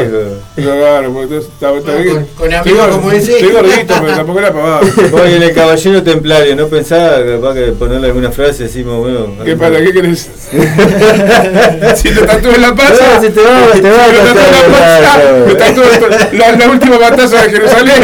viejo. 0.55 0.77
claro, 0.79 1.11
porque 1.13 1.23
entonces 1.35 1.51
está, 1.53 1.77
está 1.77 1.91
Bueno, 1.91 2.03
bien. 2.13 2.27
con- 2.35 2.53
amigos 2.53 2.87
como 2.87 3.11
ese. 3.11 3.33
Estoy 3.33 3.51
gordito, 3.51 3.93
pero 4.01 4.13
tampoco 4.15 4.39
era 4.39 4.53
pavada. 4.53 4.81
Y 5.29 5.33
en 5.35 5.43
el 5.43 5.53
caballero 5.53 6.01
templario, 6.03 6.55
¿no 6.55 6.67
pensaba 6.67 7.17
capaz 7.25 7.53
que 7.55 7.61
ponerle 7.73 8.07
alguna 8.07 8.31
frase 8.31 8.63
decimos, 8.63 8.99
bueno. 8.99 9.35
¿Qué 9.43 9.55
para 9.57 9.77
qué 9.83 9.91
querés? 9.91 10.29
si 11.95 12.09
te 12.09 12.21
tatúas 12.21 12.57
la. 12.57 12.71
No, 12.71 13.21
si 13.21 13.29
te 13.29 13.41
va, 13.41 13.71
te 13.73 13.89
va 13.89 14.05
si 14.05 14.11
me 14.11 14.33
tatúas 14.33 14.51
la 14.71 14.99
claro. 14.99 15.45
me 15.47 15.55
tatúo 15.55 15.83
la, 16.33 16.51
la 16.55 16.69
última 16.69 16.97
batalla 16.97 17.41
de 17.43 17.49
Jerusalén. 17.49 18.03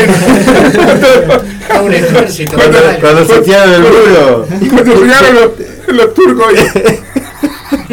Un 1.84 1.94
ejército. 1.94 2.56
Cuando-. 2.58 2.78
Cuando 3.00 3.26
saquearon 3.26 3.74
el 3.74 3.82
muro. 3.82 4.46
Cuando 4.72 4.96
llegaron 5.04 5.36
los, 5.36 5.96
los 5.96 6.14
turcos 6.14 6.54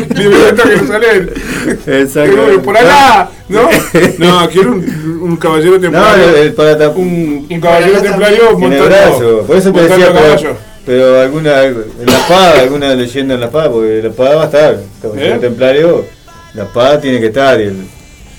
a 0.62 0.66
Jerusalén. 0.68 1.30
Exacto. 1.86 2.62
Por 2.62 2.76
allá, 2.76 3.30
¿no? 3.48 3.68
No, 4.18 4.48
quiero 4.50 4.72
un, 4.72 5.18
un 5.22 5.36
caballero 5.36 5.74
No, 5.76 5.80
templario. 5.80 6.28
el, 6.28 6.34
el 6.36 6.52
para 6.54 6.88
un, 6.90 7.46
un 7.50 7.60
caballero 7.60 8.00
templario 8.00 8.58
montando, 8.58 8.84
brazo. 8.86 9.44
Por 9.46 9.56
eso 9.56 9.72
te 9.72 9.80
decía, 9.82 9.96
pero, 10.12 10.12
caballo. 10.14 10.56
pero 10.86 11.20
alguna, 11.20 11.64
en 11.64 12.06
la 12.06 12.18
espada, 12.18 12.60
alguna 12.60 12.94
leyenda 12.94 13.34
en 13.34 13.40
la 13.40 13.46
espada, 13.46 13.70
porque 13.70 14.00
la 14.02 14.08
espada 14.08 14.34
va 14.36 14.42
a 14.42 14.46
estar. 14.46 14.80
Caballero 15.02 15.34
¿Eh? 15.34 15.38
templario, 15.38 16.04
la 16.54 16.62
espada 16.64 17.00
tiene 17.00 17.20
que 17.20 17.26
estar. 17.26 17.60
Y 17.60 17.64
el, 17.64 17.76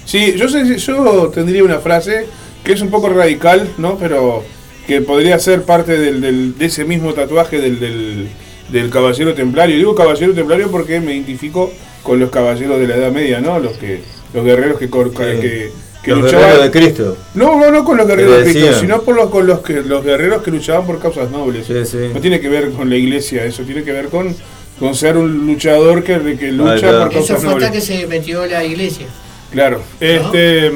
Sí, 0.05 0.33
yo 0.35 0.49
sé, 0.49 0.75
yo 0.77 1.31
tendría 1.33 1.63
una 1.63 1.79
frase 1.79 2.25
que 2.63 2.73
es 2.73 2.81
un 2.81 2.89
poco 2.89 3.09
radical, 3.09 3.69
¿no? 3.77 3.95
Pero 3.97 4.43
que 4.87 5.01
podría 5.01 5.37
ser 5.37 5.61
parte 5.61 5.99
del, 5.99 6.19
del- 6.19 6.57
de 6.57 6.65
ese 6.65 6.83
mismo 6.83 7.13
tatuaje 7.13 7.59
del, 7.59 7.79
del, 7.79 8.27
del 8.71 8.89
caballero 8.89 9.33
templario. 9.33 9.75
Digo 9.77 9.95
caballero 9.95 10.33
templario 10.33 10.69
porque 10.71 10.99
me 10.99 11.13
identifico 11.13 11.71
con 12.03 12.19
los 12.19 12.29
caballeros 12.29 12.79
de 12.79 12.87
la 12.87 12.95
Edad 12.95 13.11
Media, 13.11 13.39
¿no? 13.41 13.59
Los 13.59 13.77
que 13.77 14.01
los 14.33 14.43
guerreros 14.45 14.77
que, 14.79 14.89
cor- 14.89 15.11
que, 15.13 15.71
que 16.03 16.11
los 16.11 16.21
luchaban. 16.21 16.45
guerreros 16.45 16.63
de 16.65 16.71
Cristo. 16.79 17.17
No, 17.33 17.59
no, 17.59 17.71
no 17.71 17.83
con 17.83 17.97
los 17.97 18.07
guerreros 18.07 18.37
de 18.45 18.51
Cristo, 18.51 18.79
sino 18.79 19.01
por 19.01 19.15
los, 19.15 19.29
con 19.29 19.47
los, 19.47 19.59
que, 19.61 19.81
los 19.81 20.03
guerreros 20.03 20.41
que 20.43 20.51
luchaban 20.51 20.85
por 20.85 20.99
causas 20.99 21.29
nobles. 21.31 21.65
Sí, 21.67 21.73
sí. 21.85 21.97
No 22.13 22.19
tiene 22.21 22.39
que 22.39 22.47
ver 22.49 22.69
con 22.71 22.89
la 22.89 22.95
iglesia, 22.95 23.43
eso 23.43 23.63
tiene 23.63 23.83
que 23.83 23.91
ver 23.91 24.07
con, 24.09 24.35
con 24.79 24.93
ser 24.95 25.17
un 25.17 25.45
luchador 25.47 26.03
que, 26.03 26.37
que 26.37 26.51
lucha 26.51 26.73
Ahí 26.73 26.81
va. 26.93 27.03
por 27.05 27.09
Eso 27.11 27.19
causas 27.19 27.27
fue 27.27 27.35
hasta 27.35 27.49
nobles. 27.67 27.71
que 27.71 27.81
se 27.81 28.07
metió 28.07 28.45
la 28.45 28.63
iglesia. 28.63 29.07
Claro. 29.51 29.81
Este. 29.99 30.71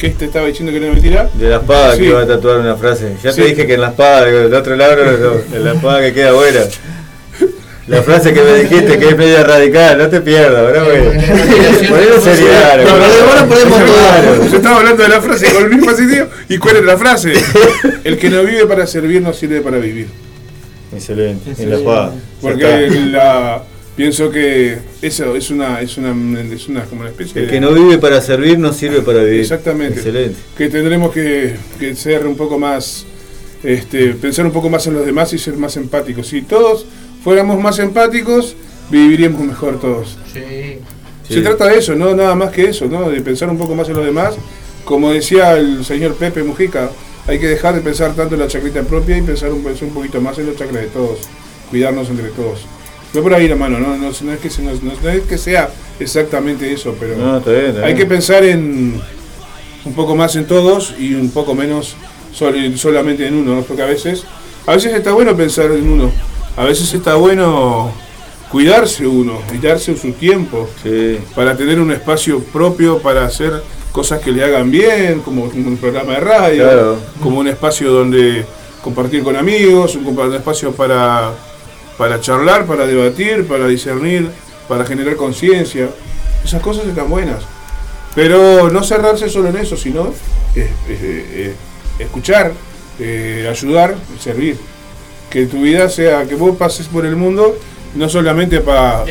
¿Qué 0.00 0.08
te 0.10 0.24
estaba 0.24 0.46
diciendo 0.46 0.72
que 0.72 0.80
no 0.80 0.86
era 0.86 0.94
mentira? 0.94 1.28
De 1.34 1.50
la 1.50 1.56
espada 1.56 1.94
Sí. 1.94 2.02
que 2.02 2.12
va 2.12 2.22
a 2.22 2.26
tatuar 2.26 2.56
una 2.58 2.74
frase. 2.74 3.12
Ya 3.22 3.32
Sí. 3.32 3.42
te 3.42 3.48
dije 3.48 3.66
que 3.66 3.74
en 3.74 3.82
la 3.82 3.88
espada, 3.88 4.24
del 4.24 4.54
otro 4.54 4.74
lado, 4.74 4.96
en 5.52 5.62
la 5.64 5.72
espada 5.74 6.00
que 6.00 6.14
queda 6.14 6.32
buena. 6.32 6.60
La 7.86 8.02
frase 8.02 8.32
que 8.32 8.40
me 8.40 8.54
dijiste 8.62 8.98
que 8.98 9.08
es 9.08 9.16
media 9.16 9.42
radical, 9.42 9.98
no 9.98 10.08
te 10.08 10.20
pierdas, 10.20 10.62
¿verdad, 10.64 10.84
güey? 10.84 11.88
Ponelo 11.88 12.20
seriedad. 12.20 12.76
No, 12.84 12.96
no, 12.96 13.04
ahora 13.04 13.46
ponemos 13.46 13.78
Claro, 13.82 14.48
Yo 14.50 14.56
estaba 14.56 14.76
hablando 14.76 15.02
de 15.02 15.08
la 15.08 15.20
frase 15.20 15.52
con 15.52 15.64
el 15.64 15.70
mismo 15.70 15.92
sentido. 15.94 16.28
¿Y 16.48 16.56
cuál 16.58 16.76
es 16.76 16.84
la 16.84 16.96
frase? 16.96 17.32
El 18.04 18.16
que 18.16 18.30
no 18.30 18.42
vive 18.44 18.64
para 18.66 18.86
servir 18.86 19.20
no 19.20 19.32
sirve 19.34 19.60
para 19.60 19.78
vivir. 19.78 20.06
Excelente, 20.94 21.50
en 21.62 21.70
la 21.70 21.76
espada. 21.76 22.12
Porque 22.40 22.88
la, 23.10 23.62
pienso 23.96 24.30
que 24.30 24.78
eso 25.02 25.36
es 25.36 25.50
una, 25.50 25.80
es 25.80 25.96
una, 25.96 26.14
es 26.52 26.68
una, 26.68 26.84
como 26.84 27.02
una 27.02 27.10
especie 27.10 27.40
El 27.40 27.46
de. 27.46 27.52
que 27.52 27.60
no 27.60 27.72
vive 27.72 27.98
para 27.98 28.20
servir 28.20 28.58
no 28.58 28.72
sirve 28.72 29.02
para 29.02 29.22
vivir. 29.22 29.40
Exactamente. 29.40 29.98
Excelente. 29.98 30.36
Que 30.56 30.68
tendremos 30.68 31.12
que, 31.12 31.54
que 31.78 31.94
ser 31.94 32.26
un 32.26 32.36
poco 32.36 32.58
más, 32.58 33.06
este, 33.62 34.14
pensar 34.14 34.46
un 34.46 34.52
poco 34.52 34.70
más 34.70 34.86
en 34.86 34.94
los 34.94 35.06
demás 35.06 35.32
y 35.32 35.38
ser 35.38 35.56
más 35.56 35.76
empáticos. 35.76 36.28
Si 36.28 36.42
todos 36.42 36.86
fuéramos 37.22 37.60
más 37.60 37.78
empáticos, 37.78 38.56
viviríamos 38.90 39.40
mejor 39.42 39.80
todos. 39.80 40.18
Sí. 40.32 40.78
Se 41.28 41.42
trata 41.42 41.66
de 41.66 41.78
eso, 41.78 41.94
no 41.94 42.14
nada 42.16 42.34
más 42.34 42.50
que 42.50 42.64
eso, 42.64 42.86
¿no? 42.86 43.08
De 43.08 43.20
pensar 43.20 43.48
un 43.48 43.58
poco 43.58 43.74
más 43.76 43.88
en 43.88 43.94
los 43.96 44.04
demás. 44.04 44.34
Como 44.84 45.12
decía 45.12 45.56
el 45.56 45.84
señor 45.84 46.16
Pepe 46.16 46.42
Mujica, 46.42 46.90
hay 47.28 47.38
que 47.38 47.46
dejar 47.46 47.74
de 47.74 47.80
pensar 47.80 48.16
tanto 48.16 48.34
en 48.34 48.40
la 48.40 48.48
chacrita 48.48 48.82
propia 48.82 49.16
y 49.16 49.22
pensar 49.22 49.52
un, 49.52 49.62
pensar 49.62 49.86
un 49.86 49.94
poquito 49.94 50.20
más 50.20 50.38
en 50.38 50.48
la 50.48 50.56
chacra 50.56 50.80
de 50.80 50.88
todos. 50.88 51.20
Cuidarnos 51.70 52.10
entre 52.10 52.28
todos. 52.30 52.66
No 53.12 53.22
por 53.22 53.34
ahí 53.34 53.48
la 53.48 53.56
mano, 53.56 53.78
¿no? 53.78 53.96
No, 53.96 54.10
no 54.22 54.32
es 54.32 54.40
que 54.40 54.50
se- 54.50 54.62
no- 54.62 54.72
no- 54.72 54.92
no 55.02 55.08
es 55.08 55.22
que 55.22 55.36
sea 55.38 55.68
exactamente 55.98 56.72
eso, 56.72 56.94
pero 56.98 57.16
No, 57.16 57.38
está 57.38 57.50
bien, 57.50 57.66
está 57.66 57.86
hay 57.86 57.94
que 57.94 58.06
pensar 58.06 58.44
en 58.44 59.00
un 59.84 59.94
poco 59.94 60.14
más 60.14 60.36
en 60.36 60.46
todos 60.46 60.94
y 60.98 61.14
un 61.14 61.30
poco 61.30 61.54
menos 61.54 61.96
sol- 62.32 62.76
solamente 62.78 63.26
en 63.26 63.34
uno, 63.34 63.56
¿no? 63.56 63.62
porque 63.62 63.82
a 63.82 63.86
veces, 63.86 64.24
a 64.66 64.72
veces 64.74 64.92
está 64.94 65.12
bueno 65.12 65.36
pensar 65.36 65.66
en 65.72 65.88
uno, 65.90 66.10
a 66.56 66.64
veces 66.64 66.92
está 66.94 67.14
bueno 67.16 67.92
cuidarse 68.50 69.06
uno 69.06 69.40
y 69.54 69.58
darse 69.58 69.96
su 69.96 70.12
tiempo 70.12 70.68
para 71.34 71.56
tener 71.56 71.80
un 71.80 71.90
espacio 71.92 72.40
propio 72.40 72.98
para 72.98 73.24
hacer 73.24 73.62
cosas 73.92 74.20
que 74.20 74.30
le 74.30 74.44
hagan 74.44 74.70
bien, 74.70 75.20
como 75.20 75.44
un 75.44 75.76
programa 75.78 76.12
de 76.14 76.20
radio, 76.20 76.62
Claro. 76.64 76.98
como 77.22 77.40
un 77.40 77.48
espacio 77.48 77.90
donde 77.90 78.44
compartir 78.82 79.22
con 79.22 79.36
amigos, 79.36 79.96
un 79.96 80.34
espacio 80.34 80.72
para, 80.72 81.32
para 82.00 82.18
charlar, 82.18 82.64
para 82.64 82.86
debatir, 82.86 83.46
para 83.46 83.66
discernir, 83.66 84.26
para 84.66 84.86
generar 84.86 85.16
conciencia. 85.16 85.90
Esas 86.42 86.62
cosas 86.62 86.86
están 86.86 87.10
buenas. 87.10 87.42
Pero 88.14 88.70
no 88.70 88.82
cerrarse 88.82 89.28
solo 89.28 89.50
en 89.50 89.58
eso, 89.58 89.76
sino 89.76 90.06
eh, 90.56 90.66
eh, 90.88 91.26
eh, 91.34 91.54
escuchar, 91.98 92.54
eh, 92.98 93.46
ayudar, 93.50 93.96
servir. 94.18 94.56
Que 95.28 95.44
tu 95.44 95.60
vida 95.60 95.90
sea, 95.90 96.24
que 96.24 96.36
vos 96.36 96.56
pases 96.56 96.86
por 96.86 97.04
el 97.04 97.16
mundo 97.16 97.54
no 97.94 98.08
solamente 98.08 98.60
para 98.62 99.04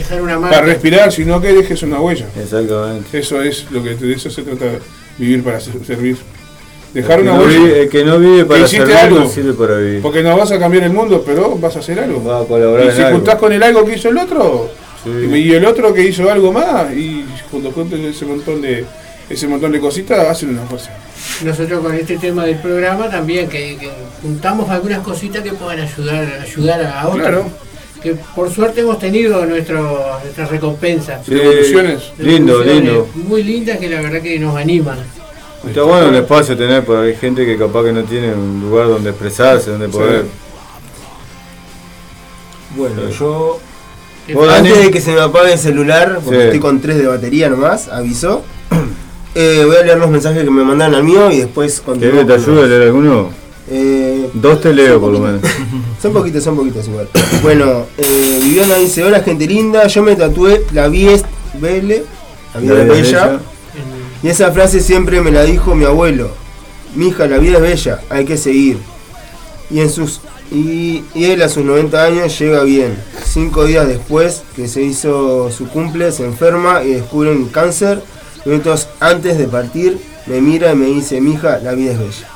respirar, 0.61 1.11
sino 1.11 1.39
que 1.39 1.53
dejes 1.53 1.83
una 1.83 2.01
huella. 2.01 2.25
Exactamente. 2.41 3.19
Eso 3.19 3.39
es 3.43 3.69
lo 3.69 3.83
que 3.83 3.93
de 3.93 4.13
eso 4.13 4.31
se 4.31 4.41
trata, 4.41 4.65
vivir 5.19 5.43
para 5.43 5.59
ser- 5.59 5.85
servir. 5.85 6.17
Dejar 6.93 7.21
una 7.21 7.35
huella. 7.39 7.77
el 7.77 7.89
que 7.89 8.03
no 8.03 8.17
vive 8.19 8.45
para 8.45 8.67
servir 8.67 8.95
algo. 8.95 9.19
no 9.19 9.29
sirve 9.29 9.53
para 9.53 9.77
vivir. 9.77 10.01
Porque 10.01 10.23
no 10.23 10.35
vas 10.37 10.51
a 10.51 10.59
cambiar 10.59 10.83
el 10.83 10.91
mundo, 10.93 11.23
pero 11.25 11.55
vas 11.57 11.75
a 11.75 11.79
hacer 11.79 11.99
algo. 11.99 12.23
Va 12.23 12.41
a 12.41 12.45
colaborar 12.45 12.87
y 12.87 12.91
si 12.91 13.01
algo. 13.01 13.17
juntás 13.17 13.35
con 13.35 13.53
el 13.53 13.61
algo 13.61 13.85
que 13.85 13.95
hizo 13.95 14.09
el 14.09 14.17
otro, 14.17 14.69
Sí. 15.03 15.09
y, 15.09 15.53
el 15.53 15.65
otro 15.65 15.93
que 15.93 16.03
hizo 16.03 16.29
algo 16.29 16.51
más, 16.51 16.91
y 16.93 17.23
cuando 17.49 17.71
junten 17.71 18.03
ese 18.05 18.25
montón 18.25 18.61
de 18.61 18.85
ese 19.29 19.47
montón 19.47 19.71
de 19.71 19.79
cositas, 19.79 20.27
hacen 20.27 20.49
una 20.49 20.63
fuerza. 20.63 20.91
Nosotros 21.45 21.81
con 21.81 21.93
este 21.93 22.17
tema 22.17 22.45
del 22.45 22.57
programa 22.57 23.09
también 23.09 23.47
que, 23.47 23.77
que 23.77 23.91
juntamos 24.23 24.67
algunas 24.69 24.99
cositas 24.99 25.43
que 25.43 25.53
puedan 25.53 25.79
ayudar, 25.79 26.39
ayudar 26.41 26.83
a 26.83 27.07
otros. 27.07 27.21
Claro. 27.21 27.45
Que 28.01 28.15
por 28.35 28.49
suerte 28.51 28.81
hemos 28.81 28.97
tenido 28.97 29.45
nuestro, 29.45 30.17
nuestras 30.23 30.49
recompensas. 30.49 31.25
Sí, 31.25 31.33
lindo, 32.17 32.63
lindo. 32.63 33.07
Muy 33.13 33.43
lindas 33.43 33.77
que 33.77 33.89
la 33.89 34.01
verdad 34.01 34.21
que 34.21 34.39
nos 34.39 34.55
animan. 34.55 34.97
Está 35.67 35.83
bueno 35.83 36.07
el 36.09 36.15
espacio 36.15 36.55
tener, 36.57 36.85
porque 36.85 37.07
hay 37.09 37.15
gente 37.15 37.45
que 37.45 37.57
capaz 37.57 37.83
que 37.83 37.91
no 37.91 38.03
tiene 38.03 38.33
un 38.33 38.61
lugar 38.61 38.87
donde 38.87 39.09
expresarse, 39.09 39.71
donde 39.71 39.89
poder. 39.89 40.25
Bueno, 42.75 43.09
yo. 43.09 43.59
Antes 44.55 44.77
de 44.83 44.91
que 44.91 45.01
se 45.01 45.11
me 45.11 45.21
apague 45.21 45.53
el 45.53 45.59
celular, 45.59 46.19
porque 46.23 46.37
Sí. 46.39 46.45
estoy 46.45 46.59
con 46.59 46.79
3 46.79 46.97
de 46.97 47.07
batería 47.07 47.49
nomás, 47.49 47.87
avisó. 47.89 48.43
Eh, 49.35 49.61
voy 49.63 49.75
a 49.75 49.83
leer 49.83 49.99
los 49.99 50.09
mensajes 50.09 50.43
que 50.43 50.49
me 50.49 50.63
mandaron 50.63 50.95
al 50.95 51.03
mío 51.03 51.29
y 51.31 51.37
después 51.37 51.81
¿Querés 51.99 52.15
que 52.15 52.25
te 52.25 52.33
ayude 52.33 52.63
a 52.63 52.65
leer 52.65 52.81
alguno? 52.81 53.29
Eh, 53.69 54.27
Dos 54.33 54.59
te 54.59 54.73
leo 54.73 54.99
por 54.99 55.11
lo 55.13 55.19
menos. 55.19 55.41
Son 56.01 56.11
poquitos, 56.11 56.43
son 56.43 56.55
poquitos 56.57 56.87
igual. 56.87 57.07
Bueno, 57.43 57.85
eh, 57.99 58.39
Viviana 58.41 58.75
dice, 58.77 59.03
hola 59.03 59.21
gente 59.21 59.45
linda, 59.45 59.85
yo 59.85 60.01
me 60.01 60.15
tatué 60.15 60.65
la 60.73 60.87
Vies 60.87 61.23
Belle, 61.61 62.03
la 62.55 62.59
vida 62.59 62.73
bella. 62.73 62.87
bella. 62.95 63.39
Y 64.21 64.29
esa 64.29 64.51
frase 64.51 64.81
siempre 64.81 65.21
me 65.21 65.31
la 65.31 65.43
dijo 65.43 65.75
mi 65.75 65.85
abuelo. 65.85 66.31
Mija, 66.95 67.27
la 67.27 67.37
vida 67.37 67.57
es 67.57 67.61
bella, 67.61 68.01
hay 68.09 68.25
que 68.25 68.37
seguir. 68.37 68.79
Y 69.69 69.79
en 69.79 69.89
sus 69.89 70.21
y, 70.51 71.03
y 71.13 71.25
él 71.25 71.41
a 71.43 71.49
sus 71.49 71.63
90 71.63 72.03
años 72.03 72.39
llega 72.39 72.63
bien. 72.63 72.97
Cinco 73.23 73.65
días 73.65 73.87
después 73.87 74.43
que 74.55 74.67
se 74.67 74.81
hizo 74.81 75.51
su 75.51 75.67
cumple, 75.69 76.11
se 76.11 76.25
enferma 76.25 76.83
y 76.83 76.93
descubren 76.93 77.47
cáncer. 77.49 78.01
Minutos 78.45 78.87
antes 78.99 79.37
de 79.37 79.47
partir, 79.47 79.99
me 80.25 80.41
mira 80.41 80.71
y 80.71 80.75
me 80.75 80.85
dice, 80.87 81.21
mija, 81.21 81.59
la 81.59 81.73
vida 81.73 81.91
es 81.91 81.99
bella. 81.99 82.27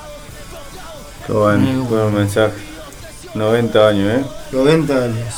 Qué 1.26 1.34
bueno, 1.34 1.84
buen 1.86 2.14
mensaje. 2.14 2.54
90 3.34 3.88
años, 3.88 4.20
¿eh? 4.20 4.26
90 4.52 5.04
años. 5.04 5.34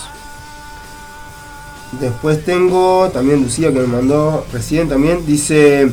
Después 1.99 2.43
tengo 2.43 3.09
también 3.13 3.41
Lucía 3.41 3.72
que 3.72 3.80
me 3.80 3.88
mandó 3.88 4.45
recién 4.51 4.89
también. 4.89 5.26
Dice, 5.26 5.89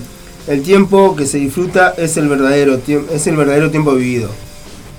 el 0.48 0.62
tiempo 0.62 1.14
que 1.16 1.26
se 1.26 1.38
disfruta 1.38 1.94
es 1.96 2.16
el 2.16 2.28
verdadero 2.28 2.78
tiempo, 2.78 3.12
es 3.12 3.26
el 3.26 3.36
verdadero 3.36 3.70
tiempo 3.70 3.94
vivido. 3.94 4.30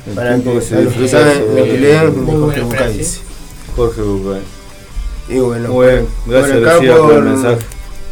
El 0.08 0.14
Para 0.14 0.30
tiempo 0.36 0.52
que, 0.54 0.60
que 0.60 0.66
se 0.66 0.82
disfruta 0.82 1.20
los 1.26 1.34
que 1.36 2.20
Muy 2.22 2.36
Jorge 2.42 2.62
Bucay 2.62 2.78
frase. 2.80 2.98
dice. 2.98 3.20
Jorge 3.76 4.02
Bucay. 4.02 4.42
Y 5.30 5.40
bueno, 5.40 5.70
por 5.72 5.86
gracias 6.28 6.58
acá 6.58 6.74
Lucía 6.76 6.98
por 6.98 7.12
el 7.12 7.16
por- 7.16 7.24
mensaje. 7.24 7.58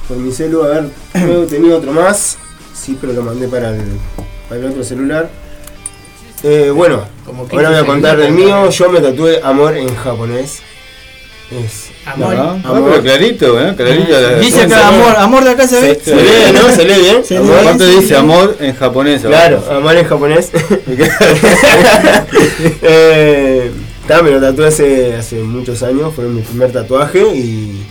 por 0.08 0.18
mi 0.18 0.32
celu, 0.32 0.64
a 0.64 0.68
ver, 0.70 0.90
luego 1.26 1.44
tenía 1.46 1.76
otro 1.76 1.92
más. 1.92 2.38
Sí, 2.74 2.98
pero 3.00 3.14
lo 3.14 3.22
mandé 3.22 3.48
para 3.48 3.70
el, 3.76 3.82
para 4.48 4.62
el 4.62 4.68
otro 4.68 4.84
celular. 4.84 5.30
Eh, 6.44 6.72
bueno, 6.74 7.04
ahora 7.52 7.70
voy 7.70 7.78
a 7.80 7.86
contar 7.86 8.18
del 8.18 8.32
mío. 8.32 8.70
Yo 8.70 8.90
me 8.90 9.00
tatué 9.02 9.42
amor 9.44 9.76
en 9.78 9.94
japonés. 9.94 10.62
Es 11.52 11.90
Amor. 12.06 12.36
Ah, 12.36 12.58
ah, 12.64 12.82
pero 12.84 13.02
clarito, 13.02 13.62
¿eh? 13.62 13.74
Clarito. 13.76 14.12
la- 14.20 14.40
Dice 14.40 14.64
acá 14.64 14.88
amor, 14.88 15.16
amor 15.18 15.44
de 15.44 15.50
acá 15.52 15.68
se 15.68 15.82
ve. 15.82 16.00
Se 16.04 16.16
lee, 16.16 16.52
¿no? 16.54 16.70
Se 16.76 16.86
lee 16.86 17.00
bien. 17.02 17.24
Se 17.24 17.38
Amor. 17.38 17.56
lee. 17.58 17.64
¿Cuánto 17.64 17.86
dice 17.86 18.16
amor 18.16 18.58
en 18.60 18.76
japonés? 18.76 19.22
Claro, 19.22 19.64
amor 19.70 19.96
en 19.96 20.06
japonés. 20.06 20.50
eh, 22.82 23.72
me 24.24 24.32
lo 24.32 24.42
tatué 24.42 24.68
hace, 24.68 25.16
hace 25.16 25.36
muchos 25.38 25.82
años, 25.84 26.14
fue 26.14 26.26
mi 26.26 26.42
primer 26.42 26.72
tatuaje 26.72 27.24
y, 27.34 27.86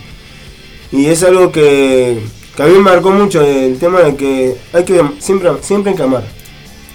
y 0.91 1.07
es 1.07 1.23
algo 1.23 1.51
que, 1.51 2.19
que 2.55 2.63
a 2.63 2.65
mí 2.67 2.73
me 2.73 2.79
marcó 2.79 3.11
mucho 3.11 3.41
el 3.41 3.77
tema 3.79 4.01
de 4.01 4.15
que 4.15 4.55
hay 4.73 4.83
que 4.83 5.01
siempre, 5.19 5.49
siempre 5.61 5.91
hay 5.91 5.97
que 5.97 6.03
amar. 6.03 6.23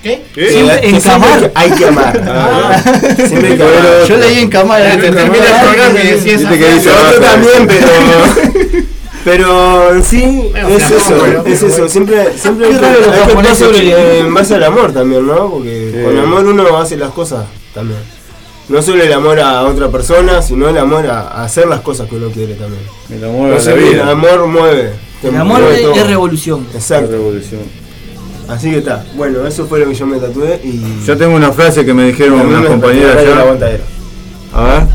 ¿Qué? 0.02 0.22
Siempre 0.34 0.74
en 0.88 1.00
siempre 1.00 1.00
camar. 1.02 1.52
hay 1.54 1.70
que 1.72 1.86
amar. 1.86 2.24
Ah. 2.28 2.82
Siempre 3.16 3.48
hay 3.50 3.56
que 3.56 3.62
amar. 3.62 4.06
Yo 4.08 4.16
leí 4.18 4.38
en 4.38 4.48
cámara. 4.50 4.90
Te 4.96 5.10
termina 5.10 5.44
el 5.44 5.66
programa 5.66 6.00
y 6.00 6.06
decía 6.06 6.36
dice 6.38 6.46
frase. 6.46 7.14
Yo 7.14 7.20
también, 7.20 7.66
pero. 7.66 8.86
Pero 9.24 9.92
en 9.92 10.04
sí, 10.04 10.48
Bueno, 10.52 10.68
es 10.68 10.88
eso, 10.88 11.16
bueno, 11.16 11.42
es 11.44 11.60
bueno. 11.60 11.74
eso, 11.74 11.88
siempre, 11.88 12.38
siempre 12.38 12.66
hay 12.68 12.74
que, 12.74 13.54
sobre- 13.56 14.20
en 14.20 14.32
base 14.32 14.54
al 14.54 14.62
amor 14.62 14.92
también, 14.92 15.26
¿no? 15.26 15.50
Porque 15.50 15.90
Sí. 15.92 16.00
con 16.04 16.16
amor 16.16 16.46
uno 16.46 16.78
hace 16.78 16.96
las 16.96 17.10
cosas 17.10 17.44
también. 17.74 17.98
No 18.68 18.80
solo 18.82 19.02
el 19.02 19.12
amor 19.12 19.40
a 19.40 19.62
otra 19.64 19.88
persona, 19.88 20.42
sino 20.42 20.68
el 20.68 20.78
amor 20.78 21.08
a, 21.08 21.42
hacer 21.42 21.66
las 21.66 21.80
cosas 21.80 22.08
que 22.08 22.14
uno 22.14 22.28
quiere 22.30 22.54
también. 22.54 22.82
El 23.10 23.24
amor 23.24 23.46
a 23.46 23.56
Entonces, 23.56 23.74
la 23.74 23.82
el 23.82 23.92
vida. 23.94 24.10
amor 24.10 24.46
mueve. 24.46 24.90
El 25.24 25.36
amor 25.36 25.60
mueve 25.60 25.82
es, 25.90 25.96
es 25.98 26.06
revolución. 26.06 26.66
Exacto. 26.72 27.10
revolución. 27.10 27.62
Así 28.48 28.70
que 28.70 28.78
está. 28.78 29.04
Bueno, 29.16 29.46
eso 29.46 29.66
fue 29.66 29.80
lo 29.80 29.88
que 29.88 29.94
yo 29.94 30.06
me 30.06 30.18
tatué 30.18 30.60
y. 30.62 31.04
Yo 31.04 31.16
tengo 31.16 31.34
una 31.34 31.52
frase 31.52 31.84
que 31.84 31.92
me 31.92 32.06
dijeron 32.06 32.40
unas 32.46 32.64
compañeras 32.66 33.16
el 33.22 33.32
allá. 33.32 33.78
A 34.52 34.64
ver. 34.64 34.86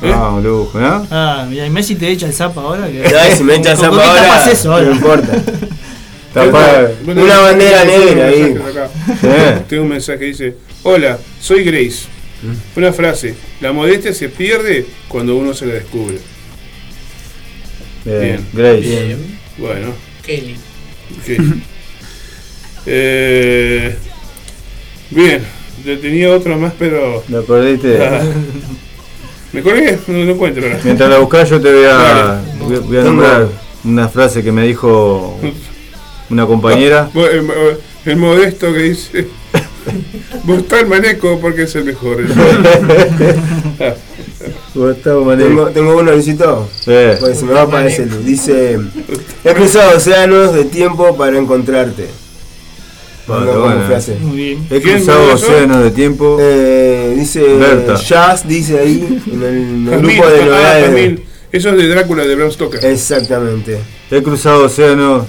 ¿Eh? 0.00 0.12
Ah, 0.14 0.30
un 0.30 0.44
lujo, 0.44 0.78
¿no? 0.78 1.06
Ah, 1.10 1.44
mira, 1.50 1.66
y 1.66 1.70
Messi 1.70 1.96
te 1.96 2.08
echa 2.08 2.26
el 2.26 2.32
zapa 2.32 2.60
ahora. 2.60 2.86
Que... 2.86 3.02
Ya, 3.10 3.34
si 3.34 3.42
me 3.42 3.56
echan 3.56 3.76
¿Con- 3.76 3.84
zapa 3.90 4.04
ahora, 4.08 4.22
tapas 4.22 4.46
eso 4.46 4.72
ahora? 4.72 4.86
no 4.86 4.92
importa. 4.92 5.32
Bueno, 7.04 7.24
Una 7.24 7.38
bandera 7.40 7.84
negra 7.84 8.26
ahí. 8.26 8.54
Sí. 9.20 9.28
Tengo 9.68 9.82
un 9.82 9.88
mensaje 9.88 10.18
que 10.20 10.24
dice, 10.26 10.54
hola, 10.84 11.18
soy 11.40 11.64
Grace. 11.64 12.02
Una 12.76 12.92
frase, 12.92 13.34
la 13.60 13.72
modestia 13.72 14.14
se 14.14 14.28
pierde 14.28 14.86
cuando 15.08 15.34
uno 15.36 15.52
se 15.52 15.66
la 15.66 15.74
descubre. 15.74 16.18
Bien. 18.04 18.20
Bien. 18.20 18.46
Grace. 18.52 18.80
Bien. 18.80 19.38
Bueno, 19.56 19.88
Kelly. 20.24 20.54
ok. 21.16 21.56
Eh, 22.90 23.96
bien, 25.10 25.42
yo 25.84 25.98
tenía 25.98 26.30
otra 26.34 26.56
más, 26.56 26.72
pero... 26.78 27.22
¿Lo 27.28 27.44
perdiste? 27.44 28.02
Ah, 28.02 28.22
¿Me 29.52 29.62
colgué? 29.62 29.98
No 30.06 30.24
lo 30.24 30.32
encuentro 30.32 30.64
ahora. 30.64 30.80
Mientras 30.84 31.10
la 31.10 31.18
buscas 31.18 31.50
yo 31.50 31.60
te 31.60 31.70
voy 31.72 31.84
a, 31.84 32.40
voy 32.60 32.76
a- 32.76 32.80
voy 32.80 32.96
a 32.98 33.02
nombrar 33.02 33.48
una 33.84 34.08
frase 34.08 34.42
que 34.42 34.52
me 34.52 34.66
dijo 34.66 35.38
una 36.30 36.46
compañera. 36.46 37.10
Bo- 37.12 37.26
El, 37.26 37.42
mo- 37.42 37.52
el 38.06 38.16
modesto 38.16 38.72
que 38.72 38.78
dice, 38.80 39.28
el 40.80 40.86
maneco 40.86 41.38
porque 41.40 41.62
es 41.64 41.74
el 41.76 41.84
mejor. 41.84 42.18
Gustavo 44.74 45.24
Maneco. 45.24 45.48
Tengo, 45.48 45.66
tengo 45.70 45.96
uno, 45.98 46.12
Luisito. 46.12 46.68
Sí. 46.84 46.92
Pues 47.20 47.38
se 47.38 47.44
me 47.44 47.52
va 47.52 47.60
a 47.60 47.64
aparecer. 47.64 48.08
Dice: 48.24 48.78
He 49.44 49.52
cruzado 49.54 49.96
océanos 49.96 50.54
de 50.54 50.64
tiempo 50.64 51.16
para 51.16 51.36
encontrarte. 51.38 52.06
Bueno, 53.28 53.44
Pongo 53.44 53.52
como 53.60 53.64
bueno. 53.66 53.86
frase. 53.86 54.16
Muy 54.20 54.36
bien. 54.36 54.66
He 54.70 54.80
¿Quién 54.80 54.96
cruzado 54.96 55.34
océanos 55.34 55.82
de 55.84 55.90
tiempo. 55.90 56.38
Eh, 56.40 57.14
dice 57.16 57.42
Berta. 57.42 57.94
Jazz, 57.96 58.48
dice 58.48 58.78
ahí 58.78 59.22
en 59.32 59.42
el, 59.42 59.48
en 59.48 59.88
el 59.92 60.00
grupo 60.00 60.26
de 60.26 60.40
ah, 60.42 60.44
novedades. 60.46 60.84
Jazmín. 60.86 61.24
Eso 61.52 61.68
es 61.70 61.76
de 61.76 61.88
Drácula 61.88 62.24
de 62.24 62.34
Bram 62.34 62.50
Stoker. 62.50 62.84
Exactamente. 62.84 63.78
He 64.10 64.22
cruzado 64.22 64.64
océanos 64.64 65.24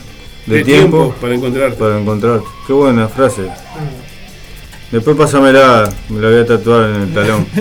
de, 0.45 0.57
de 0.57 0.63
tiempo, 0.63 0.97
tiempo 0.97 1.15
para 1.21 1.35
encontrarte. 1.35 1.77
para 1.77 1.99
encontrarte. 1.99 2.47
Qué 2.65 2.73
buena 2.73 3.07
frase. 3.09 3.41
Después 4.91 5.15
pásamela, 5.17 5.89
me 6.09 6.19
la 6.21 6.29
voy 6.29 6.39
a 6.39 6.45
tatuar 6.45 6.89
en 6.89 7.01
el 7.01 7.13
talón. 7.13 7.45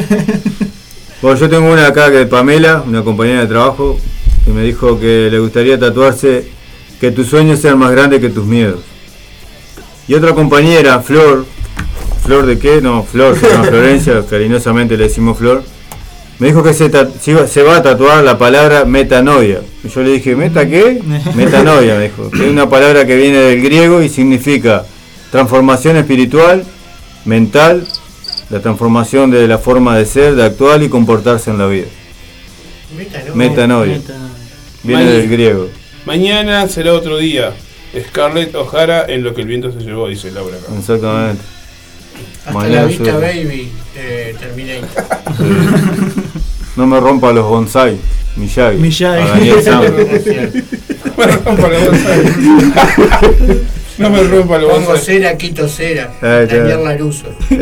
Bueno, 1.20 1.36
yo 1.36 1.48
tengo 1.48 1.72
una 1.72 1.88
acá 1.88 2.12
que 2.12 2.26
Pamela, 2.26 2.84
una 2.86 3.02
compañera 3.02 3.40
de 3.40 3.48
trabajo, 3.48 3.98
que 4.44 4.52
me 4.52 4.62
dijo 4.62 5.00
que 5.00 5.26
le 5.28 5.40
gustaría 5.40 5.76
tatuarse 5.76 6.46
que 7.00 7.10
tus 7.10 7.26
sueños 7.26 7.58
sean 7.58 7.76
más 7.76 7.90
grandes 7.90 8.20
que 8.20 8.28
tus 8.28 8.46
miedos. 8.46 8.78
Y 10.08 10.14
otra 10.14 10.34
compañera, 10.34 11.00
Flor, 11.00 11.44
¿Flor 12.24 12.46
de 12.46 12.58
qué? 12.58 12.80
No, 12.82 13.04
Flor, 13.04 13.38
se 13.38 13.48
llama 13.48 13.64
Florencia, 13.68 14.22
cariñosamente 14.28 14.96
le 14.96 15.04
decimos 15.04 15.38
Flor. 15.38 15.62
Me 16.38 16.48
dijo 16.48 16.62
que 16.62 16.72
se, 16.72 16.88
va 17.62 17.76
a 17.76 17.82
tatuar 17.82 18.22
la 18.22 18.38
palabra 18.38 18.84
metanoia. 18.84 19.60
Y 19.82 19.88
yo 19.88 20.02
le 20.02 20.10
dije, 20.12 20.36
¿meta 20.36 20.68
qué? 20.68 21.02
Metanoia, 21.34 21.96
me 21.96 22.04
dijo. 22.04 22.30
Que 22.30 22.46
es 22.46 22.52
una 22.52 22.68
palabra 22.68 23.06
que 23.06 23.16
viene 23.16 23.38
del 23.38 23.62
griego 23.62 24.02
y 24.02 24.08
significa 24.08 24.84
transformación 25.32 25.96
espiritual, 25.96 26.64
mental, 27.24 27.86
la 28.50 28.60
transformación 28.60 29.30
de 29.30 29.48
la 29.48 29.58
forma 29.58 29.96
de 29.96 30.06
ser, 30.06 30.36
de 30.36 30.44
actuar 30.44 30.82
y 30.82 30.88
comportarse 30.88 31.50
en 31.50 31.58
la 31.58 31.66
vida. 31.66 31.86
Metanoia. 32.96 33.34
Metanoia. 33.34 33.96
Metanoia. 33.96 34.28
Viene 34.84 35.04
Maña- 35.04 35.12
del 35.16 35.28
griego. 35.28 35.68
Mañana 36.06 36.68
será 36.68 36.94
otro 36.94 37.18
día. 37.18 37.52
Scarlett 38.08 38.54
O'Hara 38.54 39.04
en 39.08 39.22
lo 39.24 39.34
que 39.34 39.40
el 39.42 39.46
viento 39.48 39.72
se 39.72 39.78
llevó, 39.80 40.08
dice 40.08 40.30
Laura 40.30 40.56
acá. 40.56 40.72
Exactamente. 40.78 41.42
Hasta 42.46 42.68
la 42.68 42.84
vista, 42.84 43.16
baby. 43.18 43.70
Eh, 43.96 44.34
Terminator. 44.38 44.88
No 46.76 46.86
me 46.86 47.00
rompa 47.00 47.32
los 47.32 47.44
bonsai, 47.46 47.96
Miyagi. 48.36 48.78
Miyagi. 48.78 49.22
A 49.22 49.26
Daniel 49.28 49.62
Sam. 49.62 49.82
No 51.18 51.24
me 51.26 51.32
rompa 51.36 51.68
la 51.68 51.78
bonsai. 51.84 52.22
No 53.98 54.10
me 54.10 54.22
rompa 54.22 54.60
Pongo 54.60 54.68
bonsai. 54.80 54.98
cera, 55.04 55.36
quito 55.36 55.66
cera. 55.68 56.12
Daniel 56.20 56.84
Laruso. 56.84 57.26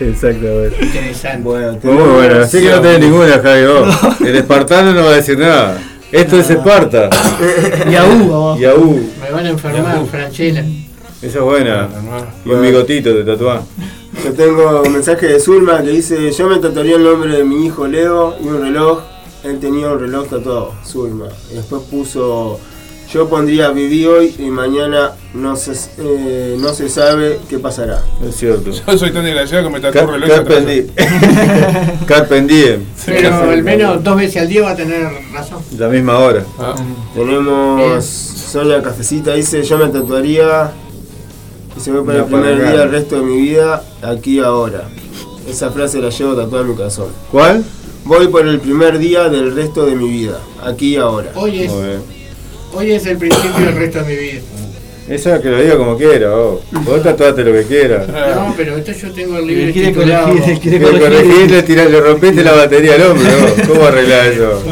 Exactamente. 0.00 0.76
Interesante. 0.84 1.42
Bueno, 1.42 1.78
Muy 1.82 1.94
bueno, 2.14 2.42
así 2.42 2.60
que 2.60 2.70
no 2.70 2.80
tenés 2.80 3.00
ninguna, 3.00 3.38
Javi. 3.42 3.66
vos. 3.66 4.20
El 4.26 4.36
espartano 4.36 4.92
no 4.94 5.04
va 5.04 5.10
a 5.12 5.16
decir 5.16 5.38
nada. 5.38 5.78
Esto 6.12 6.40
es 6.40 6.50
Esparta. 6.50 7.04
Abajo. 7.06 8.58
Yahoo. 8.58 9.00
Me 9.22 9.30
van 9.30 9.46
a 9.46 9.50
enfermar, 9.50 10.04
Franchella. 10.06 10.64
Esa 11.22 11.38
es 11.38 11.44
buena. 11.44 11.88
Y 12.44 12.50
un 12.50 12.62
bigotito 12.62 13.14
de 13.14 13.22
tatuar. 13.22 13.62
Yo 14.24 14.32
tengo 14.32 14.82
un 14.84 14.92
mensaje 14.92 15.26
de 15.28 15.38
Zulma 15.38 15.82
que 15.82 15.90
dice: 15.90 16.32
Yo 16.32 16.48
me 16.48 16.58
tatuaría 16.58 16.96
el 16.96 17.04
nombre 17.04 17.36
de 17.36 17.44
mi 17.44 17.66
hijo 17.66 17.86
Leo 17.86 18.34
y 18.42 18.48
un 18.48 18.60
reloj. 18.60 19.02
Él 19.44 19.60
tenía 19.60 19.88
un 19.88 20.00
reloj 20.00 20.28
tatuado, 20.28 20.74
Zulma. 20.84 21.26
Y 21.52 21.54
después 21.54 21.82
puso: 21.82 22.58
Yo 23.12 23.28
pondría 23.28 23.70
viví 23.70 24.06
hoy 24.06 24.34
y 24.38 24.42
mañana 24.50 25.12
no 25.34 25.56
se, 25.56 25.72
eh, 25.98 26.56
no 26.60 26.72
se 26.72 26.88
sabe 26.88 27.40
qué 27.48 27.58
pasará. 27.58 28.04
Es 28.24 28.36
cierto. 28.36 28.70
Yo 28.70 28.98
soy 28.98 29.10
tan 29.10 29.24
desgraciado 29.24 29.64
que 29.64 29.70
me 29.70 29.80
tatuó 29.80 30.02
Car- 30.06 30.10
reloj 30.10 30.28
Carpe 30.28 30.60
diem. 30.64 30.86
Carpe 32.06 32.40
diem. 32.42 32.84
Pero 33.04 33.34
al 33.50 33.62
menos 33.64 34.04
dos 34.04 34.16
veces 34.16 34.42
al 34.42 34.48
día 34.48 34.62
va 34.62 34.70
a 34.70 34.76
tener 34.76 35.08
razón. 35.32 35.58
La 35.76 35.88
misma 35.88 36.18
hora. 36.20 36.44
Ah, 36.58 36.76
Tenemos. 37.14 38.04
Sonia 38.04 38.80
Cafecita, 38.82 39.34
dice: 39.34 39.62
Yo 39.64 39.76
me 39.78 39.88
tatuaría 39.88 40.70
y 41.76 41.80
se 41.80 41.90
ve 41.90 42.02
para 42.02 42.22
Una 42.24 42.38
el 42.48 42.52
primer 42.54 42.72
día 42.72 42.82
el 42.84 42.90
resto 42.92 43.16
de 43.16 43.22
mi 43.22 43.40
vida, 43.42 43.82
aquí 44.02 44.38
ahora. 44.38 44.88
Esa 45.48 45.70
frase 45.72 45.98
la 46.00 46.10
llevo 46.10 46.34
tatuada 46.36 46.62
en 46.64 46.70
mi 46.70 46.76
corazón. 46.76 47.08
¿Cuál? 47.32 47.64
Voy 48.04 48.28
por 48.28 48.46
el 48.46 48.60
primer 48.60 48.98
día 48.98 49.28
del 49.28 49.54
resto 49.54 49.84
de 49.86 49.96
mi 49.96 50.08
vida, 50.08 50.38
aquí 50.64 50.94
y 50.94 50.96
ahora. 50.96 51.32
Hoy 51.34 51.62
es. 51.62 51.72
Hoy 52.72 52.92
es 52.92 53.06
el 53.06 53.16
principio 53.18 53.64
del 53.66 53.74
resto 53.74 53.98
de 54.02 54.04
mi 54.04 54.16
vida. 54.16 54.40
Esa 55.08 55.42
que 55.42 55.48
lo 55.48 55.60
diga 55.60 55.76
como 55.76 55.96
quiera, 55.98 56.30
vos. 56.30 56.60
Vos 56.70 57.02
tatuate 57.02 57.42
lo 57.42 57.52
que 57.52 57.64
quieras. 57.64 58.06
No, 58.06 58.54
pero 58.56 58.76
esto 58.76 58.92
yo 58.92 59.12
tengo 59.12 59.38
el 59.38 59.46
libro 59.48 59.66
Le 59.66 59.72
quiere 59.72 59.88
titulado. 59.88 60.28
corregir, 60.28 60.48
le 60.54 60.60
quiere 60.60 60.80
corregir, 60.84 61.08
corregir. 61.10 61.50
le, 61.50 61.62
tirás- 61.64 61.90
le 61.90 62.00
rompiste 62.00 62.44
la 62.44 62.52
batería 62.52 62.94
al 62.94 63.02
hombre, 63.02 63.28
vos. 63.40 63.66
¿Cómo 63.66 63.84
arreglás 63.86 64.26
eso? 64.28 64.62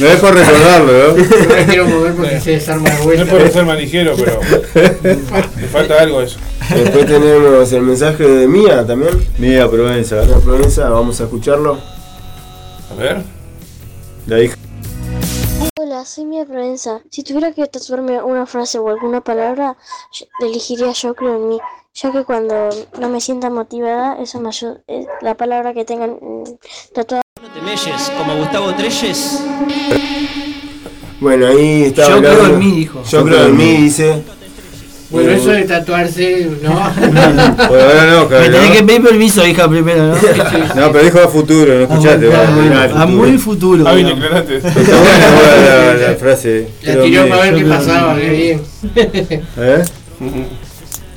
No 0.00 0.06
es 0.08 0.16
por 0.16 0.34
recordarlo, 0.34 0.92
¿no? 0.92 1.16
No 1.16 1.66
quiero 1.68 1.86
mover 1.86 2.12
porque 2.14 2.40
se 2.40 2.50
desarma 2.50 2.90
de 2.90 3.04
No 3.06 3.12
es 3.22 3.28
por 3.28 3.48
ser 3.50 3.64
manijero, 3.64 4.14
pero 4.16 4.40
me 5.56 5.66
falta 5.68 6.00
algo 6.00 6.20
eso. 6.20 6.38
Después 6.74 7.06
tenemos 7.06 7.72
el 7.72 7.82
mensaje 7.82 8.24
de 8.24 8.48
Mía 8.48 8.84
también. 8.84 9.12
Mía 9.38 9.70
Provenza, 9.70 10.16
La 10.16 10.38
Provenza, 10.38 10.88
vamos 10.90 11.20
a 11.20 11.24
escucharlo. 11.24 11.78
A 12.90 12.94
ver. 13.00 13.18
la 14.26 14.42
hija. 14.42 14.56
Hola, 15.96 16.04
soy 16.04 16.26
Mia 16.26 16.44
Provenza. 16.44 17.00
Si 17.10 17.22
tuviera 17.22 17.52
que 17.52 17.66
tatuarme 17.68 18.22
una 18.22 18.44
frase 18.44 18.78
o 18.78 18.86
alguna 18.90 19.22
palabra, 19.22 19.78
yo- 20.12 20.26
elegiría 20.46 20.92
yo 20.92 21.14
creo 21.14 21.36
en 21.36 21.48
mí, 21.48 21.58
ya 21.94 22.12
que 22.12 22.22
cuando 22.22 22.68
no 23.00 23.08
me 23.08 23.18
sienta 23.18 23.48
motivada, 23.48 24.20
eso 24.20 24.38
me 24.38 24.48
ayuda, 24.50 24.82
es 24.88 25.06
la 25.22 25.34
palabra 25.36 25.72
que 25.72 25.86
tengan 25.86 26.18
mm, 26.20 26.44
tatuada. 26.92 27.22
¿No 27.40 27.48
te 27.48 27.62
melles 27.62 28.12
como 28.18 28.36
Gustavo 28.36 28.74
Trelles? 28.74 29.40
Bueno, 31.18 31.46
ahí 31.46 31.84
está. 31.84 32.08
Yo 32.08 32.14
hablando- 32.16 32.40
creo 32.40 32.52
en 32.52 32.58
mí, 32.58 32.70
dijo. 32.72 33.02
Yo 33.02 33.24
creo 33.24 33.46
en 33.46 33.56
mí, 33.56 33.76
dice. 33.78 34.22
Bueno, 35.08 35.30
Eh, 35.30 35.36
eso 35.36 35.50
de 35.50 35.62
tatuarse, 35.64 36.50
no. 36.62 36.70
Ahora 36.78 38.06
no, 38.06 38.22
Me 38.24 38.28
cabrón. 38.28 38.52
tenés 38.52 38.70
que 38.76 38.82
pedir 38.82 39.02
permiso, 39.04 39.46
hija, 39.46 39.68
primero, 39.68 40.06
¿no? 40.08 40.14
No, 40.14 40.92
pero 40.92 41.04
dijo 41.04 41.20
a 41.20 41.28
futuro, 41.28 41.74
no 41.74 41.80
escuchaste. 41.82 42.28
Ah, 42.34 42.42
va, 42.42 42.50
muy- 42.50 42.92
a 43.02 43.06
muy 43.06 43.38
futuro. 43.38 43.84
Ah, 43.86 43.92
bien. 43.94 44.08
Está 44.08 44.70
buena 44.72 45.94
la, 45.94 46.08
la 46.10 46.16
frase. 46.16 46.68
La 46.82 47.02
tiró 47.02 47.28
para 47.28 47.42
ver 47.42 47.54
qué 47.54 47.64
pasaba, 47.64 48.14
que- 48.16 48.20
qué 48.22 48.30
bien. 48.30 48.62
¿Eh? 49.58 49.84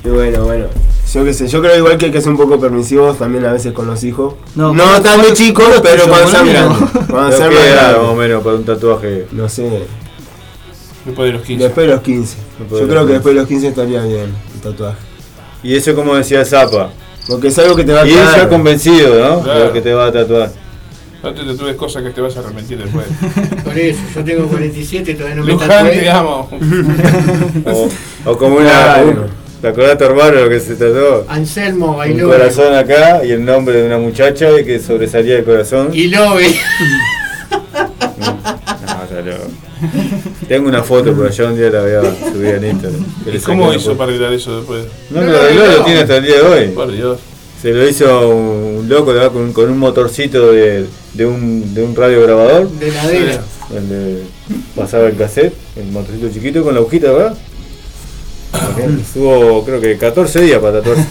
Y 0.04 0.08
bueno, 0.08 0.44
bueno. 0.44 0.66
Yo 1.12 1.24
qué 1.24 1.34
sé, 1.34 1.48
yo 1.48 1.60
creo 1.60 1.76
igual 1.76 1.98
que 1.98 2.06
hay 2.06 2.12
que 2.12 2.20
ser 2.20 2.30
un 2.30 2.36
poco 2.38 2.60
permisivos 2.60 3.18
también 3.18 3.44
a 3.44 3.52
veces 3.52 3.72
con 3.72 3.88
los 3.88 4.04
hijos. 4.04 4.34
No, 4.54 4.72
No, 4.72 5.00
tan 5.02 5.20
de 5.20 5.26
con- 5.26 5.36
chicos, 5.36 5.66
pero 5.82 6.04
cuando 6.06 6.28
sean 6.30 6.46
grandes. 6.46 6.78
Cuando 7.10 7.36
sean 7.36 7.50
¿qué 7.50 7.56
más 7.56 7.64
grandes. 7.66 7.96
más 7.98 8.08
o 8.10 8.14
menos 8.14 8.42
para 8.44 8.54
un 8.56 8.64
tatuaje? 8.64 9.26
No 9.32 9.48
sé. 9.48 9.82
Después 11.04 11.26
de 11.28 11.32
los 11.38 11.42
15. 11.46 11.64
Después 11.64 11.86
de 11.86 11.92
los 11.94 12.02
15. 12.02 12.36
Después 12.58 12.80
Yo 12.80 12.86
de 12.86 12.92
creo 12.92 13.06
que 13.06 13.12
después 13.14 13.34
de 13.34 13.40
los 13.40 13.48
15 13.48 13.68
estaría 13.68 14.02
bien 14.02 14.34
el 14.54 14.60
tatuaje. 14.60 14.98
Y 15.62 15.74
eso 15.76 15.94
como 15.94 16.14
decía 16.16 16.44
Zapa. 16.44 16.90
Porque 17.28 17.48
es 17.48 17.58
algo 17.58 17.76
que 17.76 17.84
te 17.84 17.92
va 17.92 18.02
a 18.02 18.06
Y 18.06 18.12
él 18.12 18.18
ya 18.36 18.48
convencido, 18.48 19.18
¿no? 19.18 19.36
De 19.38 19.42
Claro. 19.44 19.64
lo 19.66 19.72
que 19.72 19.80
te 19.82 19.92
va 19.94 20.06
a 20.06 20.12
tatuar. 20.12 20.50
No 21.22 21.34
te 21.34 21.44
tatúes 21.44 21.76
cosas 21.76 22.02
que 22.02 22.10
te 22.10 22.20
vas 22.22 22.34
a 22.36 22.40
arrepentir 22.40 22.78
después. 22.78 23.06
Por 23.64 23.78
eso, 23.78 24.00
yo 24.16 24.24
tengo 24.24 24.46
47 24.48 25.10
y 25.10 25.14
todavía 25.14 25.36
no 25.36 25.44
me 25.44 25.52
Luján, 25.52 25.68
tatué. 25.68 25.90
te 25.98 26.10
amo. 26.10 26.48
O, 27.66 27.88
o 28.30 28.38
como 28.38 28.56
una. 28.56 28.68
Claro. 28.70 29.08
un- 29.08 29.40
¿Te 29.60 29.68
acordás 29.68 29.90
de 29.90 29.96
tu 29.96 30.04
hermano 30.04 30.40
lo 30.40 30.48
que 30.48 30.58
se 30.60 30.74
tatuó? 30.76 31.26
Anselmo 31.28 31.90
Un 31.90 31.96
bailó. 31.98 32.28
corazón 32.30 32.74
acá 32.74 33.22
y 33.22 33.30
el 33.32 33.44
nombre 33.44 33.76
de 33.82 33.86
una 33.86 33.98
muchacha 33.98 34.46
que 34.64 34.78
sobresalía 34.80 35.36
el 35.36 35.44
corazón. 35.44 35.90
Y 35.92 36.08
Lobe. 36.08 36.46
No, 38.18 38.36
ya 39.10 39.20
lo- 39.22 39.69
Tengo 40.48 40.68
una 40.68 40.82
foto 40.82 41.14
por 41.14 41.26
allá 41.26 41.46
un 41.46 41.56
día 41.56 41.70
la 41.70 41.82
voy 41.82 41.92
a 41.92 42.32
subir 42.32 42.54
en 42.54 42.64
Instagram. 42.70 43.04
que 43.24 43.30
le 43.30 43.36
¿Y 43.36 43.40
saqué 43.40 43.52
cómo 43.58 43.72
hizo 43.72 43.96
para 43.96 44.10
arreglar 44.10 44.32
eso 44.32 44.56
después? 44.58 44.84
No, 45.10 45.22
lo 45.22 45.36
arregló, 45.36 45.66
lo 45.66 45.84
tiene 45.84 46.00
hasta 46.00 46.16
el 46.16 46.24
día 46.24 46.36
de 46.36 46.42
hoy. 46.42 46.68
Por 46.68 46.92
Dios. 46.92 47.18
Se 47.60 47.72
lo 47.72 47.86
hizo 47.88 48.28
un 48.30 48.88
loco 48.88 49.12
¿verdad? 49.12 49.32
con, 49.32 49.52
con 49.52 49.70
un 49.70 49.78
motorcito 49.78 50.52
de, 50.52 50.86
de, 51.14 51.26
un, 51.26 51.74
de 51.74 51.82
un 51.82 51.94
radio 51.94 52.22
grabador. 52.22 52.70
De 52.70 52.90
ladera. 52.90 53.42
Donde 53.68 54.22
pasaba 54.74 55.06
el 55.08 55.16
cassette, 55.16 55.54
el 55.76 55.86
motorcito 55.92 56.28
chiquito 56.32 56.62
con 56.64 56.74
la 56.74 56.80
agujita, 56.80 57.12
¿verdad? 57.12 57.38
Estuvo 59.00 59.64
creo 59.64 59.80
que 59.80 59.96
14 59.96 60.40
días 60.40 60.58
para 60.58 60.78
tatuarse. 60.80 61.04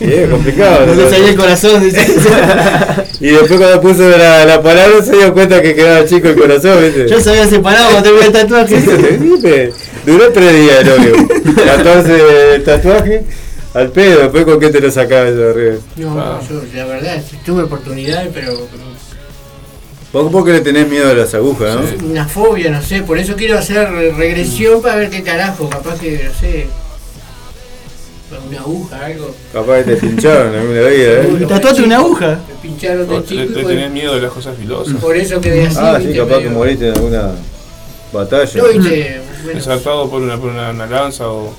Y 0.00 0.12
es 0.12 0.28
complicado. 0.28 0.86
No 0.86 1.08
salía 1.10 1.28
el 1.30 1.36
corazón. 1.36 1.82
Y 3.20 3.26
después 3.28 3.60
cuando 3.60 3.80
puso 3.80 4.08
la, 4.08 4.44
la 4.46 4.62
palabra 4.62 5.02
se 5.04 5.12
dio 5.16 5.32
cuenta 5.34 5.60
que 5.60 5.74
quedaba 5.74 6.06
chico 6.06 6.28
el 6.28 6.36
corazón, 6.36 6.82
¿viste? 6.82 7.06
Yo 7.08 7.20
se 7.20 7.30
había 7.30 7.46
separado 7.46 7.90
cuando 7.90 8.02
terminé 8.10 8.26
el 8.26 8.32
tatuaje. 8.32 8.76
¿Viste? 9.18 9.72
Duró 10.06 10.32
tres 10.32 10.54
días 10.54 10.80
el 10.80 10.86
novio. 10.88 11.28
14 11.64 12.60
tatuajes 12.64 13.22
al 13.74 13.90
pedo, 13.92 14.22
después 14.22 14.44
con 14.44 14.58
qué 14.58 14.70
te 14.70 14.80
lo 14.80 14.90
sacabas 14.90 15.28
eso 15.28 15.38
de 15.38 15.50
arriba. 15.50 15.74
No, 15.96 16.18
Ah. 16.20 16.40
yo 16.48 16.62
la 16.74 16.84
verdad, 16.86 17.22
tuve 17.44 17.62
oportunidades, 17.64 18.30
pero 18.34 18.54
Vos 20.12 20.28
porque 20.32 20.50
le 20.52 20.60
tenés 20.60 20.88
miedo 20.88 21.08
a 21.08 21.14
las 21.14 21.32
agujas, 21.34 21.76
¿no? 21.76 22.06
una 22.08 22.26
fobia, 22.26 22.68
no 22.72 22.82
sé. 22.82 23.02
Por 23.02 23.16
eso 23.18 23.36
quiero 23.36 23.56
hacer 23.56 23.88
regresión 24.16 24.82
para 24.82 24.96
ver 24.96 25.08
qué 25.10 25.22
carajo. 25.22 25.68
Capaz 25.70 26.00
que, 26.00 26.24
no 26.24 26.32
sé, 26.40 26.66
una 28.48 28.58
aguja, 28.60 29.04
algo. 29.06 29.34
Capaz 29.52 29.78
que 29.78 29.84
te 29.84 29.96
pincharon 29.96 30.54
alguna 30.54 30.80
vida, 30.80 31.12
¿eh? 31.12 31.46
Tatuate 31.48 31.82
una 31.82 31.96
aguja. 31.96 32.38
Me 32.48 32.54
pincharon 32.68 33.08
de 33.08 33.14
Le, 33.18 33.24
chico 33.24 33.52
por, 33.54 33.66
tenés 33.66 33.90
miedo 33.90 34.14
de 34.14 34.20
las 34.22 34.32
cosas 34.32 34.56
filosas. 34.58 34.94
por 34.94 35.16
eso 35.16 35.40
quedé 35.40 35.66
así. 35.66 35.76
Ah, 35.80 35.98
sí, 36.00 36.12
capaz 36.16 36.38
que 36.40 36.48
moriste 36.50 36.88
en 36.88 36.94
alguna 36.94 37.30
batalla. 38.12 38.50
No, 38.56 38.68
viste, 38.68 39.20
bueno, 39.44 39.58
Ensartado 39.58 40.10
por 40.10 40.22
una, 40.22 40.36
por 40.38 40.50
una, 40.50 40.70
una 40.70 40.86
lanza 40.86 41.28
o, 41.28 41.46
o, 41.46 41.54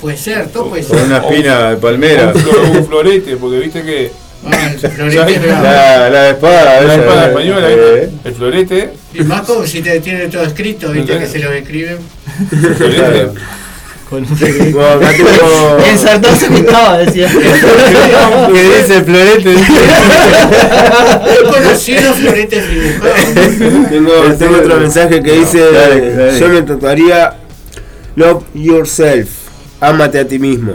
puede 0.00 0.16
ser, 0.16 0.48
todo 0.48 0.68
puede 0.70 0.82
ser. 0.82 0.96
una 1.02 1.18
espina 1.18 1.70
de 1.70 1.76
o 1.76 1.80
palmera. 1.80 2.32
un, 2.34 2.40
flo- 2.42 2.78
un 2.78 2.86
florete, 2.86 3.36
porque 3.36 3.58
viste 3.58 3.82
que 3.82 4.10
Ah, 4.44 4.72
el 4.72 5.14
La, 5.62 6.10
la 6.10 6.30
espada, 6.30 6.64
la 6.64 6.80
esa, 6.82 6.94
espada 6.96 7.24
eh, 7.24 7.28
española, 7.28 7.66
eh, 7.70 8.10
el 8.24 8.34
florete, 8.34 8.90
Y 9.14 9.22
más 9.22 9.42
como 9.42 9.64
si 9.64 9.80
te 9.82 10.00
tiene 10.00 10.26
todo 10.26 10.42
escrito, 10.42 10.90
viste, 10.90 11.16
que 11.16 11.26
se 11.28 11.38
lo 11.38 11.52
escriben. 11.52 11.98
el 12.50 12.74
florete 12.74 12.96
claro. 12.98 13.34
Con 14.12 14.24
acá 14.24 15.10
tengo. 15.16 15.78
Ensartado 15.90 16.36
se 16.36 16.48
pintaba, 16.48 16.98
decía. 16.98 17.28
¿Qué 18.52 18.62
dice 18.62 19.02
florete? 19.04 19.54
He 21.30 21.44
conocido 21.50 22.12
floretes 22.12 22.70
dibujados. 22.70 23.88
Tengo, 23.88 24.12
tengo 24.38 24.56
otro 24.58 24.76
mensaje 24.80 25.22
que 25.22 25.32
dice: 25.32 25.60
Dale, 25.72 26.14
dale. 26.14 26.38
Yo 26.38 26.48
me 26.48 26.60
tatuaría 26.60 27.38
Love 28.16 28.44
yourself. 28.52 29.30
Ámate 29.80 30.18
a 30.18 30.28
ti 30.28 30.38
mismo. 30.38 30.74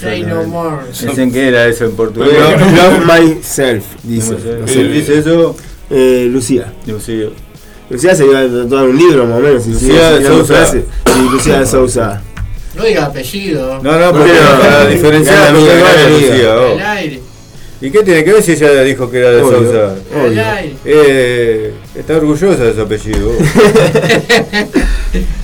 Say 0.00 0.22
no 0.22 0.44
more. 0.44 0.86
Dicen 0.88 1.30
que 1.30 1.48
era 1.48 1.66
eso 1.66 1.84
en 1.84 1.92
portugués. 1.92 2.32
Love, 2.32 2.62
love 2.76 3.04
myself, 3.04 3.84
dice. 4.02 4.32
No 4.32 4.66
sé. 4.66 4.72
¿Quién 4.72 4.92
dice 4.92 5.18
eso? 5.18 5.54
Eh, 5.90 6.28
Lucía. 6.30 6.72
Lucía. 6.86 7.26
Lucía 7.90 8.14
se 8.14 8.24
iba 8.24 8.38
a 8.40 8.46
tatuar 8.48 8.84
un 8.84 8.96
libro 8.96 9.26
más 9.26 9.38
o 9.38 9.40
menos. 9.40 9.62
si 9.64 9.70
Lucía 9.72 10.12
de 10.12 10.24
Sousa. 10.26 10.66
Sí, 10.66 10.82
Lucía 11.30 11.60
de 11.60 11.66
Sousa. 11.66 12.22
No 12.76 12.84
diga 12.84 13.06
apellido. 13.06 13.80
No, 13.82 13.98
no, 13.98 14.12
porque 14.12 14.30
para 14.60 14.86
diferenciar 14.86 15.54
era 15.56 15.74
gran 15.76 16.20
de. 16.20 16.50
Al 16.80 16.80
aire. 16.98 17.20
¿Y 17.82 17.90
qué 17.90 18.02
tiene 18.02 18.22
que 18.24 18.32
ver 18.34 18.42
si 18.42 18.52
ella 18.52 18.82
dijo 18.82 19.10
que 19.10 19.18
era 19.18 19.30
de 19.30 19.42
Obvio. 19.42 19.58
Sousa? 19.58 19.94
Eh, 20.84 21.72
está 21.96 22.16
orgullosa 22.16 22.62
de 22.64 22.74
su 22.74 22.80
apellido. 22.82 23.32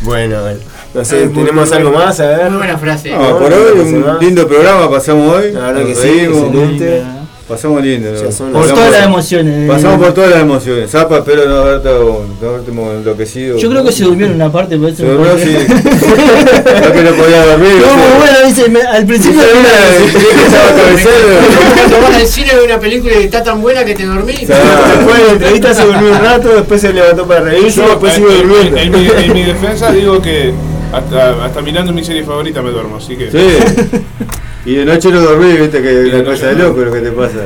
Bueno, 0.02 0.42
bueno. 0.42 0.58
No 0.94 1.04
sé, 1.04 1.22
Ah, 1.24 1.26
muy- 1.26 1.34
¿tenemos 1.44 1.68
muy 1.68 1.78
algo 1.78 1.90
más? 1.92 2.20
A 2.20 2.28
ver. 2.28 2.48
Muy 2.50 2.58
buena 2.58 2.78
frase. 2.78 3.10
No, 3.10 3.22
No, 3.30 3.38
por 3.38 3.52
hoy 3.52 3.78
un 3.80 4.18
lindo 4.20 4.46
programa 4.46 4.90
pasamos 4.90 5.34
hoy. 5.34 5.52
La 5.52 5.72
verdad 5.72 5.80
Nos 5.82 5.88
que 5.88 5.94
sí, 6.08 6.20
excelente. 6.20 7.02
Pasamos 7.48 7.80
lindo. 7.80 8.10
¿no? 8.10 8.52
Por 8.52 8.68
todas 8.68 8.90
las 8.90 9.04
emociones. 9.06 9.70
Pasamos 9.70 9.98
por 10.04 10.14
todas 10.14 10.30
las 10.30 10.40
emociones. 10.40 10.90
Zapa, 10.90 11.18
espero 11.18 11.48
no 11.48 11.56
haberte, 11.58 11.88
no 11.90 12.48
haberte 12.48 12.70
enloquecido. 12.72 13.56
Yo 13.56 13.70
creo 13.70 13.84
que 13.84 13.92
se 13.92 14.02
durmió 14.02 14.26
en 14.26 14.32
una 14.34 14.50
parte, 14.50 14.76
por 14.76 14.88
eso. 14.88 14.96
Se 14.96 15.04
durmió, 15.08 15.38
sí. 15.38 15.56
No 15.56 16.92
que 16.92 17.02
no 17.02 17.10
podía 17.12 17.46
dormir. 17.46 17.70
No, 17.80 18.18
bueno, 18.18 18.38
dice, 18.48 18.68
me- 18.68 18.82
al 18.82 19.06
principio 19.06 19.40
que 19.42 19.46
estaba 19.48 20.68
cabeceando. 20.76 21.28
Cuando 21.88 22.00
vas 22.08 22.16
al 22.16 22.26
cine 22.26 22.52
de 22.52 22.64
una 22.64 22.80
película 22.80 23.14
y 23.20 23.24
está 23.24 23.44
tan 23.44 23.62
buena 23.62 23.84
que 23.84 23.94
te 23.94 24.04
dormís. 24.06 24.40
Después 24.48 25.16
de 25.18 25.24
la 25.26 25.32
entrevista 25.32 25.72
se 25.74 25.84
durmió 25.84 26.10
un 26.12 26.18
rato, 26.18 26.48
después 26.48 26.80
se 26.80 26.92
levantó 26.92 27.26
para 27.28 27.42
reírse, 27.42 27.80
después 27.80 28.20
durmiendo. 28.20 28.76
en 28.76 28.90
mi, 28.90 29.06
en 29.08 29.32
mi 29.32 29.42
defensa 29.44 29.92
digo 29.92 30.20
que 30.20 30.52
hasta, 30.92 31.44
hasta 31.44 31.62
mirando 31.62 31.92
mi 31.92 32.04
serie 32.04 32.24
favorita 32.24 32.62
me 32.62 32.70
duermo, 32.70 32.96
así 32.96 33.16
que 33.16 33.30
Sí. 33.30 33.38
Y 34.66 34.74
de 34.74 34.84
noche 34.84 35.10
no 35.12 35.20
dormí, 35.20 35.52
viste 35.52 35.80
que 35.80 36.08
es 36.08 36.12
una 36.12 36.24
cosa 36.24 36.48
de 36.48 36.56
loco 36.56 36.80
lo 36.80 36.92
que 36.92 37.00
te 37.00 37.12
pasa. 37.12 37.38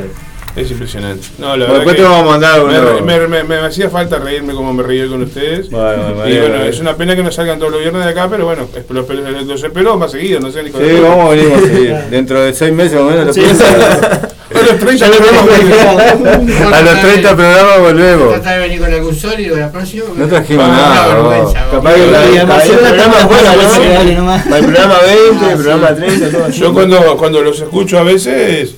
Es 0.57 0.71
impresionante. 0.71 1.27
No, 1.39 1.57
la 1.57 1.67
Bueno, 1.67 1.67
verdad 1.67 1.75
después 1.77 1.97
que 1.97 2.03
te 2.03 2.09
vamos 2.09 2.23
a 2.23 2.27
mandar 2.31 2.65
me, 2.65 2.81
uno. 2.81 3.01
me, 3.29 3.29
me- 3.29 3.45
me 3.45 3.57
hacía 3.67 3.89
falta 3.89 4.19
reírme 4.19 4.53
como 4.55 4.73
me 4.73 4.83
reí 4.83 5.07
con 5.09 5.23
ustedes. 5.23 5.71
Bueno, 5.71 6.15
bueno, 6.15 6.29
y 6.29 6.39
bueno, 6.39 6.57
eh. 6.65 6.69
es 6.69 6.81
una 6.81 6.97
pena 6.97 7.15
que 7.17 7.23
no 7.23 7.31
salgan 7.31 7.59
todos 7.59 7.73
los 7.73 7.81
viernes 7.81 8.05
de 8.05 8.11
acá, 8.11 8.29
pero 8.29 8.45
bueno, 8.47 8.69
es- 8.75 8.91
los, 8.91 9.09
los, 9.09 9.47
los 9.47 9.63
espero 9.63 9.97
más 9.97 10.11
seguido, 10.11 10.41
no 10.41 10.51
sé 10.51 10.63
ni 10.63 10.71
Sí, 10.71 11.01
vamos 11.03 11.27
a 11.27 11.31
venir 11.31 11.53
a 11.53 11.61
seguir. 11.61 11.95
Dentro 12.11 12.41
de 12.43 12.53
seis 12.53 12.73
meses 12.73 12.99
o 12.99 13.05
menos 13.05 13.27
lo 13.27 13.33
Sí, 13.33 13.41
pienso. 13.41 13.65
A 13.65 14.63
los 14.63 14.79
30 14.79 14.97
Ya 14.97 15.09
lo 15.09 15.17
programas 15.17 15.47
vemos. 15.47 16.73
A 16.75 16.81
los 16.83 17.01
30 17.01 17.37
programas 17.37 17.81
volvemos. 17.81 18.29
Tratar 18.35 18.55
de 18.55 18.61
venir 18.61 18.81
con 18.81 18.93
algún 18.93 19.15
sólido 19.15 19.57
la 19.57 19.71
próxima. 19.71 20.05
No 20.17 20.27
trajimos 20.27 20.67
Ah, 20.69 21.07
nada, 21.09 21.21
Una. 21.21 21.39
Capaz 21.71 21.95
que 21.95 22.05
el 22.05 22.11
programa 22.11 22.57
20, 25.07 25.47
Ah, 25.47 25.53
el 25.53 25.59
programa 25.59 25.89
sí. 25.89 25.95
30, 25.95 26.31
todo 26.31 26.45
así. 26.47 26.61
Yo 26.61 26.75
cuando, 26.75 27.17
cuando 27.17 27.41
los 27.43 27.61
escucho 27.61 27.99
a 27.99 28.03
veces 28.03 28.75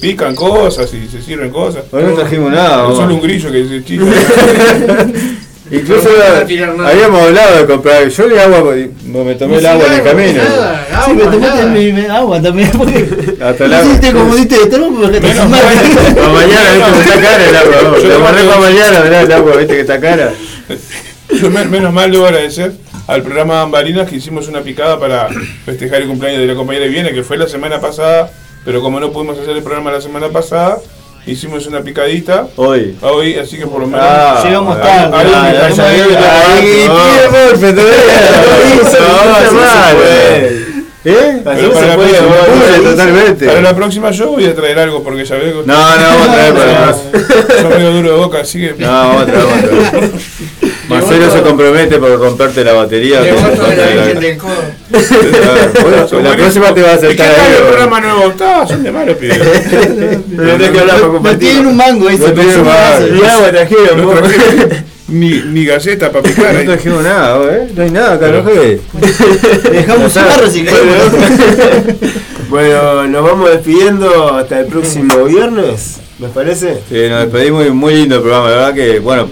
pican 0.00 0.34
cosas 0.34 0.92
y 0.94 1.08
se 1.08 1.22
sirven 1.22 1.50
cosas. 1.50 1.84
Hoy 1.92 2.02
no 2.04 2.12
trajimos 2.14 2.52
nada. 2.52 2.84
vos. 2.84 2.96
Solo 2.96 3.14
un 3.14 3.20
grillo 3.22 3.50
que 3.50 3.66
se 3.66 3.84
chita. 3.84 4.04
Incluso 5.68 6.08
No 6.76 6.86
habíamos 6.86 7.22
hablado 7.22 7.58
de 7.58 7.66
comprar. 7.66 8.08
Yo 8.08 8.28
le 8.28 8.40
agua, 8.40 8.72
me 9.04 9.34
tomé 9.34 9.58
el 9.58 9.66
agua 9.66 9.86
en 9.86 9.92
el 9.94 10.02
camino. 10.04 10.42
Nada, 10.44 10.86
Sí, 11.04 11.12
me 11.12 11.22
agua, 11.24 11.32
tomaste 11.32 11.66
mi, 11.66 11.92
mi 11.92 12.06
agua 12.06 12.40
también. 12.40 12.70
Porque 12.70 13.08
Hasta 13.42 13.64
el 13.64 13.70
no 13.70 13.76
agua. 13.76 13.88
hiciste 13.90 14.12
como 14.12 14.34
diste 14.36 14.58
de 14.60 14.66
trompo 14.66 15.00
porque 15.02 15.20
te 15.20 15.26
Menos 15.26 15.46
Para 15.50 16.28
mañana, 16.28 16.70
viste 16.72 16.92
que 16.92 17.00
está 17.00 17.20
cara 17.20 17.48
el 17.48 17.56
agua. 17.56 17.98
Yo 18.00 18.20
mando- 18.20 18.48
para 18.48 18.60
mañana, 18.60 19.00
mirá 19.02 19.20
el 19.22 19.32
agua, 19.32 19.56
viste 19.56 19.74
que 19.74 19.80
está 19.80 20.00
cara. 20.00 20.32
Yo 21.40 21.50
me- 21.50 21.64
menos 21.64 21.92
mal 21.92 22.12
debo 22.12 22.26
agradecer 22.26 22.72
al 23.08 23.22
programa 23.22 23.54
Bambalinas 23.54 24.08
que 24.08 24.16
hicimos 24.16 24.46
una 24.46 24.60
picada 24.60 25.00
para 25.00 25.28
festejar 25.64 26.02
el 26.02 26.06
cumpleaños 26.08 26.42
de 26.42 26.46
la 26.46 26.54
compañera 26.54 26.86
Viene, 26.86 27.12
que 27.12 27.24
fue 27.24 27.36
la 27.38 27.48
semana 27.48 27.80
pasada, 27.80 28.30
pero 28.66 28.82
como 28.82 29.00
no 29.00 29.10
pudimos 29.12 29.38
hacer 29.38 29.56
el 29.56 29.62
programa 29.62 29.90
la 29.92 30.00
semana 30.02 30.28
pasada, 30.28 30.78
hicimos 31.26 31.66
una 31.66 31.80
picadita 31.80 32.46
Hoy. 32.56 32.96
hoy, 33.00 33.36
así 33.38 33.56
que 33.56 33.66
por 33.66 33.80
lo 33.80 33.86
menos... 33.86 34.04
Ah, 34.06 34.40
Llegamos 34.44 34.78
tarde. 34.80 35.16
ahí- 35.16 35.32
Ah, 36.18 36.54
ahí- 36.58 36.88
puede. 39.96 40.66
¿Eh? 41.08 41.40
Pero 41.44 41.50
Así 41.52 41.66
para 41.68 41.80
se 41.80 41.86
la 41.86 41.94
puede, 41.94 42.10
se- 42.10 42.80
totalmente. 42.82 43.46
Para 43.46 43.60
la 43.62 43.76
próxima 43.76 44.10
yo 44.10 44.26
voy 44.32 44.44
a 44.46 44.54
traer 44.56 44.76
algo 44.80 45.04
porque 45.04 45.24
ya 45.24 45.36
veo 45.36 45.62
que 45.62 45.66
No, 45.68 45.74
no, 45.74 46.02
vamos 46.02 46.28
a 46.28 46.32
traer 46.32 46.52
para 46.54 46.80
más. 46.86 46.96
soy 47.60 47.68
medio 47.70 47.92
duro 47.92 48.10
de 48.10 48.16
boca, 48.16 48.38
así 48.40 48.58
que... 48.60 48.74
No, 48.76 48.88
vamos 48.90 49.22
a 49.22 49.26
traer, 49.26 49.44
vamos 49.44 49.58
a 49.58 49.90
traer. 49.90 50.10
Marcelo 50.88 51.30
se 51.30 51.42
compromete 51.42 51.98
por 51.98 52.18
romperte 52.18 52.62
la 52.64 52.72
batería. 52.74 53.20
Le 53.20 53.30
que 53.30 53.34
la 53.40 53.48
de 53.48 53.76
la- 53.96 54.04
virgen 54.04 54.20
del 54.20 54.38
codo. 54.38 54.52
Claro, 54.90 56.22
la 56.22 56.36
próxima 56.36 56.74
te 56.74 56.82
vas 56.82 57.02
a 57.02 57.10
¿Y 57.10 57.16
qué 57.16 57.22
acercar 57.22 57.34
tal 57.34 57.40
ahí. 57.46 57.52
el 57.58 57.62
programa 57.66 58.00
nuevo? 58.00 58.32
Ah, 58.40 58.64
son 58.68 58.82
de 58.82 58.92
malos 58.92 59.16
pibes. 59.16 59.38
Tenés 59.70 60.70
que 60.70 60.78
hablar 60.78 60.96
para 60.96 61.06
No 61.06 61.12
compartir. 61.12 61.38
tienen 61.48 61.66
un 61.66 61.76
mango 61.76 62.08
ahí, 62.08 62.18
No 62.18 62.24
tienen 62.32 62.64
mango. 62.64 63.16
Y 63.22 63.24
agua 63.26 63.50
trajeron, 63.50 64.02
No 64.02 64.12
ni, 65.08 65.30
ni 65.40 65.64
galleta 65.64 66.10
para 66.10 66.22
picar 66.24 66.52
No 66.54 66.64
trajimos 66.64 67.04
nada, 67.04 67.38
¿eh? 67.54 67.68
No 67.76 67.82
hay 67.82 67.90
nada 67.92 68.14
acá, 68.14 68.28
¿no, 68.28 68.42
Javi? 68.42 68.80
Dejamos 69.70 70.04
un 70.04 70.10
cigarro 70.10 70.50
si 70.50 70.62
queremos. 70.64 70.96
Bueno, 72.48 73.08
nos 73.08 73.24
vamos 73.24 73.50
despidiendo 73.50 74.34
hasta 74.36 74.60
el 74.60 74.66
próximo 74.66 75.24
viernes, 75.24 75.96
¿me 76.20 76.28
parece? 76.28 76.74
Sí, 76.88 77.08
nos 77.10 77.22
despedimos 77.22 77.66
y 77.66 77.70
muy 77.70 77.92
lindo 77.94 78.16
el 78.16 78.22
programa, 78.22 78.48
la 78.50 78.56
verdad 78.56 78.74
que, 78.74 79.00
bueno, 79.00 79.28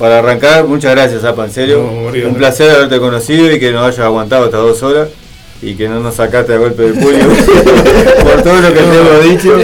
para 0.00 0.18
arrancar, 0.18 0.64
muchas 0.64 0.90
gracias, 0.96 1.22
Zapa, 1.22 1.44
en 1.44 1.52
serio. 1.52 1.82
No, 1.84 1.92
morir, 1.92 2.26
Un 2.26 2.34
placer 2.34 2.70
haberte 2.70 2.98
conocido 2.98 3.52
y 3.52 3.60
que 3.60 3.70
nos 3.70 3.84
hayas 3.84 4.00
aguantado 4.00 4.46
estas 4.46 4.60
dos 4.62 4.82
horas 4.82 5.08
y 5.62 5.74
que 5.74 5.88
no 5.88 6.00
nos 6.00 6.16
sacaste 6.16 6.54
a 6.54 6.56
golpe 6.56 6.82
de 6.82 6.92
puño 6.94 7.28
por 8.24 8.42
todo 8.42 8.60
lo 8.62 8.68
que 8.72 8.80
te 8.80 8.98
hemos 8.98 9.22
dicho. 9.24 9.58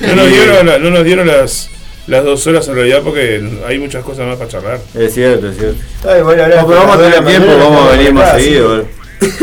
No 0.00 0.16
nos 0.16 0.26
dieron, 0.28 0.66
la- 0.66 0.78
no 0.78 0.90
nos 0.90 1.04
dieron 1.04 1.26
las, 1.28 1.70
las 2.08 2.24
dos 2.24 2.46
horas 2.46 2.66
en 2.68 2.74
realidad 2.74 3.00
porque 3.04 3.40
hay 3.66 3.78
muchas 3.78 4.04
cosas 4.04 4.26
más 4.26 4.36
para 4.36 4.50
charlar. 4.50 4.80
Es 4.94 5.14
cierto, 5.14 5.48
es 5.48 5.56
cierto. 5.56 5.78
Ay, 6.08 6.22
bueno, 6.22 6.42
ahora 6.42 6.60
No, 6.62 6.66
pero 6.68 6.80
vamos 6.80 6.96
a 6.96 6.98
tener 6.98 7.24
tiempo, 7.24 7.56
vamos 7.58 7.86
a 7.88 7.96
venir 7.96 8.12
más 8.12 8.32
seguido. 8.34 8.84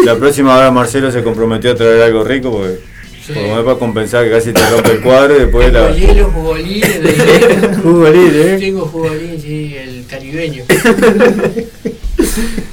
La 0.05 0.15
próxima 0.15 0.55
hora 0.57 0.69
Marcelo 0.71 1.11
se 1.11 1.23
comprometió 1.23 1.71
a 1.71 1.75
traer 1.75 2.01
algo 2.03 2.23
rico 2.23 2.51
porque 2.51 2.79
por 3.27 3.38
lo 3.38 3.41
menos 3.41 3.64
para 3.64 3.77
compensar 3.77 4.26
que 4.26 4.31
casi 4.31 4.53
te 4.53 4.69
rompe 4.69 4.91
el 4.91 5.02
cuadro 5.02 5.35
y 5.35 5.39
después 5.39 5.73
la. 5.73 5.91
hielo, 5.91 6.31
jugolín, 6.31 6.81
de 6.81 7.14
hielo. 7.14 7.76
Jugolín, 7.84 8.31
¿eh? 8.35 8.57
Tengo 8.60 8.85
jugolín, 8.85 9.41
sí, 9.41 9.76
el 9.76 10.06
caribeño. 10.07 10.64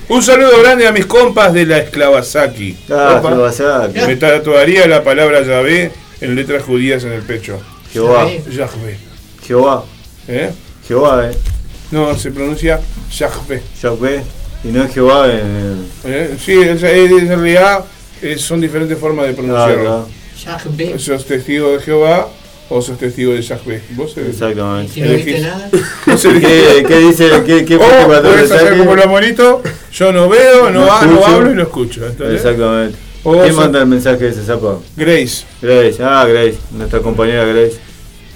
Un 0.09 0.23
saludo 0.23 0.61
grande 0.61 0.87
a 0.87 0.93
mis 0.93 1.07
compas 1.07 1.55
de 1.55 1.65
la 1.65 1.79
Esclavasaki. 1.79 2.77
Ah. 2.91 3.89
Me 4.07 4.17
tatuaría 4.17 4.87
la 4.87 5.03
palabra 5.03 5.43
Yahvé 5.43 5.91
en 6.21 6.35
letras 6.35 6.63
judías 6.65 7.03
en 7.05 7.13
el 7.13 7.23
pecho. 7.23 7.59
Jehová. 7.93 8.29
Yahvé. 8.51 8.99
Jehová. 9.47 9.85
¿Eh? 10.29 10.51
Jehová, 10.87 11.31
eh. 11.31 11.37
No, 11.91 12.15
se 12.17 12.31
pronuncia 12.31 12.81
Yahvé. 13.11 13.63
Yahvé. 13.83 14.23
Y 14.65 14.69
no 14.69 14.85
es 14.85 14.93
Jehová 14.93 15.33
en. 15.33 15.87
¿Eh? 16.05 16.37
Sí, 16.39 16.61
en 16.61 16.79
realidad 16.79 17.85
eh, 18.21 18.37
son 18.39 18.61
diferentes 18.61 18.99
formas 18.99 19.27
de 19.27 19.35
pronunciarlo. 19.35 20.09
Yahvé. 20.45 20.99
Sos 20.99 21.25
testigo 21.27 21.71
de 21.73 21.81
Jehová 21.81 22.29
o 22.69 22.81
sos 22.83 22.99
testigo 22.99 23.33
de 23.33 23.43
Yahvé. 23.43 23.83
Vos 23.91 24.17
eh, 24.17 24.27
Exactamente. 24.31 24.93
Si 24.93 25.01
no 25.03 25.13
viste 25.13 25.41
nada, 25.41 25.69
No 26.07 26.17
¿Qué, 26.41 26.85
qué 26.89 26.99
dice? 26.99 27.31
¿Qué, 27.47 27.65
qué 27.65 27.77
O 27.77 27.81
patrón 27.81 28.23
puedes 28.23 28.49
de 28.49 28.57
hacer 28.57 28.79
como 28.79 28.95
los 28.97 29.07
monitos, 29.07 29.61
yo 29.93 30.13
no 30.13 30.29
veo, 30.29 30.71
no, 30.71 30.87
No 30.87 30.93
ha- 30.93 31.05
no 31.07 31.27
hablo 31.27 31.51
y 31.51 31.55
no 31.55 31.63
escucho. 31.63 32.07
¿entendés? 32.07 32.37
Exactamente. 32.37 32.97
O 33.25 33.41
¿Quién 33.41 33.55
manda 33.55 33.79
el 33.81 33.87
mensaje 33.87 34.29
ese 34.29 34.43
zapa? 34.43 34.79
Grace. 34.97 35.45
Grace, 35.61 36.03
ah, 36.03 36.25
Grace, 36.29 36.59
nuestra 36.73 36.99
compañera 37.01 37.45
Grace. 37.45 37.77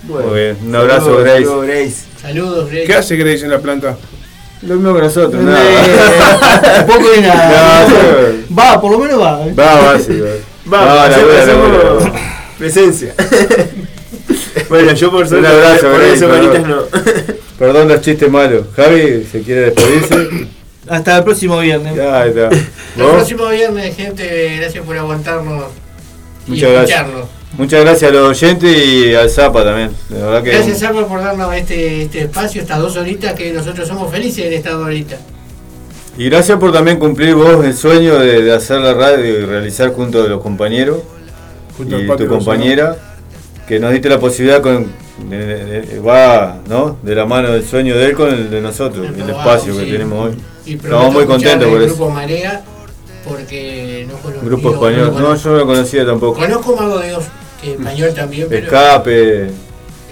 Bueno, 0.04 0.28
Muy 0.28 0.38
bien, 0.38 0.56
un 0.64 0.76
abrazo, 0.76 1.06
saludos, 1.06 1.24
Grace. 1.24 1.44
saludos, 1.44 1.66
Grace. 1.66 1.94
saludos, 2.22 2.70
Greg. 2.70 2.86
¿Qué 2.86 2.94
hace 2.94 3.16
Grace 3.16 3.44
en 3.44 3.50
la 3.50 3.58
planta? 3.58 3.96
Lo 4.62 4.74
mismo 4.76 4.94
que 4.94 5.00
nosotros, 5.02 5.42
Eh, 5.42 5.44
nada. 5.44 6.80
Un 6.82 6.86
poco 6.86 7.10
de 7.10 7.20
nada. 7.22 7.88
No. 8.48 8.56
Va, 8.56 8.80
por 8.80 8.92
lo 8.92 8.98
menos 9.00 9.20
va. 9.20 9.38
Va, 9.48 9.74
va, 9.92 9.98
sí, 9.98 10.20
va. 10.20 10.28
Vamos, 10.66 10.98
hacemos 10.98 11.70
buena. 11.98 12.12
presencia. 12.58 13.14
bueno, 14.68 14.92
yo 14.92 15.10
por 15.10 15.22
Un 15.22 15.28
suerte, 15.28 15.48
abrazo, 15.48 15.90
por 15.92 16.02
eso 16.02 16.28
manitas 16.28 16.66
no. 16.66 16.76
Perdón 17.58 17.88
los 17.88 18.00
chistes 18.00 18.30
malos. 18.30 18.66
Javi, 18.74 19.24
¿se 19.30 19.42
quiere 19.42 19.70
despedirse? 19.70 20.48
Hasta 20.88 21.18
el 21.18 21.24
próximo 21.24 21.58
viernes. 21.60 21.94
Ya, 21.96 22.22
ahí 22.22 22.28
está. 22.30 22.48
El 22.96 23.02
¿Vos? 23.02 23.12
próximo 23.14 23.48
viernes, 23.48 23.96
gente, 23.96 24.56
gracias 24.58 24.84
por 24.84 24.96
aguantarnos 24.96 25.64
y 26.46 26.50
Muchas 26.52 26.70
gracias. 26.70 26.98
escucharnos. 27.00 27.28
Muchas 27.58 27.80
gracias 27.84 28.10
a 28.10 28.14
los 28.14 28.28
oyentes 28.30 28.76
y 28.86 29.14
al 29.14 29.30
Zapa 29.30 29.64
también. 29.64 29.90
De 30.08 30.20
verdad 30.20 30.42
que 30.42 30.50
Gracias, 30.50 30.78
Salva, 30.80 31.06
por 31.06 31.20
darnos 31.22 31.54
este, 31.54 32.02
este 32.02 32.20
espacio, 32.22 32.60
estas 32.62 32.78
dos 32.78 32.96
horitas 32.96 33.34
que 33.34 33.52
nosotros 33.52 33.86
somos 33.88 34.10
felices 34.10 34.44
en 34.46 34.52
esta 34.52 34.76
horita. 34.78 35.16
Y 36.18 36.28
gracias 36.30 36.58
por 36.58 36.72
también 36.72 36.98
cumplir 36.98 37.34
vos 37.34 37.64
el 37.64 37.74
sueño 37.76 38.18
de, 38.18 38.42
de 38.42 38.52
hacer 38.54 38.80
la 38.80 38.94
radio 38.94 39.38
y 39.40 39.44
realizar 39.44 39.92
junto 39.92 40.22
a 40.22 40.26
los 40.26 40.40
compañeros 40.40 40.98
Junto 41.76 42.00
y 42.00 42.06
tu 42.06 42.26
compañera, 42.26 42.96
que 43.68 43.78
nos 43.78 43.92
diste 43.92 44.08
la 44.08 44.18
posibilidad 44.18 44.62
con 44.62 44.90
de- 45.28 45.36
de- 45.46 45.80
de- 45.82 45.98
va 46.00 46.58
¿no? 46.68 46.96
de 47.02 47.14
la 47.14 47.26
mano 47.26 47.50
del 47.52 47.66
sueño 47.66 47.94
de 47.96 48.06
él 48.06 48.12
con 48.14 48.28
el 48.32 48.48
de 48.50 48.62
nosotros, 48.62 49.06
el 49.14 49.28
espacio 49.28 49.76
que 49.76 49.84
tenemos 49.84 50.28
hoy. 50.30 50.34
Y 50.64 50.74
Estamos 50.76 51.12
muy 51.12 51.26
contentos 51.26 51.68
por 51.68 51.82
eso. 51.82 51.94
Grupo 51.96 52.10
Marea, 52.10 52.62
porque 53.28 54.06
no 54.10 54.16
conozco. 54.18 54.46
Grupo 54.46 54.70
español, 54.74 55.14
no, 55.18 55.34
yo 55.36 55.50
no 55.50 55.56
lo 55.58 55.66
conocía 55.66 56.06
tampoco. 56.06 56.40
Conozco 56.40 56.76
Mago 56.76 56.98
de 56.98 57.08
Dios, 57.08 57.24
que 57.60 57.72
español 57.72 58.14
también, 58.14 58.46
pero. 58.48 58.64
Escape, 58.66 59.50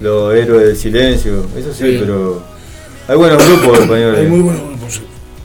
los 0.01 0.35
héroes 0.35 0.67
del 0.67 0.77
silencio, 0.77 1.47
eso 1.57 1.73
sí, 1.73 1.93
Sí. 1.93 1.97
pero 2.01 2.43
hay 3.09 3.17
buenos 3.17 3.43
grupos 3.47 3.79
españoles. 3.81 4.21
Hay 4.21 4.27
muy 4.27 4.41
buenos 4.41 4.63
grupos. 4.69 5.01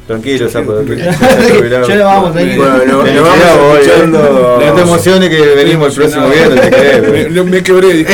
Tranquilo, 0.09 0.49
Zapo. 0.49 0.73
Ya 1.87 1.95
lo 1.95 2.05
vamos, 2.05 2.33
tranquilo. 2.33 2.63
Bueno, 2.65 2.85
no, 2.97 3.03
Te 3.03 3.13
nos 3.13 3.23
vamos 3.29 3.77
eh. 3.77 3.79
escuchando. 3.79 4.59
No 4.65 4.73
te 4.73 4.81
emociones 4.81 5.29
que 5.29 5.39
venimos 5.39 5.89
el 5.89 5.93
próximo 6.01 6.29
viernes, 6.29 6.61
te 6.61 6.69
querés. 6.71 7.31
Me, 7.31 7.43
me 7.43 7.61
quebré. 7.61 7.99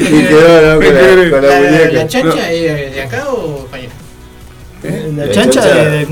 Y 0.00 0.22
quedó, 0.26 0.74
¿no? 0.74 0.80
Con 0.80 0.94
la, 0.94 1.30
con 1.30 1.42
la 1.42 1.48
¿La, 1.48 1.58
muñeca. 1.60 1.92
la 1.92 2.06
chancha 2.06 2.52
es 2.52 2.94
de 2.94 3.02
acá 3.02 3.28
o 3.30 3.64
español? 3.64 3.90
La 5.16 5.26
La 5.26 5.32
chancha 5.32 5.60
de. 5.66 6.02
Eh, 6.02 6.06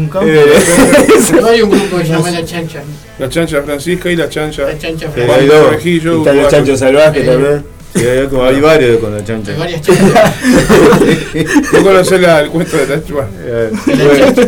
No 1.40 1.46
hay 1.46 1.62
un 1.62 1.70
grupo 1.70 1.98
que 1.98 2.04
se 2.04 2.10
llama 2.12 2.30
La 2.32 2.44
Chancha. 2.44 2.82
La 3.20 3.28
chancha 3.28 3.62
Francisca 3.62 4.10
y 4.10 4.16
la 4.16 4.28
chancha. 4.28 4.62
La 4.64 4.76
Chancha 4.76 5.08
Francisca. 5.08 5.36
hay 5.38 5.46
dos. 5.46 6.16
Están 6.18 6.36
los 6.36 6.48
chanchos 6.50 6.78
salvajes 6.80 7.22
Eh, 7.22 7.26
también. 7.26 7.77
Sí, 7.94 8.04
hay, 8.06 8.26
como- 8.28 8.44
hay 8.44 8.60
varios 8.60 8.98
con 8.98 9.14
la 9.14 9.24
chancha. 9.24 9.52
Hay 9.52 9.58
varias 9.58 9.80
chanchas. 9.80 10.34
¿Vos 11.72 11.80
conocés 11.82 12.20
la- 12.20 12.40
el 12.40 12.50
cuento 12.50 12.76
de 12.76 12.86
la 12.86 12.94
chancha? 13.04 13.26
Eh, 13.40 13.70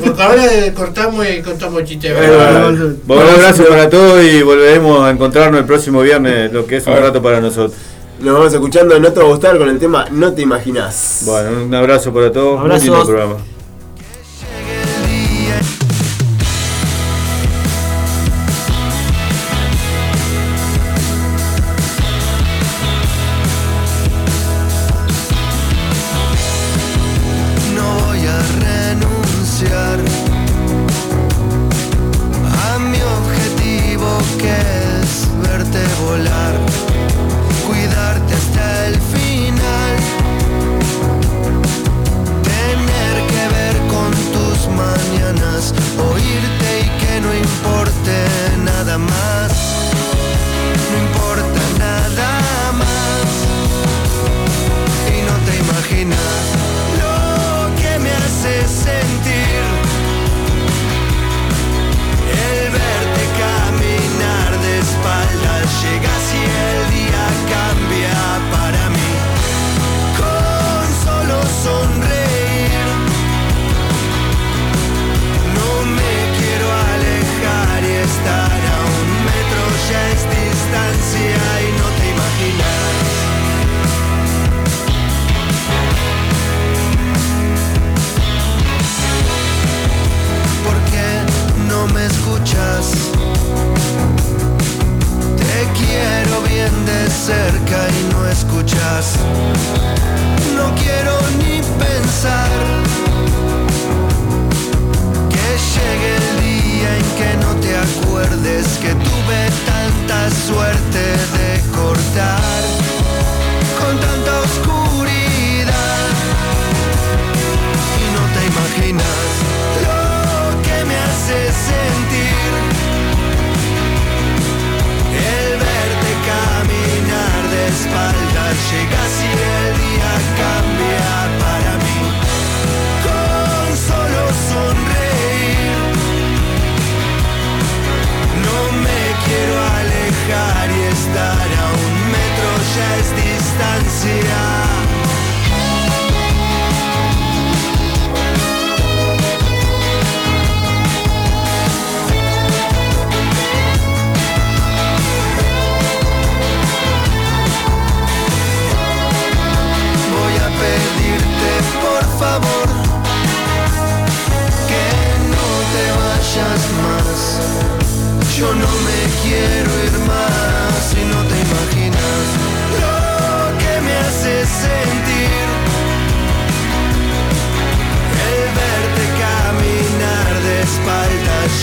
Porque 0.04 0.22
ahora 0.22 0.42
cortamos 0.74 1.26
y 1.28 1.40
contamos 1.42 1.84
chistes. 1.84 2.12
Eh, 2.12 2.14
bueno. 2.16 2.94
Bueno, 3.06 3.22
un 3.24 3.30
abrazo 3.40 3.64
para 3.68 3.88
todos 3.90 4.22
y 4.24 4.42
volveremos 4.42 5.02
a 5.04 5.10
encontrarnos 5.10 5.60
el 5.60 5.66
próximo 5.66 6.00
viernes, 6.02 6.52
lo 6.52 6.66
que 6.66 6.76
es 6.76 6.86
un 6.86 6.96
rato 6.96 7.20
para 7.22 7.40
nosotros. 7.40 7.72
Nos 8.20 8.34
vamos 8.34 8.52
escuchando 8.52 8.94
en 8.94 9.06
otro 9.06 9.26
gustar 9.28 9.56
con 9.56 9.68
el 9.70 9.78
tema 9.78 10.04
No 10.10 10.32
te 10.34 10.42
imaginas. 10.42 11.22
Bueno, 11.24 11.64
un 11.64 11.74
abrazo 11.74 12.12
para 12.12 12.30
todos, 12.30 12.60
Abrazos. 12.60 12.84
lindo 12.84 13.06
programa. 13.06 13.36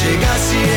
chegasse 0.07 0.76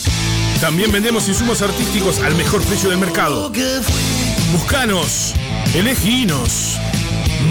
También 0.61 0.91
vendemos 0.91 1.27
insumos 1.27 1.63
artísticos 1.63 2.19
al 2.19 2.35
mejor 2.35 2.61
precio 2.61 2.91
del 2.91 2.99
mercado. 2.99 3.51
Buscanos, 4.51 5.33
eleginos. 5.73 6.77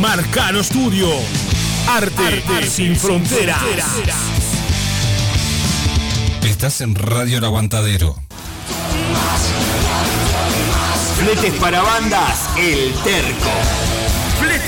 Marcano 0.00 0.62
Studio. 0.62 1.08
Arte, 1.88 2.70
sin 2.70 2.94
fronteras. 2.94 3.58
Estás 6.44 6.80
en 6.82 6.94
Radio 6.94 7.38
El 7.38 7.44
Aguantadero. 7.46 8.16
Fletes 11.18 11.54
para 11.54 11.82
bandas, 11.82 12.48
El 12.56 12.94
Terco. 13.02 13.79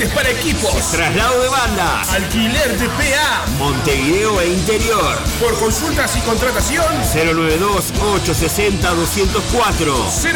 Fletes 0.03 0.13
para 0.13 0.29
equipos. 0.31 0.91
Traslado 0.91 1.41
de 1.41 1.47
bandas. 1.49 2.09
Alquiler 2.09 2.77
de 2.77 2.89
PA. 2.89 3.45
Montevideo 3.57 4.41
e 4.41 4.53
interior. 4.53 5.17
Por 5.39 5.57
consultas 5.57 6.17
y 6.17 6.19
contratación. 6.21 6.85
092-860-204. 7.13 10.09
092-860-204. 10.21 10.27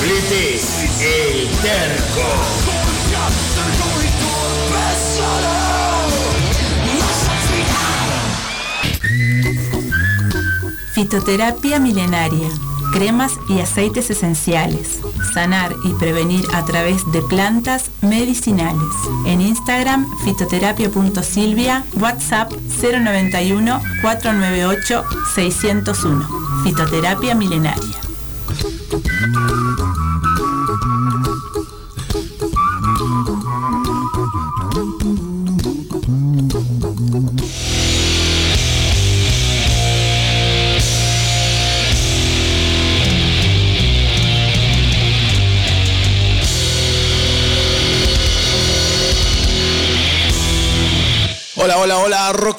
Fletes, 0.00 0.62
El 1.02 1.48
Terco. 1.60 2.24
Fitoterapia 10.94 11.78
milenaria. 11.78 12.48
Cremas 12.92 13.32
y 13.48 13.60
aceites 13.60 14.10
esenciales. 14.10 15.00
Sanar 15.32 15.74
y 15.84 15.92
prevenir 15.94 16.44
a 16.54 16.64
través 16.64 17.10
de 17.12 17.22
plantas 17.22 17.90
medicinales. 18.02 18.94
En 19.26 19.40
Instagram 19.40 20.06
fitoterapia.silvia, 20.24 21.84
WhatsApp 22.00 22.52
091 22.80 23.80
498 24.02 25.04
601. 25.34 26.28
Fitoterapia 26.64 27.34
milenaria. 27.34 27.97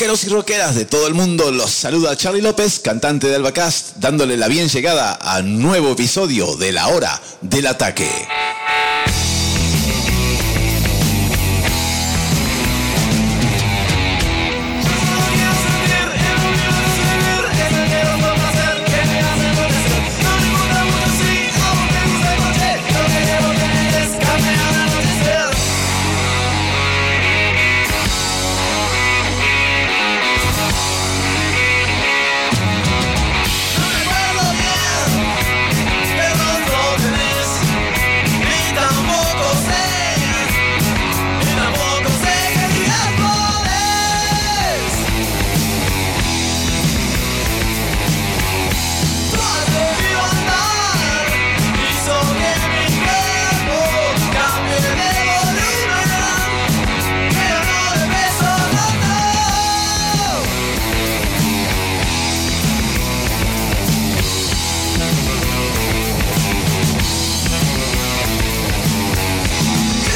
Rockeros 0.09 0.23
y 0.23 0.29
rockeras 0.29 0.75
de 0.75 0.85
todo 0.85 1.07
el 1.07 1.13
mundo. 1.13 1.51
Los 1.51 1.69
saluda 1.69 2.17
Charlie 2.17 2.41
López, 2.41 2.79
cantante 2.79 3.27
de 3.27 3.35
Albacast, 3.35 3.97
dándole 3.97 4.37
la 4.37 4.47
bien 4.47 4.67
llegada 4.67 5.19
a 5.21 5.43
nuevo 5.43 5.91
episodio 5.91 6.55
de 6.55 6.71
La 6.71 6.87
Hora 6.87 7.21
del 7.41 7.67
Ataque. 7.67 8.09